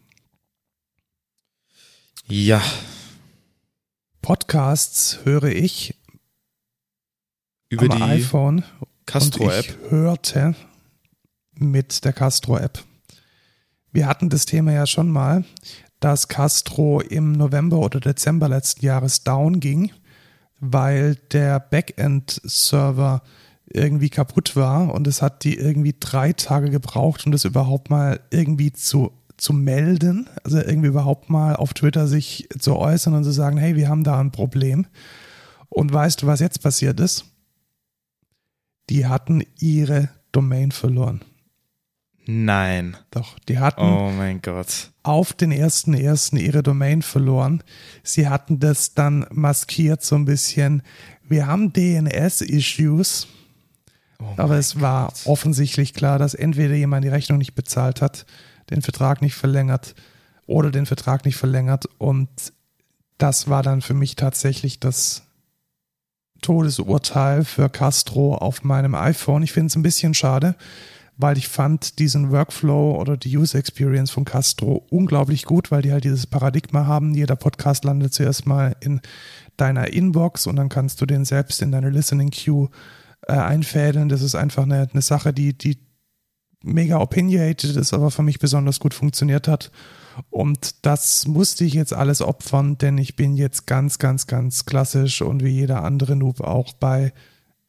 Ja. 2.27 2.61
Podcasts 4.21 5.21
höre 5.25 5.45
ich 5.45 5.95
über 7.75 7.95
am 7.95 7.99
die 7.99 8.03
iPhone 8.03 8.65
Castro-App. 9.07 9.65
Ich 9.67 9.91
hörte 9.91 10.55
mit 11.55 12.05
der 12.05 12.13
Castro-App. 12.13 12.83
Wir 13.93 14.07
hatten 14.07 14.29
das 14.29 14.47
Thema 14.47 14.73
ja 14.73 14.87
schon 14.87 15.09
mal, 15.09 15.45
dass 16.01 16.29
Castro 16.29 17.01
im 17.01 17.33
November 17.33 17.79
oder 17.79 18.01
Dezember 18.01 18.49
letzten 18.49 18.85
Jahres 18.85 19.23
down 19.25 19.61
ging, 19.61 19.93
weil 20.61 21.17
der 21.33 21.61
Backend-Server 21.61 23.23
irgendwie 23.67 24.11
kaputt 24.11 24.57
war 24.57 24.93
und 24.93 25.07
es 25.07 25.23
hat 25.23 25.45
die 25.45 25.57
irgendwie 25.57 25.95
drei 25.99 26.33
Tage 26.33 26.71
gebraucht, 26.71 27.25
um 27.25 27.33
das 27.33 27.45
überhaupt 27.45 27.91
mal 27.91 28.21
irgendwie 28.31 28.73
zu, 28.73 29.13
zu 29.37 29.53
melden, 29.53 30.29
also 30.45 30.59
irgendwie 30.59 30.89
überhaupt 30.89 31.31
mal 31.31 31.57
auf 31.57 31.73
Twitter 31.75 32.07
sich 32.07 32.49
zu 32.59 32.77
äußern 32.77 33.15
und 33.15 33.25
zu 33.25 33.33
sagen, 33.33 33.57
hey, 33.57 33.75
wir 33.75 33.89
haben 33.89 34.05
da 34.05 34.21
ein 34.21 34.33
Problem. 34.33 34.87
Und 35.71 35.93
weißt 35.93 36.23
du, 36.23 36.27
was 36.27 36.41
jetzt 36.41 36.63
passiert 36.63 37.01
ist? 37.01 37.34
Die 38.91 39.07
hatten 39.07 39.43
ihre 39.59 40.11
Domain 40.33 40.73
verloren. 40.73 41.21
Nein. 42.27 42.97
Doch, 43.11 43.39
die 43.41 43.59
hatten 43.59 43.83
oh 43.83 44.11
mein 44.11 44.41
Gott. 44.41 44.93
auf 45.03 45.33
den 45.35 45.53
ersten 45.53 45.95
ersten 45.95 46.37
ihre 46.37 46.63
Domain 46.63 47.03
verloren. 47.03 47.63
Sie 48.03 48.29
hatten 48.29 48.61
das 48.61 48.95
dann 48.95 49.27
maskiert 49.31 50.03
so 50.03 50.17
ein 50.17 50.25
bisschen. 50.25 50.83
Wir 51.23 51.47
haben 51.47 51.73
DNS-Issues. 51.73 53.29
Oh 54.21 54.25
aber 54.37 54.57
es 54.57 54.81
war 54.81 55.09
Gott. 55.09 55.27
offensichtlich 55.27 55.93
klar, 55.93 56.19
dass 56.19 56.35
entweder 56.35 56.75
jemand 56.75 57.05
die 57.05 57.09
Rechnung 57.09 57.39
nicht 57.39 57.55
bezahlt 57.55 58.01
hat, 58.01 58.27
den 58.71 58.81
Vertrag 58.81 59.21
nicht 59.21 59.35
verlängert 59.35 59.95
oder 60.47 60.71
den 60.71 60.87
Vertrag 60.87 61.25
nicht 61.25 61.37
verlängert. 61.37 61.87
Und 61.99 62.29
das 63.19 63.49
war 63.49 63.63
dann 63.63 63.83
für 63.83 63.95
mich 63.95 64.17
tatsächlich 64.17 64.81
das 64.81 65.25
Todesurteil 66.45 67.45
für 67.45 67.69
Castro 67.71 68.37
auf 68.37 68.63
meinem 68.65 68.95
iPhone. 68.95 69.43
Ich 69.43 69.53
finde 69.53 69.69
es 69.69 69.77
ein 69.77 69.83
bisschen 69.83 70.13
schade, 70.13 70.55
weil 71.17 71.39
ich 71.39 71.49
fand 71.49 71.99
diesen 71.99 72.31
Workflow 72.31 73.01
oder 73.01 73.17
die 73.17 73.37
User 73.37 73.59
Experience 73.59 74.11
von 74.11 74.27
Castro 74.27 74.87
unglaublich 74.91 75.47
gut, 75.47 75.71
weil 75.71 75.81
die 75.81 75.91
halt 75.91 76.05
dieses 76.05 76.27
Paradigma 76.27 76.87
haben. 76.87 77.15
Jeder 77.15 77.35
Podcast 77.35 77.85
landet 77.85 78.13
zuerst 78.13 78.47
mal 78.47 78.77
in 78.81 79.01
deiner 79.57 79.93
Inbox 79.93 80.47
und 80.47 80.57
dann 80.57 80.69
kannst 80.69 81.01
du 81.01 81.07
den 81.07 81.25
selbst 81.25 81.63
in 81.63 81.73
deine 81.73 81.89
Listening 81.89 82.31
Queue 82.31 82.69
äh, 83.27 83.33
einfädeln. 83.33 84.11
Das 84.11 84.21
ist 84.21 84.35
einfach 84.35 84.65
eine, 84.65 84.87
eine 84.93 85.03
Sache, 85.03 85.33
die, 85.33 85.57
die 85.57 85.79
mega 86.63 86.99
opinionated 86.99 87.75
ist, 87.75 87.95
aber 87.95 88.11
für 88.11 88.23
mich 88.23 88.39
besonders 88.39 88.81
gut 88.81 88.93
funktioniert 88.93 89.49
hat. 89.49 89.71
Und 90.31 90.87
das 90.87 91.27
musste 91.27 91.65
ich 91.65 91.75
jetzt 91.75 91.93
alles 91.93 92.23
opfern, 92.23 92.79
denn 92.79 92.99
ich 92.99 93.17
bin 93.17 93.37
jetzt 93.37 93.67
ganz, 93.67 93.99
ganz, 93.99 94.27
ganz 94.27 94.67
klassisch 94.67 95.23
und 95.23 95.43
wie 95.43 95.49
jeder 95.51 95.85
andere 95.85 96.17
Noob 96.17 96.41
auch 96.41 96.73
bei 96.75 97.13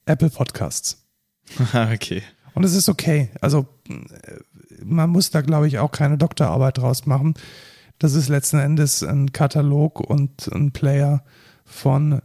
Apple 0.05 0.29
Podcasts. 0.29 1.05
okay. 1.93 2.23
Und 2.53 2.63
es 2.63 2.73
ist 2.73 2.89
okay. 2.89 3.29
Also 3.41 3.67
man 4.83 5.09
muss 5.09 5.29
da, 5.29 5.41
glaube 5.41 5.67
ich, 5.67 5.79
auch 5.79 5.91
keine 5.91 6.17
Doktorarbeit 6.17 6.77
draus 6.77 7.05
machen. 7.05 7.33
Das 7.99 8.13
ist 8.13 8.29
letzten 8.29 8.59
Endes 8.59 9.03
ein 9.03 9.31
Katalog 9.31 9.99
und 9.99 10.49
ein 10.53 10.71
Player 10.71 11.23
von 11.65 12.21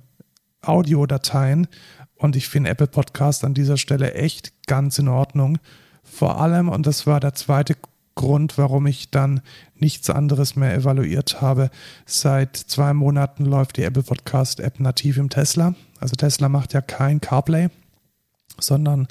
Audiodateien. 0.63 1.69
Und 2.17 2.37
ich 2.37 2.49
finde 2.49 2.71
Apple 2.71 2.87
Podcast 2.87 3.45
an 3.45 3.55
dieser 3.55 3.77
Stelle 3.77 4.15
echt 4.15 4.67
ganz 4.67 4.99
in 4.99 5.09
Ordnung. 5.09 5.59
Vor 6.03 6.41
allem, 6.41 6.69
und 6.69 6.87
das 6.87 7.07
war 7.07 7.21
der 7.21 7.35
zweite 7.35 7.77
Grund, 8.21 8.59
warum 8.59 8.87
ich 8.87 9.11
dann 9.11 9.41
nichts 9.77 10.11
anderes 10.11 10.55
mehr 10.55 10.75
evaluiert 10.75 11.41
habe. 11.41 11.71
Seit 12.05 12.55
zwei 12.55 12.93
Monaten 12.93 13.47
läuft 13.47 13.79
die 13.79 13.83
Apple 13.83 14.03
Podcast 14.03 14.61
App 14.61 14.79
nativ 14.79 15.17
im 15.17 15.31
Tesla. 15.31 15.75
Also 16.01 16.17
Tesla 16.17 16.51
macht 16.51 16.75
ja 16.75 16.83
kein 16.83 17.23
CarPlay, 17.23 17.71
sondern 18.59 19.09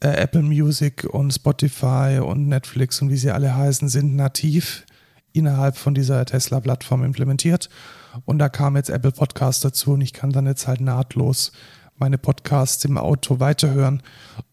äh, 0.00 0.08
Apple 0.08 0.42
Music 0.42 1.04
und 1.04 1.30
Spotify 1.30 2.18
und 2.20 2.48
Netflix 2.48 3.00
und 3.00 3.10
wie 3.10 3.16
sie 3.16 3.30
alle 3.30 3.54
heißen, 3.54 3.88
sind 3.88 4.16
nativ 4.16 4.84
innerhalb 5.32 5.76
von 5.76 5.94
dieser 5.94 6.24
Tesla-Plattform 6.24 7.04
implementiert. 7.04 7.70
Und 8.24 8.40
da 8.40 8.48
kam 8.48 8.74
jetzt 8.74 8.90
Apple 8.90 9.12
Podcast 9.12 9.64
dazu 9.64 9.92
und 9.92 10.00
ich 10.00 10.12
kann 10.12 10.32
dann 10.32 10.46
jetzt 10.46 10.66
halt 10.66 10.80
nahtlos 10.80 11.52
meine 11.98 12.18
Podcasts 12.18 12.84
im 12.84 12.98
Auto 12.98 13.38
weiterhören. 13.38 14.02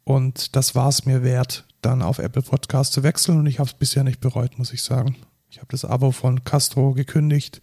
Und 0.04 0.56
das 0.56 0.76
war 0.76 0.90
es 0.90 1.08
mir 1.08 1.24
wert, 1.24 1.66
dann 1.82 2.02
auf 2.02 2.20
Apple 2.20 2.42
Podcast 2.42 2.94
zu 2.94 3.04
wechseln. 3.04 3.40
Und 3.40 3.46
ich 3.46 3.60
habe 3.60 3.70
es 3.70 3.74
bisher 3.74 4.04
nicht 4.04 4.20
bereut, 4.20 4.58
muss 4.58 4.74
ich 4.74 4.84
sagen. 4.84 5.16
Ich 5.50 5.58
habe 5.58 5.68
das 5.72 5.86
Abo 5.86 6.12
von 6.12 6.44
Castro 6.44 6.94
gekündigt 6.94 7.62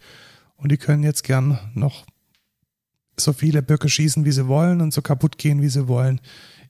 und 0.57 0.71
die 0.71 0.77
können 0.77 1.03
jetzt 1.03 1.23
gern 1.23 1.59
noch 1.73 2.05
so 3.17 3.33
viele 3.33 3.61
Böcke 3.61 3.89
schießen, 3.89 4.25
wie 4.25 4.31
sie 4.31 4.47
wollen 4.47 4.81
und 4.81 4.93
so 4.93 5.01
kaputt 5.01 5.37
gehen, 5.37 5.61
wie 5.61 5.69
sie 5.69 5.87
wollen. 5.87 6.19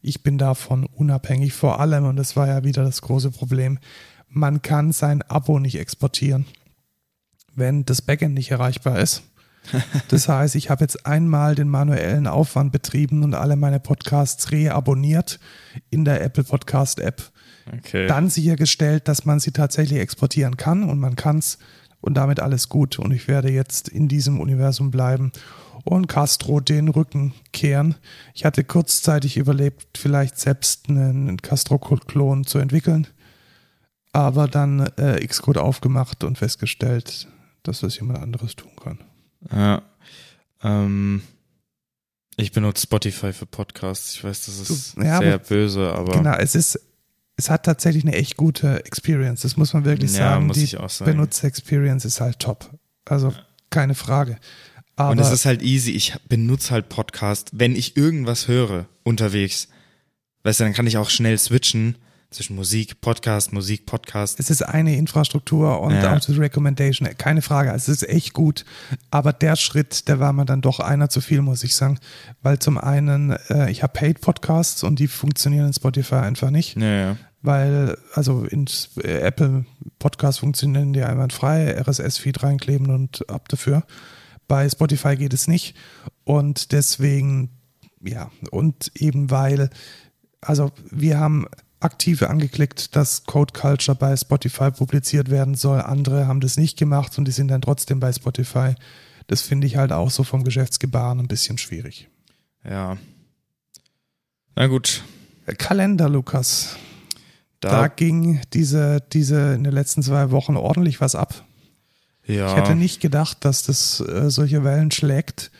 Ich 0.01 0.21
bin 0.21 0.37
davon 0.37 0.85
unabhängig. 0.85 1.53
Vor 1.53 1.79
allem, 1.79 2.05
und 2.05 2.17
das 2.17 2.35
war 2.35 2.47
ja 2.47 2.63
wieder 2.63 2.83
das 2.83 3.01
große 3.01 3.31
Problem, 3.31 3.79
man 4.27 4.61
kann 4.61 4.91
sein 4.91 5.21
Abo 5.23 5.59
nicht 5.59 5.79
exportieren, 5.79 6.45
wenn 7.55 7.85
das 7.85 8.01
Backend 8.01 8.33
nicht 8.33 8.51
erreichbar 8.51 8.99
ist. 8.99 9.23
Das 10.09 10.29
heißt, 10.29 10.53
ich 10.53 10.69
habe 10.69 10.83
jetzt 10.83 11.07
einmal 11.07 11.55
den 11.55 11.69
manuellen 11.69 12.27
Aufwand 12.27 12.71
betrieben 12.71 13.23
und 13.23 13.33
alle 13.33 13.55
meine 13.55 13.79
Podcasts 13.79 14.51
reabonniert 14.51 15.39
in 15.89 16.05
der 16.05 16.21
Apple 16.21 16.43
Podcast 16.43 16.99
App. 16.99 17.31
Okay. 17.71 18.07
Dann 18.07 18.29
sichergestellt, 18.29 19.07
dass 19.07 19.25
man 19.25 19.39
sie 19.39 19.51
tatsächlich 19.51 19.99
exportieren 19.99 20.57
kann 20.57 20.83
und 20.83 20.99
man 20.99 21.15
kann 21.15 21.39
es 21.39 21.57
und 22.01 22.15
damit 22.15 22.39
alles 22.39 22.69
gut. 22.69 22.99
Und 22.99 23.11
ich 23.11 23.27
werde 23.27 23.51
jetzt 23.51 23.89
in 23.89 24.07
diesem 24.07 24.39
Universum 24.39 24.91
bleiben 24.91 25.31
und 25.83 26.07
Castro 26.07 26.59
den 26.59 26.89
Rücken 26.89 27.33
kehren. 27.51 27.95
Ich 28.33 28.45
hatte 28.45 28.63
kurzzeitig 28.63 29.37
überlebt, 29.37 29.97
vielleicht 29.97 30.37
selbst 30.37 30.89
einen 30.89 31.41
Castro-Klon 31.41 32.45
zu 32.45 32.59
entwickeln, 32.59 33.07
aber 34.11 34.47
dann 34.47 34.87
äh, 34.97 35.25
Xcode 35.25 35.57
aufgemacht 35.57 36.23
und 36.23 36.37
festgestellt, 36.37 37.27
dass 37.63 37.79
das 37.81 37.97
jemand 37.97 38.19
anderes 38.19 38.55
tun 38.55 38.71
kann. 38.81 38.99
Ja. 39.51 39.81
Ähm, 40.63 41.21
ich 42.37 42.51
benutze 42.51 42.83
Spotify 42.83 43.31
für 43.31 43.45
Podcasts. 43.45 44.15
Ich 44.15 44.23
weiß, 44.23 44.45
das 44.45 44.69
ist 44.69 44.97
ja, 44.97 45.19
sehr 45.19 45.37
böse, 45.37 45.93
aber. 45.93 46.17
Genau, 46.17 46.35
es 46.35 46.55
ist, 46.55 46.79
es 47.37 47.49
hat 47.49 47.65
tatsächlich 47.65 48.03
eine 48.03 48.15
echt 48.15 48.37
gute 48.37 48.85
Experience. 48.85 49.41
Das 49.41 49.57
muss 49.57 49.73
man 49.73 49.85
wirklich 49.85 50.11
ja, 50.13 50.29
sagen. 50.29 50.47
Muss 50.47 50.57
Die 50.57 50.63
ich 50.63 50.77
auch 50.77 50.89
sagen. 50.89 51.11
Benutzer-Experience 51.11 52.05
ist 52.05 52.21
halt 52.21 52.39
top. 52.39 52.69
Also 53.05 53.29
ja. 53.29 53.35
keine 53.69 53.95
Frage. 53.95 54.37
Aber 54.95 55.11
und 55.11 55.19
es 55.19 55.31
ist 55.31 55.45
halt 55.45 55.61
easy. 55.61 55.91
Ich 55.91 56.15
benutze 56.29 56.71
halt 56.71 56.87
Podcast, 56.87 57.51
wenn 57.53 57.75
ich 57.75 57.97
irgendwas 57.97 58.47
höre 58.47 58.87
unterwegs. 59.03 59.67
Weißt 60.43 60.59
du, 60.59 60.63
dann 60.63 60.73
kann 60.73 60.87
ich 60.87 60.97
auch 60.97 61.09
schnell 61.09 61.37
switchen 61.37 61.97
zwischen 62.29 62.55
Musik, 62.55 63.01
Podcast, 63.01 63.53
Musik, 63.53 63.85
Podcast. 63.85 64.39
Es 64.39 64.49
ist 64.49 64.61
eine 64.61 64.95
Infrastruktur 64.97 65.81
und 65.81 65.93
ja. 65.93 66.13
Auto 66.13 66.33
Recommendation, 66.33 67.07
keine 67.17 67.41
Frage. 67.41 67.71
Es 67.71 67.87
ist 67.87 68.07
echt 68.07 68.33
gut. 68.33 68.65
Aber 69.11 69.33
der 69.33 69.55
Schritt, 69.55 70.07
der 70.07 70.19
war 70.19 70.33
mir 70.33 70.45
dann 70.45 70.61
doch 70.61 70.79
einer 70.79 71.09
zu 71.09 71.21
viel, 71.21 71.41
muss 71.41 71.63
ich 71.63 71.75
sagen. 71.75 71.99
Weil 72.41 72.59
zum 72.59 72.77
einen, 72.77 73.31
äh, 73.49 73.71
ich 73.71 73.83
habe 73.83 73.93
Paid 73.93 74.21
Podcasts 74.21 74.83
und 74.83 74.99
die 74.99 75.07
funktionieren 75.07 75.67
in 75.67 75.73
Spotify 75.73 76.15
einfach 76.15 76.49
nicht. 76.49 76.75
Ja, 76.77 76.91
ja. 76.91 77.17
Weil, 77.41 77.97
also 78.13 78.43
in 78.43 78.65
äh, 79.03 79.19
Apple 79.19 79.65
Podcasts 79.99 80.39
funktionieren 80.39 80.93
die 80.93 81.03
einwandfrei, 81.03 81.79
RSS-Feed 81.79 82.43
reinkleben 82.43 82.89
und 82.89 83.29
ab 83.29 83.47
dafür. 83.49 83.83
Bei 84.47 84.67
Spotify 84.67 85.15
geht 85.15 85.33
es 85.33 85.47
nicht. 85.47 85.75
Und 86.23 86.71
deswegen, 86.71 87.49
ja, 88.01 88.31
und 88.51 88.91
eben 88.95 89.29
weil, 89.31 89.69
also 90.41 90.71
wir 90.91 91.19
haben 91.19 91.47
aktive 91.79 92.29
angeklickt, 92.29 92.95
dass 92.95 93.25
Code 93.25 93.53
Culture 93.53 93.95
bei 93.95 94.15
Spotify 94.15 94.71
publiziert 94.71 95.29
werden 95.29 95.55
soll. 95.55 95.81
Andere 95.81 96.27
haben 96.27 96.39
das 96.39 96.57
nicht 96.57 96.77
gemacht 96.77 97.17
und 97.17 97.25
die 97.25 97.31
sind 97.31 97.49
dann 97.49 97.61
trotzdem 97.61 97.99
bei 97.99 98.11
Spotify. 98.11 98.75
Das 99.27 99.41
finde 99.41 99.67
ich 99.67 99.77
halt 99.77 99.91
auch 99.91 100.09
so 100.09 100.23
vom 100.23 100.43
Geschäftsgebaren 100.43 101.19
ein 101.19 101.27
bisschen 101.27 101.57
schwierig. 101.57 102.09
Ja. 102.63 102.97
Na 104.55 104.67
gut. 104.67 105.03
Kalender, 105.57 106.09
Lukas. 106.09 106.75
Da, 107.59 107.69
da 107.69 107.87
ging 107.87 108.41
diese, 108.53 109.01
diese 109.13 109.53
in 109.53 109.63
den 109.63 109.73
letzten 109.73 110.01
zwei 110.03 110.31
Wochen 110.31 110.55
ordentlich 110.55 111.01
was 111.01 111.15
ab. 111.15 111.43
Ja. 112.25 112.49
Ich 112.49 112.55
hätte 112.55 112.75
nicht 112.75 113.01
gedacht, 113.01 113.45
dass 113.45 113.63
das 113.63 113.99
äh, 113.99 114.29
solche 114.29 114.63
Wellen 114.63 114.91
schlägt. 114.91 115.51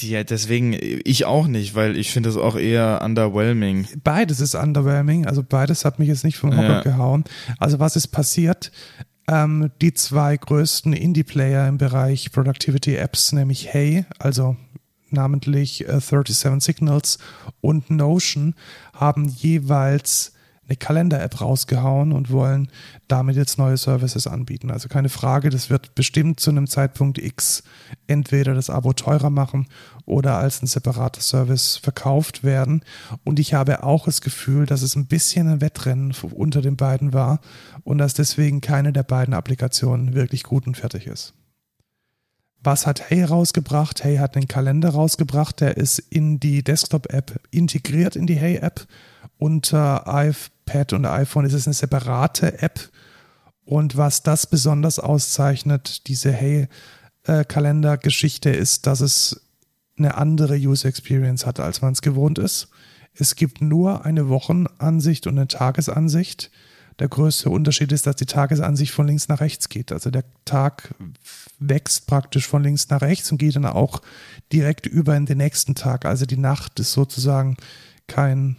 Ja, 0.00 0.24
deswegen 0.24 0.76
ich 1.04 1.24
auch 1.24 1.46
nicht, 1.46 1.74
weil 1.74 1.96
ich 1.96 2.10
finde 2.10 2.28
es 2.28 2.36
auch 2.36 2.56
eher 2.56 3.00
underwhelming. 3.02 3.88
Beides 4.02 4.40
ist 4.40 4.54
underwhelming, 4.54 5.26
also 5.26 5.42
beides 5.42 5.86
hat 5.86 5.98
mich 5.98 6.08
jetzt 6.08 6.24
nicht 6.24 6.36
vom 6.36 6.54
Hocker 6.54 6.68
ja. 6.68 6.82
gehauen. 6.82 7.24
Also 7.58 7.78
was 7.78 7.96
ist 7.96 8.08
passiert? 8.08 8.70
Ähm, 9.26 9.70
die 9.80 9.94
zwei 9.94 10.36
größten 10.36 10.92
Indie-Player 10.92 11.66
im 11.66 11.78
Bereich 11.78 12.30
Productivity 12.30 12.96
Apps, 12.96 13.32
nämlich 13.32 13.72
Hey, 13.72 14.04
also 14.18 14.56
namentlich 15.08 15.88
äh, 15.88 16.00
37 16.00 16.60
Signals 16.60 17.18
und 17.62 17.88
Notion, 17.88 18.54
haben 18.92 19.28
jeweils 19.28 20.33
eine 20.66 20.76
Kalender-App 20.76 21.40
rausgehauen 21.40 22.12
und 22.12 22.30
wollen 22.30 22.68
damit 23.08 23.36
jetzt 23.36 23.58
neue 23.58 23.76
Services 23.76 24.26
anbieten. 24.26 24.70
Also 24.70 24.88
keine 24.88 25.08
Frage, 25.08 25.50
das 25.50 25.70
wird 25.70 25.94
bestimmt 25.94 26.40
zu 26.40 26.50
einem 26.50 26.66
Zeitpunkt 26.66 27.18
X 27.18 27.62
entweder 28.06 28.54
das 28.54 28.70
Abo 28.70 28.92
teurer 28.92 29.30
machen 29.30 29.66
oder 30.06 30.36
als 30.38 30.62
ein 30.62 30.66
separater 30.66 31.20
Service 31.20 31.76
verkauft 31.76 32.44
werden. 32.44 32.82
Und 33.24 33.38
ich 33.38 33.54
habe 33.54 33.82
auch 33.82 34.06
das 34.06 34.20
Gefühl, 34.20 34.66
dass 34.66 34.82
es 34.82 34.96
ein 34.96 35.06
bisschen 35.06 35.48
ein 35.48 35.60
Wettrennen 35.60 36.14
unter 36.32 36.62
den 36.62 36.76
beiden 36.76 37.12
war 37.12 37.40
und 37.82 37.98
dass 37.98 38.14
deswegen 38.14 38.60
keine 38.60 38.92
der 38.92 39.02
beiden 39.02 39.34
Applikationen 39.34 40.14
wirklich 40.14 40.42
gut 40.42 40.66
und 40.66 40.76
fertig 40.76 41.06
ist. 41.06 41.34
Was 42.64 42.86
hat 42.86 43.10
Hey 43.10 43.22
rausgebracht? 43.22 44.02
Hey 44.02 44.16
hat 44.16 44.36
einen 44.36 44.48
Kalender 44.48 44.88
rausgebracht, 44.88 45.60
der 45.60 45.76
ist 45.76 45.98
in 45.98 46.40
die 46.40 46.64
Desktop-App 46.64 47.38
integriert, 47.50 48.16
in 48.16 48.26
die 48.26 48.36
Hey-App 48.36 48.86
unter 49.36 50.08
iPad 50.66 50.92
und 50.92 51.06
iPhone 51.06 51.44
ist 51.44 51.52
es 51.52 51.66
eine 51.66 51.74
separate 51.74 52.62
App. 52.62 52.88
Und 53.64 53.96
was 53.96 54.22
das 54.22 54.46
besonders 54.46 54.98
auszeichnet, 54.98 56.08
diese 56.08 56.32
Hey-Kalender-Geschichte, 56.32 58.50
ist, 58.50 58.86
dass 58.86 59.00
es 59.00 59.40
eine 59.96 60.16
andere 60.16 60.56
User 60.56 60.88
Experience 60.88 61.46
hat, 61.46 61.60
als 61.60 61.80
man 61.80 61.92
es 61.92 62.02
gewohnt 62.02 62.38
ist. 62.38 62.68
Es 63.14 63.36
gibt 63.36 63.62
nur 63.62 64.04
eine 64.04 64.28
Wochenansicht 64.28 65.26
und 65.26 65.38
eine 65.38 65.48
Tagesansicht. 65.48 66.50
Der 66.98 67.08
größte 67.08 67.48
Unterschied 67.48 67.92
ist, 67.92 68.06
dass 68.06 68.16
die 68.16 68.26
Tagesansicht 68.26 68.92
von 68.92 69.06
links 69.06 69.28
nach 69.28 69.40
rechts 69.40 69.68
geht. 69.68 69.92
Also 69.92 70.10
der 70.10 70.24
Tag 70.44 70.94
wächst 71.58 72.06
praktisch 72.06 72.46
von 72.46 72.62
links 72.62 72.90
nach 72.90 73.00
rechts 73.00 73.32
und 73.32 73.38
geht 73.38 73.56
dann 73.56 73.66
auch 73.66 74.02
direkt 74.52 74.86
über 74.86 75.16
in 75.16 75.26
den 75.26 75.38
nächsten 75.38 75.74
Tag. 75.74 76.04
Also 76.04 76.26
die 76.26 76.36
Nacht 76.36 76.78
ist 76.80 76.92
sozusagen 76.92 77.56
kein, 78.06 78.56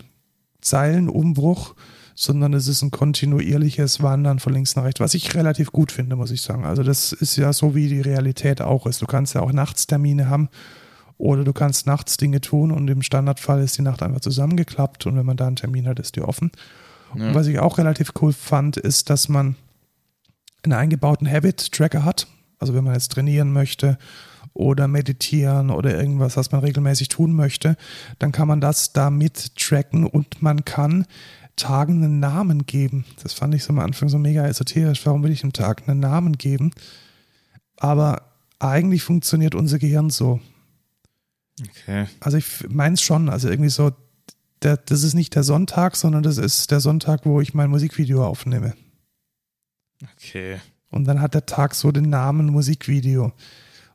Zeilenumbruch, 0.65 1.75
sondern 2.15 2.53
es 2.53 2.69
ist 2.69 2.81
ein 2.81 2.91
kontinuierliches 2.91 4.01
Wandern 4.01 4.39
von 4.39 4.53
links 4.53 4.75
nach 4.75 4.85
rechts, 4.85 5.01
was 5.01 5.13
ich 5.13 5.35
relativ 5.35 5.71
gut 5.71 5.91
finde, 5.91 6.15
muss 6.15 6.31
ich 6.31 6.41
sagen. 6.41 6.65
Also 6.65 6.81
das 6.81 7.11
ist 7.11 7.35
ja 7.35 7.51
so, 7.51 7.75
wie 7.75 7.89
die 7.89 8.01
Realität 8.01 8.61
auch 8.61 8.87
ist. 8.87 9.01
Du 9.01 9.05
kannst 9.05 9.35
ja 9.35 9.41
auch 9.41 9.51
Nachtstermine 9.51 10.29
haben 10.29 10.49
oder 11.17 11.43
du 11.43 11.51
kannst 11.51 11.85
nachts 11.85 12.15
Dinge 12.15 12.39
tun 12.39 12.71
und 12.71 12.89
im 12.89 13.01
Standardfall 13.01 13.61
ist 13.61 13.77
die 13.77 13.81
Nacht 13.81 14.01
einfach 14.01 14.21
zusammengeklappt 14.21 15.05
und 15.05 15.17
wenn 15.17 15.25
man 15.25 15.37
da 15.37 15.45
einen 15.47 15.57
Termin 15.57 15.87
hat, 15.87 15.99
ist 15.99 16.15
die 16.15 16.21
offen. 16.21 16.51
Und 17.13 17.33
was 17.33 17.47
ich 17.47 17.59
auch 17.59 17.77
relativ 17.77 18.11
cool 18.21 18.33
fand, 18.33 18.77
ist, 18.77 19.09
dass 19.09 19.29
man 19.29 19.55
einen 20.63 20.73
eingebauten 20.73 21.29
Habit-Tracker 21.29 22.03
hat. 22.03 22.27
Also 22.59 22.73
wenn 22.73 22.83
man 22.83 22.93
jetzt 22.93 23.11
trainieren 23.11 23.53
möchte 23.53 23.97
oder 24.53 24.87
meditieren 24.87 25.69
oder 25.69 25.97
irgendwas, 25.97 26.37
was 26.37 26.51
man 26.51 26.61
regelmäßig 26.61 27.09
tun 27.09 27.33
möchte, 27.33 27.77
dann 28.19 28.31
kann 28.31 28.47
man 28.47 28.61
das 28.61 28.93
damit 28.93 29.55
tracken 29.55 30.05
und 30.05 30.41
man 30.41 30.65
kann 30.65 31.05
Tagen 31.55 32.03
einen 32.03 32.19
Namen 32.19 32.65
geben. 32.65 33.05
Das 33.23 33.33
fand 33.33 33.55
ich 33.55 33.63
so 33.63 33.71
am 33.71 33.79
Anfang 33.79 34.09
so 34.09 34.17
mega 34.17 34.45
esoterisch. 34.45 35.05
Warum 35.05 35.23
will 35.23 35.31
ich 35.31 35.43
einem 35.43 35.53
Tag 35.53 35.87
einen 35.87 35.99
Namen 35.99 36.37
geben? 36.37 36.71
Aber 37.77 38.21
eigentlich 38.59 39.03
funktioniert 39.03 39.55
unser 39.55 39.79
Gehirn 39.79 40.09
so. 40.09 40.39
Okay. 41.61 42.07
Also 42.19 42.37
ich 42.37 42.67
meine 42.69 42.95
es 42.95 43.01
schon, 43.01 43.29
also 43.29 43.49
irgendwie 43.49 43.69
so, 43.69 43.91
der, 44.61 44.77
das 44.77 45.03
ist 45.03 45.13
nicht 45.13 45.35
der 45.35 45.43
Sonntag, 45.43 45.95
sondern 45.95 46.23
das 46.23 46.37
ist 46.37 46.71
der 46.71 46.79
Sonntag, 46.79 47.25
wo 47.25 47.39
ich 47.39 47.53
mein 47.53 47.69
Musikvideo 47.69 48.25
aufnehme. 48.25 48.73
Okay. 50.17 50.59
Und 50.89 51.05
dann 51.05 51.21
hat 51.21 51.33
der 51.33 51.45
Tag 51.45 51.75
so 51.75 51.91
den 51.91 52.09
Namen 52.09 52.47
Musikvideo. 52.47 53.33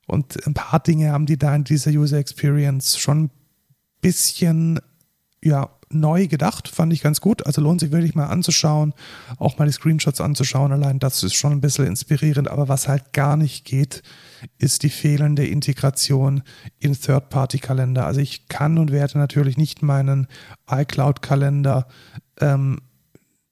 Und 0.06 0.46
ein 0.46 0.54
paar 0.54 0.80
Dinge 0.80 1.12
haben 1.12 1.26
die 1.26 1.38
da 1.38 1.54
in 1.54 1.64
dieser 1.64 1.90
User 1.90 2.18
Experience 2.18 2.98
schon 2.98 3.24
ein 3.24 3.30
bisschen, 4.00 4.80
ja, 5.42 5.70
neu 5.92 6.26
gedacht, 6.28 6.68
fand 6.68 6.92
ich 6.92 7.02
ganz 7.02 7.20
gut. 7.20 7.46
Also 7.46 7.60
lohnt 7.60 7.80
sich 7.80 7.90
wirklich 7.90 8.14
mal 8.14 8.26
anzuschauen, 8.26 8.94
auch 9.38 9.58
mal 9.58 9.66
die 9.66 9.72
Screenshots 9.72 10.20
anzuschauen. 10.20 10.72
Allein 10.72 10.98
das 10.98 11.22
ist 11.22 11.34
schon 11.34 11.52
ein 11.52 11.60
bisschen 11.60 11.86
inspirierend. 11.86 12.48
Aber 12.48 12.68
was 12.68 12.88
halt 12.88 13.12
gar 13.12 13.36
nicht 13.36 13.64
geht, 13.64 14.02
ist 14.58 14.82
die 14.82 14.90
fehlende 14.90 15.46
Integration 15.46 16.42
in 16.78 16.94
Third-Party-Kalender. 16.94 18.06
Also 18.06 18.20
ich 18.20 18.48
kann 18.48 18.78
und 18.78 18.92
werde 18.92 19.18
natürlich 19.18 19.56
nicht 19.56 19.82
meinen 19.82 20.28
iCloud-Kalender 20.70 21.88
ähm, 22.40 22.80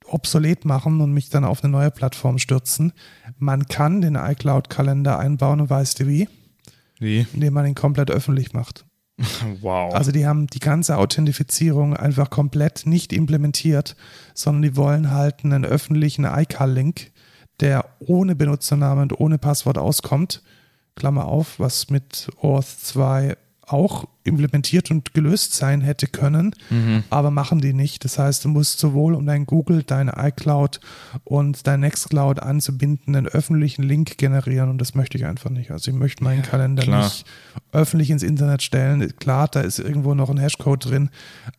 obsolet 0.04 0.64
machen 0.64 1.00
und 1.00 1.12
mich 1.12 1.28
dann 1.28 1.44
auf 1.44 1.62
eine 1.62 1.72
neue 1.72 1.90
Plattform 1.90 2.38
stürzen. 2.38 2.92
Man 3.36 3.66
kann 3.66 4.00
den 4.00 4.14
iCloud-Kalender 4.14 5.18
einbauen 5.18 5.60
und 5.60 5.70
weißt 5.70 6.00
du 6.00 6.06
wie? 6.06 6.28
Wie? 6.98 7.26
Indem 7.32 7.54
man 7.54 7.66
ihn 7.66 7.74
komplett 7.74 8.10
öffentlich 8.10 8.52
macht. 8.52 8.84
Wow. 9.60 9.94
Also 9.94 10.12
die 10.12 10.26
haben 10.26 10.46
die 10.46 10.60
ganze 10.60 10.96
Authentifizierung 10.96 11.96
einfach 11.96 12.30
komplett 12.30 12.86
nicht 12.86 13.12
implementiert, 13.12 13.96
sondern 14.34 14.62
die 14.62 14.76
wollen 14.76 15.10
halt 15.10 15.44
einen 15.44 15.64
öffentlichen 15.64 16.24
iCal-Link, 16.24 17.10
der 17.60 17.84
ohne 17.98 18.36
Benutzernamen 18.36 19.02
und 19.10 19.20
ohne 19.20 19.38
Passwort 19.38 19.78
auskommt. 19.78 20.42
Klammer 20.94 21.26
auf, 21.26 21.58
was 21.58 21.90
mit 21.90 22.28
Auth 22.40 22.66
2 22.66 23.36
auch 23.68 24.06
implementiert 24.24 24.90
und 24.90 25.14
gelöst 25.14 25.54
sein 25.54 25.80
hätte 25.80 26.06
können, 26.06 26.54
Mhm. 26.70 27.04
aber 27.10 27.30
machen 27.30 27.60
die 27.60 27.72
nicht. 27.72 28.04
Das 28.04 28.18
heißt, 28.18 28.44
du 28.44 28.48
musst 28.48 28.78
sowohl 28.78 29.14
um 29.14 29.24
dein 29.26 29.46
Google, 29.46 29.82
deine 29.82 30.14
iCloud 30.16 30.80
und 31.24 31.66
dein 31.66 31.80
Nextcloud 31.80 32.40
anzubinden, 32.40 33.16
einen 33.16 33.26
öffentlichen 33.26 33.82
Link 33.82 34.18
generieren 34.18 34.68
und 34.70 34.78
das 34.80 34.94
möchte 34.94 35.16
ich 35.18 35.24
einfach 35.26 35.50
nicht. 35.50 35.70
Also 35.70 35.90
ich 35.90 35.96
möchte 35.96 36.24
meinen 36.24 36.42
Kalender 36.42 36.82
klar. 36.82 37.04
nicht 37.04 37.24
öffentlich 37.72 38.10
ins 38.10 38.22
Internet 38.22 38.62
stellen. 38.62 39.16
Klar, 39.18 39.48
da 39.48 39.60
ist 39.60 39.78
irgendwo 39.78 40.14
noch 40.14 40.30
ein 40.30 40.38
Hashcode 40.38 40.84
drin, 40.86 41.10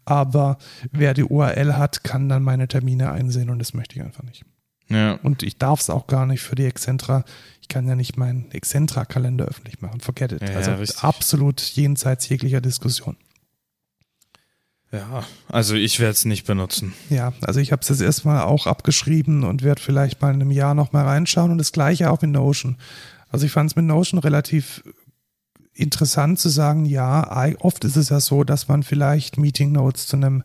aber 0.06 0.57
wer 0.91 1.14
die 1.14 1.23
URL 1.23 1.77
hat, 1.77 2.03
kann 2.03 2.30
dann 2.30 2.44
meine 2.44 2.68
Termine 2.68 3.11
einsehen 3.11 3.49
und 3.49 3.60
das 3.60 3.73
möchte 3.73 3.95
ich 3.95 4.02
einfach 4.03 4.23
nicht. 4.23 4.44
Ja. 4.90 5.20
Und 5.24 5.44
ich 5.44 5.57
darf 5.57 5.80
es 5.82 5.90
auch 5.90 6.07
gar 6.07 6.26
nicht 6.26 6.41
für 6.41 6.56
die 6.56 6.66
Excentra. 6.66 7.24
Ich 7.61 7.68
kann 7.68 7.88
ja 7.88 7.95
nicht 7.95 8.18
meinen 8.18 8.52
Excentra-Kalender 8.52 9.45
öffentlich 9.45 9.82
machen. 9.82 10.02
Forget 10.02 10.32
it. 10.34 10.41
Ja, 10.41 10.56
also 10.56 10.74
richtig. 10.74 11.03
absolut 11.03 11.61
jenseits 11.61 12.28
jeglicher 12.28 12.61
Diskussion. 12.61 13.16
Ja. 14.91 15.24
Also 15.48 15.76
ich 15.76 15.99
werde 15.99 16.14
es 16.14 16.26
nicht 16.26 16.48
benutzen. 16.48 16.94
Ja, 17.10 17.34
also 17.41 17.60
ich 17.60 17.72
habe 17.72 17.84
es 17.84 17.90
jetzt 17.90 18.02
erstmal 18.02 18.41
auch 18.41 18.66
abgeschrieben 18.66 19.44
und 19.44 19.61
werde 19.61 19.82
vielleicht 19.82 20.22
mal 20.22 20.34
in 20.34 20.41
einem 20.41 20.52
Jahr 20.52 20.74
nochmal 20.74 21.06
reinschauen. 21.06 21.52
Und 21.52 21.60
das 21.60 21.72
gleiche 21.72 22.10
auch 22.10 22.22
mit 22.22 22.32
Notion. 22.32 22.78
Also 23.30 23.45
ich 23.45 23.52
fand 23.52 23.70
es 23.70 23.76
mit 23.76 23.86
Notion 23.86 24.20
relativ 24.20 24.84
interessant 25.74 26.40
zu 26.40 26.49
sagen, 26.49 26.86
ja, 26.86 27.53
oft 27.60 27.86
ist 27.86 27.95
es 27.95 28.10
ja 28.10 28.20
so, 28.20 28.44
dass 28.44 28.68
man 28.68 28.84
vielleicht 28.84 29.38
Meeting 29.38 29.72
Notes 29.72 30.07
zu 30.07 30.18
einem 30.18 30.44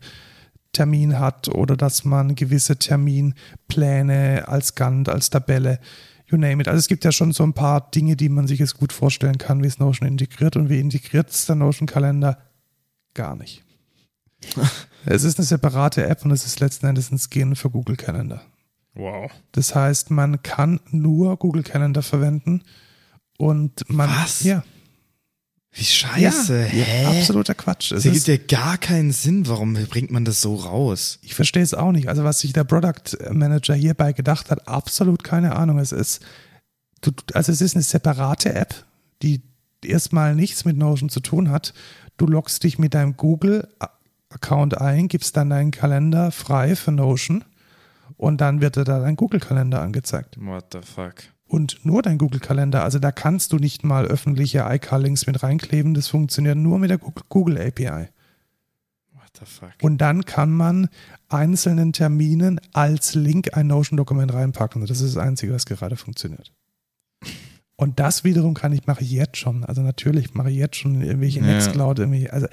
Termin 0.75 1.19
hat 1.19 1.47
oder 1.47 1.77
dass 1.77 2.03
man 2.03 2.35
gewisse 2.35 2.77
Terminpläne 2.77 4.47
als 4.47 4.75
Gantt, 4.75 5.09
als 5.09 5.29
Tabelle, 5.29 5.79
you 6.27 6.37
name 6.37 6.61
it. 6.61 6.67
Also 6.67 6.79
es 6.79 6.87
gibt 6.87 7.05
ja 7.05 7.11
schon 7.11 7.31
so 7.31 7.43
ein 7.43 7.53
paar 7.53 7.89
Dinge, 7.91 8.15
die 8.15 8.29
man 8.29 8.47
sich 8.47 8.59
jetzt 8.59 8.77
gut 8.77 8.91
vorstellen 8.91 9.37
kann, 9.37 9.63
wie 9.63 9.67
es 9.67 9.79
Notion 9.79 10.07
integriert 10.07 10.55
und 10.55 10.69
wie 10.69 10.79
integriert 10.79 11.29
es 11.29 11.45
der 11.45 11.55
Notion-Kalender? 11.55 12.37
Gar 13.13 13.35
nicht. 13.37 13.63
es 15.05 15.23
ist 15.23 15.39
eine 15.39 15.45
separate 15.45 16.05
App 16.05 16.25
und 16.25 16.31
es 16.31 16.45
ist 16.45 16.59
letzten 16.59 16.87
Endes 16.87 17.11
ein 17.11 17.19
Skin 17.19 17.55
für 17.55 17.69
Google 17.69 17.95
Calendar. 17.95 18.41
Wow. 18.93 19.31
Das 19.53 19.75
heißt, 19.75 20.11
man 20.11 20.43
kann 20.43 20.79
nur 20.91 21.37
Google 21.37 21.63
Calendar 21.63 22.03
verwenden 22.03 22.63
und 23.37 23.89
man. 23.89 24.09
Was? 24.09 24.43
Ja. 24.43 24.63
Wie 25.77 25.83
scheiße. 25.83 26.57
ja, 26.61 26.67
Hä? 26.67 27.05
absoluter 27.19 27.53
Quatsch. 27.53 27.91
Es 27.91 28.05
ergibt 28.05 28.27
ja 28.27 28.37
gar 28.37 28.77
keinen 28.77 29.11
Sinn. 29.11 29.45
Warum 29.47 29.73
bringt 29.73 30.09
man 30.09 30.23
das 30.23 30.39
so 30.41 30.55
raus? 30.55 31.19
ich 31.21 31.35
verstehe 31.35 31.63
es 31.63 31.73
auch 31.73 31.91
nicht. 31.91 32.07
Also, 32.07 32.23
was 32.23 32.39
sich 32.39 32.53
der 32.53 32.63
Product 32.63 33.17
Manager 33.31 33.75
hierbei 33.75 34.13
gedacht 34.13 34.51
hat, 34.51 34.69
absolut 34.69 35.25
keine 35.25 35.55
Ahnung. 35.55 35.79
Es 35.79 35.91
ist, 35.91 36.21
also 37.33 37.51
es 37.51 37.59
ist 37.59 37.75
eine 37.75 37.83
separate 37.83 38.55
App, 38.55 38.85
die 39.21 39.41
erstmal 39.83 40.33
nichts 40.33 40.63
mit 40.63 40.77
Notion 40.77 41.09
zu 41.09 41.19
tun 41.19 41.49
hat. 41.51 41.73
Du 42.15 42.25
loggst 42.25 42.63
dich 42.63 42.79
mit 42.79 42.93
deinem 42.93 43.17
Google-Account 43.17 44.79
ein, 44.79 45.09
gibst 45.09 45.35
dann 45.35 45.49
deinen 45.49 45.71
Kalender 45.71 46.31
frei 46.31 46.77
für 46.77 46.93
Notion 46.93 47.43
und 48.15 48.39
dann 48.39 48.61
wird 48.61 48.77
dir 48.77 48.85
da 48.85 48.99
dein 48.99 49.17
Google-Kalender 49.17 49.81
angezeigt. 49.81 50.37
What 50.39 50.67
the 50.71 50.79
fuck? 50.81 51.15
Und 51.47 51.85
nur 51.85 52.01
dein 52.01 52.17
Google-Kalender. 52.17 52.83
Also 52.83 52.99
da 52.99 53.11
kannst 53.11 53.53
du 53.53 53.57
nicht 53.57 53.83
mal 53.83 54.05
öffentliche 54.05 54.65
iCal-Links 54.67 55.27
mit 55.27 55.43
reinkleben. 55.43 55.93
Das 55.93 56.07
funktioniert 56.07 56.57
nur 56.57 56.79
mit 56.79 56.89
der 56.89 56.97
Google- 56.97 57.23
Google 57.29 57.57
API. 57.59 58.07
What 59.13 59.31
the 59.39 59.45
fuck? 59.45 59.69
Und 59.81 59.99
dann 59.99 60.25
kann 60.25 60.51
man 60.51 60.89
einzelnen 61.29 61.93
Terminen 61.93 62.59
als 62.73 63.13
Link 63.15 63.55
ein 63.55 63.67
Notion-Dokument 63.67 64.33
reinpacken. 64.33 64.81
Das 64.85 65.01
ist 65.01 65.15
das 65.15 65.23
Einzige, 65.23 65.53
was 65.53 65.65
gerade 65.65 65.95
funktioniert. 65.95 66.51
Und 67.77 67.99
das 67.99 68.23
wiederum 68.23 68.53
kann 68.53 68.71
ich, 68.71 68.87
mache 68.87 69.03
ich 69.03 69.11
jetzt 69.11 69.37
schon. 69.37 69.63
Also 69.65 69.81
natürlich 69.81 70.33
mache 70.33 70.49
ich 70.49 70.57
jetzt 70.57 70.77
schon 70.77 71.01
irgendwelche 71.01 71.41
Ja. 71.41 71.45
Nextcloud, 71.47 71.99
irgendwie, 71.99 72.29
also 72.29 72.47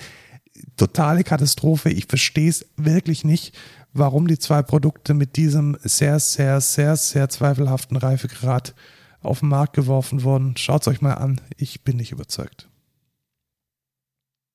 totale 0.77 1.25
Katastrophe. 1.25 1.91
Ich 1.91 2.07
verstehe 2.07 2.49
es 2.51 2.67
wirklich 2.77 3.25
nicht, 3.25 3.57
warum 3.93 4.27
die 4.27 4.39
zwei 4.39 4.63
Produkte 4.63 5.15
mit 5.15 5.37
diesem 5.37 5.77
sehr, 5.83 6.19
sehr, 6.19 6.61
sehr, 6.61 6.97
sehr 6.97 7.29
zweifelhaften 7.29 7.97
Reifegrad 7.97 8.75
auf 9.21 9.41
den 9.41 9.49
Markt 9.49 9.75
geworfen 9.75 10.23
wurden. 10.23 10.57
Schaut 10.57 10.83
es 10.83 10.89
euch 10.89 11.01
mal 11.01 11.15
an. 11.15 11.41
Ich 11.57 11.83
bin 11.83 11.97
nicht 11.97 12.13
überzeugt. 12.13 12.69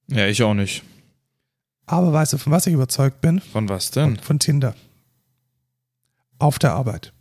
Ja, 0.10 0.28
ich 0.28 0.44
auch 0.44 0.54
nicht. 0.54 0.84
Aber 1.86 2.12
weißt 2.12 2.34
du, 2.34 2.38
von 2.38 2.52
was 2.52 2.68
ich 2.68 2.74
überzeugt 2.74 3.22
bin? 3.22 3.40
Von 3.40 3.70
was 3.70 3.92
denn? 3.92 4.18
Von, 4.18 4.40
Tinder. 4.40 4.76
Auf 6.38 6.60
der 6.60 6.74
Arbeit. 6.74 7.14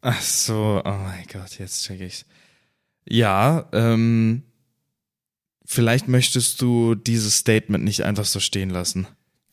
Ach 0.00 0.20
so, 0.20 0.80
oh 0.84 0.90
mein 0.90 1.26
Gott, 1.30 1.58
jetzt 1.58 1.84
check 1.84 2.00
ich's. 2.00 2.24
Ja, 3.06 3.68
ähm, 3.72 4.42
vielleicht 5.64 6.08
möchtest 6.08 6.60
du 6.62 6.94
dieses 6.94 7.36
Statement 7.36 7.84
nicht 7.84 8.04
einfach 8.04 8.24
so 8.24 8.40
stehen 8.40 8.70
lassen. 8.70 9.06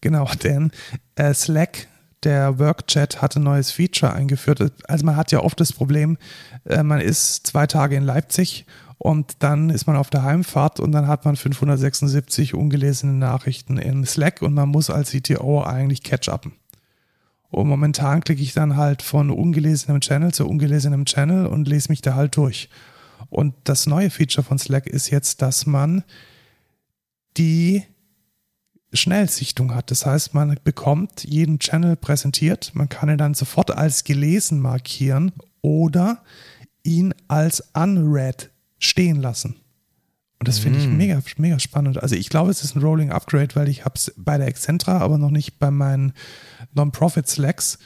Genau, 0.06 0.30
denn 0.44 0.70
äh, 1.16 1.34
Slack, 1.34 1.88
der 2.22 2.60
Workchat, 2.60 3.24
hat 3.24 3.38
ein 3.38 3.42
neues 3.42 3.72
Feature 3.72 4.14
eingeführt. 4.14 4.72
Also 4.88 5.04
man 5.04 5.16
hat 5.16 5.32
ja 5.32 5.40
oft 5.40 5.60
das 5.60 5.74
Problem, 5.74 6.20
äh, 6.66 6.84
man 6.84 7.02
ist 7.02 7.48
zwei 7.48 7.66
Tage 7.66 7.96
in 7.96 8.04
Leipzig 8.04 8.68
und 9.00 9.38
dann 9.40 9.72
ist 9.72 9.88
man 9.88 9.96
auf 9.96 10.12
der 10.12 10.22
Heimfahrt 10.22 10.80
und 10.80 10.92
dann 10.92 11.08
hat 11.08 11.26
man 11.26 11.36
576 11.36 12.54
ungelesene 12.54 13.14
Nachrichten 13.14 13.80
in 13.80 14.06
Slack 14.06 14.44
und 14.44 14.54
man 14.54 14.70
muss 14.70 14.92
als 14.92 15.10
CTO 15.10 15.64
eigentlich 15.64 16.04
catch-upen. 16.04 16.52
Und 17.50 17.68
momentan 17.68 18.24
klicke 18.24 18.44
ich 18.44 18.54
dann 18.54 18.76
halt 18.76 19.02
von 19.02 19.32
ungelesenem 19.32 20.02
Channel 20.02 20.36
zu 20.36 20.48
ungelesenem 20.48 21.06
Channel 21.06 21.48
und 21.48 21.68
lese 21.68 21.90
mich 21.90 22.04
da 22.04 22.14
halt 22.14 22.38
durch. 22.38 22.70
Und 23.32 23.56
das 23.64 23.88
neue 23.88 24.12
Feature 24.12 24.46
von 24.46 24.60
Slack 24.60 24.86
ist 24.86 25.10
jetzt, 25.10 25.42
dass 25.42 25.66
man 25.66 26.04
die 27.38 27.86
Schnellsichtung 28.96 29.74
hat. 29.76 29.92
Das 29.92 30.06
heißt, 30.06 30.34
man 30.34 30.58
bekommt 30.64 31.24
jeden 31.24 31.60
Channel 31.60 31.96
präsentiert, 31.96 32.72
man 32.74 32.90
kann 32.90 33.10
ihn 33.10 33.18
dann 33.18 33.34
sofort 33.34 33.72
als 33.72 34.04
gelesen 34.04 34.60
markieren 34.60 35.32
oder 35.62 36.22
ihn 36.84 37.14
als 37.28 37.64
unread 37.74 38.52
stehen 38.80 39.22
lassen. 39.22 39.56
Und 40.40 40.48
das 40.50 40.60
finde 40.60 40.80
ich 40.80 40.88
Mm. 40.88 40.98
mega, 40.98 41.22
mega 41.38 41.60
spannend. 41.60 42.02
Also 42.04 42.16
ich 42.16 42.30
glaube, 42.30 42.52
es 42.52 42.64
ist 42.64 42.76
ein 42.76 42.82
Rolling 42.82 43.10
Upgrade, 43.12 43.56
weil 43.56 43.70
ich 43.70 43.86
habe 43.86 43.96
es 43.96 44.14
bei 44.18 44.38
der 44.38 44.48
Excentra, 44.48 45.00
aber 45.00 45.18
noch 45.18 45.32
nicht 45.32 45.60
bei 45.60 45.72
meinen 45.72 46.14
Non-Profit 46.74 47.28
Slacks. 47.28 47.80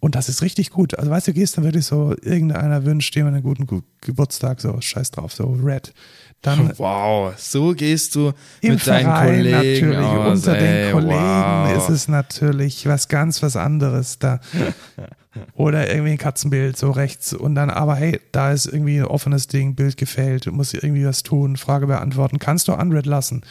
Und 0.00 0.14
das 0.14 0.28
ist 0.28 0.42
richtig 0.42 0.70
gut. 0.70 0.98
Also 0.98 1.10
weißt 1.10 1.28
du, 1.28 1.32
gehst 1.32 1.56
dann 1.56 1.64
wirklich 1.64 1.86
so, 1.86 2.14
irgendeiner 2.22 2.84
wünscht 2.84 3.14
dir 3.14 3.26
einen 3.26 3.42
guten 3.42 3.66
Ge 3.66 3.80
Geburtstag, 4.00 4.60
so 4.60 4.80
scheiß 4.80 5.10
drauf, 5.10 5.32
so 5.32 5.58
red. 5.62 5.92
Dann 6.42 6.72
wow, 6.78 7.34
so 7.36 7.72
gehst 7.74 8.14
du 8.14 8.32
mit 8.62 8.86
deinen 8.86 9.04
Verein 9.04 9.26
Kollegen 9.26 9.90
natürlich, 9.90 9.98
aus, 9.98 10.38
unter 10.38 10.56
ey, 10.56 10.84
den 10.84 10.92
Kollegen 10.92 11.20
wow. 11.20 11.76
ist 11.76 11.88
es 11.88 12.08
natürlich 12.08 12.86
was 12.86 13.08
ganz 13.08 13.42
was 13.42 13.56
anderes 13.56 14.18
da. 14.18 14.40
Oder 15.54 15.90
irgendwie 15.90 16.12
ein 16.12 16.18
Katzenbild 16.18 16.76
so 16.76 16.90
rechts 16.90 17.32
und 17.32 17.54
dann 17.54 17.70
aber 17.70 17.94
hey, 17.94 18.20
da 18.32 18.52
ist 18.52 18.66
irgendwie 18.66 18.98
ein 18.98 19.06
offenes 19.06 19.46
Ding, 19.46 19.74
Bild 19.74 19.96
gefällt, 19.96 20.46
du 20.46 20.52
musst 20.52 20.74
irgendwie 20.74 21.06
was 21.06 21.22
tun, 21.22 21.56
Frage 21.56 21.86
beantworten, 21.86 22.38
kannst 22.38 22.68
du 22.68 22.72
unread 22.72 23.06
lassen. 23.06 23.42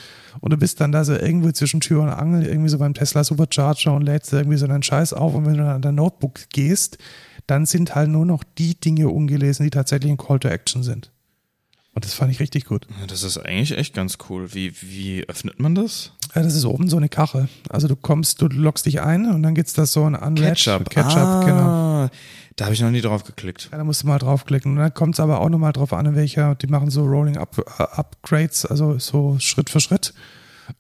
Und 0.42 0.52
du 0.52 0.58
bist 0.58 0.82
dann 0.82 0.92
da 0.92 1.04
so 1.04 1.14
irgendwo 1.14 1.52
zwischen 1.52 1.80
Tür 1.80 2.04
und 2.04 2.10
Angel, 2.10 2.46
irgendwie 2.46 2.70
so 2.70 2.78
beim 2.78 2.94
Tesla 2.94 3.24
Supercharger 3.24 3.94
und 3.94 4.04
lädst 4.04 4.34
irgendwie 4.34 4.58
so 4.58 4.68
deinen 4.68 4.84
Scheiß 4.84 5.14
auf 5.14 5.34
und 5.34 5.46
wenn 5.46 5.54
du 5.54 5.60
dann 5.60 5.76
an 5.76 5.82
dein 5.82 5.96
Notebook 5.96 6.50
gehst, 6.50 6.98
dann 7.48 7.66
sind 7.66 7.96
halt 7.96 8.10
nur 8.10 8.26
noch 8.26 8.44
die 8.58 8.80
Dinge 8.80 9.10
ungelesen, 9.10 9.64
die 9.64 9.70
tatsächlich 9.70 10.12
ein 10.12 10.18
Call 10.18 10.40
to 10.40 10.48
Action 10.48 10.84
sind. 10.84 11.12
Und 11.96 12.04
das 12.04 12.14
fand 12.14 12.30
ich 12.30 12.42
richtig 12.42 12.66
gut. 12.66 12.86
Das 13.08 13.24
ist 13.24 13.38
eigentlich 13.38 13.78
echt 13.78 13.94
ganz 13.94 14.18
cool. 14.30 14.54
Wie, 14.54 14.74
wie 14.82 15.24
öffnet 15.30 15.62
man 15.62 15.76
das? 15.76 16.12
Ja, 16.36 16.44
das 16.44 16.54
ist 16.54 16.66
oben 16.66 16.90
so 16.90 16.98
eine 16.98 17.08
Kachel. 17.08 17.48
Also 17.70 17.88
du 17.88 17.96
kommst, 17.96 18.42
du 18.42 18.48
loggst 18.48 18.86
dich 18.86 19.02
ein 19.02 19.32
und 19.32 19.42
dann 19.44 19.56
geht's 19.56 19.72
da 19.72 19.86
so 19.86 20.04
ein 20.04 20.14
Unread. 20.14 20.56
Ketchup, 20.56 20.94
ah, 20.98 21.44
genau. 21.46 22.10
Da 22.58 22.66
habe 22.66 22.74
ich 22.74 22.82
noch 22.82 22.92
nie 22.92 23.00
drauf 23.00 23.24
geklickt. 23.24 23.70
Ja, 23.72 23.78
da 23.78 23.86
musst 23.86 24.04
du 24.04 24.08
mal 24.08 24.20
draufklicken. 24.20 24.74
Und 24.74 24.78
dann 24.80 24.94
kommt 24.94 25.16
es 25.16 25.22
aber 25.22 25.40
auch 25.40 25.48
nochmal 25.48 25.72
drauf 25.72 25.94
an, 25.94 26.06
in 26.06 26.16
welcher, 26.16 26.56
die 26.56 26.68
machen 26.68 26.90
so 26.90 27.06
Rolling 27.06 27.38
Up, 27.38 27.58
äh, 27.58 27.84
Upgrades, 27.84 28.66
also 28.66 29.00
so 29.00 29.38
Schritt 29.40 29.70
für 29.70 29.80
Schritt. 29.80 30.14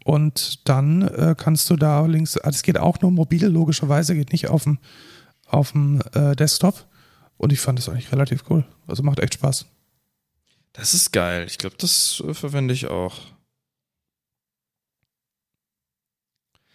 Und 0.03 0.67
dann 0.67 1.03
äh, 1.03 1.33
kannst 1.37 1.69
du 1.69 1.77
da 1.77 2.05
links, 2.05 2.37
ah, 2.37 2.51
das 2.51 2.61
geht 2.61 2.77
auch 2.77 2.99
nur 2.99 3.11
mobil, 3.11 3.45
logischerweise, 3.45 4.15
geht 4.15 4.33
nicht 4.33 4.49
auf 4.49 4.63
dem, 4.63 4.79
auf 5.47 5.71
dem 5.71 6.01
äh, 6.13 6.35
Desktop. 6.35 6.85
Und 7.37 7.53
ich 7.53 7.61
fand 7.61 7.79
das 7.79 7.87
eigentlich 7.87 8.11
relativ 8.11 8.43
cool. 8.49 8.65
Also 8.85 9.01
macht 9.01 9.19
echt 9.19 9.35
Spaß. 9.35 9.65
Das 10.75 10.93
ist 10.93 11.11
geil. 11.11 11.45
Ich 11.47 11.57
glaube, 11.57 11.75
das 11.77 12.21
äh, 12.27 12.33
verwende 12.33 12.73
ich 12.73 12.87
auch. 12.87 13.19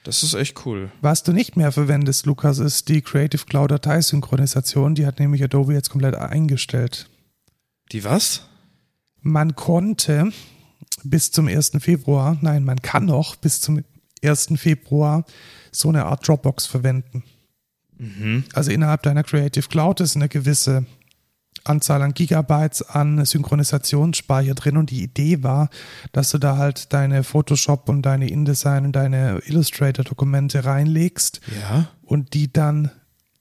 Das 0.04 0.22
ist 0.22 0.32
echt 0.32 0.64
cool. 0.64 0.90
Was 1.02 1.22
du 1.22 1.32
nicht 1.32 1.56
mehr 1.56 1.72
verwendest, 1.72 2.24
Lukas, 2.24 2.58
ist 2.58 2.88
die 2.88 3.02
Creative 3.02 3.44
Cloud 3.44 3.70
Dateisynchronisation. 3.70 4.94
Die 4.94 5.06
hat 5.06 5.20
nämlich 5.20 5.44
Adobe 5.44 5.74
jetzt 5.74 5.90
komplett 5.90 6.14
eingestellt. 6.14 7.10
Die 7.92 8.02
was? 8.04 8.46
Man 9.20 9.54
konnte 9.54 10.32
bis 11.04 11.30
zum 11.30 11.48
1. 11.48 11.72
Februar, 11.80 12.38
nein, 12.40 12.64
man 12.64 12.80
kann 12.80 13.04
noch 13.06 13.36
bis 13.36 13.60
zum 13.60 13.84
1. 14.22 14.48
Februar 14.56 15.24
so 15.70 15.90
eine 15.90 16.06
Art 16.06 16.26
Dropbox 16.26 16.66
verwenden. 16.66 17.22
Mhm. 17.98 18.44
Also 18.54 18.70
innerhalb 18.70 19.02
deiner 19.02 19.22
Creative 19.22 19.68
Cloud 19.68 20.00
ist 20.00 20.16
eine 20.16 20.30
gewisse 20.30 20.86
Anzahl 21.64 22.02
an 22.02 22.14
Gigabytes 22.14 22.82
an 22.82 23.24
Synchronisationsspeicher 23.24 24.54
drin 24.54 24.76
und 24.76 24.90
die 24.90 25.02
Idee 25.02 25.42
war, 25.42 25.68
dass 26.12 26.30
du 26.30 26.38
da 26.38 26.56
halt 26.56 26.92
deine 26.92 27.22
Photoshop 27.24 27.88
und 27.88 28.02
deine 28.02 28.28
InDesign 28.30 28.84
und 28.86 28.92
deine 28.92 29.40
Illustrator-Dokumente 29.46 30.64
reinlegst 30.64 31.40
Ja. 31.60 31.88
und 32.02 32.34
die 32.34 32.52
dann 32.52 32.90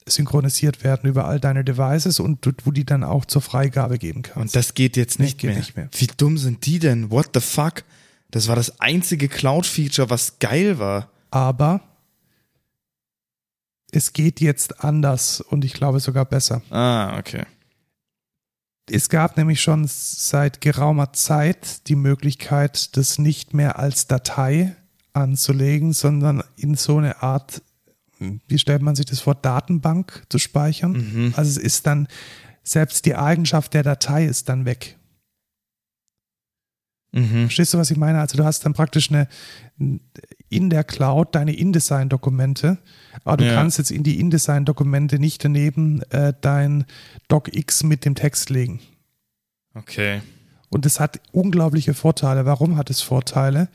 synchronisiert 0.06 0.82
werden 0.82 1.08
über 1.08 1.26
all 1.26 1.38
deine 1.40 1.62
Devices 1.64 2.18
und 2.20 2.44
du, 2.44 2.52
du 2.52 2.72
die 2.72 2.84
dann 2.84 3.04
auch 3.04 3.24
zur 3.26 3.42
Freigabe 3.42 3.98
geben 3.98 4.22
kannst. 4.22 4.36
Und 4.38 4.56
das 4.56 4.74
geht 4.74 4.96
jetzt 4.96 5.18
Nee, 5.18 5.26
nicht, 5.26 5.38
geht 5.38 5.50
mehr. 5.50 5.58
nicht 5.58 5.76
mehr. 5.76 5.88
Wie 5.96 6.06
dumm 6.16 6.36
sind 6.36 6.66
die 6.66 6.78
denn? 6.78 7.10
What 7.10 7.30
the 7.34 7.40
fuck? 7.40 7.84
Das 8.30 8.48
war 8.48 8.56
das 8.56 8.80
einzige 8.80 9.28
Cloud-Feature, 9.28 10.10
was 10.10 10.38
geil 10.40 10.78
war. 10.78 11.10
Aber 11.30 11.80
es 13.92 14.12
geht 14.12 14.40
jetzt 14.40 14.84
anders 14.84 15.40
und 15.40 15.64
ich 15.64 15.72
glaube 15.74 16.00
sogar 16.00 16.24
besser. 16.24 16.62
Ah, 16.70 17.18
okay. 17.18 17.44
Es 18.90 19.08
gab 19.08 19.36
nämlich 19.36 19.60
schon 19.60 19.86
seit 19.88 20.60
geraumer 20.60 21.12
Zeit 21.12 21.88
die 21.88 21.96
Möglichkeit, 21.96 22.96
das 22.96 23.18
nicht 23.18 23.54
mehr 23.54 23.78
als 23.78 24.06
Datei 24.06 24.74
anzulegen, 25.12 25.92
sondern 25.92 26.42
in 26.56 26.74
so 26.74 26.98
eine 26.98 27.22
Art, 27.22 27.62
wie 28.18 28.58
stellt 28.58 28.82
man 28.82 28.96
sich 28.96 29.06
das 29.06 29.20
vor, 29.20 29.34
Datenbank 29.34 30.24
zu 30.28 30.38
speichern. 30.38 30.92
Mhm. 30.92 31.34
Also 31.36 31.50
es 31.50 31.56
ist 31.56 31.86
dann, 31.86 32.08
selbst 32.62 33.06
die 33.06 33.16
Eigenschaft 33.16 33.74
der 33.74 33.82
Datei 33.82 34.26
ist 34.26 34.48
dann 34.48 34.64
weg. 34.64 34.98
Mhm. 37.12 37.42
Verstehst 37.46 37.74
du, 37.74 37.78
was 37.78 37.90
ich 37.90 37.96
meine? 37.96 38.20
Also 38.20 38.36
du 38.36 38.44
hast 38.44 38.64
dann 38.64 38.72
praktisch 38.72 39.10
eine 39.10 39.28
in 40.48 40.70
der 40.70 40.84
Cloud 40.84 41.34
deine 41.34 41.54
InDesign-Dokumente, 41.56 42.78
aber 43.24 43.36
du 43.38 43.44
Ja. 43.46 43.54
kannst 43.54 43.78
jetzt 43.78 43.90
in 43.90 44.02
die 44.02 44.20
InDesign-Dokumente 44.20 45.18
nicht 45.18 45.44
daneben 45.44 46.02
äh, 46.10 46.32
dein 46.40 46.84
DocX 47.28 47.82
mit 47.84 48.04
dem 48.04 48.14
Text 48.14 48.50
legen. 48.50 48.80
Okay. 49.74 50.20
Und 50.68 50.86
es 50.86 51.00
hat 51.00 51.20
unglaubliche 51.32 51.94
Vorteile. 51.94 52.44
Warum 52.46 52.76
hat 52.76 52.90
es 52.90 53.00
Vorteile? 53.00 53.68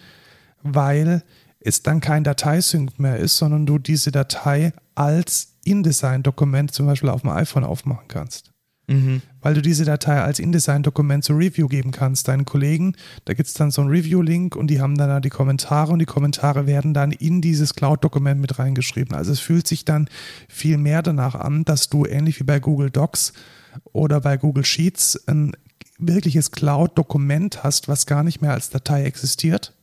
Weil 0.64 1.24
es 1.60 1.82
dann 1.84 2.00
kein 2.00 2.24
Dateisync 2.24 3.00
mehr 3.00 3.18
ist, 3.18 3.38
sondern 3.38 3.66
du 3.66 3.80
diese 3.80 4.12
Datei 4.12 4.72
als 4.94 5.54
InDesign-Dokument 5.66 6.72
zum 6.72 6.86
Beispiel 6.86 7.10
auf 7.10 7.22
dem 7.22 7.32
iPhone 7.32 7.64
aufmachen 7.64 8.08
kannst. 8.08 8.52
Mhm. 8.88 9.22
Weil 9.46 9.54
du 9.54 9.62
diese 9.62 9.86
Datei 9.86 10.20
als 10.22 10.40
InDesign-Dokument 10.40 11.24
zur 11.24 11.38
Review 11.38 11.68
geben 11.68 11.92
kannst. 11.92 12.28
Deinen 12.28 12.46
Kollegen, 12.46 12.96
da 13.26 13.36
gibt 13.36 13.48
es 13.48 13.54
dann 13.54 13.70
so 13.70 13.82
einen 13.82 13.92
Review-Link 13.92 14.56
und 14.56 14.68
die 14.68 14.82
haben 14.82 14.98
dann 14.98 15.10
da 15.10 15.20
die 15.20 15.30
Kommentare 15.30 15.94
und 15.94 16.00
die 16.00 16.06
Kommentare 16.06 16.66
werden 16.66 16.96
dann 16.96 17.12
in 17.12 17.42
dieses 17.42 17.76
Cloud-Dokument 17.76 18.42
mit 18.42 18.58
reingeschrieben. 18.58 19.16
Also 19.16 19.32
es 19.32 19.40
fühlt 19.40 19.68
sich 19.68 19.86
dann 19.86 20.10
viel 20.50 20.78
mehr 20.78 21.04
danach 21.04 21.36
an, 21.36 21.64
dass 21.64 21.90
du 21.90 22.08
ähnlich 22.08 22.40
wie 22.40 22.44
bei 22.44 22.60
Google 22.60 22.90
Docs 22.90 23.34
oder 23.94 24.20
bei 24.20 24.38
Google 24.38 24.66
Sheets 24.66 25.28
ein 25.28 25.52
wirkliches 26.00 26.50
Cloud-Dokument 26.50 27.64
hast, 27.64 27.88
was 27.88 28.08
gar 28.08 28.24
nicht 28.24 28.42
mehr 28.42 28.54
als 28.54 28.72
Datei 28.72 29.04
existiert 29.04 29.76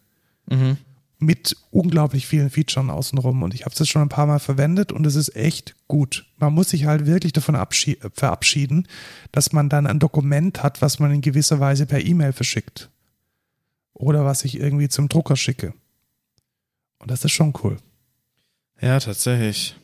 Mhm. 0.51 0.77
Mit 1.23 1.57
unglaublich 1.71 2.27
vielen 2.27 2.51
Features 2.51 2.89
außenrum. 2.89 3.43
Und 3.43 3.55
ich 3.55 3.65
habe 3.65 3.75
es 3.79 3.89
schon 3.89 4.03
ein 4.03 4.09
paar 4.09 4.27
Mal 4.27 4.41
verwendet 4.41 4.93
und 4.93 5.07
es 5.07 5.15
ist 5.15 5.37
echt 5.37 5.77
gut. 5.87 6.27
Man 6.39 6.53
muss 6.53 6.71
sich 6.71 6.85
halt 6.85 7.07
wirklich 7.07 7.33
davon 7.33 7.55
abschie- 7.55 7.99
verabschieden, 8.13 8.89
dass 9.31 9.53
man 9.53 9.69
dann 9.69 9.87
ein 9.87 10.01
Dokument 10.01 10.63
hat, 10.63 10.83
was 10.83 10.99
man 10.99 11.13
in 11.13 11.21
gewisser 11.21 11.61
Weise 11.61 11.87
per 11.87 12.05
E-Mail 12.05 12.33
verschickt. 12.33 12.91
Oder 13.95 14.25
was 14.25 14.45
ich 14.45 14.59
irgendwie 14.59 14.89
zum 14.89 15.09
Drucker 15.09 15.37
schicke. 15.37 15.75
Und 16.99 17.11
das 17.11 17.25
ist 17.25 17.33
schon 17.33 17.55
cool. 17.63 17.77
Ja, 18.81 18.99
tatsächlich. 18.99 19.77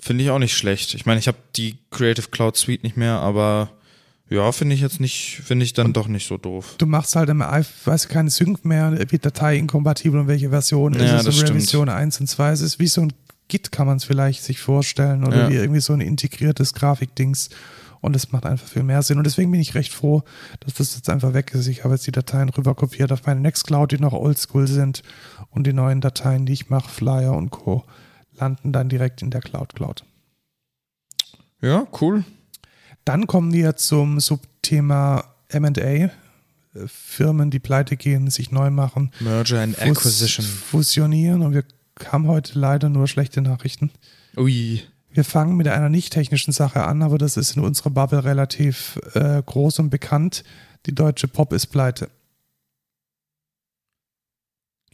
Finde 0.00 0.24
ich 0.24 0.30
auch 0.30 0.38
nicht 0.38 0.56
schlecht. 0.56 0.94
Ich 0.94 1.06
meine, 1.06 1.20
ich 1.20 1.28
habe 1.28 1.38
die 1.56 1.78
Creative 1.90 2.28
Cloud 2.28 2.56
Suite 2.56 2.82
nicht 2.82 2.96
mehr, 2.96 3.20
aber 3.20 3.70
ja, 4.30 4.52
finde 4.52 4.74
ich 4.74 4.80
jetzt 4.80 5.00
nicht, 5.00 5.40
finde 5.44 5.64
ich 5.64 5.72
dann 5.72 5.92
doch 5.92 6.08
nicht 6.08 6.26
so 6.26 6.36
doof. 6.36 6.74
Du 6.78 6.86
machst 6.86 7.16
halt 7.16 7.28
im 7.30 7.40
du, 7.42 8.08
keine 8.08 8.30
Sync 8.30 8.64
mehr, 8.64 8.92
wird 9.10 9.24
Datei 9.24 9.56
inkompatibel 9.56 10.20
und 10.20 10.28
welche 10.28 10.50
Version 10.50 10.92
ist 10.94 11.02
Ja, 11.02 11.18
es 11.18 11.24
das 11.24 11.36
in. 11.36 11.56
Revision 11.56 11.88
1 11.88 12.20
und 12.20 12.26
2. 12.26 12.50
Es 12.50 12.60
ist 12.60 12.78
wie 12.78 12.86
so 12.86 13.02
ein 13.02 13.12
Git, 13.48 13.72
kann 13.72 13.86
man 13.86 13.96
es 13.96 14.04
vielleicht 14.04 14.42
sich 14.44 14.60
vorstellen, 14.60 15.24
oder 15.24 15.44
Ja. 15.44 15.48
wie 15.50 15.54
irgendwie 15.56 15.80
so 15.80 15.94
ein 15.94 16.00
integriertes 16.02 16.74
Grafikdings. 16.74 17.48
Und 18.00 18.14
es 18.14 18.30
macht 18.30 18.46
einfach 18.46 18.68
viel 18.68 18.84
mehr 18.84 19.02
Sinn. 19.02 19.18
Und 19.18 19.24
deswegen 19.24 19.50
bin 19.50 19.60
ich 19.60 19.74
recht 19.74 19.92
froh, 19.92 20.22
dass 20.60 20.74
das 20.74 20.94
jetzt 20.94 21.10
einfach 21.10 21.34
weg 21.34 21.52
ist. 21.54 21.66
Ich 21.66 21.82
habe 21.82 21.94
jetzt 21.94 22.06
die 22.06 22.12
Dateien 22.12 22.48
rüber 22.50 22.74
kopiert 22.76 23.10
auf 23.10 23.26
meine 23.26 23.40
Nextcloud, 23.40 23.90
die 23.90 23.98
noch 23.98 24.12
oldschool 24.12 24.68
sind. 24.68 25.02
Und 25.50 25.66
die 25.66 25.72
neuen 25.72 26.00
Dateien, 26.00 26.46
die 26.46 26.52
ich 26.52 26.68
mache, 26.70 26.88
Flyer 26.88 27.32
und 27.32 27.50
Co., 27.50 27.84
landen 28.38 28.70
dann 28.72 28.88
direkt 28.88 29.20
in 29.22 29.30
der 29.30 29.40
Cloud 29.40 29.74
Cloud. 29.74 30.04
Ja, 31.60 31.86
cool. 32.00 32.24
Dann 33.08 33.26
kommen 33.26 33.54
wir 33.54 33.74
zum 33.76 34.20
Subthema 34.20 35.24
M&A. 35.48 36.10
Firmen, 36.86 37.50
die 37.50 37.58
pleite 37.58 37.96
gehen, 37.96 38.28
sich 38.28 38.50
neu 38.50 38.68
machen, 38.70 39.12
Merger 39.20 39.62
and 39.62 39.74
fus- 39.76 39.88
Acquisition. 39.88 40.44
fusionieren. 40.44 41.40
Und 41.40 41.54
wir 41.54 41.64
haben 42.04 42.26
heute 42.28 42.58
leider 42.58 42.90
nur 42.90 43.08
schlechte 43.08 43.40
Nachrichten. 43.40 43.90
Ui. 44.36 44.82
Wir 45.10 45.24
fangen 45.24 45.56
mit 45.56 45.66
einer 45.68 45.88
nicht 45.88 46.12
technischen 46.12 46.52
Sache 46.52 46.84
an, 46.84 47.02
aber 47.02 47.16
das 47.16 47.38
ist 47.38 47.56
in 47.56 47.64
unserer 47.64 47.88
Bubble 47.90 48.24
relativ 48.24 49.00
äh, 49.14 49.42
groß 49.44 49.78
und 49.78 49.88
bekannt. 49.90 50.44
Die 50.84 50.94
Deutsche 50.94 51.26
Pop 51.28 51.54
ist 51.54 51.68
pleite. 51.68 52.10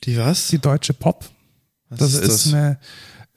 Die 0.04 0.16
was? 0.18 0.48
Die 0.48 0.58
Deutsche 0.58 0.94
Pop, 0.94 1.24
was 1.88 1.98
das 1.98 2.14
ist, 2.14 2.54
eine 2.54 2.78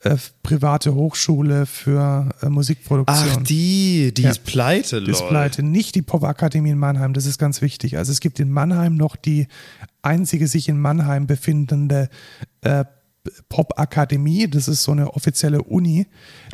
äh, 0.01 0.15
private 0.43 0.93
Hochschule 0.93 1.65
für 1.65 2.29
äh, 2.41 2.49
Musikproduktion. 2.49 3.29
Ach, 3.31 3.43
die, 3.43 4.13
die 4.13 4.21
Ja. 4.23 4.29
ist 4.29 4.43
pleite, 4.43 5.01
Die 5.01 5.11
ist 5.11 5.27
pleite. 5.27 5.63
Nicht 5.63 5.95
die 5.95 6.01
Popakademie 6.03 6.69
in 6.71 6.77
Mannheim, 6.77 7.13
das 7.13 7.25
ist 7.25 7.37
ganz 7.39 7.61
wichtig. 7.61 7.97
Also 7.97 8.11
es 8.11 8.19
gibt 8.19 8.39
in 8.39 8.51
Mannheim 8.51 8.95
noch 8.95 9.15
die 9.15 9.47
einzige 10.03 10.47
sich 10.47 10.69
in 10.69 10.79
Mannheim 10.79 11.25
befindende 11.27 12.09
äh, 12.61 12.85
Popakademie. 13.49 14.47
Das 14.47 14.67
ist 14.67 14.83
so 14.83 14.91
eine 14.91 15.13
offizielle 15.13 15.61
Uni. 15.63 16.07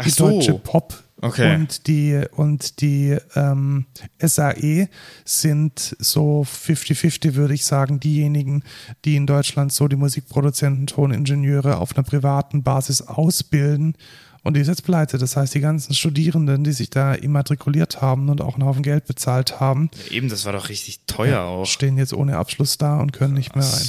Die 0.03 0.09
so. 0.09 0.29
Deutsche 0.29 0.53
Pop 0.53 0.95
Okay. 1.23 1.55
und 1.55 1.87
die, 1.87 2.21
und 2.31 2.81
die 2.81 3.17
ähm, 3.35 3.85
SAE 4.19 4.89
sind 5.23 5.95
so 5.97 6.43
50-50, 6.43 7.35
würde 7.35 7.53
ich 7.53 7.65
sagen, 7.65 7.99
diejenigen, 7.99 8.63
die 9.05 9.15
in 9.15 9.25
Deutschland 9.25 9.71
so 9.71 9.87
die 9.87 9.95
Musikproduzenten, 9.95 10.87
Toningenieure 10.87 11.77
auf 11.77 11.95
einer 11.95 12.03
privaten 12.03 12.63
Basis 12.63 13.01
ausbilden 13.01 13.95
Und 14.43 14.55
die 14.57 14.59
ist 14.61 14.67
jetzt 14.67 14.83
pleite. 14.83 15.17
Das 15.17 15.37
heißt, 15.37 15.55
die 15.55 15.61
ganzen 15.61 15.93
Studierenden, 15.93 16.65
die 16.65 16.73
sich 16.73 16.89
da 16.89 17.13
immatrikuliert 17.13 18.01
haben 18.01 18.27
und 18.27 18.41
auch 18.41 18.55
einen 18.55 18.65
Haufen 18.65 18.83
Geld 18.83 19.05
bezahlt 19.05 19.61
haben, 19.61 19.89
Ja, 20.09 20.11
eben, 20.17 20.27
das 20.27 20.43
war 20.43 20.51
doch 20.51 20.67
richtig 20.67 20.99
teuer 21.07 21.39
auch. 21.41 21.65
stehen 21.65 21.97
jetzt 21.97 22.13
ohne 22.13 22.35
Abschluss 22.37 22.77
da 22.77 22.99
und 22.99 23.13
können 23.13 23.33
nicht 23.35 23.55
mehr 23.55 23.63
rein. 23.63 23.87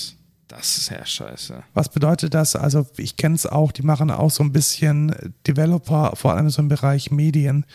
Das, 0.56 0.78
ist 0.78 0.90
ja 0.90 1.05
scheiße. 1.05 1.64
Was 1.74 1.89
bedeutet 1.89 2.35
das? 2.35 2.55
Also 2.55 2.86
ich 2.97 3.16
kenne 3.16 3.35
es 3.35 3.44
auch, 3.44 3.72
die 3.72 3.82
machen 3.82 4.10
auch 4.10 4.31
so 4.31 4.44
ein 4.44 4.52
bisschen 4.52 5.14
Developer, 5.47 6.14
vor 6.14 6.35
allem 6.35 6.48
so 6.48 6.62
im 6.62 6.68
Bereich 6.68 7.10
Medien. 7.10 7.66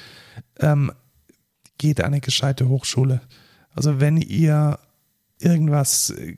Ähm, 0.59 0.91
geht 1.77 2.01
eine 2.01 2.21
gescheite 2.21 2.69
Hochschule. 2.69 3.21
Also 3.73 3.99
wenn 3.99 4.17
ihr 4.17 4.79
irgendwas 5.39 6.11
äh, 6.11 6.37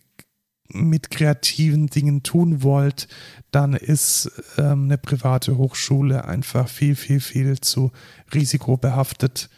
mit 0.70 1.12
kreativen 1.12 1.88
Dingen 1.88 2.24
tun 2.24 2.64
wollt, 2.64 3.08
dann 3.52 3.74
ist 3.74 4.32
ähm, 4.58 4.86
eine 4.86 4.98
private 4.98 5.58
Hochschule 5.58 6.26
einfach 6.26 6.70
viel, 6.70 6.96
viel, 6.96 7.20
viel 7.20 7.60
zu 7.60 7.92
risikobehaftet. 8.34 9.50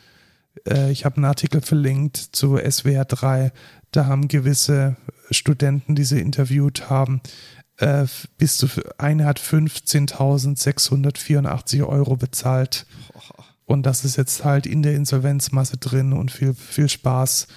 Äh, 0.68 0.92
ich 0.92 1.06
habe 1.06 1.18
einen 1.18 1.26
Artikel 1.26 1.62
verlinkt 1.62 2.18
zu 2.18 2.58
SWR 2.58 3.06
3. 3.06 3.52
Da 3.92 4.06
haben 4.06 4.28
gewisse 4.28 4.98
Studenten, 5.32 5.96
die 5.96 6.04
sie 6.04 6.20
interviewt 6.20 6.90
haben, 6.90 7.22
äh, 7.78 8.06
bis 8.38 8.58
zu 8.58 8.68
eine 8.98 9.26
hat 9.26 9.40
15.684 9.40 11.88
Euro 11.88 12.16
bezahlt. 12.16 12.86
Und 13.66 13.86
das 13.86 14.06
ist 14.06 14.16
jetzt 14.18 14.44
halt 14.44 14.66
in 14.66 14.82
der 14.84 14.96
Insolvenzmasse 14.96 15.78
drin 15.78 16.14
und 16.14 16.32
viel, 16.32 16.54
viel 16.54 16.90
Spaß, 16.90 17.48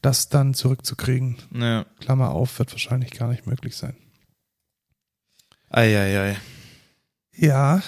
das 0.00 0.28
dann 0.28 0.54
zurückzukriegen. 0.54 1.36
Ja. 1.52 1.84
Klammer 2.00 2.30
auf, 2.30 2.58
wird 2.58 2.72
wahrscheinlich 2.72 3.10
gar 3.12 3.28
nicht 3.28 3.46
möglich 3.46 3.76
sein. 3.76 3.94
Eieiei. 5.68 6.36
Ja, 7.34 7.82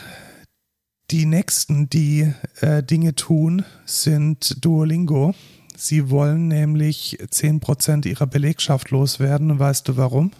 die 1.10 1.24
nächsten, 1.24 1.88
die 1.88 2.34
äh, 2.60 2.82
Dinge 2.82 3.14
tun, 3.14 3.64
sind 3.86 4.62
Duolingo. 4.62 5.34
Sie 5.80 6.10
wollen 6.10 6.48
nämlich 6.48 7.18
10% 7.20 8.08
ihrer 8.08 8.26
Belegschaft 8.26 8.90
loswerden. 8.90 9.60
Weißt 9.60 9.86
du 9.86 9.96
warum? 9.96 10.32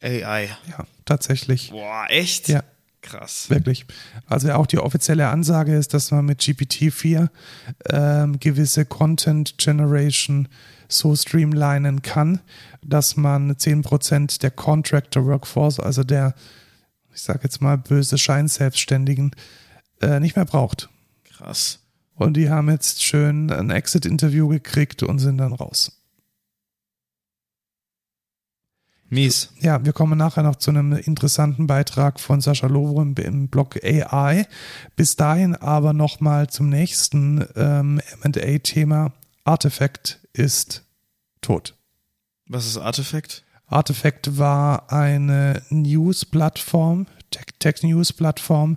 AI. 0.00 0.48
Ja, 0.70 0.86
tatsächlich. 1.04 1.70
Boah, 1.70 2.06
echt? 2.08 2.48
Ja. 2.48 2.64
Krass. 3.02 3.50
Wirklich. 3.50 3.84
Also 4.26 4.50
auch 4.52 4.66
die 4.66 4.78
offizielle 4.78 5.28
Ansage 5.28 5.76
ist, 5.76 5.92
dass 5.92 6.10
man 6.10 6.24
mit 6.24 6.40
GPT-4 6.40 7.28
ähm, 7.90 8.40
gewisse 8.40 8.86
Content 8.86 9.58
Generation 9.58 10.48
so 10.88 11.14
streamlinen 11.14 12.00
kann, 12.00 12.40
dass 12.82 13.16
man 13.16 13.52
10% 13.52 14.40
der 14.40 14.50
Contractor 14.50 15.26
Workforce, 15.26 15.78
also 15.78 16.02
der, 16.04 16.34
ich 17.14 17.20
sage 17.20 17.40
jetzt 17.44 17.60
mal, 17.60 17.76
böse 17.76 18.16
Scheinselbstständigen, 18.16 19.30
äh, 20.00 20.18
nicht 20.20 20.36
mehr 20.36 20.46
braucht. 20.46 20.88
Krass. 21.24 21.80
Und 22.18 22.36
die 22.36 22.50
haben 22.50 22.68
jetzt 22.68 23.02
schön 23.02 23.50
ein 23.50 23.70
Exit-Interview 23.70 24.48
gekriegt 24.48 25.02
und 25.04 25.20
sind 25.20 25.38
dann 25.38 25.52
raus. 25.52 25.92
Mies. 29.08 29.54
Ja, 29.60 29.82
wir 29.84 29.94
kommen 29.94 30.18
nachher 30.18 30.42
noch 30.42 30.56
zu 30.56 30.70
einem 30.70 30.92
interessanten 30.92 31.66
Beitrag 31.66 32.20
von 32.20 32.42
Sascha 32.42 32.66
Lovo 32.66 33.00
im, 33.00 33.14
im 33.14 33.48
Blog 33.48 33.82
AI. 33.82 34.46
Bis 34.96 35.16
dahin 35.16 35.54
aber 35.54 35.94
nochmal 35.94 36.50
zum 36.50 36.68
nächsten 36.68 37.46
ähm, 37.56 38.02
MA-Thema. 38.22 39.12
Artifact 39.44 40.20
ist 40.34 40.84
tot. 41.40 41.74
Was 42.46 42.66
ist 42.66 42.76
Artifact? 42.76 43.44
Artifact 43.66 44.38
war 44.38 44.92
eine 44.92 45.62
News-Plattform, 45.70 47.06
Tech-News-Plattform 47.60 48.76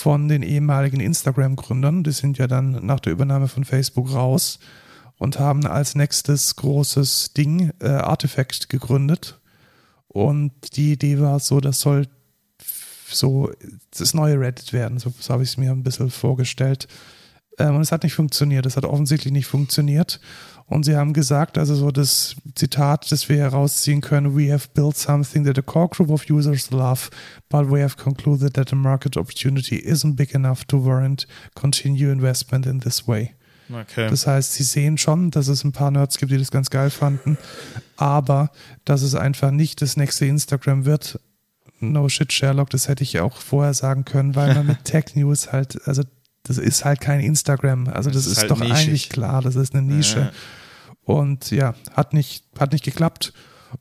von 0.00 0.28
den 0.28 0.42
ehemaligen 0.42 0.98
Instagram-Gründern. 0.98 2.04
Die 2.04 2.12
sind 2.12 2.38
ja 2.38 2.46
dann 2.46 2.84
nach 2.86 3.00
der 3.00 3.12
Übernahme 3.12 3.48
von 3.48 3.66
Facebook 3.66 4.12
raus 4.14 4.58
und 5.18 5.38
haben 5.38 5.66
als 5.66 5.94
nächstes 5.94 6.56
großes 6.56 7.34
Ding 7.34 7.72
äh, 7.80 7.88
Artifact 7.88 8.70
gegründet. 8.70 9.38
Und 10.08 10.52
die 10.74 10.92
Idee 10.92 11.20
war 11.20 11.38
so, 11.38 11.60
das 11.60 11.80
soll 11.80 12.06
so 13.06 13.52
das 13.90 14.14
neue 14.14 14.40
Reddit 14.40 14.72
werden. 14.72 14.98
So, 14.98 15.12
so 15.18 15.34
habe 15.34 15.42
ich 15.42 15.50
es 15.50 15.56
mir 15.58 15.70
ein 15.70 15.82
bisschen 15.82 16.10
vorgestellt. 16.10 16.88
Ähm, 17.60 17.76
und 17.76 17.82
es 17.82 17.92
hat 17.92 18.02
nicht 18.02 18.14
funktioniert. 18.14 18.66
Es 18.66 18.76
hat 18.76 18.84
offensichtlich 18.84 19.32
nicht 19.32 19.46
funktioniert. 19.46 20.20
Und 20.66 20.84
sie 20.84 20.96
haben 20.96 21.12
gesagt, 21.12 21.58
also 21.58 21.74
so 21.74 21.90
das 21.90 22.36
Zitat, 22.54 23.10
das 23.10 23.28
wir 23.28 23.38
herausziehen 23.38 24.00
können, 24.00 24.36
we 24.36 24.52
have 24.52 24.68
built 24.72 24.96
something 24.96 25.44
that 25.44 25.58
a 25.58 25.62
core 25.62 25.88
group 25.88 26.10
of 26.10 26.30
users 26.30 26.70
love, 26.70 27.10
but 27.48 27.68
we 27.70 27.82
have 27.82 27.96
concluded 27.96 28.54
that 28.54 28.68
the 28.68 28.76
market 28.76 29.16
opportunity 29.16 29.76
isn't 29.76 30.14
big 30.14 30.32
enough 30.32 30.64
to 30.66 30.84
warrant 30.84 31.26
continue 31.54 32.12
investment 32.12 32.66
in 32.66 32.80
this 32.80 33.08
way. 33.08 33.34
Okay. 33.72 34.08
Das 34.08 34.26
heißt, 34.26 34.52
sie 34.54 34.62
sehen 34.62 34.96
schon, 34.96 35.30
dass 35.32 35.48
es 35.48 35.64
ein 35.64 35.72
paar 35.72 35.90
Nerds 35.90 36.18
gibt, 36.18 36.30
die 36.30 36.38
das 36.38 36.52
ganz 36.52 36.70
geil 36.70 36.90
fanden, 36.90 37.36
aber 37.96 38.50
dass 38.84 39.02
es 39.02 39.14
einfach 39.16 39.50
nicht 39.50 39.82
das 39.82 39.96
nächste 39.96 40.26
Instagram 40.26 40.84
wird. 40.84 41.18
No 41.80 42.08
shit, 42.08 42.32
Sherlock, 42.32 42.70
das 42.70 42.88
hätte 42.88 43.02
ich 43.02 43.18
auch 43.20 43.38
vorher 43.38 43.74
sagen 43.74 44.04
können, 44.04 44.36
weil 44.36 44.54
man 44.54 44.66
mit 44.66 44.84
Tech 44.84 45.14
News 45.14 45.50
halt, 45.50 45.80
also 45.88 46.02
das 46.50 46.58
ist 46.58 46.84
halt 46.84 47.00
kein 47.00 47.20
Instagram. 47.20 47.86
Also 47.86 48.10
das, 48.10 48.24
Das 48.24 48.26
ist 48.26 48.32
ist, 48.32 48.38
halt 48.40 48.50
doch 48.50 48.58
nischig. 48.58 48.88
eigentlich 48.88 49.08
klar, 49.08 49.40
das 49.40 49.54
ist 49.54 49.72
eine 49.72 49.82
Nische. 49.86 50.18
Ja. 50.18 50.32
Und 51.04 51.52
ja, 51.52 51.76
hat 51.92 52.12
nicht, 52.12 52.44
hat 52.58 52.72
nicht 52.72 52.84
geklappt. 52.84 53.32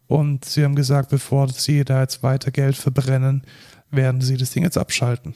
Und 0.05 0.45
sie 0.45 0.63
haben 0.63 0.75
gesagt, 0.75 1.09
bevor 1.09 1.49
sie 1.49 1.83
da 1.83 2.01
jetzt 2.01 2.21
weiter 2.21 2.51
Geld 2.51 2.77
verbrennen, 2.77 3.41
werden 3.89 4.21
sie 4.21 4.37
das 4.37 4.51
Ding 4.51 4.61
jetzt 4.61 4.77
abschalten. 4.77 5.33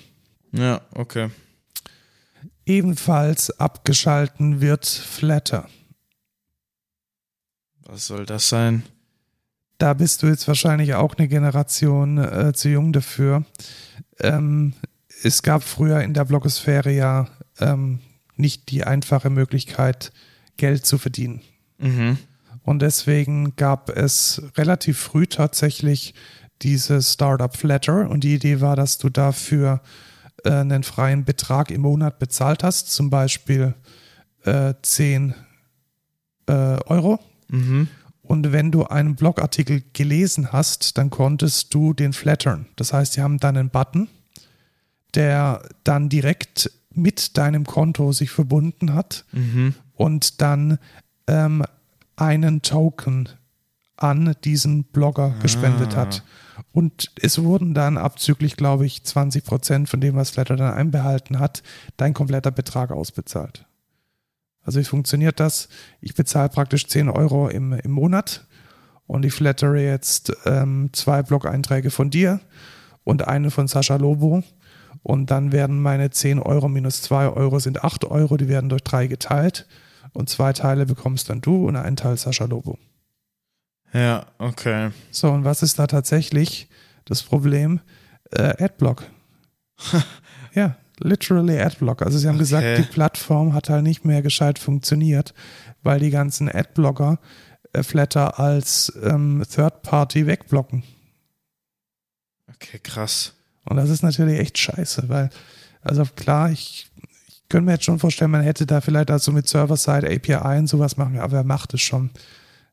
Ja, 0.51 0.81
okay. 0.93 1.31
Ebenfalls 2.67 3.59
abgeschalten 3.59 4.61
wird 4.61 4.85
Flatter. 4.85 5.67
Was 7.87 8.05
soll 8.05 8.27
das 8.27 8.47
sein? 8.47 8.83
Da 9.79 9.95
bist 9.95 10.21
du 10.21 10.27
jetzt 10.27 10.47
wahrscheinlich 10.47 10.93
auch 10.93 11.15
eine 11.15 11.27
Generation 11.27 12.19
äh, 12.19 12.53
zu 12.53 12.69
jung 12.69 12.93
dafür. 12.93 13.43
Ähm, 14.19 14.73
es 15.23 15.41
gab 15.41 15.63
früher 15.63 16.01
in 16.01 16.13
der 16.13 16.25
Blogosphäre 16.25 16.91
ja 16.91 17.27
ähm, 17.59 17.99
nicht 18.35 18.69
die 18.71 18.83
einfache 18.83 19.29
Möglichkeit, 19.29 20.11
Geld 20.57 20.85
zu 20.85 20.97
verdienen. 20.97 21.41
Mhm. 21.77 22.17
Und 22.63 22.81
deswegen 22.81 23.55
gab 23.55 23.89
es 23.89 24.41
relativ 24.55 24.97
früh 24.97 25.27
tatsächlich 25.27 26.13
diese 26.61 27.01
Startup 27.01 27.55
Flatter. 27.55 28.09
Und 28.09 28.23
die 28.23 28.35
Idee 28.35 28.61
war, 28.61 28.75
dass 28.75 28.97
du 28.97 29.09
dafür 29.09 29.81
äh, 30.43 30.51
einen 30.51 30.83
freien 30.83 31.25
Betrag 31.25 31.71
im 31.71 31.81
Monat 31.81 32.19
bezahlt 32.19 32.63
hast, 32.63 32.91
zum 32.91 33.09
Beispiel 33.09 33.73
äh, 34.43 34.73
10 34.81 35.35
äh, 36.47 36.53
Euro. 36.53 37.19
Mhm. 37.49 37.87
Und 38.21 38.51
wenn 38.53 38.71
du 38.71 38.85
einen 38.85 39.15
Blogartikel 39.15 39.83
gelesen 39.93 40.53
hast, 40.53 40.97
dann 40.97 41.09
konntest 41.09 41.73
du 41.73 41.93
den 41.93 42.13
flattern. 42.13 42.67
Das 42.77 42.93
heißt, 42.93 43.13
sie 43.13 43.21
haben 43.21 43.37
dann 43.37 43.57
einen 43.57 43.69
Button, 43.69 44.07
der 45.15 45.61
dann 45.83 46.09
direkt 46.09 46.71
mit 46.91 47.37
deinem 47.37 47.65
Konto 47.65 48.11
sich 48.11 48.29
verbunden 48.29 48.93
hat 48.93 49.25
Mhm. 49.31 49.73
und 49.95 50.41
dann 50.41 50.77
ähm, 51.27 51.63
einen 52.15 52.61
Token 52.61 53.29
an 53.97 54.35
diesen 54.43 54.83
Blogger 54.85 55.35
gespendet 55.41 55.95
Ah. 55.95 56.01
hat. 56.01 56.23
Und 56.71 57.11
es 57.21 57.41
wurden 57.41 57.73
dann 57.73 57.97
abzüglich, 57.97 58.57
glaube 58.57 58.85
ich, 58.85 59.03
20 59.03 59.43
Prozent 59.43 59.89
von 59.89 60.01
dem, 60.01 60.15
was 60.15 60.29
Flatter 60.31 60.55
dann 60.55 60.73
einbehalten 60.73 61.39
hat, 61.39 61.63
dein 61.97 62.13
kompletter 62.13 62.51
Betrag 62.51 62.91
ausbezahlt. 62.91 63.65
Also 64.61 64.79
wie 64.79 64.83
funktioniert 64.85 65.39
das? 65.39 65.67
Ich 65.99 66.13
bezahle 66.15 66.49
praktisch 66.49 66.87
10 66.87 67.09
Euro 67.09 67.47
im, 67.49 67.73
im 67.73 67.91
Monat 67.91 68.45
und 69.07 69.25
ich 69.25 69.33
flattere 69.33 69.81
jetzt 69.83 70.31
ähm, 70.45 70.89
zwei 70.93 71.21
Blog-Einträge 71.23 71.89
von 71.91 72.09
dir 72.09 72.39
und 73.03 73.27
einen 73.27 73.51
von 73.51 73.67
Sascha 73.67 73.95
Lobo. 73.97 74.43
Und 75.03 75.31
dann 75.31 75.51
werden 75.51 75.81
meine 75.81 76.09
10 76.09 76.39
Euro 76.39 76.69
minus 76.69 77.01
2 77.01 77.27
Euro 77.27 77.59
sind 77.59 77.83
8 77.83 78.05
Euro, 78.05 78.37
die 78.37 78.47
werden 78.47 78.69
durch 78.69 78.83
drei 78.83 79.07
geteilt. 79.07 79.67
Und 80.13 80.29
zwei 80.29 80.53
Teile 80.53 80.85
bekommst 80.85 81.29
dann 81.29 81.41
du 81.41 81.67
und 81.67 81.75
einen 81.75 81.95
Teil 81.95 82.17
Sascha 82.17 82.45
Lobo. 82.45 82.77
Ja, 83.93 84.25
okay. 84.39 84.91
So, 85.11 85.29
und 85.31 85.43
was 85.43 85.61
ist 85.63 85.77
da 85.79 85.87
tatsächlich 85.87 86.67
das 87.05 87.21
Problem? 87.23 87.79
Äh, 88.31 88.63
Adblock. 88.63 89.03
ja, 90.53 90.77
literally 90.99 91.59
Adblock. 91.59 92.01
Also 92.01 92.17
sie 92.17 92.27
haben 92.27 92.35
Okay. 92.35 92.43
gesagt, 92.43 92.77
die 92.77 92.83
Plattform 92.93 93.53
hat 93.53 93.69
halt 93.69 93.83
nicht 93.83 94.05
mehr 94.05 94.21
gescheit 94.21 94.57
funktioniert, 94.57 95.33
weil 95.81 95.99
die 95.99 96.09
ganzen 96.11 96.47
Adblocker 96.49 97.19
äh, 97.73 97.83
Flatter 97.83 98.39
als 98.39 98.91
ähm, 99.03 99.43
Third 99.49 99.81
Party 99.83 100.25
wegblocken. 100.27 100.83
Okay, 102.49 102.79
krass. 102.81 103.33
Und 103.65 103.77
das 103.77 103.89
ist 103.89 104.03
natürlich 104.03 104.39
echt 104.39 104.57
scheiße, 104.57 105.09
weil, 105.09 105.29
also 105.81 106.03
klar, 106.15 106.51
ich, 106.51 106.89
ich 107.27 107.43
könnte 107.49 107.65
mir 107.65 107.73
jetzt 107.73 107.85
schon 107.85 107.99
vorstellen, 107.99 108.31
man 108.31 108.41
hätte 108.41 108.65
da 108.65 108.81
vielleicht 108.81 109.11
also 109.11 109.31
mit 109.31 109.47
Server-Side 109.47 110.09
API 110.09 110.59
und 110.59 110.67
sowas 110.67 110.97
machen, 110.97 111.19
aber 111.19 111.33
wer 111.33 111.43
macht 111.43 111.73
es 111.73 111.81
schon? 111.81 112.09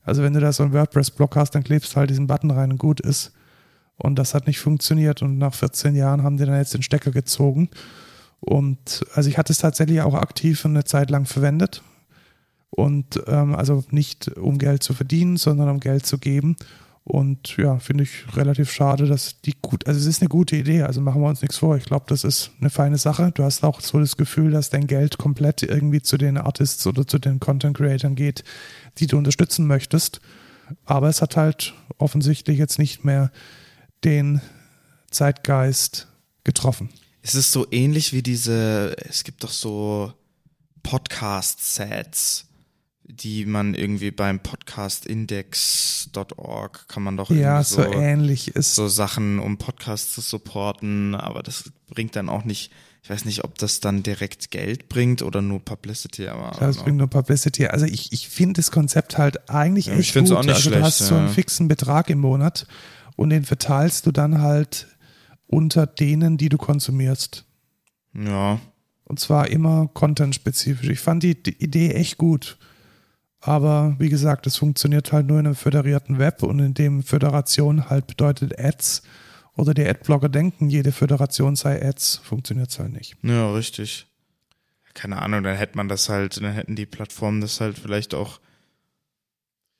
Also 0.02 0.22
wenn 0.22 0.32
du 0.32 0.40
da 0.40 0.52
so 0.52 0.62
einen 0.62 0.72
WordPress-Block 0.72 1.36
hast, 1.36 1.54
dann 1.54 1.64
klebst 1.64 1.92
du 1.92 1.96
halt 1.96 2.10
diesen 2.10 2.26
Button 2.26 2.50
rein 2.50 2.72
und 2.72 2.78
gut 2.78 3.00
ist. 3.00 3.32
Und 3.96 4.18
das 4.18 4.34
hat 4.34 4.46
nicht 4.46 4.58
funktioniert 4.58 5.20
und 5.20 5.36
nach 5.36 5.54
14 5.54 5.94
Jahren 5.94 6.22
haben 6.22 6.38
die 6.38 6.46
dann 6.46 6.56
jetzt 6.56 6.72
den 6.72 6.82
Stecker 6.82 7.10
gezogen. 7.10 7.68
Und 8.40 9.04
also 9.14 9.28
ich 9.28 9.36
hatte 9.36 9.52
es 9.52 9.58
tatsächlich 9.58 10.00
auch 10.00 10.14
aktiv 10.14 10.64
eine 10.64 10.84
Zeit 10.84 11.10
lang 11.10 11.26
verwendet. 11.26 11.82
Und 12.70 13.22
ähm, 13.26 13.54
also 13.54 13.84
nicht 13.90 14.28
um 14.28 14.56
Geld 14.56 14.82
zu 14.82 14.94
verdienen, 14.94 15.36
sondern 15.36 15.68
um 15.68 15.80
Geld 15.80 16.06
zu 16.06 16.16
geben. 16.16 16.56
Und 17.10 17.56
ja, 17.56 17.80
finde 17.80 18.04
ich 18.04 18.36
relativ 18.36 18.70
schade, 18.70 19.06
dass 19.06 19.40
die 19.40 19.56
gut, 19.60 19.88
also 19.88 19.98
es 19.98 20.06
ist 20.06 20.22
eine 20.22 20.28
gute 20.28 20.54
Idee, 20.54 20.82
also 20.82 21.00
machen 21.00 21.20
wir 21.20 21.28
uns 21.28 21.42
nichts 21.42 21.56
vor. 21.56 21.76
Ich 21.76 21.84
glaube, 21.84 22.04
das 22.06 22.22
ist 22.22 22.52
eine 22.60 22.70
feine 22.70 22.98
Sache. 22.98 23.32
Du 23.34 23.42
hast 23.42 23.64
auch 23.64 23.80
so 23.80 23.98
das 23.98 24.16
Gefühl, 24.16 24.52
dass 24.52 24.70
dein 24.70 24.86
Geld 24.86 25.18
komplett 25.18 25.64
irgendwie 25.64 26.00
zu 26.02 26.18
den 26.18 26.38
Artists 26.38 26.86
oder 26.86 27.04
zu 27.04 27.18
den 27.18 27.40
Content 27.40 27.76
Creators 27.76 28.14
geht, 28.14 28.44
die 28.98 29.08
du 29.08 29.18
unterstützen 29.18 29.66
möchtest. 29.66 30.20
Aber 30.84 31.08
es 31.08 31.20
hat 31.20 31.36
halt 31.36 31.74
offensichtlich 31.98 32.58
jetzt 32.58 32.78
nicht 32.78 33.04
mehr 33.04 33.32
den 34.04 34.40
Zeitgeist 35.10 36.06
getroffen. 36.44 36.90
Es 37.22 37.34
ist 37.34 37.50
so 37.50 37.66
ähnlich 37.72 38.12
wie 38.12 38.22
diese, 38.22 38.94
es 39.08 39.24
gibt 39.24 39.42
doch 39.42 39.50
so 39.50 40.12
Podcast-Sets 40.84 42.46
die 43.10 43.46
man 43.46 43.74
irgendwie 43.74 44.10
beim 44.10 44.40
podcastindex.org 44.40 46.88
kann 46.88 47.02
man 47.02 47.16
doch 47.16 47.30
ja, 47.30 47.62
so, 47.62 47.82
so 47.82 47.92
ähnlich 47.92 48.48
ist 48.48 48.74
so 48.74 48.88
Sachen, 48.88 49.38
um 49.38 49.56
Podcasts 49.58 50.14
zu 50.14 50.20
supporten, 50.20 51.14
aber 51.14 51.42
das 51.42 51.70
bringt 51.88 52.16
dann 52.16 52.28
auch 52.28 52.44
nicht, 52.44 52.72
ich 53.02 53.10
weiß 53.10 53.24
nicht, 53.24 53.44
ob 53.44 53.58
das 53.58 53.80
dann 53.80 54.02
direkt 54.02 54.50
Geld 54.50 54.88
bringt 54.88 55.22
oder 55.22 55.42
nur 55.42 55.60
Publicity, 55.60 56.28
aber 56.28 56.52
ja, 56.52 56.66
das 56.66 56.78
bringt 56.78 56.98
nur 56.98 57.08
Publicity. 57.08 57.66
Also 57.66 57.86
ich, 57.86 58.12
ich 58.12 58.28
finde 58.28 58.60
das 58.60 58.70
Konzept 58.70 59.18
halt 59.18 59.50
eigentlich 59.50 59.86
ja, 59.86 59.94
echt 59.94 60.14
gut. 60.14 60.30
Auch 60.32 60.42
nicht 60.42 60.54
also 60.54 60.68
schlecht, 60.68 60.80
du 60.80 60.84
hast 60.84 61.00
ja. 61.00 61.06
so 61.06 61.16
einen 61.16 61.28
fixen 61.28 61.68
Betrag 61.68 62.10
im 62.10 62.20
Monat 62.20 62.66
und 63.16 63.30
den 63.30 63.44
verteilst 63.44 64.06
du 64.06 64.12
dann 64.12 64.40
halt 64.40 64.86
unter 65.46 65.86
denen, 65.86 66.36
die 66.36 66.48
du 66.48 66.58
konsumierst. 66.58 67.44
Ja. 68.14 68.60
Und 69.04 69.18
zwar 69.18 69.48
immer 69.48 69.88
content-spezifisch. 69.88 70.88
Ich 70.88 71.00
fand 71.00 71.24
die, 71.24 71.42
die 71.42 71.60
Idee 71.62 71.90
echt 71.90 72.16
gut. 72.16 72.56
Aber 73.40 73.94
wie 73.98 74.10
gesagt, 74.10 74.46
es 74.46 74.56
funktioniert 74.56 75.12
halt 75.12 75.26
nur 75.26 75.38
in 75.40 75.46
einem 75.46 75.54
föderierten 75.54 76.18
Web 76.18 76.42
und 76.42 76.58
in 76.58 76.74
dem 76.74 77.02
Föderation 77.02 77.88
halt 77.88 78.06
bedeutet 78.06 78.58
Ads 78.58 79.02
oder 79.56 79.74
die 79.74 79.86
Adblocker 79.86 80.28
denken, 80.28 80.68
jede 80.68 80.92
Föderation 80.92 81.56
sei 81.56 81.82
Ads, 81.82 82.20
funktioniert 82.22 82.70
es 82.70 82.78
halt 82.78 82.92
nicht. 82.92 83.16
Ja, 83.22 83.52
richtig. 83.52 84.06
Keine 84.94 85.22
Ahnung, 85.22 85.42
dann 85.42 85.56
hätte 85.56 85.76
man 85.76 85.88
das 85.88 86.08
halt, 86.08 86.36
dann 86.42 86.52
hätten 86.52 86.76
die 86.76 86.86
Plattformen 86.86 87.40
das 87.40 87.60
halt 87.60 87.78
vielleicht 87.78 88.14
auch 88.14 88.40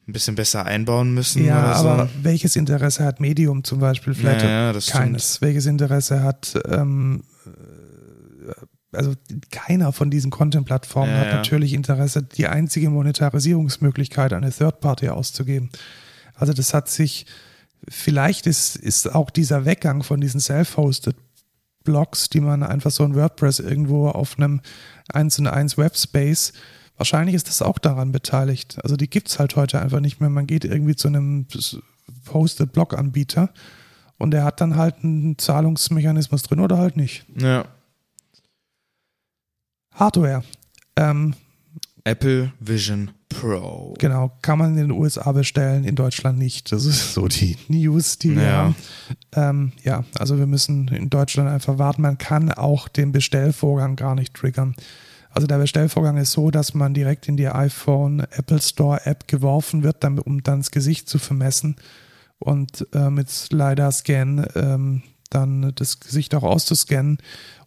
ein 0.09 0.13
bisschen 0.13 0.35
besser 0.35 0.65
einbauen 0.65 1.15
müssen. 1.15 1.45
Ja, 1.45 1.73
aber 1.73 2.07
so. 2.07 2.25
welches 2.25 2.57
Interesse 2.57 3.05
hat 3.05 3.21
Medium 3.21 3.65
zum 3.65 3.81
Beispiel? 3.81 4.15
Vielleicht 4.15 4.43
ja, 4.43 4.73
ja, 4.73 4.79
keines. 4.91 5.37
Stimmt. 5.37 5.43
Welches 5.43 5.67
Interesse 5.67 6.23
hat 6.23 6.59
ähm, 6.67 7.23
also 8.93 9.15
keiner 9.51 9.93
von 9.93 10.11
diesen 10.11 10.31
Content-Plattformen 10.31 11.13
ja, 11.13 11.21
hat 11.21 11.33
natürlich 11.33 11.75
Interesse, 11.75 12.23
die 12.23 12.47
einzige 12.47 12.91
Monetarisierungsmöglichkeit 12.91 14.33
eine 14.33 14.51
Third-Party 14.51 15.09
auszugeben. 15.09 15.71
Also 16.35 16.53
das 16.53 16.75
hat 16.75 16.89
sich, 16.89 17.27
vielleicht 17.89 18.47
ist, 18.47 18.77
ist 18.77 19.15
auch 19.15 19.31
dieser 19.31 19.65
Weggang 19.65 20.03
von 20.03 20.21
diesen 20.21 20.41
self-hosted 20.41 21.17
Blogs, 21.85 22.29
die 22.29 22.41
man 22.41 22.63
einfach 22.63 22.91
so 22.91 23.05
in 23.05 23.15
WordPress 23.15 23.61
irgendwo 23.61 24.09
auf 24.09 24.39
einem 24.39 24.61
1 25.13 25.39
und 25.39 25.47
1 25.47 25.79
Webspace, 25.79 26.53
wahrscheinlich 26.97 27.35
ist 27.35 27.49
das 27.49 27.63
auch 27.63 27.79
daran 27.79 28.13
beteiligt. 28.13 28.79
Also 28.83 28.97
die 28.97 29.09
gibt 29.09 29.29
es 29.29 29.39
halt 29.39 29.57
heute 29.57 29.81
einfach 29.81 30.01
nicht 30.01 30.21
mehr. 30.21 30.31
Man 30.31 30.47
geht 30.47 30.65
irgendwie 30.65 30.97
zu 30.97 31.09
einem 31.09 31.47
hosted 32.33 32.73
Blog-Anbieter 32.73 33.51
und 34.19 34.33
der 34.33 34.45
hat 34.45 34.61
dann 34.61 34.77
halt 34.77 34.97
einen 35.03 35.39
Zahlungsmechanismus 35.39 36.43
drin 36.43 36.61
oder 36.61 36.77
halt 36.77 36.97
nicht. 36.97 37.25
Ja. 37.39 37.65
Hardware. 40.01 40.43
Ähm, 40.97 41.35
Apple 42.05 42.53
Vision 42.59 43.11
Pro. 43.29 43.95
Genau, 43.99 44.33
kann 44.41 44.59
man 44.59 44.71
in 44.71 44.89
den 44.89 44.91
USA 44.91 45.31
bestellen, 45.33 45.85
in 45.85 45.95
Deutschland 45.95 46.39
nicht. 46.39 46.73
Das 46.73 46.87
ist 46.87 47.13
so 47.13 47.29
die 47.29 47.59
News, 47.69 48.19
die 48.19 48.35
wir 48.35 48.43
ja. 48.43 48.53
haben. 48.53 48.75
Ähm, 49.33 49.73
ja, 49.85 50.05
also 50.19 50.39
wir 50.39 50.47
müssen 50.47 50.89
in 50.89 51.11
Deutschland 51.11 51.51
einfach 51.51 51.77
warten. 51.77 52.01
Man 52.01 52.17
kann 52.17 52.51
auch 52.51 52.89
den 52.89 53.13
Bestellvorgang 53.13 53.95
gar 53.97 54.15
nicht 54.15 54.33
triggern. 54.33 54.75
Also 55.33 55.47
der 55.47 55.59
Bestellvorgang 55.59 56.17
ist 56.17 56.33
so, 56.33 56.51
dass 56.51 56.73
man 56.73 56.95
direkt 56.95 57.29
in 57.29 57.37
die 57.37 57.49
iPhone 57.49 58.21
Apple 58.21 58.63
Store 58.63 59.05
App 59.05 59.29
geworfen 59.29 59.83
wird, 59.83 60.03
um 60.05 60.43
dann 60.43 60.61
das 60.61 60.71
Gesicht 60.71 61.11
zu 61.11 61.19
vermessen 61.19 61.77
und 62.39 62.87
äh, 62.95 63.11
mit 63.11 63.29
LiDAR-Scan 63.51 64.47
ähm, 64.57 65.03
dann 65.29 65.73
das 65.77 66.01
Gesicht 66.01 66.35
auch 66.35 66.43
auszuscannen 66.43 67.19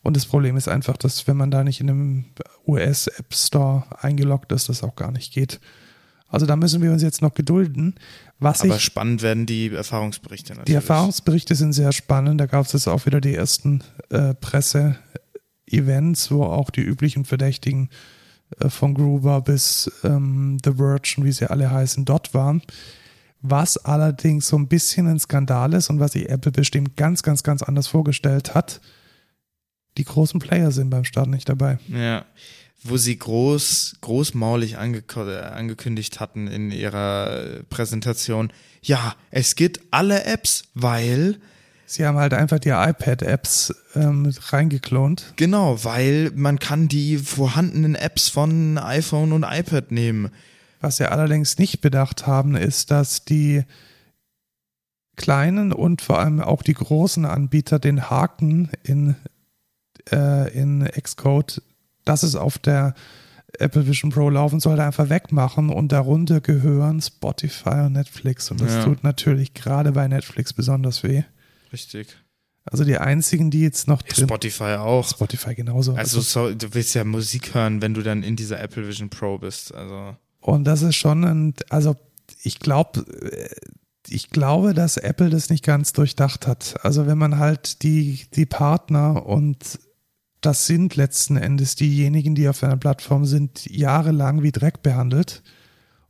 und 0.04 0.18
das 0.18 0.26
Problem 0.26 0.58
ist 0.58 0.68
einfach, 0.68 0.98
dass 0.98 1.28
wenn 1.28 1.38
man 1.38 1.50
da 1.50 1.64
nicht 1.64 1.80
in 1.80 1.90
einem 1.90 2.26
US 2.68 3.08
App 3.08 3.34
Store 3.34 3.86
eingeloggt 4.00 4.52
ist, 4.52 4.70
das 4.70 4.84
auch 4.84 4.96
gar 4.96 5.12
nicht 5.12 5.34
geht. 5.34 5.60
Also 6.28 6.46
da 6.46 6.56
müssen 6.56 6.82
wir 6.82 6.92
uns 6.92 7.02
jetzt 7.02 7.22
noch 7.22 7.34
gedulden. 7.34 7.96
Was 8.40 8.62
Aber 8.62 8.76
ich, 8.76 8.84
spannend 8.84 9.22
werden 9.22 9.46
die 9.46 9.70
Erfahrungsberichte 9.70 10.54
natürlich. 10.54 10.66
Die 10.66 10.74
Erfahrungsberichte 10.74 11.56
sind 11.56 11.74
sehr 11.74 11.94
spannend. 11.94 12.42
Da 12.42 12.48
gab 12.48 12.66
es 12.66 12.74
jetzt 12.74 12.88
auch 12.88 13.06
wieder 13.06 13.22
die 13.22 13.36
ersten 13.36 13.84
äh, 14.10 14.34
Presse-Events, 14.34 16.32
wo 16.32 16.44
auch 16.44 16.70
die 16.70 16.82
üblichen 16.82 17.24
Verdächtigen 17.24 17.90
äh, 18.60 18.70
von 18.70 18.96
Gruber 18.96 19.42
bis 19.42 19.90
ähm, 20.04 20.58
The 20.66 20.74
Verge 20.74 21.14
und 21.18 21.26
wie 21.26 21.32
sie 21.32 21.50
alle 21.50 21.72
heißen 21.72 22.04
dort 22.04 22.34
waren. 22.34 22.62
Was 23.42 23.78
allerdings 23.78 24.48
so 24.48 24.58
ein 24.58 24.68
bisschen 24.68 25.08
ein 25.08 25.20
Skandal 25.20 25.74
ist 25.74 25.90
und 25.90 26.00
was 26.00 26.14
sich 26.14 26.28
Apple 26.30 26.52
bestimmt 26.52 26.98
ganz, 26.98 27.24
ganz, 27.24 27.44
ganz 27.44 27.62
anders 27.62 27.88
vorgestellt 27.88 28.56
hat, 28.56 28.82
die 29.98 30.06
großen 30.06 30.40
Player 30.40 30.72
sind 30.72 30.90
beim 30.90 31.04
Start 31.04 31.30
nicht 31.30 31.50
dabei. 31.50 31.80
Ja. 31.88 32.26
Wo 32.84 32.98
sie 32.98 33.18
groß, 33.18 33.98
großmaulig 34.02 34.78
angekündigt 34.78 36.20
hatten 36.20 36.48
in 36.48 36.72
ihrer 36.72 37.62
Präsentation, 37.70 38.52
ja, 38.82 39.16
es 39.32 39.56
gibt 39.56 39.80
alle 39.92 40.26
Apps, 40.26 40.66
weil 40.74 41.40
Sie 41.86 42.08
haben 42.08 42.18
halt 42.18 42.34
einfach 42.34 42.58
die 42.58 42.70
iPad-Apps 42.70 43.72
ähm, 43.94 44.34
reingeklont. 44.50 45.34
Genau, 45.36 45.84
weil 45.84 46.32
man 46.34 46.58
kann 46.58 46.88
die 46.88 47.18
vorhandenen 47.18 47.94
Apps 47.94 48.30
von 48.30 48.80
iPhone 48.80 49.32
und 49.32 49.44
iPad 49.44 49.92
nehmen. 49.92 50.32
Was 50.82 50.98
sie 50.98 51.10
allerdings 51.10 51.60
nicht 51.60 51.82
bedacht 51.82 52.26
haben, 52.26 52.56
ist, 52.56 52.90
dass 52.90 53.26
die 53.26 53.64
kleinen 55.16 55.72
und 55.72 56.02
vor 56.02 56.20
allem 56.20 56.42
auch 56.42 56.64
die 56.64 56.74
großen 56.74 57.26
Anbieter 57.26 57.78
den 57.78 58.10
Haken 58.10 58.72
in 58.84 59.16
äh, 60.12 60.52
in 60.54 60.84
Xcode, 60.86 61.62
dass 62.06 62.24
es 62.24 62.36
auf 62.36 62.58
der 62.58 62.94
Apple 63.60 63.86
Vision 63.88 64.12
Pro 64.12 64.30
laufen 64.30 64.60
sollte, 64.60 64.84
einfach 64.84 65.10
wegmachen 65.10 65.70
und 65.70 65.92
darunter 65.92 66.42
gehören 66.42 67.02
Spotify 67.02 67.86
und 67.86 67.94
Netflix. 67.94 68.50
Und 68.50 68.62
das 68.62 68.74
ja. 68.74 68.84
tut 68.84 69.04
natürlich 69.04 69.54
gerade 69.54 69.92
bei 69.92 70.08
Netflix 70.08 70.54
besonders 70.54 71.04
weh. 71.04 71.24
Richtig. 71.72 72.18
Also 72.66 72.86
die 72.86 72.98
einzigen, 72.98 73.52
die 73.52 73.62
jetzt 73.62 73.88
noch 73.88 74.02
drin. 74.02 74.26
Spotify 74.26 74.76
auch. 74.80 75.08
Spotify 75.08 75.54
genauso. 75.54 75.94
Also, 75.94 76.20
also 76.20 76.50
so, 76.50 76.56
du 76.56 76.74
willst 76.74 76.96
ja 76.96 77.04
Musik 77.04 77.54
hören, 77.54 77.82
wenn 77.82 77.94
du 77.94 78.02
dann 78.02 78.24
in 78.24 78.36
dieser 78.36 78.60
Apple 78.60 78.88
Vision 78.88 79.10
Pro 79.10 79.38
bist. 79.38 79.74
Also. 79.74 80.16
Und 80.40 80.64
das 80.64 80.82
ist 80.82 80.96
schon 80.96 81.24
ein, 81.24 81.54
also 81.70 81.96
ich 82.42 82.60
glaube, 82.60 83.06
ich 84.08 84.30
glaube, 84.30 84.74
dass 84.74 84.98
Apple 84.98 85.30
das 85.30 85.50
nicht 85.50 85.64
ganz 85.64 85.94
durchdacht 85.94 86.48
hat. 86.48 86.76
Also 86.84 87.06
wenn 87.06 87.18
man 87.18 87.38
halt 87.38 87.84
die, 87.84 88.28
die 88.34 88.46
Partner 88.46 89.26
und 89.26 89.80
das 90.46 90.68
sind 90.68 90.96
letzten 90.98 91.38
Endes 91.38 91.76
diejenigen, 91.76 92.36
die 92.36 92.50
auf 92.50 92.64
einer 92.64 92.78
Plattform 92.78 93.26
sind, 93.26 93.66
jahrelang 93.66 94.44
wie 94.44 94.52
Dreck 94.52 94.84
behandelt 94.84 95.42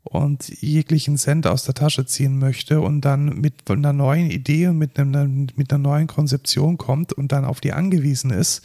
und 0.04 0.50
jeglichen 0.62 1.18
Cent 1.18 1.46
aus 1.46 1.64
der 1.64 1.76
Tasche 1.76 2.06
ziehen 2.06 2.40
möchte 2.40 2.82
und 2.82 3.02
dann 3.02 3.40
mit 3.40 3.70
einer 3.70 3.94
neuen 3.94 4.32
Idee 4.32 4.68
und 4.68 4.80
mit, 4.80 5.00
einem, 5.00 5.48
mit 5.56 5.72
einer 5.72 5.82
neuen 5.82 6.08
Konzeption 6.08 6.78
kommt 6.78 7.14
und 7.14 7.32
dann 7.32 7.46
auf 7.46 7.62
die 7.62 7.74
angewiesen 7.74 8.32
ist, 8.32 8.64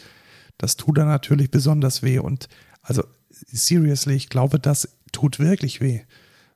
das 0.57 0.75
tut 0.75 0.97
dann 0.97 1.07
natürlich 1.07 1.51
besonders 1.51 2.01
weh. 2.01 2.17
Und 2.17 2.49
also, 2.81 3.03
seriously, 3.29 4.15
ich 4.15 4.29
glaube, 4.29 4.59
das 4.59 4.89
tut 5.11 5.39
wirklich 5.39 5.81
weh. 5.81 6.01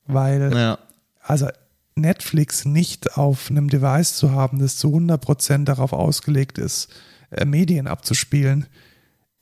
Weil, 0.08 0.52
ja. 0.54 0.80
also 1.22 1.48
Netflix 1.96 2.66
nicht 2.66 3.16
auf 3.16 3.52
einem 3.52 3.70
Device 3.70 4.16
zu 4.16 4.32
haben, 4.32 4.58
das 4.60 4.78
zu 4.78 4.88
100% 4.88 5.66
darauf 5.66 5.94
ausgelegt 5.94 6.58
ist, 6.58 6.90
äh, 7.30 7.46
Medien 7.46 7.88
abzuspielen, 7.88 8.66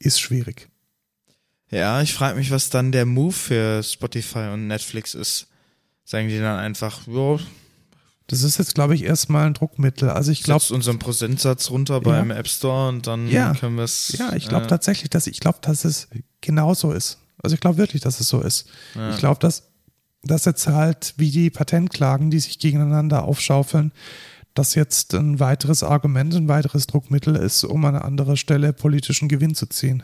ist 0.02 0.20
schwierig. 0.20 0.70
Ja, 1.70 2.02
ich 2.02 2.14
frage 2.14 2.38
mich, 2.38 2.52
was 2.52 2.70
dann 2.70 2.92
der 2.92 3.06
Move 3.06 3.32
für 3.32 3.82
Spotify 3.82 4.50
und 4.54 4.68
Netflix 4.68 5.14
ist. 5.14 5.48
Sagen 6.04 6.28
die 6.28 6.38
dann 6.38 6.60
einfach, 6.60 7.08
jo. 7.08 7.40
Das 8.28 8.44
ist 8.44 8.58
jetzt, 8.58 8.76
glaube 8.76 8.96
ich, 8.96 9.04
erstmal 9.04 9.48
ein 9.48 9.54
Druckmittel. 9.54 10.10
Also 10.10 10.32
ich 10.32 10.44
glaube. 10.44 10.64
unseren 10.72 11.00
Prozentsatz 11.00 11.70
runter 11.70 11.96
ja. 11.96 12.00
beim 12.00 12.32
App 12.32 12.48
Store 12.48 12.90
und 12.90 13.08
dann 13.08 13.28
ja. 13.28 13.54
können 13.54 13.78
wir 13.78 13.84
es. 13.84 14.16
Ja, 14.18 14.34
ich 14.34 14.48
glaube 14.48 14.66
äh, 14.66 14.68
tatsächlich, 14.68 15.10
dass 15.10 15.28
ich 15.28 15.40
glaube, 15.40 15.60
dass 15.62 15.86
es 15.86 16.08
genauso 16.42 16.92
ist. 16.92 17.20
Also 17.42 17.54
ich 17.54 17.60
glaube 17.62 17.78
wirklich, 17.78 18.02
dass 18.02 18.20
es 18.20 18.28
so 18.28 18.42
ist. 18.42 18.68
Ja. 18.96 19.10
Ich 19.12 19.18
glaube, 19.18 19.40
dass 19.40 19.70
das 20.24 20.46
jetzt 20.46 20.68
halt 20.68 21.14
wie 21.18 21.32
die 21.32 21.50
Patentklagen, 21.50 22.30
die 22.30 22.40
sich 22.40 22.60
gegeneinander 22.60 23.24
aufschaufeln, 23.24 23.92
das 24.54 24.76
jetzt 24.76 25.14
ein 25.14 25.40
weiteres 25.40 25.84
Argument, 25.84 26.36
ein 26.36 26.48
weiteres 26.48 26.88
Druckmittel 26.88 27.36
ist, 27.36 27.64
um 27.64 27.86
an 27.86 27.96
anderer 27.96 28.38
Stelle 28.38 28.74
politischen 28.74 29.30
Gewinn 29.30 29.56
zu 29.56 29.66
ziehen. 29.68 30.04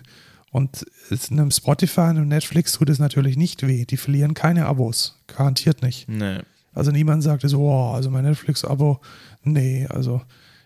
Und 0.52 0.86
einem 1.30 1.52
Spotify, 1.52 2.02
einem 2.02 2.28
Netflix 2.30 2.72
tut 2.74 2.90
es 2.90 3.00
natürlich 3.00 3.36
nicht 3.38 3.68
weh. 3.68 3.86
Die 3.86 3.98
verlieren 3.98 4.34
keine 4.34 4.66
Abos. 4.66 5.20
Garantiert 5.28 5.82
nicht. 5.82 6.08
Nee. 6.08 6.40
Also 6.74 6.92
niemand 6.92 7.24
sagte 7.24 7.50
so, 7.50 7.62
oh, 7.62 7.92
also 7.92 8.10
mein 8.10 8.24
Netflix-Abo, 8.24 9.02
nee, 9.44 9.88
also 9.88 10.22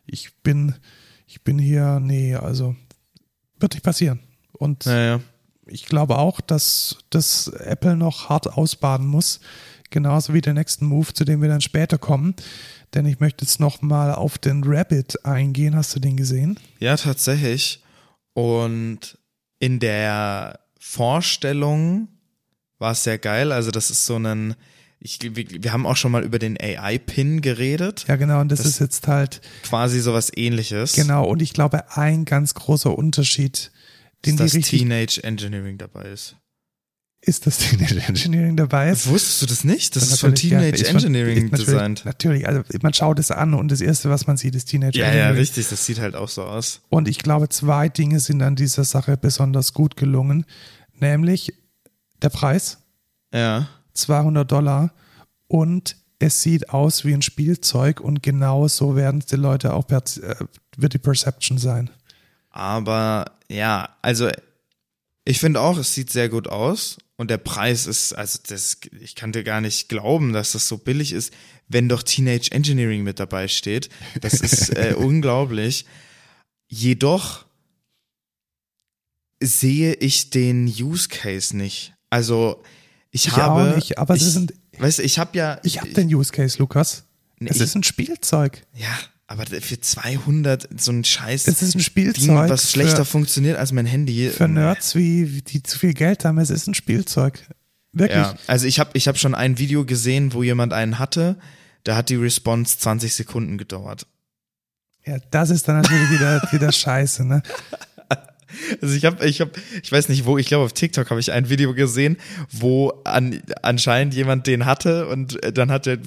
ich 0.05 0.35
bin, 0.43 0.75
ich 1.25 1.41
bin 1.41 1.57
hier, 1.57 1.99
nee, 1.99 2.35
also 2.35 2.75
wird 3.59 3.73
nicht 3.73 3.83
passieren. 3.83 4.19
Und 4.51 4.85
Naja. 4.85 5.21
ich 5.65 5.85
glaube 5.85 6.17
auch, 6.17 6.41
dass 6.41 6.97
das 7.09 7.47
Apple 7.47 7.95
noch 7.95 8.29
hart 8.29 8.47
ausbaden 8.47 9.07
muss. 9.07 9.39
Genauso 9.91 10.33
wie 10.33 10.41
der 10.41 10.53
nächsten 10.55 10.85
Move, 10.87 11.13
zu 11.13 11.23
dem 11.25 11.41
wir 11.41 11.49
dann 11.49 11.61
später 11.61 11.97
kommen. 11.99 12.33
Denn 12.95 13.05
ich 13.05 13.19
möchte 13.19 13.45
jetzt 13.45 13.59
noch 13.59 13.81
mal 13.81 14.13
auf 14.13 14.37
den 14.37 14.63
Rabbit 14.65 15.23
eingehen. 15.25 15.75
Hast 15.75 15.95
du 15.95 15.99
den 15.99 16.17
gesehen? 16.17 16.57
Ja, 16.79 16.97
tatsächlich. 16.97 17.83
Und 18.33 19.17
in 19.59 19.79
der 19.79 20.59
Vorstellung 20.79 22.07
war 22.79 22.93
es 22.93 23.03
sehr 23.03 23.17
geil. 23.17 23.51
Also 23.51 23.71
das 23.71 23.89
ist 23.91 24.05
so 24.05 24.17
ein, 24.17 24.55
ich, 24.99 25.19
wir, 25.21 25.63
wir 25.63 25.71
haben 25.73 25.85
auch 25.85 25.95
schon 25.95 26.11
mal 26.11 26.23
über 26.23 26.39
den 26.39 26.57
AI-Pin 26.59 27.41
geredet. 27.41 28.05
Ja, 28.07 28.15
genau. 28.15 28.39
Und 28.41 28.49
das, 28.51 28.59
Das- 28.59 28.67
ist 28.67 28.79
jetzt 28.79 29.07
halt, 29.07 29.41
Quasi 29.63 29.99
sowas 29.99 30.31
ähnliches. 30.35 30.93
genau. 30.93 31.25
Und 31.25 31.41
ich 31.41 31.53
glaube, 31.53 31.95
ein 31.97 32.25
ganz 32.25 32.53
großer 32.53 32.97
Unterschied, 32.97 33.71
den 34.25 34.37
dass 34.37 34.51
die 34.51 34.57
richtig, 34.57 34.79
Teenage 34.79 35.23
Engineering 35.23 35.77
dabei 35.77 36.03
ist. 36.09 36.35
Ist, 37.23 37.45
dass 37.45 37.59
Teenage 37.59 37.99
Engineering 38.07 38.57
dabei 38.57 38.89
ist. 38.89 39.07
Wusstest 39.07 39.41
du 39.43 39.45
das 39.45 39.63
nicht? 39.63 39.95
Das 39.95 40.03
ist 40.11 40.19
von 40.19 40.31
ja, 40.31 40.35
Teenage 40.35 40.85
von- 40.85 40.95
Engineering 40.95 41.49
natürlich, 41.49 41.65
designt. 41.65 42.05
Natürlich, 42.05 42.47
also 42.47 42.61
man 42.81 42.93
schaut 42.93 43.19
es 43.19 43.29
an 43.29 43.53
und 43.53 43.69
das 43.71 43.79
erste, 43.81 44.09
was 44.09 44.25
man 44.25 44.37
sieht, 44.37 44.55
ist 44.55 44.65
Teenage 44.65 44.97
Ja, 44.97 45.05
ja, 45.05 45.11
Engineering. 45.11 45.37
richtig. 45.37 45.69
Das 45.69 45.85
sieht 45.85 45.99
halt 45.99 46.15
auch 46.15 46.29
so 46.29 46.43
aus. 46.43 46.81
Und 46.89 47.07
ich 47.07 47.19
glaube, 47.19 47.47
zwei 47.49 47.89
Dinge 47.89 48.19
sind 48.19 48.41
an 48.41 48.55
dieser 48.55 48.83
Sache 48.83 49.17
besonders 49.17 49.73
gut 49.73 49.95
gelungen. 49.97 50.45
Nämlich 50.99 51.53
der 52.23 52.29
Preis, 52.29 52.79
Ja. 53.33 53.67
200 53.93 54.51
Dollar, 54.51 54.91
und 55.47 55.95
es 56.19 56.41
sieht 56.41 56.69
aus 56.69 57.03
wie 57.05 57.13
ein 57.13 57.21
Spielzeug 57.21 57.99
und 57.99 58.23
genau 58.23 58.67
so 58.67 58.95
werden 58.95 59.23
die 59.29 59.35
Leute 59.35 59.73
auch, 59.73 59.87
äh, 59.89 60.01
wird 60.77 60.93
die 60.93 60.97
Perception 60.99 61.57
sein. 61.57 61.89
Aber 62.51 63.25
ja, 63.49 63.89
also 64.01 64.29
ich 65.25 65.39
finde 65.39 65.61
auch, 65.61 65.77
es 65.77 65.93
sieht 65.93 66.09
sehr 66.09 66.29
gut 66.29 66.47
aus. 66.47 66.97
Und 67.21 67.29
der 67.29 67.37
Preis 67.37 67.85
ist, 67.85 68.13
also 68.13 68.39
das, 68.47 68.79
ich 68.99 69.13
kann 69.13 69.31
dir 69.31 69.43
gar 69.43 69.61
nicht 69.61 69.89
glauben, 69.89 70.33
dass 70.33 70.53
das 70.53 70.67
so 70.67 70.79
billig 70.79 71.13
ist, 71.13 71.31
wenn 71.67 71.87
doch 71.87 72.01
Teenage 72.01 72.51
Engineering 72.51 73.03
mit 73.03 73.19
dabei 73.19 73.47
steht. 73.47 73.89
Das 74.21 74.41
ist 74.41 74.69
äh, 74.75 74.95
unglaublich. 74.97 75.85
Jedoch 76.67 77.45
sehe 79.39 79.93
ich 79.93 80.31
den 80.31 80.65
Use 80.65 81.09
Case 81.09 81.55
nicht. 81.55 81.93
Also 82.09 82.63
ich, 83.11 83.27
Ich 83.27 83.33
habe, 83.33 83.75
nicht, 83.75 83.99
aber 83.99 84.15
ich, 84.15 84.23
das 84.23 84.33
sind, 84.33 84.55
weißt 84.79 84.97
ich 85.01 85.19
habe 85.19 85.37
ja, 85.37 85.59
ich 85.61 85.79
habe 85.79 85.93
den 85.93 86.11
Use 86.11 86.31
Case, 86.31 86.57
Lukas. 86.57 87.03
Nee, 87.37 87.51
es 87.51 87.59
ist 87.59 87.75
ein 87.75 87.83
Spielzeug. 87.83 88.63
ja, 88.73 88.97
aber 89.31 89.45
für 89.45 89.79
200 89.79 90.67
so 90.77 90.91
ein 90.91 91.05
Scheiß 91.05 91.47
Es 91.47 91.61
ist 91.61 91.69
ein 91.69 91.77
Ding, 91.77 91.81
Spielzeug 91.81 92.49
was 92.49 92.69
schlechter 92.69 93.05
für, 93.05 93.11
funktioniert 93.11 93.57
als 93.57 93.71
mein 93.71 93.85
Handy. 93.85 94.29
für 94.29 94.49
Nerds, 94.49 94.93
wie, 94.95 95.41
die 95.41 95.63
zu 95.63 95.79
viel 95.79 95.93
Geld 95.93 96.25
haben. 96.25 96.37
Es 96.37 96.49
ist 96.49 96.67
ein 96.67 96.73
Spielzeug. 96.73 97.39
Wirklich. 97.93 98.17
Ja, 98.17 98.35
also 98.47 98.67
ich 98.67 98.79
habe 98.79 98.91
ich 98.93 99.07
hab 99.07 99.17
schon 99.17 99.33
ein 99.33 99.57
Video 99.57 99.85
gesehen, 99.85 100.33
wo 100.33 100.43
jemand 100.43 100.73
einen 100.73 100.99
hatte, 100.99 101.37
da 101.85 101.95
hat 101.95 102.09
die 102.09 102.15
Response 102.15 102.77
20 102.77 103.15
Sekunden 103.15 103.57
gedauert. 103.57 104.05
Ja, 105.05 105.17
das 105.31 105.49
ist 105.49 105.67
dann 105.67 105.81
natürlich 105.81 106.09
wieder, 106.11 106.41
wieder 106.51 106.71
scheiße, 106.71 107.25
ne? 107.25 107.41
Also 108.81 108.95
ich 108.95 109.05
habe, 109.05 109.25
ich 109.25 109.39
habe, 109.39 109.51
ich 109.81 109.89
weiß 109.89 110.09
nicht 110.09 110.25
wo, 110.25 110.37
ich 110.37 110.47
glaube 110.47 110.65
auf 110.65 110.73
TikTok 110.73 111.09
habe 111.09 111.21
ich 111.21 111.31
ein 111.31 111.47
Video 111.47 111.73
gesehen, 111.73 112.17
wo 112.49 112.89
an, 113.05 113.41
anscheinend 113.61 114.13
jemand 114.13 114.45
den 114.45 114.65
hatte 114.65 115.07
und 115.07 115.41
äh, 115.41 115.53
dann 115.53 115.71
hat 115.71 115.87
er 115.87 115.99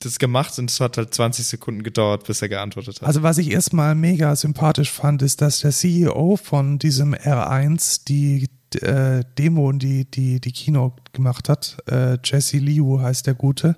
das 0.00 0.18
gemacht 0.18 0.58
und 0.58 0.70
es 0.70 0.78
hat 0.80 0.98
halt 0.98 1.14
20 1.14 1.46
Sekunden 1.46 1.82
gedauert, 1.82 2.26
bis 2.26 2.42
er 2.42 2.48
geantwortet 2.48 3.00
hat. 3.00 3.08
Also 3.08 3.22
was 3.22 3.38
ich 3.38 3.50
erstmal 3.50 3.94
mega 3.94 4.34
sympathisch 4.36 4.90
fand, 4.90 5.22
ist, 5.22 5.40
dass 5.40 5.60
der 5.60 5.70
CEO 5.70 6.36
von 6.36 6.78
diesem 6.78 7.14
R1 7.14 8.02
die 8.06 8.48
äh, 8.82 9.22
Demo, 9.38 9.72
die, 9.72 10.04
die 10.04 10.40
die 10.40 10.52
Kino 10.52 10.94
gemacht 11.12 11.48
hat, 11.48 11.78
äh, 11.90 12.18
Jesse 12.22 12.58
Liu 12.58 13.00
heißt 13.00 13.26
der 13.26 13.34
Gute, 13.34 13.76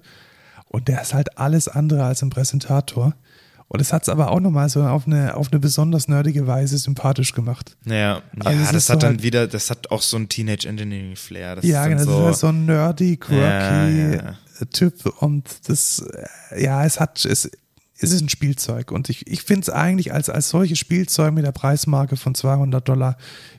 und 0.67 0.89
der 0.89 1.01
ist 1.03 1.15
halt 1.15 1.39
alles 1.39 1.69
andere 1.69 2.05
als 2.05 2.23
ein 2.23 2.31
Präsentator. 2.31 3.15
Und 3.69 3.81
es 3.81 3.93
hat 3.93 4.03
es 4.03 4.09
aber 4.09 4.31
auch 4.31 4.41
nochmal 4.41 4.69
so 4.71 4.83
auf 4.83 5.07
eine, 5.07 5.37
auf 5.37 5.53
eine 5.53 5.61
besonders 5.61 6.09
nerdige 6.09 6.47
Weise 6.47 6.79
sympathisch 6.79 7.33
gemacht. 7.35 7.77
ja, 7.85 8.23
also 8.43 8.59
ja 8.61 8.73
das 8.73 8.89
hat 8.89 8.97
so 8.97 9.01
dann 9.01 9.11
halt- 9.15 9.23
wieder, 9.23 9.47
das 9.47 9.69
hat 9.71 9.91
auch 9.91 10.01
so 10.01 10.17
ein 10.17 10.29
Teenage 10.29 10.67
Engineering 10.67 11.17
Flair. 11.17 11.57
Das 11.57 11.65
ja, 11.67 11.85
ist 11.85 11.89
genau, 11.91 11.99
dann 11.99 12.07
das 12.07 12.17
so, 12.17 12.21
ist 12.21 12.27
halt 12.27 12.37
so 12.39 12.47
ein 12.49 12.67
nerdy, 12.67 13.17
quirky 13.19 13.41
Ja, 13.43 13.89
ja. 13.89 14.39
Typ 14.67 15.07
und 15.21 15.69
das, 15.69 16.01
äh, 16.51 16.63
ja, 16.63 16.85
es 16.85 17.01
hat, 17.01 17.25
es, 17.25 17.51
es 17.99 18.13
ist 18.13 18.21
ein 18.21 18.29
Spielzeug 18.29 18.93
und 18.93 19.09
ich, 19.09 19.27
ich 19.27 19.43
finde 19.43 19.63
es 19.63 19.71
eigentlich 19.71 20.13
als, 20.13 20.29
als 20.29 20.51
solches 20.51 20.79
Spielzeug 20.79 21.33
mit 21.35 21.45
der 21.45 21.53
Preismarke 21.53 22.17
von 22.17 22.35
200 22.35 22.87
Dollar, 22.89 23.17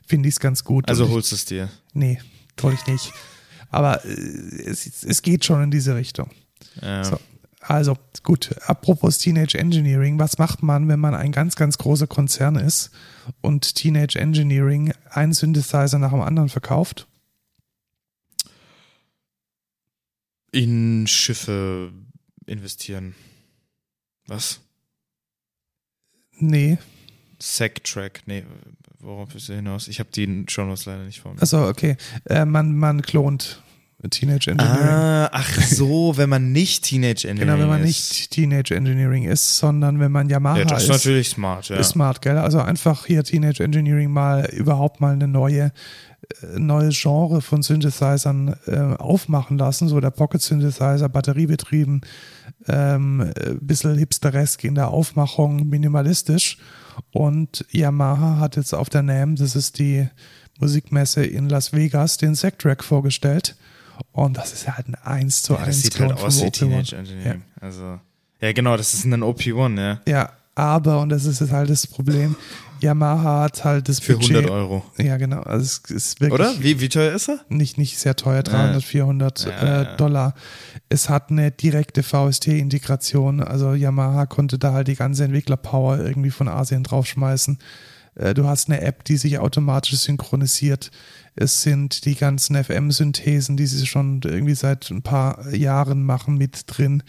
finde 0.08 0.30
ich 0.30 0.36
es 0.36 0.40
ganz 0.40 0.64
gut. 0.64 0.88
also 0.90 1.10
holst 1.10 1.32
du 1.32 1.36
es 1.36 1.46
dir. 1.46 1.70
Nee, 1.94 2.20
hol 2.62 2.74
ich 2.74 2.86
nicht. 2.88 3.12
Aber 3.70 4.04
äh, 4.06 4.10
es, 4.10 5.04
es 5.04 5.22
geht 5.22 5.46
schon 5.46 5.64
in 5.64 5.72
diese 5.72 5.96
Richtung. 5.96 6.30
Ja. 6.82 7.04
So. 7.04 7.20
Also 7.62 7.98
gut, 8.24 8.56
apropos 8.66 9.18
Teenage 9.18 9.58
Engineering, 9.58 10.18
was 10.18 10.38
macht 10.38 10.64
man, 10.64 10.88
wenn 10.88 11.00
man 11.00 11.14
ein 11.14 11.32
ganz, 11.32 11.56
ganz 11.56 11.78
großer 11.78 12.08
Konzern 12.08 12.56
ist 12.56 12.90
und 13.42 13.76
Teenage 13.76 14.18
Engineering 14.18 14.94
einen 15.10 15.34
Synthesizer 15.34 16.00
nach 16.00 16.12
dem 16.12 16.22
anderen 16.22 16.50
verkauft? 16.50 17.09
In 20.52 21.06
Schiffe 21.08 21.92
investieren. 22.46 23.16
Was? 24.28 24.62
Nee, 26.38 26.78
Sack-Track, 27.40 28.22
nee, 28.26 28.44
worauf 29.00 29.34
ist 29.36 29.50
er 29.50 29.58
hinaus? 29.58 29.88
Ich 29.88 30.00
habe 30.00 30.10
die 30.14 30.46
schon 30.48 30.70
was 30.70 30.86
leider 30.86 31.04
nicht 31.04 31.20
vor 31.22 31.34
mir. 31.34 31.42
also 31.42 31.66
okay, 31.68 31.98
äh, 32.26 32.46
man, 32.46 32.76
man 32.76 33.02
klont 33.02 33.62
Teenage 34.10 34.50
Engineering. 34.52 34.88
Ah, 34.88 35.30
ach 35.34 35.62
so, 35.62 36.14
wenn 36.18 36.30
man 36.30 36.54
nicht 36.54 36.86
Teenage 36.86 37.28
Engineering 37.28 37.58
Genau, 37.58 37.62
wenn 37.62 37.68
man 37.68 37.82
ist. 37.84 38.12
nicht 38.12 38.32
Teenage 38.32 38.74
Engineering 38.74 39.26
ist, 39.26 39.58
sondern 39.58 40.00
wenn 40.00 40.12
man 40.12 40.30
Yamaha 40.30 40.60
Ja, 40.60 40.66
das 40.66 40.84
ist 40.84 40.90
ist, 40.90 40.96
natürlich 40.96 41.30
smart, 41.30 41.68
ja. 41.68 41.76
ist 41.78 41.90
smart, 41.90 42.22
gell? 42.22 42.38
Also 42.38 42.60
einfach 42.62 43.06
hier 43.06 43.24
Teenage 43.24 43.62
Engineering 43.62 44.10
mal 44.12 44.46
überhaupt 44.54 45.02
mal 45.02 45.14
eine 45.14 45.28
neue 45.28 45.74
neues 46.58 47.00
Genre 47.00 47.42
von 47.42 47.62
Synthesizern 47.62 48.56
äh, 48.68 48.78
aufmachen 48.98 49.58
lassen, 49.58 49.88
so 49.88 50.00
der 50.00 50.12
Pocket 50.12 50.42
Synthesizer, 50.42 51.10
batteriebetrieben, 51.10 52.02
ähm, 52.68 53.32
äh, 53.36 53.56
bisschen 53.60 53.98
hipsteresk 53.98 54.64
in 54.64 54.76
der 54.76 54.90
Aufmachung, 54.90 55.68
minimalistisch. 55.68 56.58
Und 57.12 57.66
Yamaha 57.72 58.38
hat 58.38 58.56
jetzt 58.56 58.74
auf 58.74 58.90
der 58.90 59.04
NAMM, 59.04 59.36
das 59.36 59.56
ist 59.56 59.80
die 59.80 60.08
Musikmesse 60.60 61.24
in 61.24 61.50
Las 61.50 61.74
Vegas, 61.74 62.18
den 62.18 62.36
Zack-Track 62.36 62.84
vorgestellt. 62.84 63.56
Und 64.12 64.38
das 64.38 64.54
ist 64.54 64.68
halt 64.68 64.88
ein 64.88 64.96
1 64.96 65.44
zu 65.44 65.54
ja, 65.54 65.60
1 65.60 65.68
das 65.68 65.82
sieht 65.82 66.00
halt 66.00 66.16
Klon 66.16 66.26
aus 66.26 66.44
wie 66.44 66.52
Teenage 66.52 66.96
OP1. 66.96 67.00
Engineering. 67.00 67.42
Also, 67.60 68.00
ja, 68.42 68.54
genau, 68.54 68.78
das 68.78 68.94
ist 68.94 69.06
ein 69.06 69.24
OP1, 69.24 69.80
ja. 69.80 70.02
Ja, 70.08 70.32
aber, 70.56 71.02
und 71.02 71.10
das 71.10 71.26
ist 71.26 71.42
jetzt 71.42 71.52
halt 71.52 71.70
das 71.70 71.88
Problem, 71.88 72.36
Yamaha 72.82 73.42
hat 73.44 73.64
halt 73.66 73.90
das 73.90 74.00
Für 74.00 74.14
Budget. 74.14 74.38
100 74.38 74.52
Euro. 74.52 74.84
Ja, 74.98 75.18
genau. 75.18 75.42
Also 75.42 75.64
es 75.64 75.92
ist 75.92 76.22
wirklich 76.22 76.34
Oder? 76.40 76.54
Wie, 76.60 76.80
wie 76.80 76.90
teuer 76.90 77.14
ist 77.14 77.30
er? 77.30 77.40
nicht, 77.50 77.78
nicht 77.78 77.98
sehr 78.00 78.16
teuer, 78.16 78.44
300, 78.44 78.84
400 78.84 79.46
Ja, 79.46 79.52
äh, 79.52 79.84
ja. 79.84 79.96
Dollar. 79.96 80.34
Es 80.90 81.10
hat 81.10 81.30
eine 81.32 81.52
direkte 81.52 82.04
VST-Integration. 82.04 83.42
Also 83.42 83.74
Yamaha 83.74 84.26
konnte 84.26 84.58
da 84.60 84.74
halt 84.74 84.88
die 84.88 84.96
ganze 84.96 85.24
Entwicklerpower 85.24 86.00
irgendwie 86.00 86.32
von 86.32 86.48
Asien 86.48 86.84
draufschmeißen. 86.84 87.58
Äh, 88.16 88.34
Du 88.34 88.46
hast 88.48 88.70
eine 88.70 88.82
App, 88.82 89.04
die 89.06 89.18
sich 89.18 89.40
automatisch 89.40 89.96
synchronisiert. 89.98 90.92
Es 91.36 91.62
sind 91.62 92.06
die 92.06 92.16
ganzen 92.16 92.62
FM-Synthesen, 92.62 93.56
die 93.56 93.66
sie 93.68 93.86
schon 93.86 94.22
irgendwie 94.26 94.56
seit 94.56 94.90
ein 94.90 95.04
paar 95.04 95.48
Jahren 95.54 96.04
machen, 96.04 96.38
mit 96.38 96.64
drin. 96.68 97.04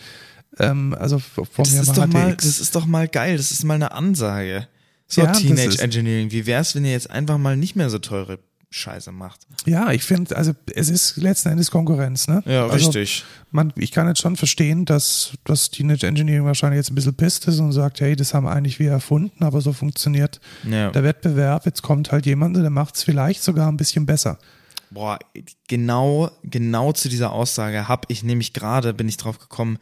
Ähm, 0.58 0.94
also 0.98 1.18
vom 1.18 1.46
Das 1.56 1.72
ist, 1.72 1.86
Yamaha 1.96 2.06
doch 2.06 2.12
mal, 2.12 2.32
DX. 2.32 2.44
das 2.44 2.60
ist 2.60 2.74
doch 2.76 2.86
mal 2.86 3.08
geil, 3.08 3.36
das 3.36 3.50
ist 3.50 3.64
mal 3.64 3.74
eine 3.74 3.92
Ansage. 3.92 4.66
So, 5.10 5.22
Ja, 5.22 5.32
Teenage 5.32 5.80
Engineering, 5.82 6.30
wie 6.30 6.46
wär's, 6.46 6.74
wenn 6.74 6.84
ihr 6.84 6.92
jetzt 6.92 7.10
einfach 7.10 7.36
mal 7.36 7.56
nicht 7.56 7.74
mehr 7.76 7.90
so 7.90 7.98
teure 7.98 8.38
Scheiße 8.72 9.10
macht? 9.10 9.40
Ja, 9.66 9.90
ich 9.90 10.04
finde, 10.04 10.36
also 10.36 10.52
es 10.72 10.88
ist 10.88 11.16
letzten 11.16 11.48
Endes 11.48 11.72
Konkurrenz, 11.72 12.28
ne? 12.28 12.40
Ja, 12.46 12.68
also, 12.68 12.86
richtig. 12.90 13.24
Man, 13.50 13.72
ich 13.76 13.90
kann 13.90 14.06
jetzt 14.06 14.20
schon 14.20 14.36
verstehen, 14.36 14.84
dass 14.84 15.32
das 15.42 15.72
Teenage 15.72 16.06
Engineering 16.06 16.44
wahrscheinlich 16.44 16.76
jetzt 16.78 16.90
ein 16.90 16.94
bisschen 16.94 17.16
pisst 17.16 17.48
ist 17.48 17.58
und 17.58 17.72
sagt, 17.72 18.00
hey, 18.00 18.14
das 18.14 18.32
haben 18.32 18.46
eigentlich 18.46 18.78
wir 18.78 18.92
erfunden, 18.92 19.42
aber 19.42 19.60
so 19.60 19.72
funktioniert 19.72 20.40
Ja. 20.62 20.92
der 20.92 21.02
Wettbewerb. 21.02 21.66
Jetzt 21.66 21.82
kommt 21.82 22.12
halt 22.12 22.26
jemand, 22.26 22.56
der 22.56 22.70
macht 22.70 22.94
es 22.94 23.02
vielleicht 23.02 23.42
sogar 23.42 23.68
ein 23.68 23.76
bisschen 23.76 24.06
besser. 24.06 24.38
Boah, 24.92 25.18
genau, 25.68 26.30
genau 26.44 26.92
zu 26.92 27.08
dieser 27.08 27.32
Aussage 27.32 27.88
habe 27.88 28.02
ich 28.08 28.22
nämlich 28.22 28.52
gerade, 28.52 28.94
bin 28.94 29.08
ich 29.08 29.16
drauf 29.16 29.40
gekommen, 29.40 29.78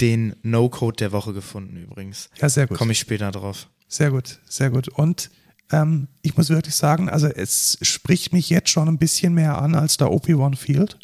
den 0.00 0.34
No-Code 0.42 0.96
der 0.96 1.12
Woche 1.12 1.34
gefunden 1.34 1.76
übrigens. 1.76 2.30
Ja, 2.40 2.48
sehr 2.48 2.66
gut. 2.66 2.78
Komme 2.78 2.92
ich 2.92 2.98
später 2.98 3.30
drauf. 3.30 3.68
Sehr 3.90 4.12
gut, 4.12 4.38
sehr 4.48 4.70
gut. 4.70 4.86
Und 4.88 5.30
ähm, 5.72 6.06
ich 6.22 6.36
muss 6.36 6.48
wirklich 6.48 6.76
sagen, 6.76 7.10
also 7.10 7.26
es 7.26 7.76
spricht 7.82 8.32
mich 8.32 8.48
jetzt 8.48 8.70
schon 8.70 8.88
ein 8.88 8.98
bisschen 8.98 9.34
mehr 9.34 9.60
an 9.60 9.74
als 9.74 9.96
der 9.96 10.08
OP1 10.08 10.56
Field. 10.56 10.96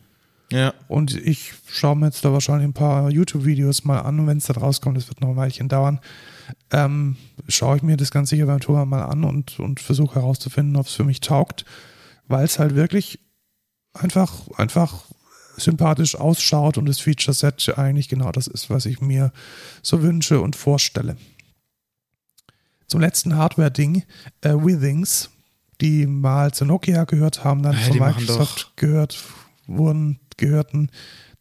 Ja. 0.53 0.73
Und 0.87 1.17
ich 1.17 1.55
schaue 1.69 1.97
mir 1.97 2.07
jetzt 2.07 2.25
da 2.25 2.33
wahrscheinlich 2.33 2.69
ein 2.69 2.73
paar 2.73 3.11
YouTube-Videos 3.11 3.85
mal 3.85 3.99
an 3.99 4.21
und 4.21 4.29
wenn 4.29 4.39
es 4.39 4.47
dann 4.47 4.57
rauskommt, 4.57 4.97
das 4.97 5.09
wird 5.09 5.21
noch 5.21 5.31
ein 5.31 5.37
Weilchen 5.37 5.69
dauern, 5.69 5.99
ähm, 6.71 7.17
schaue 7.49 7.79
ich 7.79 7.83
mir 7.83 7.97
das 7.97 8.13
ganz 8.13 8.31
sicher 8.31 8.47
beim 8.47 8.61
Thomas 8.61 8.87
mal 8.87 9.03
an 9.03 9.25
und, 9.25 9.59
und 9.59 9.81
versuche 9.81 10.15
herauszufinden, 10.15 10.77
ob 10.77 10.87
es 10.87 10.95
für 10.95 11.03
mich 11.03 11.19
taugt, 11.19 11.65
weil 12.29 12.45
es 12.45 12.61
halt 12.61 12.77
wirklich 12.77 13.19
einfach, 13.93 14.49
einfach 14.57 15.07
sympathisch 15.57 16.15
ausschaut 16.15 16.79
und 16.79 16.87
das 16.87 17.01
Feature-Set 17.01 17.77
eigentlich 17.77 18.09
genau 18.09 18.31
das 18.31 18.47
ist, 18.47 18.71
was 18.71 18.87
ich 18.87 19.01
mir 19.01 19.33
so 19.83 20.03
wünsche 20.03 20.41
und 20.41 20.55
vorstelle. 20.55 21.17
Zum 22.87 23.01
letzten 23.01 23.37
Hardware-Ding, 23.37 24.05
äh, 24.43 24.51
Withings, 24.51 25.31
die 25.81 26.07
mal 26.07 26.53
zu 26.53 26.65
Nokia 26.65 27.05
gehört 27.05 27.45
haben, 27.45 27.63
dann 27.63 27.77
die 27.93 27.99
machen 27.99 28.21
Microsoft 28.21 28.73
gehört 28.77 29.23
wurden, 29.67 30.21
gehörten, 30.37 30.91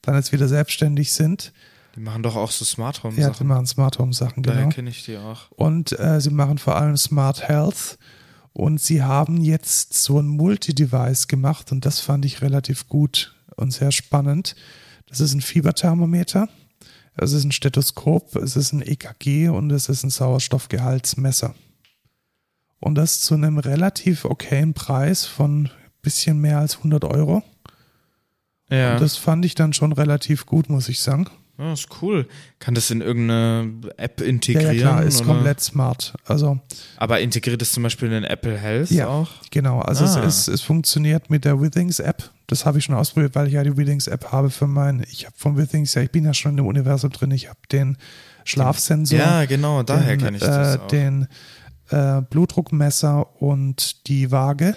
dann 0.01 0.15
jetzt 0.15 0.31
wieder 0.31 0.47
selbstständig 0.47 1.13
sind. 1.13 1.53
Die 1.95 2.01
machen 2.01 2.23
doch 2.23 2.35
auch 2.35 2.51
so 2.51 2.65
Smart 2.65 3.03
Home 3.03 3.15
Ja, 3.15 3.29
die 3.29 3.33
Sachen. 3.35 3.47
machen 3.47 3.65
Smart 3.65 3.99
Home 3.99 4.13
Sachen, 4.13 4.43
Daher 4.43 4.63
genau. 4.63 4.73
kenne 4.73 4.89
ich 4.89 5.05
die 5.05 5.17
auch. 5.17 5.49
Und 5.51 5.97
äh, 5.97 6.19
sie 6.19 6.31
machen 6.31 6.57
vor 6.57 6.75
allem 6.75 6.97
Smart 6.97 7.47
Health. 7.47 7.97
Und 8.51 8.79
sie 8.79 9.03
haben 9.03 9.41
jetzt 9.41 9.93
so 9.93 10.19
ein 10.19 10.27
Multi-Device 10.27 11.27
gemacht 11.27 11.73
und 11.73 11.85
das 11.85 11.99
fand 11.99 12.23
ich 12.23 12.41
relativ 12.41 12.87
gut 12.87 13.35
und 13.57 13.71
sehr 13.71 13.91
spannend. 13.91 14.55
Das 15.07 15.19
ist 15.19 15.33
ein 15.33 15.41
Fieberthermometer, 15.41 16.47
es 17.17 17.31
ist 17.31 17.43
ein 17.45 17.51
Stethoskop, 17.51 18.35
es 18.35 18.55
ist 18.55 18.73
ein 18.73 18.81
EKG 18.81 19.49
und 19.49 19.71
es 19.71 19.89
ist 19.89 20.03
ein 20.03 20.09
Sauerstoffgehaltsmesser. 20.09 21.55
Und 22.79 22.95
das 22.95 23.21
zu 23.21 23.33
einem 23.35 23.57
relativ 23.57 24.25
okayen 24.25 24.73
Preis 24.73 25.25
von 25.25 25.69
bisschen 26.01 26.39
mehr 26.39 26.59
als 26.59 26.77
100 26.77 27.03
Euro. 27.05 27.43
Ja. 28.69 28.93
Und 28.93 29.01
das 29.01 29.17
fand 29.17 29.43
ich 29.43 29.55
dann 29.55 29.73
schon 29.73 29.91
relativ 29.91 30.45
gut, 30.45 30.69
muss 30.69 30.87
ich 30.87 30.99
sagen. 30.99 31.27
Ja, 31.57 31.73
ist 31.73 31.87
cool. 32.01 32.27
Kann 32.59 32.75
das 32.75 32.91
in 32.91 33.01
irgendeine 33.01 33.71
App 33.97 34.19
Ja, 34.21 34.27
integrieren? 34.27 34.75
ja 34.75 34.81
klar, 34.81 35.03
ist 35.03 35.21
oder? 35.21 35.33
komplett 35.33 35.61
smart. 35.61 36.13
Also 36.25 36.59
Aber 36.97 37.19
integriert 37.21 37.61
es 37.61 37.71
zum 37.71 37.83
Beispiel 37.83 38.11
in 38.11 38.23
Apple 38.23 38.57
Health 38.57 38.91
Ja. 38.91 39.07
auch? 39.07 39.29
Genau, 39.51 39.79
also 39.79 40.03
Ah. 40.05 40.23
es, 40.25 40.47
es, 40.47 40.47
es 40.47 40.61
funktioniert 40.61 41.29
mit 41.29 41.45
der 41.45 41.61
Withings 41.61 41.99
App. 41.99 42.29
Das 42.47 42.65
habe 42.65 42.77
ich 42.77 42.83
schon 42.85 42.95
ausprobiert, 42.95 43.33
weil 43.35 43.47
ich 43.47 43.53
ja 43.53 43.63
die 43.63 43.75
Withings 43.75 44.07
App 44.07 44.31
habe 44.31 44.49
für 44.49 44.67
mein, 44.67 45.03
ich 45.09 45.25
habe 45.25 45.35
von 45.37 45.57
Withings, 45.57 45.93
ja, 45.95 46.01
ich 46.03 46.11
bin 46.11 46.25
ja 46.25 46.33
schon 46.33 46.57
im 46.57 46.67
Universum 46.67 47.11
drin, 47.11 47.31
ich 47.31 47.49
habe 47.49 47.59
den 47.71 47.97
Schlafsensor, 48.43 49.17
Ja, 49.17 49.45
genau, 49.45 49.81
daher 49.81 50.15
den, 50.15 50.19
kenne 50.23 50.37
ich 50.37 50.43
das 50.43 50.75
äh, 50.75 50.79
auch. 50.79 50.87
den 50.89 51.27
äh, 51.89 52.21
Blutdruckmesser 52.29 53.41
und 53.41 54.07
die 54.07 54.31
Waage. 54.31 54.75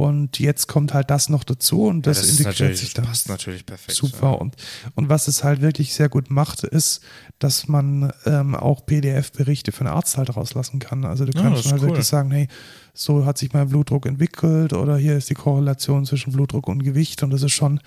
Und 0.00 0.38
jetzt 0.38 0.66
kommt 0.66 0.94
halt 0.94 1.10
das 1.10 1.28
noch 1.28 1.44
dazu 1.44 1.84
und 1.86 2.06
Ja, 2.06 2.12
das, 2.12 2.38
integriert 2.38 2.76
sich 2.76 2.94
das 2.94 2.94
dann. 2.94 3.04
passt 3.04 3.28
natürlich 3.28 3.66
perfekt. 3.66 3.96
Super. 3.96 4.28
Ja. 4.28 4.32
Und, 4.32 4.56
und 4.94 5.08
was 5.08 5.28
es 5.28 5.44
halt 5.44 5.60
wirklich 5.60 5.92
sehr 5.94 6.08
gut 6.08 6.30
macht, 6.30 6.64
ist, 6.64 7.02
dass 7.38 7.68
man 7.68 8.12
ähm, 8.24 8.54
auch 8.54 8.86
PDF-Berichte 8.86 9.72
für 9.72 9.80
einen 9.82 9.94
Arzt 9.94 10.16
halt 10.16 10.34
rauslassen 10.36 10.78
kann. 10.78 11.04
Also 11.04 11.24
du 11.26 11.32
Ja, 11.36 11.42
kannst 11.42 11.58
das 11.58 11.66
ist 11.66 11.72
halt 11.72 11.82
cool. 11.82 11.88
wirklich 11.88 12.06
sagen, 12.06 12.30
hey, 12.30 12.48
so 12.94 13.24
hat 13.26 13.38
sich 13.38 13.52
mein 13.52 13.68
Blutdruck 13.68 14.06
entwickelt 14.06 14.72
oder 14.72 14.96
hier 14.96 15.16
ist 15.16 15.28
die 15.30 15.34
Korrelation 15.34 16.06
zwischen 16.06 16.32
Blutdruck 16.32 16.66
und 16.68 16.82
Gewicht 16.82 17.22
und 17.22 17.30
das 17.30 17.42
ist 17.42 17.52
schon 17.52 17.80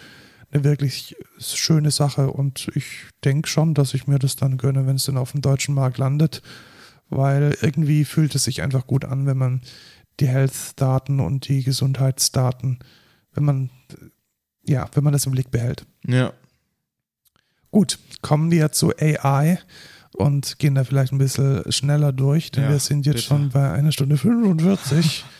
eine 0.51 0.63
wirklich 0.63 1.15
schöne 1.39 1.89
Sache 1.89 2.29
und 2.29 2.69
ich 2.75 2.85
denke 3.23 3.49
schon, 3.49 3.73
dass 3.73 3.95
ich 3.95 4.05
mir 4.05 4.19
das 4.19 4.35
dann 4.35 4.57
gönne, 4.57 4.85
wenn 4.85 4.97
es 4.97 5.05
dann 5.05 5.17
auf 5.17 5.31
dem 5.31 5.41
deutschen 5.41 5.73
Markt 5.73 5.97
landet, 5.97 6.43
weil 7.09 7.57
irgendwie 7.61 8.05
fühlt 8.05 8.35
es 8.35 8.43
sich 8.43 8.61
einfach 8.61 8.85
gut 8.85 9.03
an, 9.03 9.25
wenn 9.25 9.37
man 9.37 9.61
die 10.19 10.27
Health-Daten 10.27 11.19
und 11.19 11.47
die 11.47 11.63
Gesundheitsdaten, 11.63 12.79
wenn 13.33 13.43
man 13.43 13.69
ja, 14.65 14.89
wenn 14.93 15.03
man 15.03 15.11
das 15.13 15.25
im 15.25 15.33
Blick 15.33 15.51
behält. 15.51 15.85
Ja. 16.07 16.31
Gut, 17.71 17.99
kommen 18.21 18.51
wir 18.51 18.71
zu 18.71 18.93
AI 18.97 19.59
und 20.15 20.59
gehen 20.59 20.75
da 20.75 20.83
vielleicht 20.83 21.11
ein 21.11 21.17
bisschen 21.17 21.69
schneller 21.71 22.13
durch, 22.13 22.51
denn 22.51 22.65
Ja, 22.65 22.69
wir 22.69 22.79
sind 22.79 23.05
jetzt 23.05 23.15
bitte. 23.15 23.27
schon 23.27 23.49
bei 23.49 23.71
einer 23.71 23.91
Stunde 23.91 24.17
45. 24.17 25.25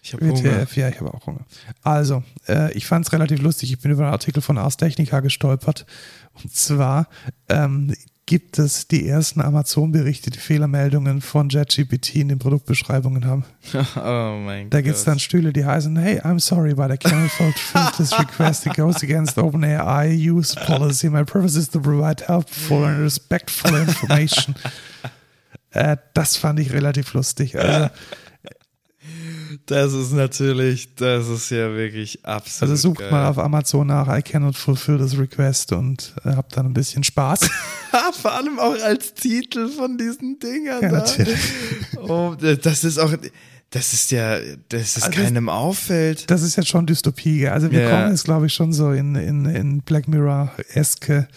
Ich 0.00 0.14
habe 0.14 0.26
Hunger. 0.28 0.42
WTF, 0.42 0.76
ja, 0.76 0.88
ich 0.88 1.00
habe 1.00 1.12
auch 1.12 1.26
Hunger. 1.26 1.44
Also, 1.82 2.22
äh, 2.46 2.72
ich 2.72 2.86
fand 2.86 3.04
es 3.04 3.12
relativ 3.12 3.42
lustig. 3.42 3.72
Ich 3.72 3.80
bin 3.80 3.90
über 3.90 4.04
einen 4.04 4.12
Artikel 4.12 4.40
von 4.40 4.56
Ars 4.56 4.76
Technica 4.76 5.20
gestolpert. 5.20 5.86
Und 6.34 6.54
zwar 6.54 7.08
ähm, 7.48 7.92
gibt 8.28 8.58
es 8.58 8.86
die 8.86 9.08
ersten 9.08 9.40
Amazon-Berichte, 9.40 10.30
die 10.30 10.38
Fehlermeldungen 10.38 11.22
von 11.22 11.48
JetGPT 11.48 12.16
in 12.16 12.28
den 12.28 12.38
Produktbeschreibungen 12.38 13.24
haben. 13.24 13.44
oh 13.96 14.38
mein 14.44 14.68
Da 14.68 14.78
Gott. 14.78 14.84
gibt 14.84 14.96
es 14.96 15.04
dann 15.04 15.18
Stühle, 15.18 15.50
die 15.54 15.64
heißen, 15.64 15.96
hey, 15.96 16.20
I'm 16.20 16.38
sorry, 16.38 16.74
but 16.74 16.90
I 16.92 16.98
cannot 16.98 17.30
fulfill 17.30 17.90
this 17.96 18.12
request. 18.18 18.66
It 18.66 18.74
goes 18.74 19.02
against 19.02 19.38
OpenAI 19.38 20.10
use 20.10 20.54
policy. 20.54 21.08
My 21.08 21.24
purpose 21.24 21.58
is 21.58 21.70
to 21.70 21.80
provide 21.80 22.22
helpful 22.26 22.84
and 22.84 23.00
respectful 23.00 23.74
information. 23.74 24.54
äh, 25.70 25.96
das 26.12 26.36
fand 26.36 26.60
ich 26.60 26.70
relativ 26.74 27.14
lustig. 27.14 27.58
Also, 27.58 27.88
Das 29.66 29.92
ist 29.92 30.12
natürlich, 30.12 30.94
das 30.94 31.28
ist 31.28 31.50
ja 31.50 31.72
wirklich 31.74 32.24
absolut. 32.24 32.70
also 32.70 32.88
sucht 32.88 33.00
geil. 33.00 33.10
mal 33.10 33.26
auf 33.28 33.38
Amazon 33.38 33.86
nach, 33.86 34.08
I 34.16 34.22
cannot 34.22 34.56
fulfill 34.56 34.98
this 34.98 35.18
request 35.18 35.72
und 35.72 36.14
äh, 36.24 36.30
habt 36.34 36.56
dann 36.56 36.66
ein 36.66 36.74
bisschen 36.74 37.04
Spaß. 37.04 37.40
Vor 38.20 38.32
allem 38.32 38.58
auch 38.58 38.74
als 38.82 39.14
Titel 39.14 39.68
von 39.68 39.96
diesen 39.98 40.38
Dingern. 40.38 40.82
Ja, 40.82 40.88
da. 40.88 40.98
natürlich. 40.98 41.38
Oh, 41.96 42.34
das 42.38 42.84
ist 42.84 42.98
auch, 42.98 43.12
das 43.70 43.92
ist 43.92 44.10
ja, 44.10 44.38
dass 44.70 44.96
es 44.96 45.02
Also 45.02 45.20
keinem 45.20 45.48
auffällt. 45.48 46.30
Das 46.30 46.42
ist 46.42 46.56
jetzt 46.56 46.68
schon 46.68 46.86
Dystopie. 46.86 47.48
Also 47.48 47.70
wir 47.70 47.82
Ja. 47.82 47.90
kommen 47.90 48.10
jetzt, 48.10 48.24
glaube 48.24 48.46
ich, 48.46 48.54
schon 48.54 48.72
so 48.72 48.92
in, 48.92 49.14
in, 49.14 49.44
in 49.46 49.82
Black 49.82 50.08
Mirror-eske 50.08 51.28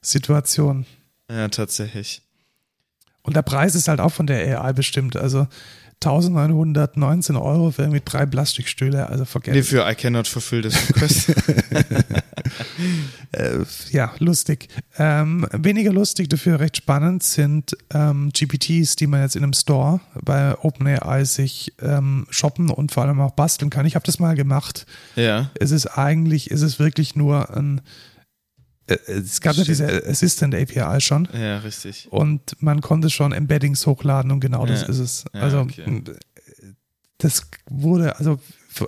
Situationen. 0.00 0.86
Ja, 1.30 1.48
tatsächlich. 1.48 2.22
Und 3.22 3.36
der 3.36 3.42
Preis 3.42 3.74
ist 3.74 3.88
halt 3.88 4.00
auch 4.00 4.10
von 4.12 4.26
der 4.26 4.60
AI 4.62 4.72
bestimmt. 4.72 5.16
Also 5.16 5.46
1919 6.06 7.36
Euro 7.36 7.70
für 7.70 7.82
irgendwie 7.82 8.02
drei 8.04 8.26
Plastikstühle. 8.26 9.08
Also 9.08 9.24
vergessen. 9.24 9.56
Nee, 9.56 9.62
für 9.62 9.88
I 9.88 9.94
cannot 9.94 10.26
fulfill 10.28 10.62
this 10.62 10.88
request. 10.88 11.32
Äh, 13.32 13.60
ja, 13.90 14.12
lustig. 14.18 14.68
Ähm, 14.98 15.46
weniger 15.52 15.92
lustig, 15.92 16.28
dafür 16.28 16.60
recht 16.60 16.76
spannend 16.76 17.22
sind 17.22 17.74
ähm, 17.92 18.30
GPTs, 18.32 18.96
die 18.96 19.06
man 19.06 19.22
jetzt 19.22 19.36
in 19.36 19.42
einem 19.42 19.54
Store 19.54 20.00
bei 20.20 20.54
OpenAI 20.58 21.24
sich 21.24 21.72
ähm, 21.80 22.26
shoppen 22.28 22.68
und 22.68 22.92
vor 22.92 23.04
allem 23.04 23.20
auch 23.20 23.32
basteln 23.32 23.70
kann. 23.70 23.86
Ich 23.86 23.94
habe 23.94 24.04
das 24.04 24.18
mal 24.18 24.34
gemacht. 24.34 24.86
ja. 25.16 25.50
Es 25.58 25.70
ist 25.70 25.86
eigentlich, 25.86 26.50
es 26.50 26.60
ist 26.60 26.78
wirklich 26.78 27.16
nur 27.16 27.56
ein, 27.56 27.80
es 28.86 29.40
gab 29.40 29.56
ja 29.56 29.64
diese 29.64 30.04
Assistant 30.06 30.54
API 30.54 31.00
schon. 31.00 31.28
Ja, 31.32 31.58
richtig. 31.58 32.08
Und 32.10 32.56
man 32.60 32.80
konnte 32.80 33.10
schon 33.10 33.32
Embeddings 33.32 33.86
hochladen 33.86 34.30
und 34.30 34.40
genau 34.40 34.66
das 34.66 34.82
Ja. 34.82 34.88
ist 34.88 34.98
es. 34.98 35.24
Ja, 35.32 35.40
also 35.40 35.60
okay. 35.60 36.02
das 37.18 37.46
wurde 37.70 38.16
also 38.18 38.38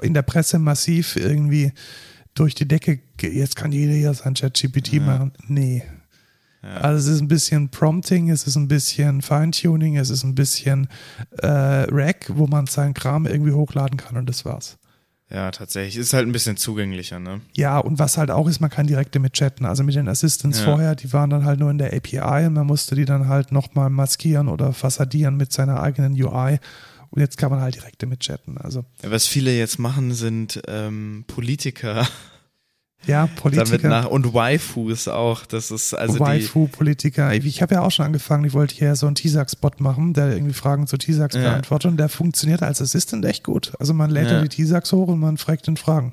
in 0.03 0.15
der 0.15 0.23
Presse 0.23 0.59
massiv 0.59 1.17
irgendwie 1.17 1.73
durch 2.35 2.55
die 2.55 2.67
Decke, 2.67 2.99
jetzt 3.21 3.55
kann 3.57 3.71
jeder 3.71 3.95
ja 3.95 4.13
sein 4.13 4.35
ChatGPT 4.35 4.95
Ja. 4.95 5.03
machen. 5.03 5.33
Nee. 5.47 5.85
Ja. 6.63 6.77
Also 6.79 7.09
es 7.11 7.17
ist 7.17 7.21
ein 7.21 7.29
bisschen 7.29 7.69
Prompting, 7.69 8.31
es 8.31 8.47
ist 8.47 8.57
ein 8.57 8.69
bisschen 8.69 9.23
Feintuning, 9.23 9.97
es 9.99 10.11
ist 10.11 10.25
ein 10.25 10.35
bisschen 10.35 10.89
äh, 11.39 11.47
Rack, 11.47 12.27
wo 12.35 12.47
man 12.47 12.67
seinen 12.67 12.95
Kram 12.95 13.27
irgendwie 13.27 13.53
hochladen 13.53 13.99
kann 13.99 14.17
und 14.17 14.27
das 14.29 14.45
war's. 14.45 14.79
Ja, 15.31 15.51
tatsächlich. 15.51 15.97
Ist 15.97 16.13
halt 16.13 16.27
ein 16.27 16.33
bisschen 16.33 16.57
zugänglicher, 16.57 17.19
ne? 17.19 17.41
Ja, 17.55 17.79
und 17.79 17.99
was 17.99 18.19
halt 18.19 18.31
auch 18.31 18.49
ist, 18.49 18.61
man 18.61 18.71
kann 18.71 18.87
direkt 18.87 19.15
damit 19.15 19.33
chatten. 19.33 19.65
Also 19.65 19.83
mit 19.83 19.95
den 19.95 20.09
Assistants 20.09 20.59
Ja. 20.59 20.65
vorher, 20.65 20.95
die 20.95 21.13
waren 21.13 21.31
dann 21.31 21.45
halt 21.45 21.59
nur 21.61 21.71
in 21.71 21.79
der 21.79 21.93
API 21.95 22.47
und 22.47 22.55
man 22.55 22.67
musste 22.67 22.95
die 22.95 23.05
dann 23.05 23.29
halt 23.29 23.51
nochmal 23.53 23.91
maskieren 23.91 24.49
oder 24.49 24.73
fassadieren 24.73 25.37
mit 25.37 25.53
seiner 25.53 25.81
eigenen 25.81 26.13
UI. 26.13 26.59
Und 27.11 27.21
jetzt 27.21 27.39
kann 27.39 27.51
man 27.51 27.61
halt 27.61 27.77
direkt 27.77 28.03
damit 28.03 28.21
chatten. 28.21 28.59
Also 28.59 28.85
Ja, 29.03 29.11
Was 29.11 29.27
viele 29.27 29.57
jetzt 29.57 29.79
machen, 29.79 30.13
sind 30.13 30.61
ähm, 30.69 31.25
Politiker 31.29 32.07
ja, 33.07 33.23
damit 33.27 33.37
Politiker, 33.37 33.89
nach 33.89 34.07
und 34.07 34.35
Waifus 34.35 35.09
auch. 35.09 35.47
Das 35.47 35.71
ist 35.71 35.95
also 35.95 36.15
die. 36.15 36.21
Waifu-Politiker. 36.21 37.33
Ich, 37.35 37.63
habe 37.63 37.75
ja 37.75 37.83
auch 37.83 37.91
schon 37.91 38.07
angefangen, 38.07 38.45
ich 38.45 38.53
wollte 38.53 38.75
hier 38.75 38.97
so 38.97 39.07
einen 39.07 39.15
T-Sax-Bot 39.15 39.81
machen, 39.81 40.15
der 40.15 40.33
irgendwie 40.33 40.55
Fragen 40.55 40.87
zu 40.87 40.97
T-Sax 40.97 41.35
Ja. 41.35 41.43
beantwortet 41.43 41.91
und 41.91 41.97
der 41.97 42.09
funktioniert 42.09 42.63
als 42.63 42.81
Assistant 42.81 43.25
echt 43.25 43.45
gut. 43.45 43.73
Also 43.79 43.95
man 43.95 44.11
lädt 44.11 44.31
Ja. 44.31 44.41
die 44.43 44.49
T-Sax 44.49 44.93
hoch 44.93 45.09
und 45.09 45.21
man 45.21 45.37
fragt 45.37 45.67
den 45.67 45.77
Fragen. 45.77 46.13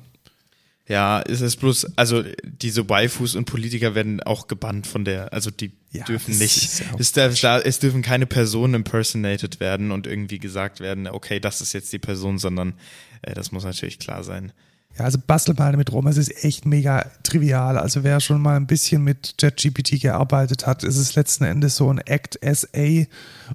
Ja, 0.88 1.20
ist 1.20 1.40
es 1.40 1.56
bloß, 1.56 1.96
also 1.96 2.24
diese 2.42 2.88
Waifus 2.88 3.36
und 3.36 3.44
Politiker 3.44 3.94
werden 3.94 4.20
auch 4.20 4.48
gebannt 4.48 4.86
von 4.86 5.04
der, 5.04 5.32
also 5.32 5.50
die 5.50 5.72
Ja, 5.92 6.04
dürfen 6.04 6.36
nicht, 6.36 6.56
ist 6.56 6.82
es, 6.98 7.12
darf, 7.12 7.40
da, 7.40 7.60
es 7.60 7.78
dürfen 7.78 8.02
keine 8.02 8.26
Personen 8.26 8.74
impersonated 8.74 9.60
werden 9.60 9.92
und 9.92 10.08
irgendwie 10.08 10.40
gesagt 10.40 10.80
werden, 10.80 11.06
okay, 11.06 11.38
das 11.38 11.60
ist 11.60 11.72
jetzt 11.72 11.92
die 11.92 12.00
Person, 12.00 12.38
sondern 12.38 12.74
äh, 13.22 13.32
das 13.32 13.52
muss 13.52 13.64
natürlich 13.64 14.00
klar 14.00 14.24
sein. 14.24 14.52
Ja, 14.98 15.04
also 15.04 15.18
bastel 15.18 15.54
mal 15.56 15.72
damit 15.72 15.90
rum. 15.90 16.06
Es 16.06 16.18
ist 16.18 16.44
echt 16.44 16.66
mega 16.66 17.10
trivial. 17.22 17.78
Also 17.78 18.04
wer 18.04 18.20
schon 18.20 18.42
mal 18.42 18.56
ein 18.56 18.66
bisschen 18.66 19.02
mit 19.02 19.34
JetGPT 19.40 20.00
gearbeitet 20.00 20.66
hat, 20.66 20.84
ist 20.84 20.98
es 20.98 21.14
letzten 21.14 21.44
Endes 21.44 21.76
so 21.76 21.90
ein 21.90 21.98
Act 21.98 22.38
SA 22.42 23.06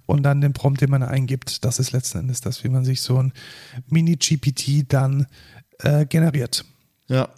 und 0.07 0.23
dann 0.23 0.41
den 0.41 0.53
Prompt, 0.53 0.81
den 0.81 0.89
man 0.89 1.03
eingibt. 1.03 1.64
Das 1.64 1.80
ist 1.80 1.91
letzten 1.91 2.19
Endes 2.19 2.41
das, 2.41 2.64
wie 2.64 2.69
man 2.69 2.85
sich 2.85 3.01
so 3.01 3.22
ein 3.22 3.34
Mini-GPT 3.88 4.91
dann 4.91 5.27
äh, 5.80 6.05
generiert. 6.05 6.65
Ja. 7.07 7.30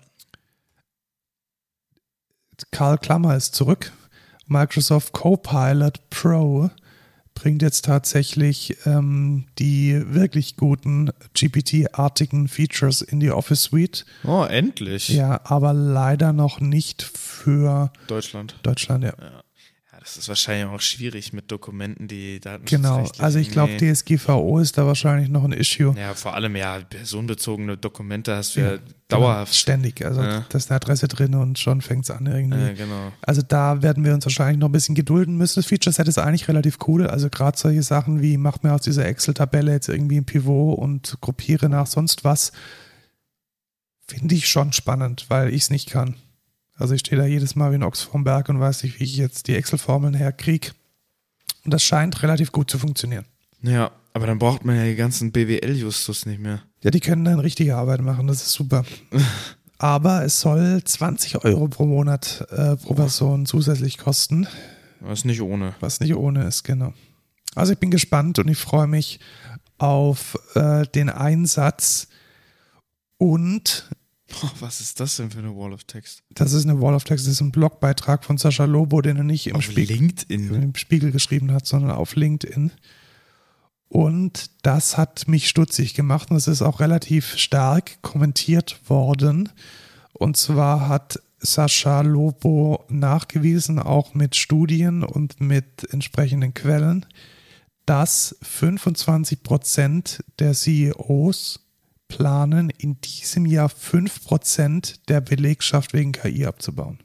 Karl 2.71 2.97
Klammer 2.97 3.35
ist 3.35 3.53
zurück. 3.55 3.91
Microsoft 4.47 5.13
Copilot 5.13 6.09
Pro 6.09 6.69
bringt 7.39 7.61
jetzt 7.61 7.85
tatsächlich 7.85 8.75
ähm, 8.85 9.45
die 9.59 10.13
wirklich 10.13 10.57
guten 10.57 11.11
GPT-artigen 11.33 12.49
Features 12.49 13.01
in 13.01 13.21
die 13.21 13.31
Office 13.31 13.63
Suite. 13.63 14.05
Oh, 14.25 14.43
endlich. 14.43 15.07
Ja, 15.07 15.39
aber 15.45 15.71
leider 15.73 16.33
noch 16.33 16.59
nicht 16.59 17.01
für 17.01 17.91
Deutschland. 18.07 18.59
Deutschland, 18.63 19.05
ja. 19.05 19.13
Ja. 19.19 19.41
Ja, 20.09 20.15
das 20.15 20.17
ist 20.17 20.27
wahrscheinlich 20.29 20.67
auch 20.67 20.81
schwierig 20.81 21.33
mit 21.33 21.51
Dokumenten, 21.51 22.07
die 22.07 22.39
Daten 22.39 22.65
Genau, 22.65 23.09
also 23.19 23.39
ich 23.39 23.51
glaube, 23.51 23.77
DSGVO 23.77 24.59
ist 24.59 24.77
da 24.77 24.85
wahrscheinlich 24.85 25.29
noch 25.29 25.43
ein 25.43 25.51
Issue. 25.51 25.95
Ja, 25.97 26.13
vor 26.13 26.33
allem 26.33 26.55
ja, 26.55 26.79
personenbezogene 26.79 27.77
Dokumente 27.77 28.35
hast 28.35 28.55
du 28.55 28.61
ja, 28.61 28.69
Genau, 28.71 28.81
dauerhaft. 29.07 29.55
ständig. 29.55 30.05
Also 30.05 30.21
Ja. 30.21 30.45
da 30.49 30.57
ist 30.57 30.69
eine 30.69 30.75
Adresse 30.77 31.07
drin 31.07 31.35
und 31.35 31.57
schon 31.59 31.81
fängt 31.81 32.05
es 32.05 32.11
an 32.11 32.25
irgendwie. 32.25 32.59
Ja, 32.59 32.73
genau. 32.73 33.11
Also 33.21 33.41
da 33.41 33.81
werden 33.81 34.03
wir 34.03 34.13
uns 34.13 34.25
wahrscheinlich 34.25 34.59
noch 34.59 34.69
ein 34.69 34.71
bisschen 34.73 34.95
gedulden 34.95 35.37
müssen. 35.37 35.59
Das 35.59 35.67
Feature-Set 35.67 36.07
ist 36.07 36.17
eigentlich 36.17 36.47
relativ 36.47 36.77
cool. 36.87 37.07
Also 37.07 37.29
gerade 37.29 37.57
solche 37.57 37.83
Sachen 37.83 38.21
wie, 38.21 38.37
mach 38.37 38.61
mir 38.63 38.73
aus 38.73 38.81
dieser 38.81 39.05
Excel-Tabelle 39.05 39.71
jetzt 39.71 39.89
irgendwie 39.89 40.17
ein 40.17 40.25
Pivot 40.25 40.77
und 40.79 41.17
gruppiere 41.21 41.69
nach 41.69 41.87
sonst 41.87 42.23
was, 42.23 42.51
finde 44.07 44.35
ich 44.35 44.47
schon 44.49 44.73
spannend, 44.73 45.25
weil 45.29 45.49
ich 45.49 45.63
es 45.63 45.69
nicht 45.69 45.89
kann. 45.89 46.15
Also 46.79 46.93
ich 46.93 47.01
stehe 47.01 47.21
da 47.21 47.27
jedes 47.27 47.55
Mal 47.55 47.71
wie 47.71 47.75
ein 47.75 47.83
Ochs 47.83 48.01
vorm 48.01 48.23
Berg 48.23 48.49
und 48.49 48.59
weiß 48.59 48.83
nicht, 48.83 48.99
wie 48.99 49.03
ich 49.03 49.17
jetzt 49.17 49.47
die 49.47 49.55
Excel-Formeln 49.55 50.13
herkriege. 50.13 50.71
Und 51.65 51.73
das 51.73 51.83
scheint 51.83 52.23
relativ 52.23 52.51
gut 52.51 52.71
zu 52.71 52.79
funktionieren. 52.79 53.25
Ja, 53.61 53.91
aber 54.13 54.27
dann 54.27 54.39
braucht 54.39 54.63
man 54.63 54.77
ja 54.77 54.85
die 54.85 54.95
ganzen 54.95 55.31
BWL-Justus 55.33 56.25
nicht 56.25 56.39
mehr. 56.39 56.61
Ja, 56.81 56.91
die 56.91 57.01
können 57.01 57.25
dann 57.25 57.39
richtige 57.39 57.75
Arbeit 57.75 58.01
machen, 58.01 58.27
das 58.27 58.41
ist 58.41 58.53
super. 58.53 58.85
Aber 59.81 60.25
es 60.25 60.41
soll 60.41 60.83
20 60.83 61.45
Euro 61.45 61.69
pro 61.69 61.85
Monat 61.85 62.45
äh, 62.51 62.75
pro 62.75 62.95
Person 62.95 63.45
zusätzlich 63.45 63.97
kosten. 63.97 64.45
Ist 65.09 65.23
nicht 65.23 65.41
ohne. 65.41 65.73
was 65.79 66.01
nicht 66.01 66.15
ohne 66.15 66.43
ist, 66.45 66.63
genau. 66.63 66.93
Also 67.55 67.71
ich 67.71 67.79
bin 67.79 67.89
gespannt 67.89 68.39
und 68.39 68.49
ich 68.49 68.57
freue 68.57 68.87
mich 68.87 69.21
auf 69.77 70.37
äh, 70.55 70.85
den 70.87 71.09
Einsatz 71.09 72.09
und 73.17 73.89
Was 74.59 74.81
ist 74.81 74.99
das 74.99 75.17
denn 75.17 75.31
für 75.31 75.39
eine 75.39 75.55
Wall 75.55 75.73
of 75.73 75.83
Text? 75.83 76.23
das 76.29 76.53
ist 76.53 76.65
eine 76.65 76.81
Wall 76.81 76.93
of 76.93 77.03
Text, 77.03 77.25
das 77.25 77.33
ist 77.33 77.41
ein 77.41 77.51
Blogbeitrag 77.51 78.23
von 78.23 78.37
Sascha 78.37 78.65
Lobo, 78.65 79.01
den 79.01 79.17
er 79.17 79.23
nicht 79.23 79.47
im, 79.47 79.61
Spiegel, 79.61 80.11
im 80.29 80.75
Spiegel 80.75 81.11
geschrieben 81.11 81.51
hat, 81.51 81.65
sondern 81.65 81.91
auf 81.91 82.15
LinkedIn. 82.15 82.71
Und 83.89 84.51
das 84.61 84.97
hat 84.97 85.27
mich 85.27 85.49
stutzig 85.49 85.95
gemacht 85.95 86.29
und 86.29 86.37
es 86.37 86.47
ist 86.47 86.61
auch 86.61 86.79
relativ 86.79 87.37
stark 87.37 88.01
kommentiert 88.01 88.79
worden. 88.87 89.49
Und 90.13 90.37
zwar 90.37 90.87
hat 90.87 91.19
Sascha 91.39 92.01
Lobo 92.01 92.85
nachgewiesen, 92.89 93.79
auch 93.79 94.13
mit 94.13 94.35
Studien 94.35 95.03
und 95.03 95.39
mit 95.41 95.91
entsprechenden 95.91 96.53
Quellen, 96.53 97.05
dass 97.85 98.35
25 98.43 99.41
Prozent 99.41 100.23
der 100.37 100.53
CEOs 100.53 101.61
planen, 102.09 102.69
in 102.69 102.99
diesem 102.99 103.45
Jahr 103.45 103.69
5 103.69 104.25
Prozent 104.25 105.07
der 105.07 105.21
Belegschaft 105.21 105.93
wegen 105.93 106.11
KI 106.11 106.45
abzubauen. 106.45 106.99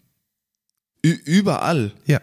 Ü 1.04 1.12
überall. 1.12 1.92
Ja, 2.06 2.20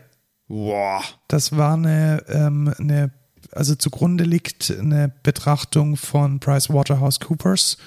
Boah. 0.49 1.01
das 1.29 1.55
war 1.55 1.75
eine, 1.75 2.25
ähm, 2.27 2.73
eine, 2.77 3.11
also 3.53 3.75
zugrunde 3.75 4.25
liegt 4.25 4.69
eine 4.77 5.13
Betrachtung 5.23 5.95
von 5.95 6.41
PricewaterhouseCoopers 6.41 7.77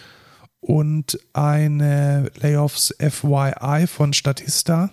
und 0.61 1.19
eine 1.35 2.31
Layoffs 2.37 2.95
FYI 2.99 3.87
von 3.87 4.15
Statista. 4.15 4.91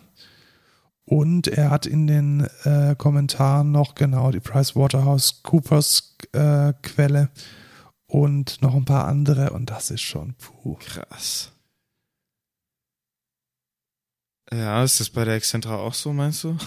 Und 1.05 1.47
er 1.47 1.69
hat 1.69 1.85
in 1.85 2.07
den 2.07 2.47
äh, 2.63 2.95
Kommentaren 2.97 3.71
noch 3.71 3.95
genau 3.95 4.31
die 4.31 4.39
PricewaterhouseCoopers 4.39 6.17
äh, 6.33 6.73
Quelle 6.81 7.29
und 8.11 8.61
noch 8.61 8.75
ein 8.75 8.83
paar 8.85 9.07
andere. 9.07 9.51
Und 9.51 9.69
das 9.69 9.89
ist 9.89 10.01
schon 10.01 10.33
puh. 10.35 10.75
Krass. 10.75 11.53
Ja, 14.53 14.83
ist 14.83 14.99
das 14.99 15.09
bei 15.09 15.23
der 15.23 15.35
Excentra 15.35 15.75
auch 15.77 15.93
so, 15.93 16.11
meinst 16.11 16.43
du? 16.43 16.57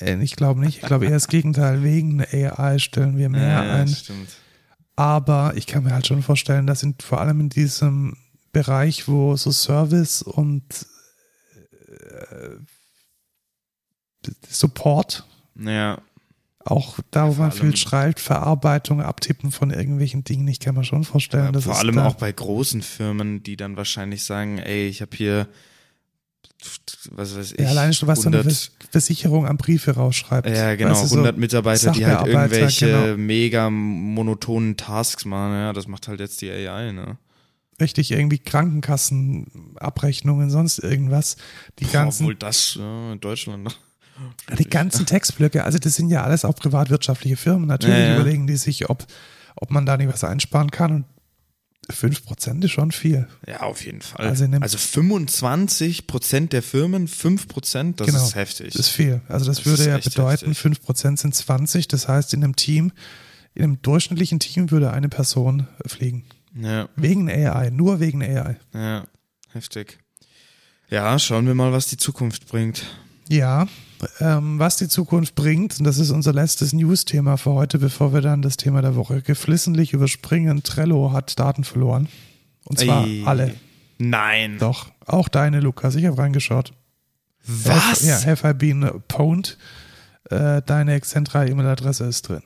Äh, 0.00 0.22
Ich 0.22 0.34
glaube 0.34 0.60
nicht. 0.60 0.78
Ich 0.78 0.86
glaube 0.86 1.04
eher 1.04 1.10
das 1.10 1.28
Gegenteil. 1.28 1.82
Wegen 1.82 2.22
AI 2.24 2.78
stellen 2.78 3.18
wir 3.18 3.28
mehr 3.28 3.46
ja, 3.64 3.74
ein. 3.74 3.88
stimmt. 3.88 4.30
Aber 4.96 5.52
ich 5.56 5.66
kann 5.66 5.84
mir 5.84 5.92
halt 5.92 6.06
schon 6.06 6.22
vorstellen, 6.22 6.66
dass 6.66 6.82
in, 6.82 6.94
vor 7.00 7.20
allem 7.20 7.40
in 7.40 7.48
diesem 7.50 8.16
Bereich, 8.52 9.08
wo 9.08 9.36
so 9.36 9.50
Service 9.52 10.22
und 10.22 10.86
äh, 12.30 12.56
Support, 14.48 15.26
Ja, 15.56 16.00
auch 16.64 16.98
da, 17.10 17.28
wo 17.28 17.32
man 17.34 17.50
allem- 17.50 17.60
viel 17.60 17.76
schreibt, 17.76 18.20
Verarbeitung, 18.20 19.02
Abtippen 19.02 19.50
von 19.52 19.70
irgendwelchen 19.70 20.24
Dingen, 20.24 20.48
ich 20.48 20.60
kann 20.60 20.74
mir 20.74 20.84
schon 20.84 21.04
vorstellen, 21.04 21.44
ja 21.46 21.52
dass 21.52 21.64
vor 21.64 21.78
allem 21.78 21.96
da, 21.96 22.06
auch 22.06 22.14
bei 22.14 22.32
großen 22.32 22.80
Firmen, 22.82 23.42
die 23.42 23.56
dann 23.56 23.76
wahrscheinlich 23.76 24.24
sagen, 24.24 24.58
ey, 24.58 24.86
ich 24.88 25.02
habe 25.02 25.14
hier, 25.16 25.46
was 27.10 27.36
weiß 27.36 27.52
ich, 27.52 27.60
ja, 27.60 27.68
alleine 27.68 27.92
schon, 27.92 28.08
was 28.08 28.22
so 28.22 28.28
eine 28.28 28.38
100 28.38 28.52
Vers- 28.56 28.70
Versicherung 28.90 29.46
an 29.46 29.58
Briefe 29.58 29.90
rausschreibt. 29.92 30.48
Ja, 30.48 30.74
genau, 30.74 30.92
Weißt 30.92 31.04
du, 31.04 31.08
so 31.08 31.14
100 31.16 31.36
Mitarbeiter, 31.36 31.92
die 31.92 32.06
halt 32.06 32.26
irgendwelche 32.26 32.86
genau. 32.86 33.16
mega 33.18 33.68
monotonen 33.68 34.78
Tasks 34.78 35.26
machen. 35.26 35.52
Ja, 35.52 35.72
das 35.74 35.86
macht 35.86 36.08
halt 36.08 36.20
jetzt 36.20 36.40
die 36.40 36.50
AI, 36.50 36.92
ne? 36.92 37.18
Richtig, 37.80 38.12
irgendwie 38.12 38.38
Krankenkassenabrechnungen, 38.38 40.48
sonst 40.50 40.78
irgendwas. 40.78 41.36
Die 41.80 41.86
ganzen 41.86 42.22
Obwohl 42.24 42.36
das 42.36 42.76
ja, 42.76 43.12
in 43.12 43.20
Deutschland 43.20 43.64
noch. 43.64 43.76
Die 44.58 44.68
ganzen 44.68 45.06
Textblöcke, 45.06 45.64
also 45.64 45.78
das 45.78 45.94
sind 45.96 46.08
ja 46.10 46.22
alles 46.22 46.44
auch 46.44 46.54
privatwirtschaftliche 46.54 47.36
Firmen. 47.36 47.66
Natürlich 47.66 47.98
Ja, 47.98 48.06
ja. 48.08 48.14
überlegen 48.20 48.46
die 48.46 48.56
sich, 48.56 48.88
ob, 48.88 49.04
ob 49.56 49.70
man 49.70 49.86
da 49.86 49.96
nicht 49.96 50.12
was 50.12 50.22
einsparen 50.24 50.70
kann. 50.70 51.04
Und 51.88 51.94
5% 51.94 52.64
ist 52.64 52.70
schon 52.70 52.92
viel. 52.92 53.28
Ja, 53.46 53.60
auf 53.62 53.84
jeden 53.84 54.00
Fall. 54.00 54.20
Also 54.26 54.44
Also, 54.44 54.44
in 54.46 54.52
dem- 54.52 54.62
25 54.68 56.06
Prozent 56.06 56.52
der 56.52 56.62
Firmen, 56.62 57.08
5 57.08 57.46
Prozent, 57.48 58.00
das 58.00 58.06
Genau. 58.06 58.24
ist 58.24 58.34
heftig. 58.34 58.68
Das 58.72 58.80
ist 58.86 58.88
viel. 58.88 59.20
Also 59.28 59.44
das, 59.46 59.58
Das 59.58 59.66
würde 59.66 59.88
ja 59.88 59.98
bedeuten, 59.98 60.46
heftig. 60.46 60.58
5% 60.58 61.18
sind 61.20 61.34
20. 61.34 61.88
Das 61.88 62.08
heißt, 62.08 62.32
in 62.34 62.42
einem 62.42 62.56
Team, 62.56 62.92
in 63.54 63.64
einem 63.64 63.82
durchschnittlichen 63.82 64.38
Team 64.40 64.70
würde 64.70 64.92
eine 64.92 65.08
Person 65.08 65.66
fliegen. 65.86 66.24
ja, 66.58 66.88
Wegen 66.96 67.28
AI, 67.28 67.70
nur 67.70 68.00
wegen 68.00 68.22
AI. 68.22 68.56
ja, 68.72 69.04
heftig. 69.52 69.98
Ja, 70.88 71.18
schauen 71.18 71.46
wir 71.46 71.54
mal, 71.54 71.72
was 71.72 71.88
die 71.88 71.96
Zukunft 71.96 72.46
bringt. 72.48 72.84
Ja, 73.28 73.66
ähm, 74.20 74.58
was 74.58 74.76
die 74.76 74.88
Zukunft 74.88 75.34
bringt, 75.34 75.78
und 75.78 75.84
das 75.84 75.98
ist 75.98 76.10
unser 76.10 76.32
letztes 76.32 76.72
News-Thema 76.72 77.36
für 77.36 77.52
heute, 77.52 77.78
bevor 77.78 78.12
wir 78.12 78.20
dann 78.20 78.42
das 78.42 78.56
Thema 78.56 78.82
der 78.82 78.96
Woche 78.96 79.22
geflissentlich 79.22 79.92
überspringen. 79.92 80.62
Trello 80.62 81.12
hat 81.12 81.38
Daten 81.38 81.64
verloren. 81.64 82.08
Und 82.64 82.78
zwar 82.78 83.06
Ey. 83.06 83.22
alle. 83.26 83.54
Nein. 83.98 84.58
Doch, 84.58 84.90
auch 85.06 85.28
deine, 85.28 85.60
Lukas. 85.60 85.94
Ich 85.94 86.06
habe 86.06 86.18
reingeschaut. 86.18 86.72
Was? 87.46 88.02
Ja, 88.04 88.22
have 88.24 88.48
I 88.48 88.54
been 88.54 89.02
pwned? 89.08 89.58
Äh, 90.30 90.62
deine 90.62 90.94
Excentra-E-Mail-Adresse 90.94 92.04
ist 92.04 92.28
drin. 92.28 92.42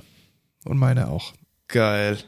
Und 0.65 0.79
meine 0.79 1.09
auch. 1.09 1.35
Geil. 1.69 2.19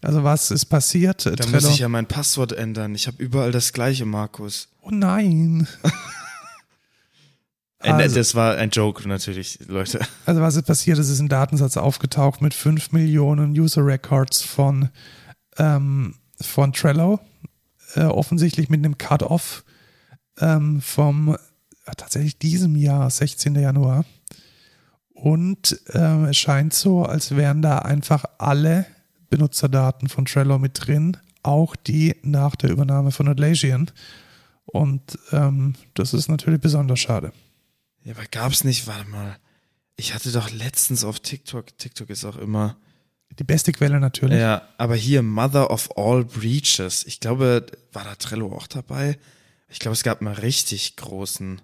Also 0.00 0.24
was 0.24 0.50
ist 0.50 0.66
passiert? 0.66 1.26
Da 1.26 1.30
Trello. 1.32 1.52
muss 1.52 1.68
ich 1.70 1.78
ja 1.78 1.88
mein 1.88 2.06
Passwort 2.06 2.52
ändern. 2.52 2.94
Ich 2.94 3.06
habe 3.06 3.22
überall 3.22 3.52
das 3.52 3.72
gleiche, 3.72 4.04
Markus. 4.04 4.68
oh 4.82 4.90
nein. 4.90 5.68
Äh, 7.80 7.88
ne, 7.92 7.94
Also- 8.04 8.16
das 8.16 8.34
war 8.34 8.56
ein 8.56 8.70
Joke 8.70 9.06
natürlich, 9.08 9.60
Leute. 9.68 10.00
Also 10.26 10.40
was 10.40 10.56
ist 10.56 10.66
passiert? 10.66 10.98
Es 10.98 11.08
ist 11.08 11.20
ein 11.20 11.28
Datensatz 11.28 11.76
aufgetaucht 11.76 12.42
mit 12.42 12.54
5 12.54 12.92
Millionen 12.92 13.52
User 13.58 13.84
Records 13.86 14.42
von, 14.42 14.88
ähm, 15.58 16.14
von 16.40 16.72
Trello. 16.72 17.20
Äh, 17.94 18.02
offensichtlich 18.04 18.68
mit 18.68 18.84
einem 18.84 18.98
Cut-Off 18.98 19.64
ähm, 20.40 20.80
vom 20.82 21.34
äh, 21.34 21.38
tatsächlich 21.96 22.38
diesem 22.38 22.76
Jahr, 22.76 23.08
16. 23.08 23.54
Januar. 23.54 24.04
Und 25.14 25.80
ähm, 25.94 26.26
es 26.26 26.36
scheint 26.36 26.74
so, 26.74 27.04
als 27.04 27.34
wären 27.34 27.62
da 27.62 27.78
einfach 27.78 28.24
alle 28.38 28.86
Benutzerdaten 29.30 30.08
von 30.08 30.26
Trello 30.26 30.58
mit 30.58 30.86
drin, 30.86 31.16
auch 31.42 31.74
die 31.76 32.14
nach 32.22 32.56
der 32.56 32.70
Übernahme 32.70 33.10
von 33.10 33.26
Atlassian. 33.28 33.90
Und 34.66 35.18
ähm, 35.32 35.74
das 35.94 36.12
ist 36.14 36.28
natürlich 36.28 36.60
besonders 36.60 37.00
schade. 37.00 37.32
Ja, 38.08 38.14
aber 38.14 38.24
gab's 38.30 38.64
nicht, 38.64 38.86
warte 38.86 39.10
mal. 39.10 39.36
Ich 39.96 40.14
hatte 40.14 40.32
doch 40.32 40.50
letztens 40.50 41.04
auf 41.04 41.20
TikTok, 41.20 41.76
TikTok 41.76 42.08
ist 42.08 42.24
auch 42.24 42.38
immer, 42.38 42.78
die 43.38 43.44
beste 43.44 43.70
Quelle 43.70 44.00
natürlich. 44.00 44.40
Ja, 44.40 44.62
aber 44.78 44.96
hier 44.96 45.22
Mother 45.22 45.70
of 45.70 45.94
All 45.98 46.24
Breaches. 46.24 47.04
Ich 47.04 47.20
glaube, 47.20 47.66
war 47.92 48.04
da 48.04 48.14
Trello 48.14 48.56
auch 48.56 48.66
dabei? 48.66 49.18
Ich 49.68 49.78
glaube, 49.78 49.92
es 49.92 50.02
gab 50.02 50.22
einen 50.22 50.34
richtig 50.34 50.96
großen 50.96 51.60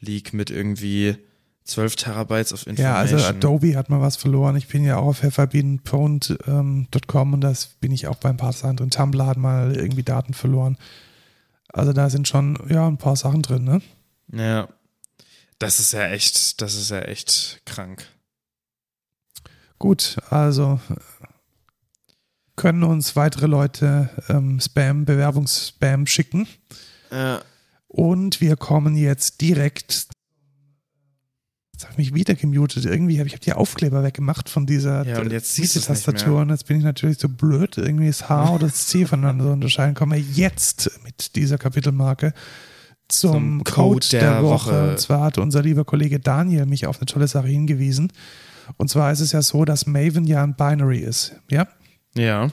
Leak 0.00 0.32
mit 0.32 0.48
irgendwie 0.48 1.18
12 1.64 1.96
Terabytes 1.96 2.54
of 2.54 2.64
Ja, 2.78 2.94
also 2.94 3.16
Information. 3.16 3.36
Adobe 3.36 3.76
hat 3.76 3.90
mal 3.90 4.00
was 4.00 4.16
verloren. 4.16 4.56
Ich 4.56 4.68
bin 4.68 4.86
ja 4.86 4.96
auch 4.96 5.08
auf 5.08 5.22
hefferbeanpwned.com 5.22 7.34
und 7.34 7.42
das 7.42 7.66
bin 7.66 7.92
ich 7.92 8.06
auch 8.06 8.16
bei 8.16 8.30
ein 8.30 8.38
paar 8.38 8.54
Sachen 8.54 8.78
drin. 8.78 8.88
Tumblr 8.88 9.26
hat 9.26 9.36
mal 9.36 9.76
irgendwie 9.76 10.04
Daten 10.04 10.32
verloren. 10.32 10.78
Also 11.68 11.92
da 11.92 12.08
sind 12.08 12.28
schon, 12.28 12.58
ja, 12.70 12.88
ein 12.88 12.96
paar 12.96 13.16
Sachen 13.16 13.42
drin, 13.42 13.64
ne? 13.64 13.82
Ja. 14.32 14.70
Das 15.62 15.78
ist 15.78 15.92
ja 15.92 16.08
echt, 16.08 16.60
das 16.60 16.74
ist 16.74 16.90
ja 16.90 17.02
echt 17.02 17.62
krank. 17.64 18.04
Gut, 19.78 20.16
also 20.28 20.80
können 22.56 22.82
uns 22.82 23.14
weitere 23.14 23.46
Leute 23.46 24.10
ähm, 24.28 24.58
Spam, 24.58 25.04
Bewerbungsspam 25.04 26.08
schicken. 26.08 26.48
Ja. 27.12 27.42
Und 27.86 28.40
wir 28.40 28.56
kommen 28.56 28.96
jetzt 28.96 29.40
direkt. 29.40 30.08
Jetzt 31.72 31.84
habe 31.84 31.92
ich 31.92 32.10
mich 32.10 32.14
wieder 32.14 32.34
gemutet. 32.34 32.84
Irgendwie 32.84 33.20
habe 33.20 33.28
ich 33.28 33.34
hab 33.34 33.40
die 33.40 33.52
Aufkleber 33.52 34.02
weggemacht 34.02 34.48
von 34.48 34.66
dieser 34.66 35.06
Ja, 35.06 35.20
und 35.20 35.30
jetzt 35.30 35.56
Tastatur. 35.56 36.32
mehr. 36.32 36.42
Und 36.42 36.50
jetzt 36.50 36.66
bin 36.66 36.78
ich 36.78 36.84
natürlich 36.84 37.18
so 37.18 37.28
blöd, 37.28 37.78
irgendwie 37.78 38.08
das 38.08 38.28
H 38.28 38.54
oder 38.54 38.66
das 38.66 38.88
C 38.88 39.06
voneinander 39.06 39.44
zu 39.44 39.52
unterscheiden. 39.52 39.94
Kommen 39.94 40.12
wir 40.12 40.20
jetzt 40.20 40.90
mit 41.04 41.36
dieser 41.36 41.56
Kapitelmarke 41.56 42.34
zum, 43.12 43.64
Code, 43.64 43.70
Code 43.70 44.08
der, 44.12 44.20
der 44.20 44.42
Woche. 44.42 44.70
Woche. 44.70 44.90
Und 44.90 45.00
zwar 45.00 45.22
hat 45.22 45.38
unser 45.38 45.62
lieber 45.62 45.84
Kollege 45.84 46.20
Daniel 46.20 46.66
mich 46.66 46.86
auf 46.86 46.98
eine 46.98 47.06
tolle 47.06 47.28
Sache 47.28 47.48
hingewiesen. 47.48 48.12
Und 48.76 48.88
zwar 48.88 49.12
ist 49.12 49.20
es 49.20 49.32
ja 49.32 49.42
so, 49.42 49.64
dass 49.64 49.86
Maven 49.86 50.24
ja 50.24 50.42
ein 50.42 50.54
Binary 50.54 50.98
ist. 50.98 51.34
Ja. 51.50 51.68
Ja. 52.14 52.48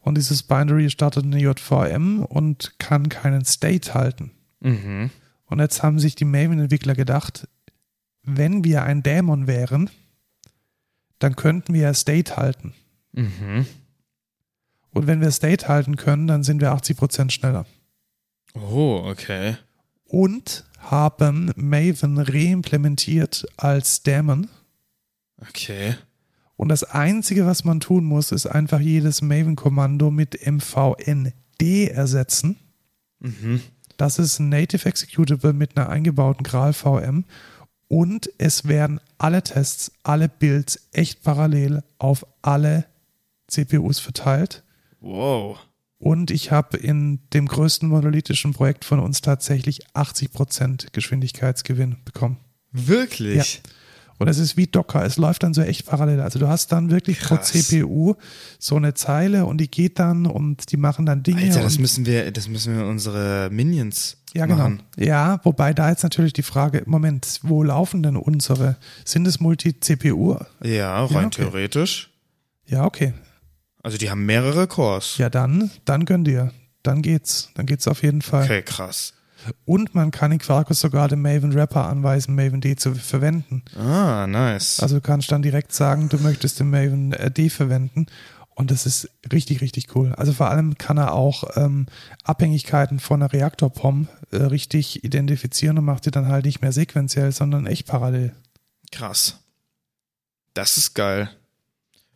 Und 0.00 0.16
dieses 0.16 0.42
Binary 0.42 0.90
startet 0.90 1.24
eine 1.24 1.38
JVM 1.38 2.24
und 2.24 2.78
kann 2.78 3.08
keinen 3.08 3.44
State 3.44 3.94
halten. 3.94 4.32
Mhm. 4.60 5.10
Und 5.46 5.60
jetzt 5.60 5.82
haben 5.82 5.98
sich 5.98 6.14
die 6.14 6.24
Maven-Entwickler 6.24 6.94
gedacht, 6.94 7.48
wenn 8.22 8.64
wir 8.64 8.82
ein 8.82 9.02
Dämon 9.02 9.46
wären, 9.46 9.90
dann 11.18 11.36
könnten 11.36 11.74
wir 11.74 11.92
State 11.94 12.36
halten. 12.36 12.74
Mhm. 13.12 13.66
Und 14.90 15.06
wenn 15.06 15.20
wir 15.20 15.30
State 15.30 15.68
halten 15.68 15.96
können, 15.96 16.26
dann 16.26 16.42
sind 16.42 16.60
wir 16.60 16.72
80% 16.72 17.30
schneller. 17.30 17.66
Oh, 18.54 19.02
okay. 19.06 19.56
Und 20.12 20.64
haben 20.78 21.52
Maven 21.56 22.18
reimplementiert 22.18 23.46
als 23.56 24.02
Daemon. 24.02 24.48
Okay. 25.38 25.94
Und 26.56 26.68
das 26.68 26.84
Einzige, 26.84 27.46
was 27.46 27.64
man 27.64 27.80
tun 27.80 28.04
muss, 28.04 28.30
ist 28.30 28.44
einfach 28.44 28.78
jedes 28.78 29.22
Maven-Kommando 29.22 30.10
mit 30.10 30.38
mvnd 30.46 31.32
ersetzen. 31.62 32.56
Mhm. 33.20 33.62
Das 33.96 34.18
ist 34.18 34.38
ein 34.38 34.50
Native 34.50 34.86
Executable 34.86 35.54
mit 35.54 35.78
einer 35.78 35.88
eingebauten 35.88 36.42
Graal-VM. 36.42 37.24
Und 37.88 38.30
es 38.36 38.68
werden 38.68 39.00
alle 39.16 39.42
Tests, 39.42 39.92
alle 40.02 40.28
Builds 40.28 40.88
echt 40.92 41.22
parallel 41.22 41.82
auf 41.96 42.26
alle 42.42 42.84
CPUs 43.48 43.98
verteilt. 43.98 44.62
Wow. 45.00 45.58
Und 46.02 46.32
ich 46.32 46.50
habe 46.50 46.78
in 46.78 47.20
dem 47.32 47.46
größten 47.46 47.88
monolithischen 47.88 48.54
Projekt 48.54 48.84
von 48.84 48.98
uns 48.98 49.20
tatsächlich 49.20 49.86
80% 49.94 50.88
Geschwindigkeitsgewinn 50.90 51.98
bekommen. 52.04 52.38
Wirklich? 52.72 53.62
Und 54.18 54.26
es 54.26 54.38
ist 54.38 54.56
wie 54.56 54.66
Docker, 54.66 55.04
es 55.04 55.16
läuft 55.16 55.44
dann 55.44 55.54
so 55.54 55.62
echt 55.62 55.86
parallel. 55.86 56.20
Also 56.20 56.40
du 56.40 56.48
hast 56.48 56.72
dann 56.72 56.90
wirklich 56.90 57.20
pro 57.20 57.36
Krass. 57.36 57.52
CPU 57.52 58.16
so 58.58 58.74
eine 58.74 58.94
Zeile 58.94 59.46
und 59.46 59.58
die 59.58 59.70
geht 59.70 60.00
dann 60.00 60.26
und 60.26 60.72
die 60.72 60.76
machen 60.76 61.06
dann 61.06 61.22
Dinge. 61.22 61.42
Alter, 61.42 61.62
das 61.62 61.78
müssen 61.78 62.04
wir, 62.04 62.32
das 62.32 62.48
müssen 62.48 62.76
wir 62.76 62.84
unsere 62.86 63.48
Minions 63.52 64.16
ja, 64.34 64.46
genau. 64.46 64.58
machen. 64.58 64.82
Ja, 64.96 65.40
wobei 65.44 65.72
da 65.72 65.88
jetzt 65.88 66.02
natürlich 66.02 66.32
die 66.32 66.42
Frage, 66.42 66.82
Moment, 66.86 67.38
wo 67.44 67.62
laufen 67.62 68.02
denn 68.02 68.16
unsere? 68.16 68.76
Sind 69.04 69.28
es 69.28 69.38
Multi-CPU? 69.38 70.36
Ja, 70.64 71.04
rein 71.04 71.26
okay. 71.26 71.42
theoretisch. 71.42 72.10
Ja, 72.66 72.86
okay. 72.86 73.12
Also 73.82 73.98
die 73.98 74.10
haben 74.10 74.24
mehrere 74.26 74.66
Cores. 74.66 75.18
Ja, 75.18 75.28
dann, 75.28 75.70
dann 75.84 76.04
gönn 76.04 76.24
dir. 76.24 76.52
Dann 76.82 77.02
geht's. 77.02 77.50
Dann 77.54 77.66
geht's 77.66 77.88
auf 77.88 78.02
jeden 78.02 78.22
Fall. 78.22 78.44
Okay, 78.44 78.62
krass. 78.62 79.14
Und 79.64 79.94
man 79.94 80.12
kann 80.12 80.30
in 80.30 80.38
Quarkus 80.38 80.80
sogar 80.80 81.08
dem 81.08 81.22
Maven 81.22 81.54
Wrapper 81.54 81.86
anweisen, 81.86 82.34
Maven 82.34 82.60
D 82.60 82.76
zu 82.76 82.94
verwenden. 82.94 83.64
Ah, 83.76 84.26
nice. 84.28 84.80
Also 84.80 84.96
du 84.96 85.00
kannst 85.00 85.32
dann 85.32 85.42
direkt 85.42 85.72
sagen, 85.72 86.08
du 86.08 86.18
möchtest 86.18 86.60
den 86.60 86.70
Maven 86.70 87.12
äh, 87.12 87.30
D 87.30 87.50
verwenden. 87.50 88.06
Und 88.54 88.70
das 88.70 88.86
ist 88.86 89.08
richtig, 89.32 89.62
richtig 89.62 89.96
cool. 89.96 90.14
Also 90.14 90.32
vor 90.32 90.50
allem 90.50 90.76
kann 90.76 90.98
er 90.98 91.14
auch 91.14 91.56
ähm, 91.56 91.86
Abhängigkeiten 92.22 93.00
von 93.00 93.22
einer 93.22 93.32
Reaktor-POM 93.32 94.08
äh, 94.30 94.36
richtig 94.36 95.04
identifizieren 95.04 95.78
und 95.78 95.84
macht 95.86 96.06
die 96.06 96.10
dann 96.10 96.28
halt 96.28 96.44
nicht 96.44 96.60
mehr 96.60 96.72
sequenziell, 96.72 97.32
sondern 97.32 97.66
echt 97.66 97.86
parallel. 97.86 98.34
Krass. 98.92 99.38
Das 100.54 100.76
ist 100.76 100.94
geil. 100.94 101.30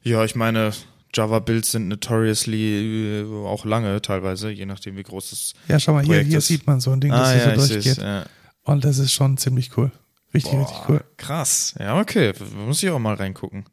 Ja, 0.03 0.25
ich 0.25 0.37
meine, 0.37 0.73
Java-Builds 1.15 1.71
sind 1.73 1.89
notoriously 1.89 3.21
äh, 3.23 3.47
auch 3.47 3.65
lange 3.65 4.01
teilweise, 4.03 4.51
je 4.51 4.67
nachdem 4.67 4.97
wie 4.97 5.03
groß 5.03 5.31
das 5.31 5.53
Ja, 5.69 5.79
schau 5.81 5.95
mal, 5.95 6.05
hier, 6.05 6.21
hier 6.21 6.39
ist- 6.39 6.47
sieht 6.47 6.67
man 6.67 6.81
so 6.81 6.91
ein 6.91 7.01
Ding, 7.01 7.11
das 7.11 7.29
ah, 7.29 7.33
hier 7.33 7.47
ja, 7.55 7.59
so 7.59 7.73
durchgeht. 7.75 7.99
ja. 7.99 8.27
Und 8.63 8.85
das 8.85 8.99
ist 8.99 9.13
schon 9.13 9.37
ziemlich 9.37 9.77
cool. 9.77 9.93
Richtig, 10.35 10.53
richtig 10.59 10.77
cool. 10.89 11.05
Krass. 11.17 11.75
Ja, 11.79 11.99
okay. 12.01 12.33
Muss 12.67 12.83
ich 12.83 12.91
auch 12.91 12.99
mal 12.99 13.15
reingucken. 13.15 13.65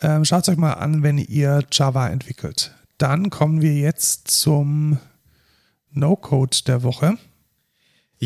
Ähm, 0.00 0.24
Schaut 0.24 0.48
euch 0.48 0.56
mal 0.56 0.72
an, 0.72 1.02
wenn 1.02 1.18
ihr 1.18 1.62
Java 1.70 2.08
entwickelt. 2.08 2.74
Dann 2.98 3.30
kommen 3.30 3.60
wir 3.62 3.74
jetzt 3.74 4.28
zum 4.28 4.98
No-Code 5.92 6.56
der 6.66 6.82
Woche. 6.82 7.18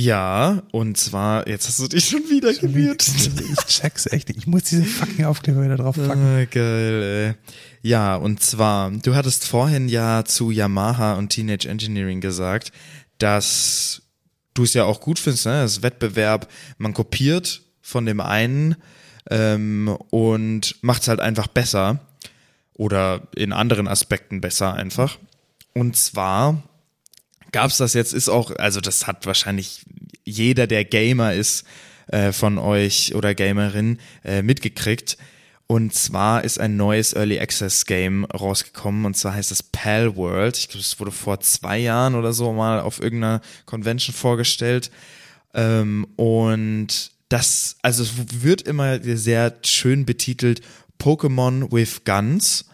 Ja, 0.01 0.63
und 0.73 0.97
zwar, 0.97 1.47
jetzt 1.47 1.69
hast 1.69 1.79
du 1.79 1.87
dich 1.87 2.09
schon 2.09 2.23
wieder 2.31 2.55
gemutet. 2.55 3.31
Ich 3.53 3.67
check's 3.67 4.07
echt 4.07 4.29
nicht. 4.29 4.39
Ich 4.39 4.47
muss 4.47 4.65
diese 4.65 4.85
fucking 4.85 5.27
Aufkleber 5.27 5.63
wieder 5.63 5.77
drauf 5.77 5.97
packen. 5.97 6.23
Ah, 6.23 6.45
geil, 6.47 7.03
ey. 7.03 7.35
Ja, 7.83 8.17
und 8.17 8.41
zwar, 8.41 8.91
du 8.91 9.15
hattest 9.15 9.47
vorhin 9.47 9.91
ja 9.91 10.25
zu 10.25 10.51
Yamaha 10.51 11.15
und 11.15 11.29
Teenage 11.29 11.69
Engineering 11.69 12.23
gesagt, 12.23 12.73
dass 13.19 14.01
du 14.55 14.63
es 14.63 14.73
ja 14.73 14.85
auch 14.85 15.03
gut 15.03 15.19
findest, 15.19 15.45
ne? 15.45 15.61
Das 15.61 15.83
Wettbewerb, 15.83 16.51
man 16.79 16.95
kopiert 16.95 17.61
von 17.83 18.07
dem 18.07 18.21
einen 18.21 18.77
ähm, 19.31 19.99
und 20.09 20.77
macht 20.81 21.03
es 21.03 21.09
halt 21.09 21.21
einfach 21.21 21.47
besser 21.47 22.01
oder 22.73 23.29
in 23.37 23.53
anderen 23.53 23.87
Aspekten 23.87 24.41
besser 24.41 24.73
einfach. 24.73 25.19
Und 25.75 25.95
zwar 25.95 26.63
gab's 27.53 27.79
das 27.79 27.95
jetzt, 27.95 28.13
ist 28.13 28.29
auch, 28.29 28.55
also 28.57 28.81
das 28.81 29.07
hat 29.07 29.27
wahrscheinlich 29.27 29.85
jeder, 30.25 30.67
der 30.67 30.85
Gamer 30.85 31.35
ist, 31.35 31.65
äh, 32.09 32.33
von 32.33 32.59
euch 32.59 33.15
oder 33.15 33.35
Gamerin 33.35 33.99
äh, 34.25 34.43
mitgekriegt. 34.43 35.17
Und 35.67 35.95
zwar 35.95 36.43
ist 36.43 36.59
ein 36.59 36.77
neues 36.77 37.13
Early 37.13 37.39
Access 37.39 37.87
Game 37.87 38.25
rausgekommen 38.25 39.05
und 39.05 39.17
zwar 39.17 39.35
heißt 39.35 39.53
es 39.53 39.63
Pal 39.63 40.17
World. 40.17 40.57
Ich 40.57 40.69
glaube, 40.69 40.81
es 40.81 40.99
wurde 40.99 41.13
vor 41.13 41.39
zwei 41.39 41.79
Jahren 41.79 42.17
oder 42.17 42.33
so 42.33 42.53
mal 42.53 42.81
auf 42.81 43.01
irgendeiner 43.01 43.41
Convention 43.67 44.13
vorgestellt. 44.13 44.91
Ähm, 45.55 46.09
und 46.17 47.13
das, 47.29 47.77
also 47.83 48.03
es 48.03 48.43
wird 48.43 48.63
immer 48.63 48.99
sehr 49.01 49.55
schön 49.65 50.05
betitelt 50.05 50.61
Pokémon 50.99 51.71
with 51.71 52.03
Guns. 52.05 52.65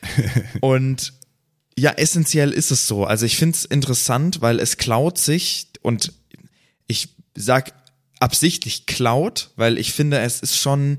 und 0.60 1.12
ja, 1.78 1.92
essentiell 1.92 2.52
ist 2.52 2.70
es 2.70 2.86
so. 2.86 3.04
Also 3.04 3.26
ich 3.26 3.36
finde 3.36 3.56
es 3.56 3.64
interessant, 3.64 4.40
weil 4.40 4.60
es 4.60 4.76
klaut 4.76 5.18
sich 5.18 5.68
und 5.82 6.12
ich 6.86 7.08
sag 7.34 7.72
absichtlich 8.18 8.86
klaut, 8.86 9.50
weil 9.56 9.78
ich 9.78 9.92
finde, 9.92 10.20
es 10.20 10.40
ist 10.40 10.56
schon 10.56 10.98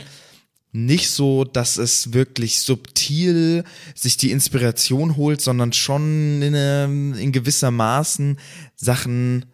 nicht 0.71 1.09
so, 1.09 1.43
dass 1.43 1.77
es 1.77 2.13
wirklich 2.13 2.59
subtil 2.59 3.63
sich 3.95 4.17
die 4.17 4.31
Inspiration 4.31 5.15
holt, 5.15 5.41
sondern 5.41 5.73
schon 5.73 6.41
in, 6.41 6.53
ähm, 6.55 7.13
in 7.15 7.31
gewisser 7.31 7.71
Maßen 7.71 8.37
Sachen 8.75 9.45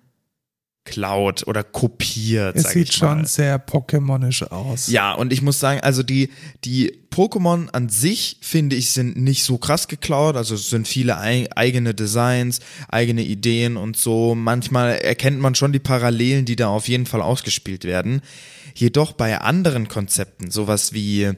klaut 0.85 1.47
oder 1.47 1.63
kopiert. 1.63 2.55
Es 2.55 2.71
sieht 2.71 2.93
schon 2.93 3.25
sehr 3.25 3.57
Pokémonisch 3.65 4.43
aus. 4.43 4.87
Ja, 4.87 5.13
und 5.13 5.31
ich 5.31 5.41
muss 5.41 5.59
sagen, 5.59 5.79
also 5.79 6.03
die, 6.03 6.29
die 6.65 7.03
Pokémon 7.09 7.69
an 7.69 7.89
sich, 7.89 8.37
finde 8.41 8.75
ich, 8.75 8.91
sind 8.91 9.15
nicht 9.17 9.43
so 9.43 9.57
krass 9.57 9.87
geklaut. 9.87 10.35
Also 10.35 10.55
es 10.55 10.69
sind 10.69 10.87
viele 10.87 11.17
ei 11.17 11.47
eigene 11.55 11.93
Designs, 11.93 12.59
eigene 12.89 13.23
Ideen 13.23 13.77
und 13.77 13.95
so. 13.95 14.35
Manchmal 14.35 14.95
erkennt 14.97 15.39
man 15.39 15.55
schon 15.55 15.71
die 15.71 15.79
Parallelen, 15.79 16.45
die 16.45 16.55
da 16.55 16.67
auf 16.67 16.87
jeden 16.87 17.05
Fall 17.05 17.21
ausgespielt 17.21 17.85
werden. 17.85 18.21
Jedoch 18.75 19.13
bei 19.13 19.39
anderen 19.39 19.87
Konzepten, 19.87 20.51
sowas 20.51 20.93
wie 20.93 21.31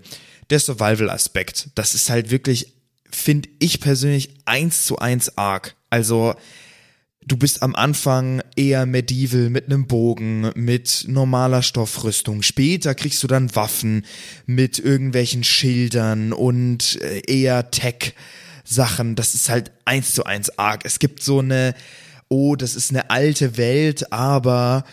der 0.50 0.60
Survival-Aspekt, 0.60 1.70
das 1.76 1.94
ist 1.94 2.10
halt 2.10 2.32
wirklich, 2.32 2.74
finde 3.12 3.50
ich 3.60 3.80
persönlich, 3.80 4.30
eins 4.46 4.86
zu 4.86 4.98
eins 4.98 5.38
arg. 5.38 5.76
Also 5.90 6.36
du 7.26 7.38
bist 7.38 7.62
am 7.64 7.76
Anfang 7.76 8.42
eher 8.56 8.86
medieval 8.86 9.50
mit 9.50 9.66
einem 9.66 9.88
Bogen, 9.88 10.52
mit 10.56 11.06
normaler 11.08 11.64
Stoffrüstung. 11.64 12.42
Später 12.42 12.96
kriegst 12.96 13.24
du 13.24 13.28
dann 13.28 13.56
Waffen 13.56 14.06
mit 14.46 14.80
irgendwelchen 14.80 15.44
Schildern 15.44 16.34
und 16.34 17.02
äh, 17.02 17.22
eher 17.28 17.72
Tech. 17.72 18.14
Sachen, 18.68 19.16
das 19.16 19.36
ist 19.36 19.50
halt 19.50 19.72
eins 19.86 20.16
zu 20.16 20.24
eins 20.24 20.58
arg. 20.58 20.86
Es 20.86 20.98
gibt 20.98 21.22
so 21.22 21.40
eine, 21.40 21.76
oh, 22.30 22.56
das 22.56 22.76
ist 22.76 22.90
eine 22.90 23.12
alte 23.12 23.58
Welt, 23.58 24.12
aber 24.12 24.86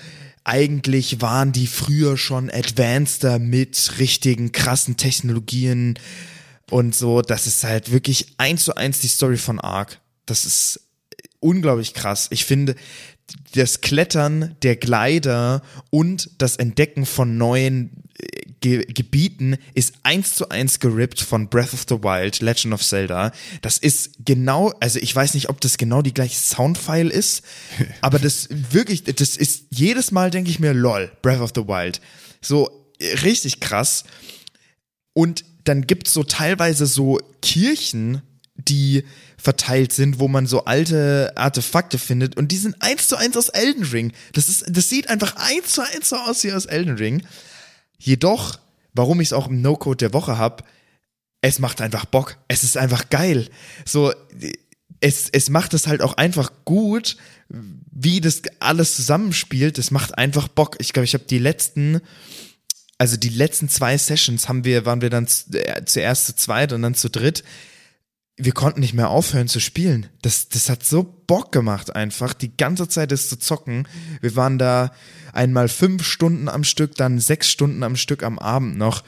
eigentlich 0.45 1.23
waren 1.23 1.53
die 1.53 1.67
früher 1.67 2.19
schon 2.19 2.51
advanceder 2.51 3.39
mit 3.39 3.95
richtigen 3.99 4.53
krassen 4.53 4.99
Technologien 4.99 5.99
und 6.71 6.95
so. 6.95 7.23
Das 7.23 7.47
ist 7.47 7.65
halt 7.65 7.93
wirklich 7.93 8.35
eins 8.37 8.65
zu 8.65 8.77
eins 8.77 9.01
die 9.01 9.09
Story 9.09 9.39
von 9.39 9.59
Ark. 9.59 10.01
Das 10.27 10.45
ist 10.45 10.81
unglaublich 11.43 11.95
krass. 11.95 12.29
Ich 12.31 12.45
finde, 12.45 12.75
das 13.55 13.81
Klettern 13.81 14.57
der 14.63 14.77
Gleiter 14.77 15.63
und 15.91 16.31
das 16.39 16.57
Entdecken 16.57 17.07
von 17.07 17.37
neuen 17.37 18.05
äh, 18.19 18.27
Ge 18.61 18.85
Gebieten 18.87 19.57
ist 19.75 19.95
eins 20.05 20.35
zu 20.35 20.49
eins 20.49 20.79
gerippt 20.79 21.21
von 21.21 21.49
Breath 21.49 21.75
of 21.75 21.85
the 21.89 21.97
Wild, 21.97 22.41
Legend 22.41 22.75
of 22.75 22.83
Zelda. 22.83 23.33
Das 23.61 23.79
ist 23.79 24.25
genau, 24.25 24.73
also 24.81 25.01
ich 25.01 25.15
weiß 25.15 25.35
nicht, 25.35 25.49
ob 25.49 25.61
das 25.61 25.79
genau 25.79 26.01
die 26.01 26.15
gleiche 26.15 26.39
Soundfile 26.39 27.11
ist, 27.13 27.43
aber 28.01 28.19
das 28.19 28.49
wirklich, 28.51 29.05
das 29.05 29.37
ist 29.37 29.65
jedes 29.71 30.13
Mal 30.13 30.31
denke 30.31 30.51
ich 30.51 30.61
mir, 30.61 30.73
lol, 30.73 31.11
Breath 31.23 31.41
of 31.41 31.53
the 31.55 31.67
Wild. 31.67 32.01
So 32.41 32.87
richtig 33.25 33.61
krass. 33.61 34.05
Und 35.13 35.45
dann 35.65 35.87
gibt's 35.87 36.13
so 36.13 36.23
teilweise 36.23 36.87
so 36.87 37.19
Kirchen, 37.41 38.23
die 38.55 39.05
verteilt 39.37 39.93
sind, 39.93 40.19
wo 40.19 40.29
man 40.29 40.47
so 40.47 40.65
alte 40.65 41.33
Artefakte 41.37 41.99
findet 41.99 42.37
und 42.37 42.53
die 42.53 42.59
sind 42.59 42.77
eins 42.81 43.09
zu 43.09 43.17
eins 43.17 43.37
aus 43.37 43.49
Elden 43.49 43.85
Ring. 43.85 44.13
Das 44.35 44.49
ist, 44.49 44.65
das 44.69 44.89
sieht 44.89 45.09
einfach 45.09 45.37
eins 45.37 45.73
zu 45.73 45.83
eins 45.83 46.09
so 46.09 46.17
aus 46.17 46.45
wie 46.45 46.53
aus 46.53 46.67
Elden 46.67 46.97
Ring. 46.97 47.23
Jedoch, 47.99 48.59
warum 48.93 49.21
ich 49.21 49.29
es 49.29 49.33
auch 49.33 49.49
im 49.49 49.63
No-Code 49.63 49.97
der 49.97 50.13
Woche 50.13 50.39
habe, 50.39 50.65
es 51.41 51.59
macht 51.59 51.81
einfach 51.81 52.05
Bock. 52.05 52.39
Es 52.49 52.63
ist 52.63 52.77
einfach 52.77 53.09
geil. 53.11 53.49
So, 53.85 54.13
es, 55.01 55.29
es 55.31 55.51
macht 55.51 55.75
es 55.75 55.87
halt 55.87 56.03
auch 56.03 56.15
einfach 56.15 56.53
gut, 56.65 57.17
wie 57.49 58.21
das 58.21 58.43
alles 58.61 58.95
zusammenspielt. 58.95 59.79
Es 59.79 59.91
macht 59.91 60.17
einfach 60.17 60.49
Bock. 60.49 60.77
Ich 60.79 60.93
glaube, 60.93 61.05
ich 61.05 61.15
habe 61.15 61.25
die 61.25 61.39
letzten, 61.39 62.01
also 62.99 63.17
die 63.17 63.29
letzten 63.29 63.69
zwei 63.69 63.99
Sessions 63.99 64.49
haben 64.49 64.65
wir, 64.65 64.87
waren 64.87 65.01
wir 65.01 65.11
dann 65.11 65.27
äh, 65.53 65.85
zuerst 65.85 66.27
zu 66.27 66.37
zweit 66.37 66.73
und 66.73 66.83
dann 66.83 66.95
zu 66.95 67.11
dritt 67.11 67.43
wir 68.37 68.53
konnten 68.53 68.81
nicht 68.81 68.95
mehr 68.95 69.11
aufhören 69.11 69.49
zu 69.49 69.61
spielen. 69.61 70.09
Das, 70.23 70.49
das 70.49 70.71
hat 70.71 70.85
so 70.85 71.03
Bock 71.27 71.53
gemacht, 71.53 71.95
einfach 71.95 72.33
die 72.35 72.57
ganze 72.57 72.89
Zeit 72.89 73.13
das 73.13 73.29
zu 73.29 73.39
zocken. 73.39 73.87
Wir 74.21 74.37
waren 74.37 74.59
da 74.59 74.93
einmal 75.33 75.69
fünf 75.69 76.05
Stunden 76.05 76.49
am 76.49 76.65
Stück, 76.65 76.95
dann 76.97 77.19
sechs 77.19 77.51
Stunden 77.51 77.83
am 77.83 77.97
Stück 77.97 78.23
am 78.23 78.39
Abend 78.39 78.77
noch 78.79 79.05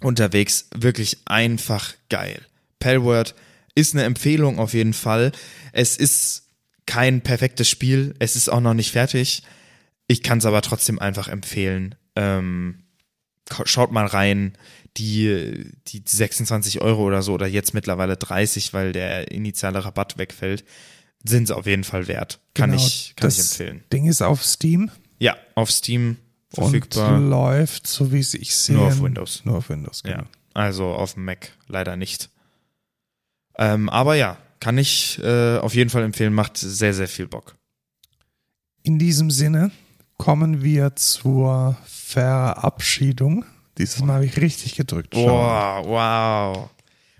unterwegs. 0.00 0.68
Wirklich 0.74 1.18
einfach 1.26 1.94
geil. 2.08 2.40
Palworld 2.78 3.34
ist 3.74 3.94
eine 3.94 4.04
Empfehlung 4.04 4.58
auf 4.58 4.72
jeden 4.74 4.94
Fall. 4.94 5.32
Es 5.72 5.96
ist 5.96 6.48
kein 6.86 7.20
perfektes 7.20 7.68
Spiel. 7.68 8.14
Es 8.18 8.34
ist 8.34 8.48
auch 8.48 8.60
noch 8.60 8.74
nicht 8.74 8.92
fertig. 8.92 9.42
Ich 10.06 10.22
kann 10.22 10.38
es 10.38 10.46
aber 10.46 10.62
trotzdem 10.62 10.98
einfach 10.98 11.28
empfehlen. 11.28 11.94
Ähm, 12.16 12.84
schaut 13.64 13.92
mal 13.92 14.06
rein 14.06 14.56
die, 14.98 15.72
die 15.86 16.02
26 16.04 16.80
Euro 16.80 17.04
oder 17.04 17.22
so 17.22 17.34
oder 17.34 17.46
jetzt 17.46 17.74
mittlerweile 17.74 18.16
30, 18.16 18.72
weil 18.74 18.92
der 18.92 19.30
initiale 19.30 19.84
Rabatt 19.84 20.18
wegfällt, 20.18 20.64
sind 21.24 21.44
es 21.44 21.50
auf 21.50 21.66
jeden 21.66 21.84
Fall 21.84 22.08
wert. 22.08 22.40
Kann 22.54 22.70
genau, 22.70 22.82
ich, 22.82 23.14
kann 23.16 23.28
ich 23.28 23.38
empfehlen. 23.38 23.84
Ding 23.92 24.06
ist 24.06 24.22
auf 24.22 24.44
Steam. 24.44 24.90
Ja, 25.18 25.36
auf 25.54 25.70
Steam 25.70 26.16
verfügbar. 26.52 27.16
Und 27.16 27.30
läuft, 27.30 27.86
so 27.86 28.12
wie 28.12 28.20
es 28.20 28.34
ich 28.34 28.54
sehe. 28.54 28.76
Nur 28.76 28.86
auf 28.86 29.02
Windows. 29.02 29.44
Nur 29.44 29.58
auf 29.58 29.68
Windows, 29.68 30.02
genau. 30.02 30.18
Ja, 30.18 30.26
also 30.54 30.86
auf 30.86 31.14
dem 31.14 31.24
Mac 31.24 31.52
leider 31.66 31.96
nicht. 31.96 32.30
Ähm, 33.56 33.88
aber 33.88 34.14
ja, 34.14 34.38
kann 34.60 34.78
ich 34.78 35.18
äh, 35.22 35.58
auf 35.58 35.74
jeden 35.74 35.90
Fall 35.90 36.04
empfehlen, 36.04 36.32
macht 36.32 36.56
sehr, 36.56 36.94
sehr 36.94 37.08
viel 37.08 37.26
Bock. 37.26 37.56
In 38.82 38.98
diesem 38.98 39.30
Sinne 39.30 39.70
kommen 40.16 40.62
wir 40.62 40.96
zur 40.96 41.76
Verabschiedung. 41.86 43.44
Dieses 43.78 44.00
Mal 44.00 44.14
habe 44.14 44.26
ich 44.26 44.36
richtig 44.36 44.74
gedrückt. 44.74 45.14
Wow, 45.14 45.86
wow. 45.86 46.70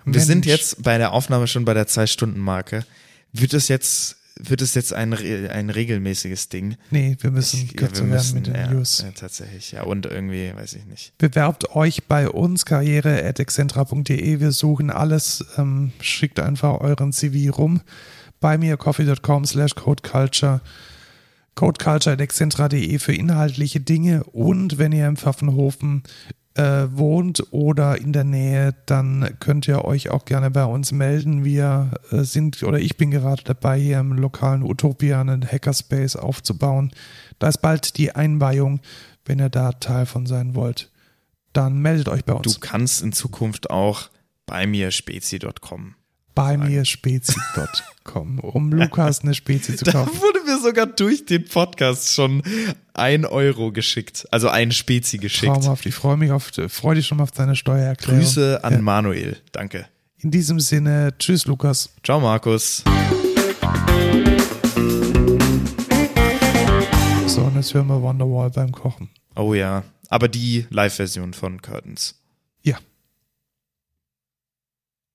Wir 0.04 0.12
Mensch. 0.12 0.24
sind 0.24 0.46
jetzt 0.46 0.82
bei 0.82 0.98
der 0.98 1.12
Aufnahme 1.12 1.46
schon 1.46 1.64
bei 1.64 1.74
der 1.74 1.86
Zwei-Stunden-Marke. 1.86 2.84
Wird 3.32 3.54
es 3.54 3.68
jetzt, 3.68 4.16
wird 4.36 4.62
es 4.62 4.74
jetzt 4.74 4.92
ein, 4.92 5.12
ein 5.14 5.70
regelmäßiges 5.70 6.48
Ding? 6.48 6.76
Nee, 6.90 7.16
wir 7.20 7.30
müssen 7.30 7.64
ich, 7.64 7.76
kürzer 7.76 8.04
wir 8.04 8.14
müssen, 8.14 8.34
werden 8.34 8.34
mit 8.34 8.46
den 8.46 8.54
ja, 8.54 8.70
News. 8.72 9.02
Ja, 9.04 9.12
tatsächlich, 9.12 9.72
ja. 9.72 9.82
Und 9.82 10.06
irgendwie, 10.06 10.52
weiß 10.54 10.74
ich 10.74 10.86
nicht. 10.86 11.16
Bewerbt 11.18 11.70
euch 11.76 12.04
bei 12.04 12.28
uns, 12.28 12.64
karriere.excentra.de. 12.64 14.40
Wir 14.40 14.52
suchen 14.52 14.90
alles. 14.90 15.44
Ähm, 15.58 15.92
schickt 16.00 16.40
einfach 16.40 16.80
euren 16.80 17.12
CV 17.12 17.54
rum. 17.54 17.82
Bei 18.40 18.58
mir 18.58 18.76
coffee.com 18.76 19.44
slash 19.44 19.74
codeculture 19.74 20.60
codeculture.excentra.de 21.58 23.00
für 23.00 23.12
inhaltliche 23.12 23.80
Dinge 23.80 24.22
und 24.22 24.78
wenn 24.78 24.92
ihr 24.92 25.08
im 25.08 25.16
Pfaffenhofen 25.16 26.04
äh, 26.54 26.86
wohnt 26.92 27.52
oder 27.52 28.00
in 28.00 28.12
der 28.12 28.22
Nähe, 28.22 28.76
dann 28.86 29.34
könnt 29.40 29.66
ihr 29.66 29.84
euch 29.84 30.10
auch 30.10 30.24
gerne 30.24 30.52
bei 30.52 30.64
uns 30.64 30.92
melden. 30.92 31.44
Wir 31.44 31.90
äh, 32.12 32.22
sind 32.22 32.62
oder 32.62 32.78
ich 32.78 32.96
bin 32.96 33.10
gerade 33.10 33.42
dabei, 33.42 33.76
hier 33.76 33.98
im 33.98 34.12
lokalen 34.12 34.62
Utopia 34.62 35.20
einen 35.20 35.44
Hackerspace 35.44 36.14
aufzubauen. 36.14 36.92
Da 37.40 37.48
ist 37.48 37.58
bald 37.58 37.98
die 37.98 38.14
Einweihung, 38.14 38.78
wenn 39.24 39.40
ihr 39.40 39.50
da 39.50 39.72
Teil 39.72 40.06
von 40.06 40.26
sein 40.26 40.54
wollt. 40.54 40.92
Dann 41.52 41.78
meldet 41.80 42.08
euch 42.08 42.24
bei 42.24 42.34
uns. 42.34 42.54
Du 42.54 42.60
kannst 42.60 43.02
in 43.02 43.12
Zukunft 43.12 43.68
auch 43.68 44.10
bei 44.46 44.68
mir 44.68 44.92
spezi.com 44.92 45.96
bei 46.38 46.56
mir 46.56 46.84
spezi.com, 46.84 48.38
um 48.38 48.72
Lukas 48.72 49.22
eine 49.22 49.34
Spezi 49.34 49.74
zu 49.74 49.84
kaufen. 49.84 50.12
Da 50.14 50.20
wurde 50.20 50.44
mir 50.44 50.60
sogar 50.60 50.86
durch 50.86 51.26
den 51.26 51.44
Podcast 51.44 52.14
schon 52.14 52.44
ein 52.94 53.24
Euro 53.24 53.72
geschickt, 53.72 54.28
also 54.30 54.48
ein 54.48 54.70
Spezi 54.70 55.18
geschickt. 55.18 55.52
Traumhaft, 55.52 55.84
ich 55.84 55.96
freue 55.96 56.16
mich 56.16 56.30
auf, 56.30 56.52
freue 56.68 56.94
dich 56.94 57.08
schon 57.08 57.18
mal 57.18 57.24
auf 57.24 57.32
deine 57.32 57.56
Steuererklärung. 57.56 58.20
Grüße 58.20 58.62
an 58.62 58.74
ja. 58.74 58.78
Manuel, 58.80 59.36
danke. 59.50 59.86
In 60.18 60.30
diesem 60.30 60.60
Sinne, 60.60 61.12
tschüss 61.18 61.46
Lukas. 61.46 61.90
Ciao 62.04 62.20
Markus. 62.20 62.84
So, 67.26 67.40
und 67.42 67.56
jetzt 67.56 67.74
hören 67.74 67.88
wir 67.88 68.00
Wonderwall 68.00 68.50
beim 68.50 68.70
Kochen. 68.70 69.10
Oh 69.34 69.54
ja, 69.54 69.82
aber 70.08 70.28
die 70.28 70.66
Live-Version 70.70 71.34
von 71.34 71.60
Curtains. 71.62 72.17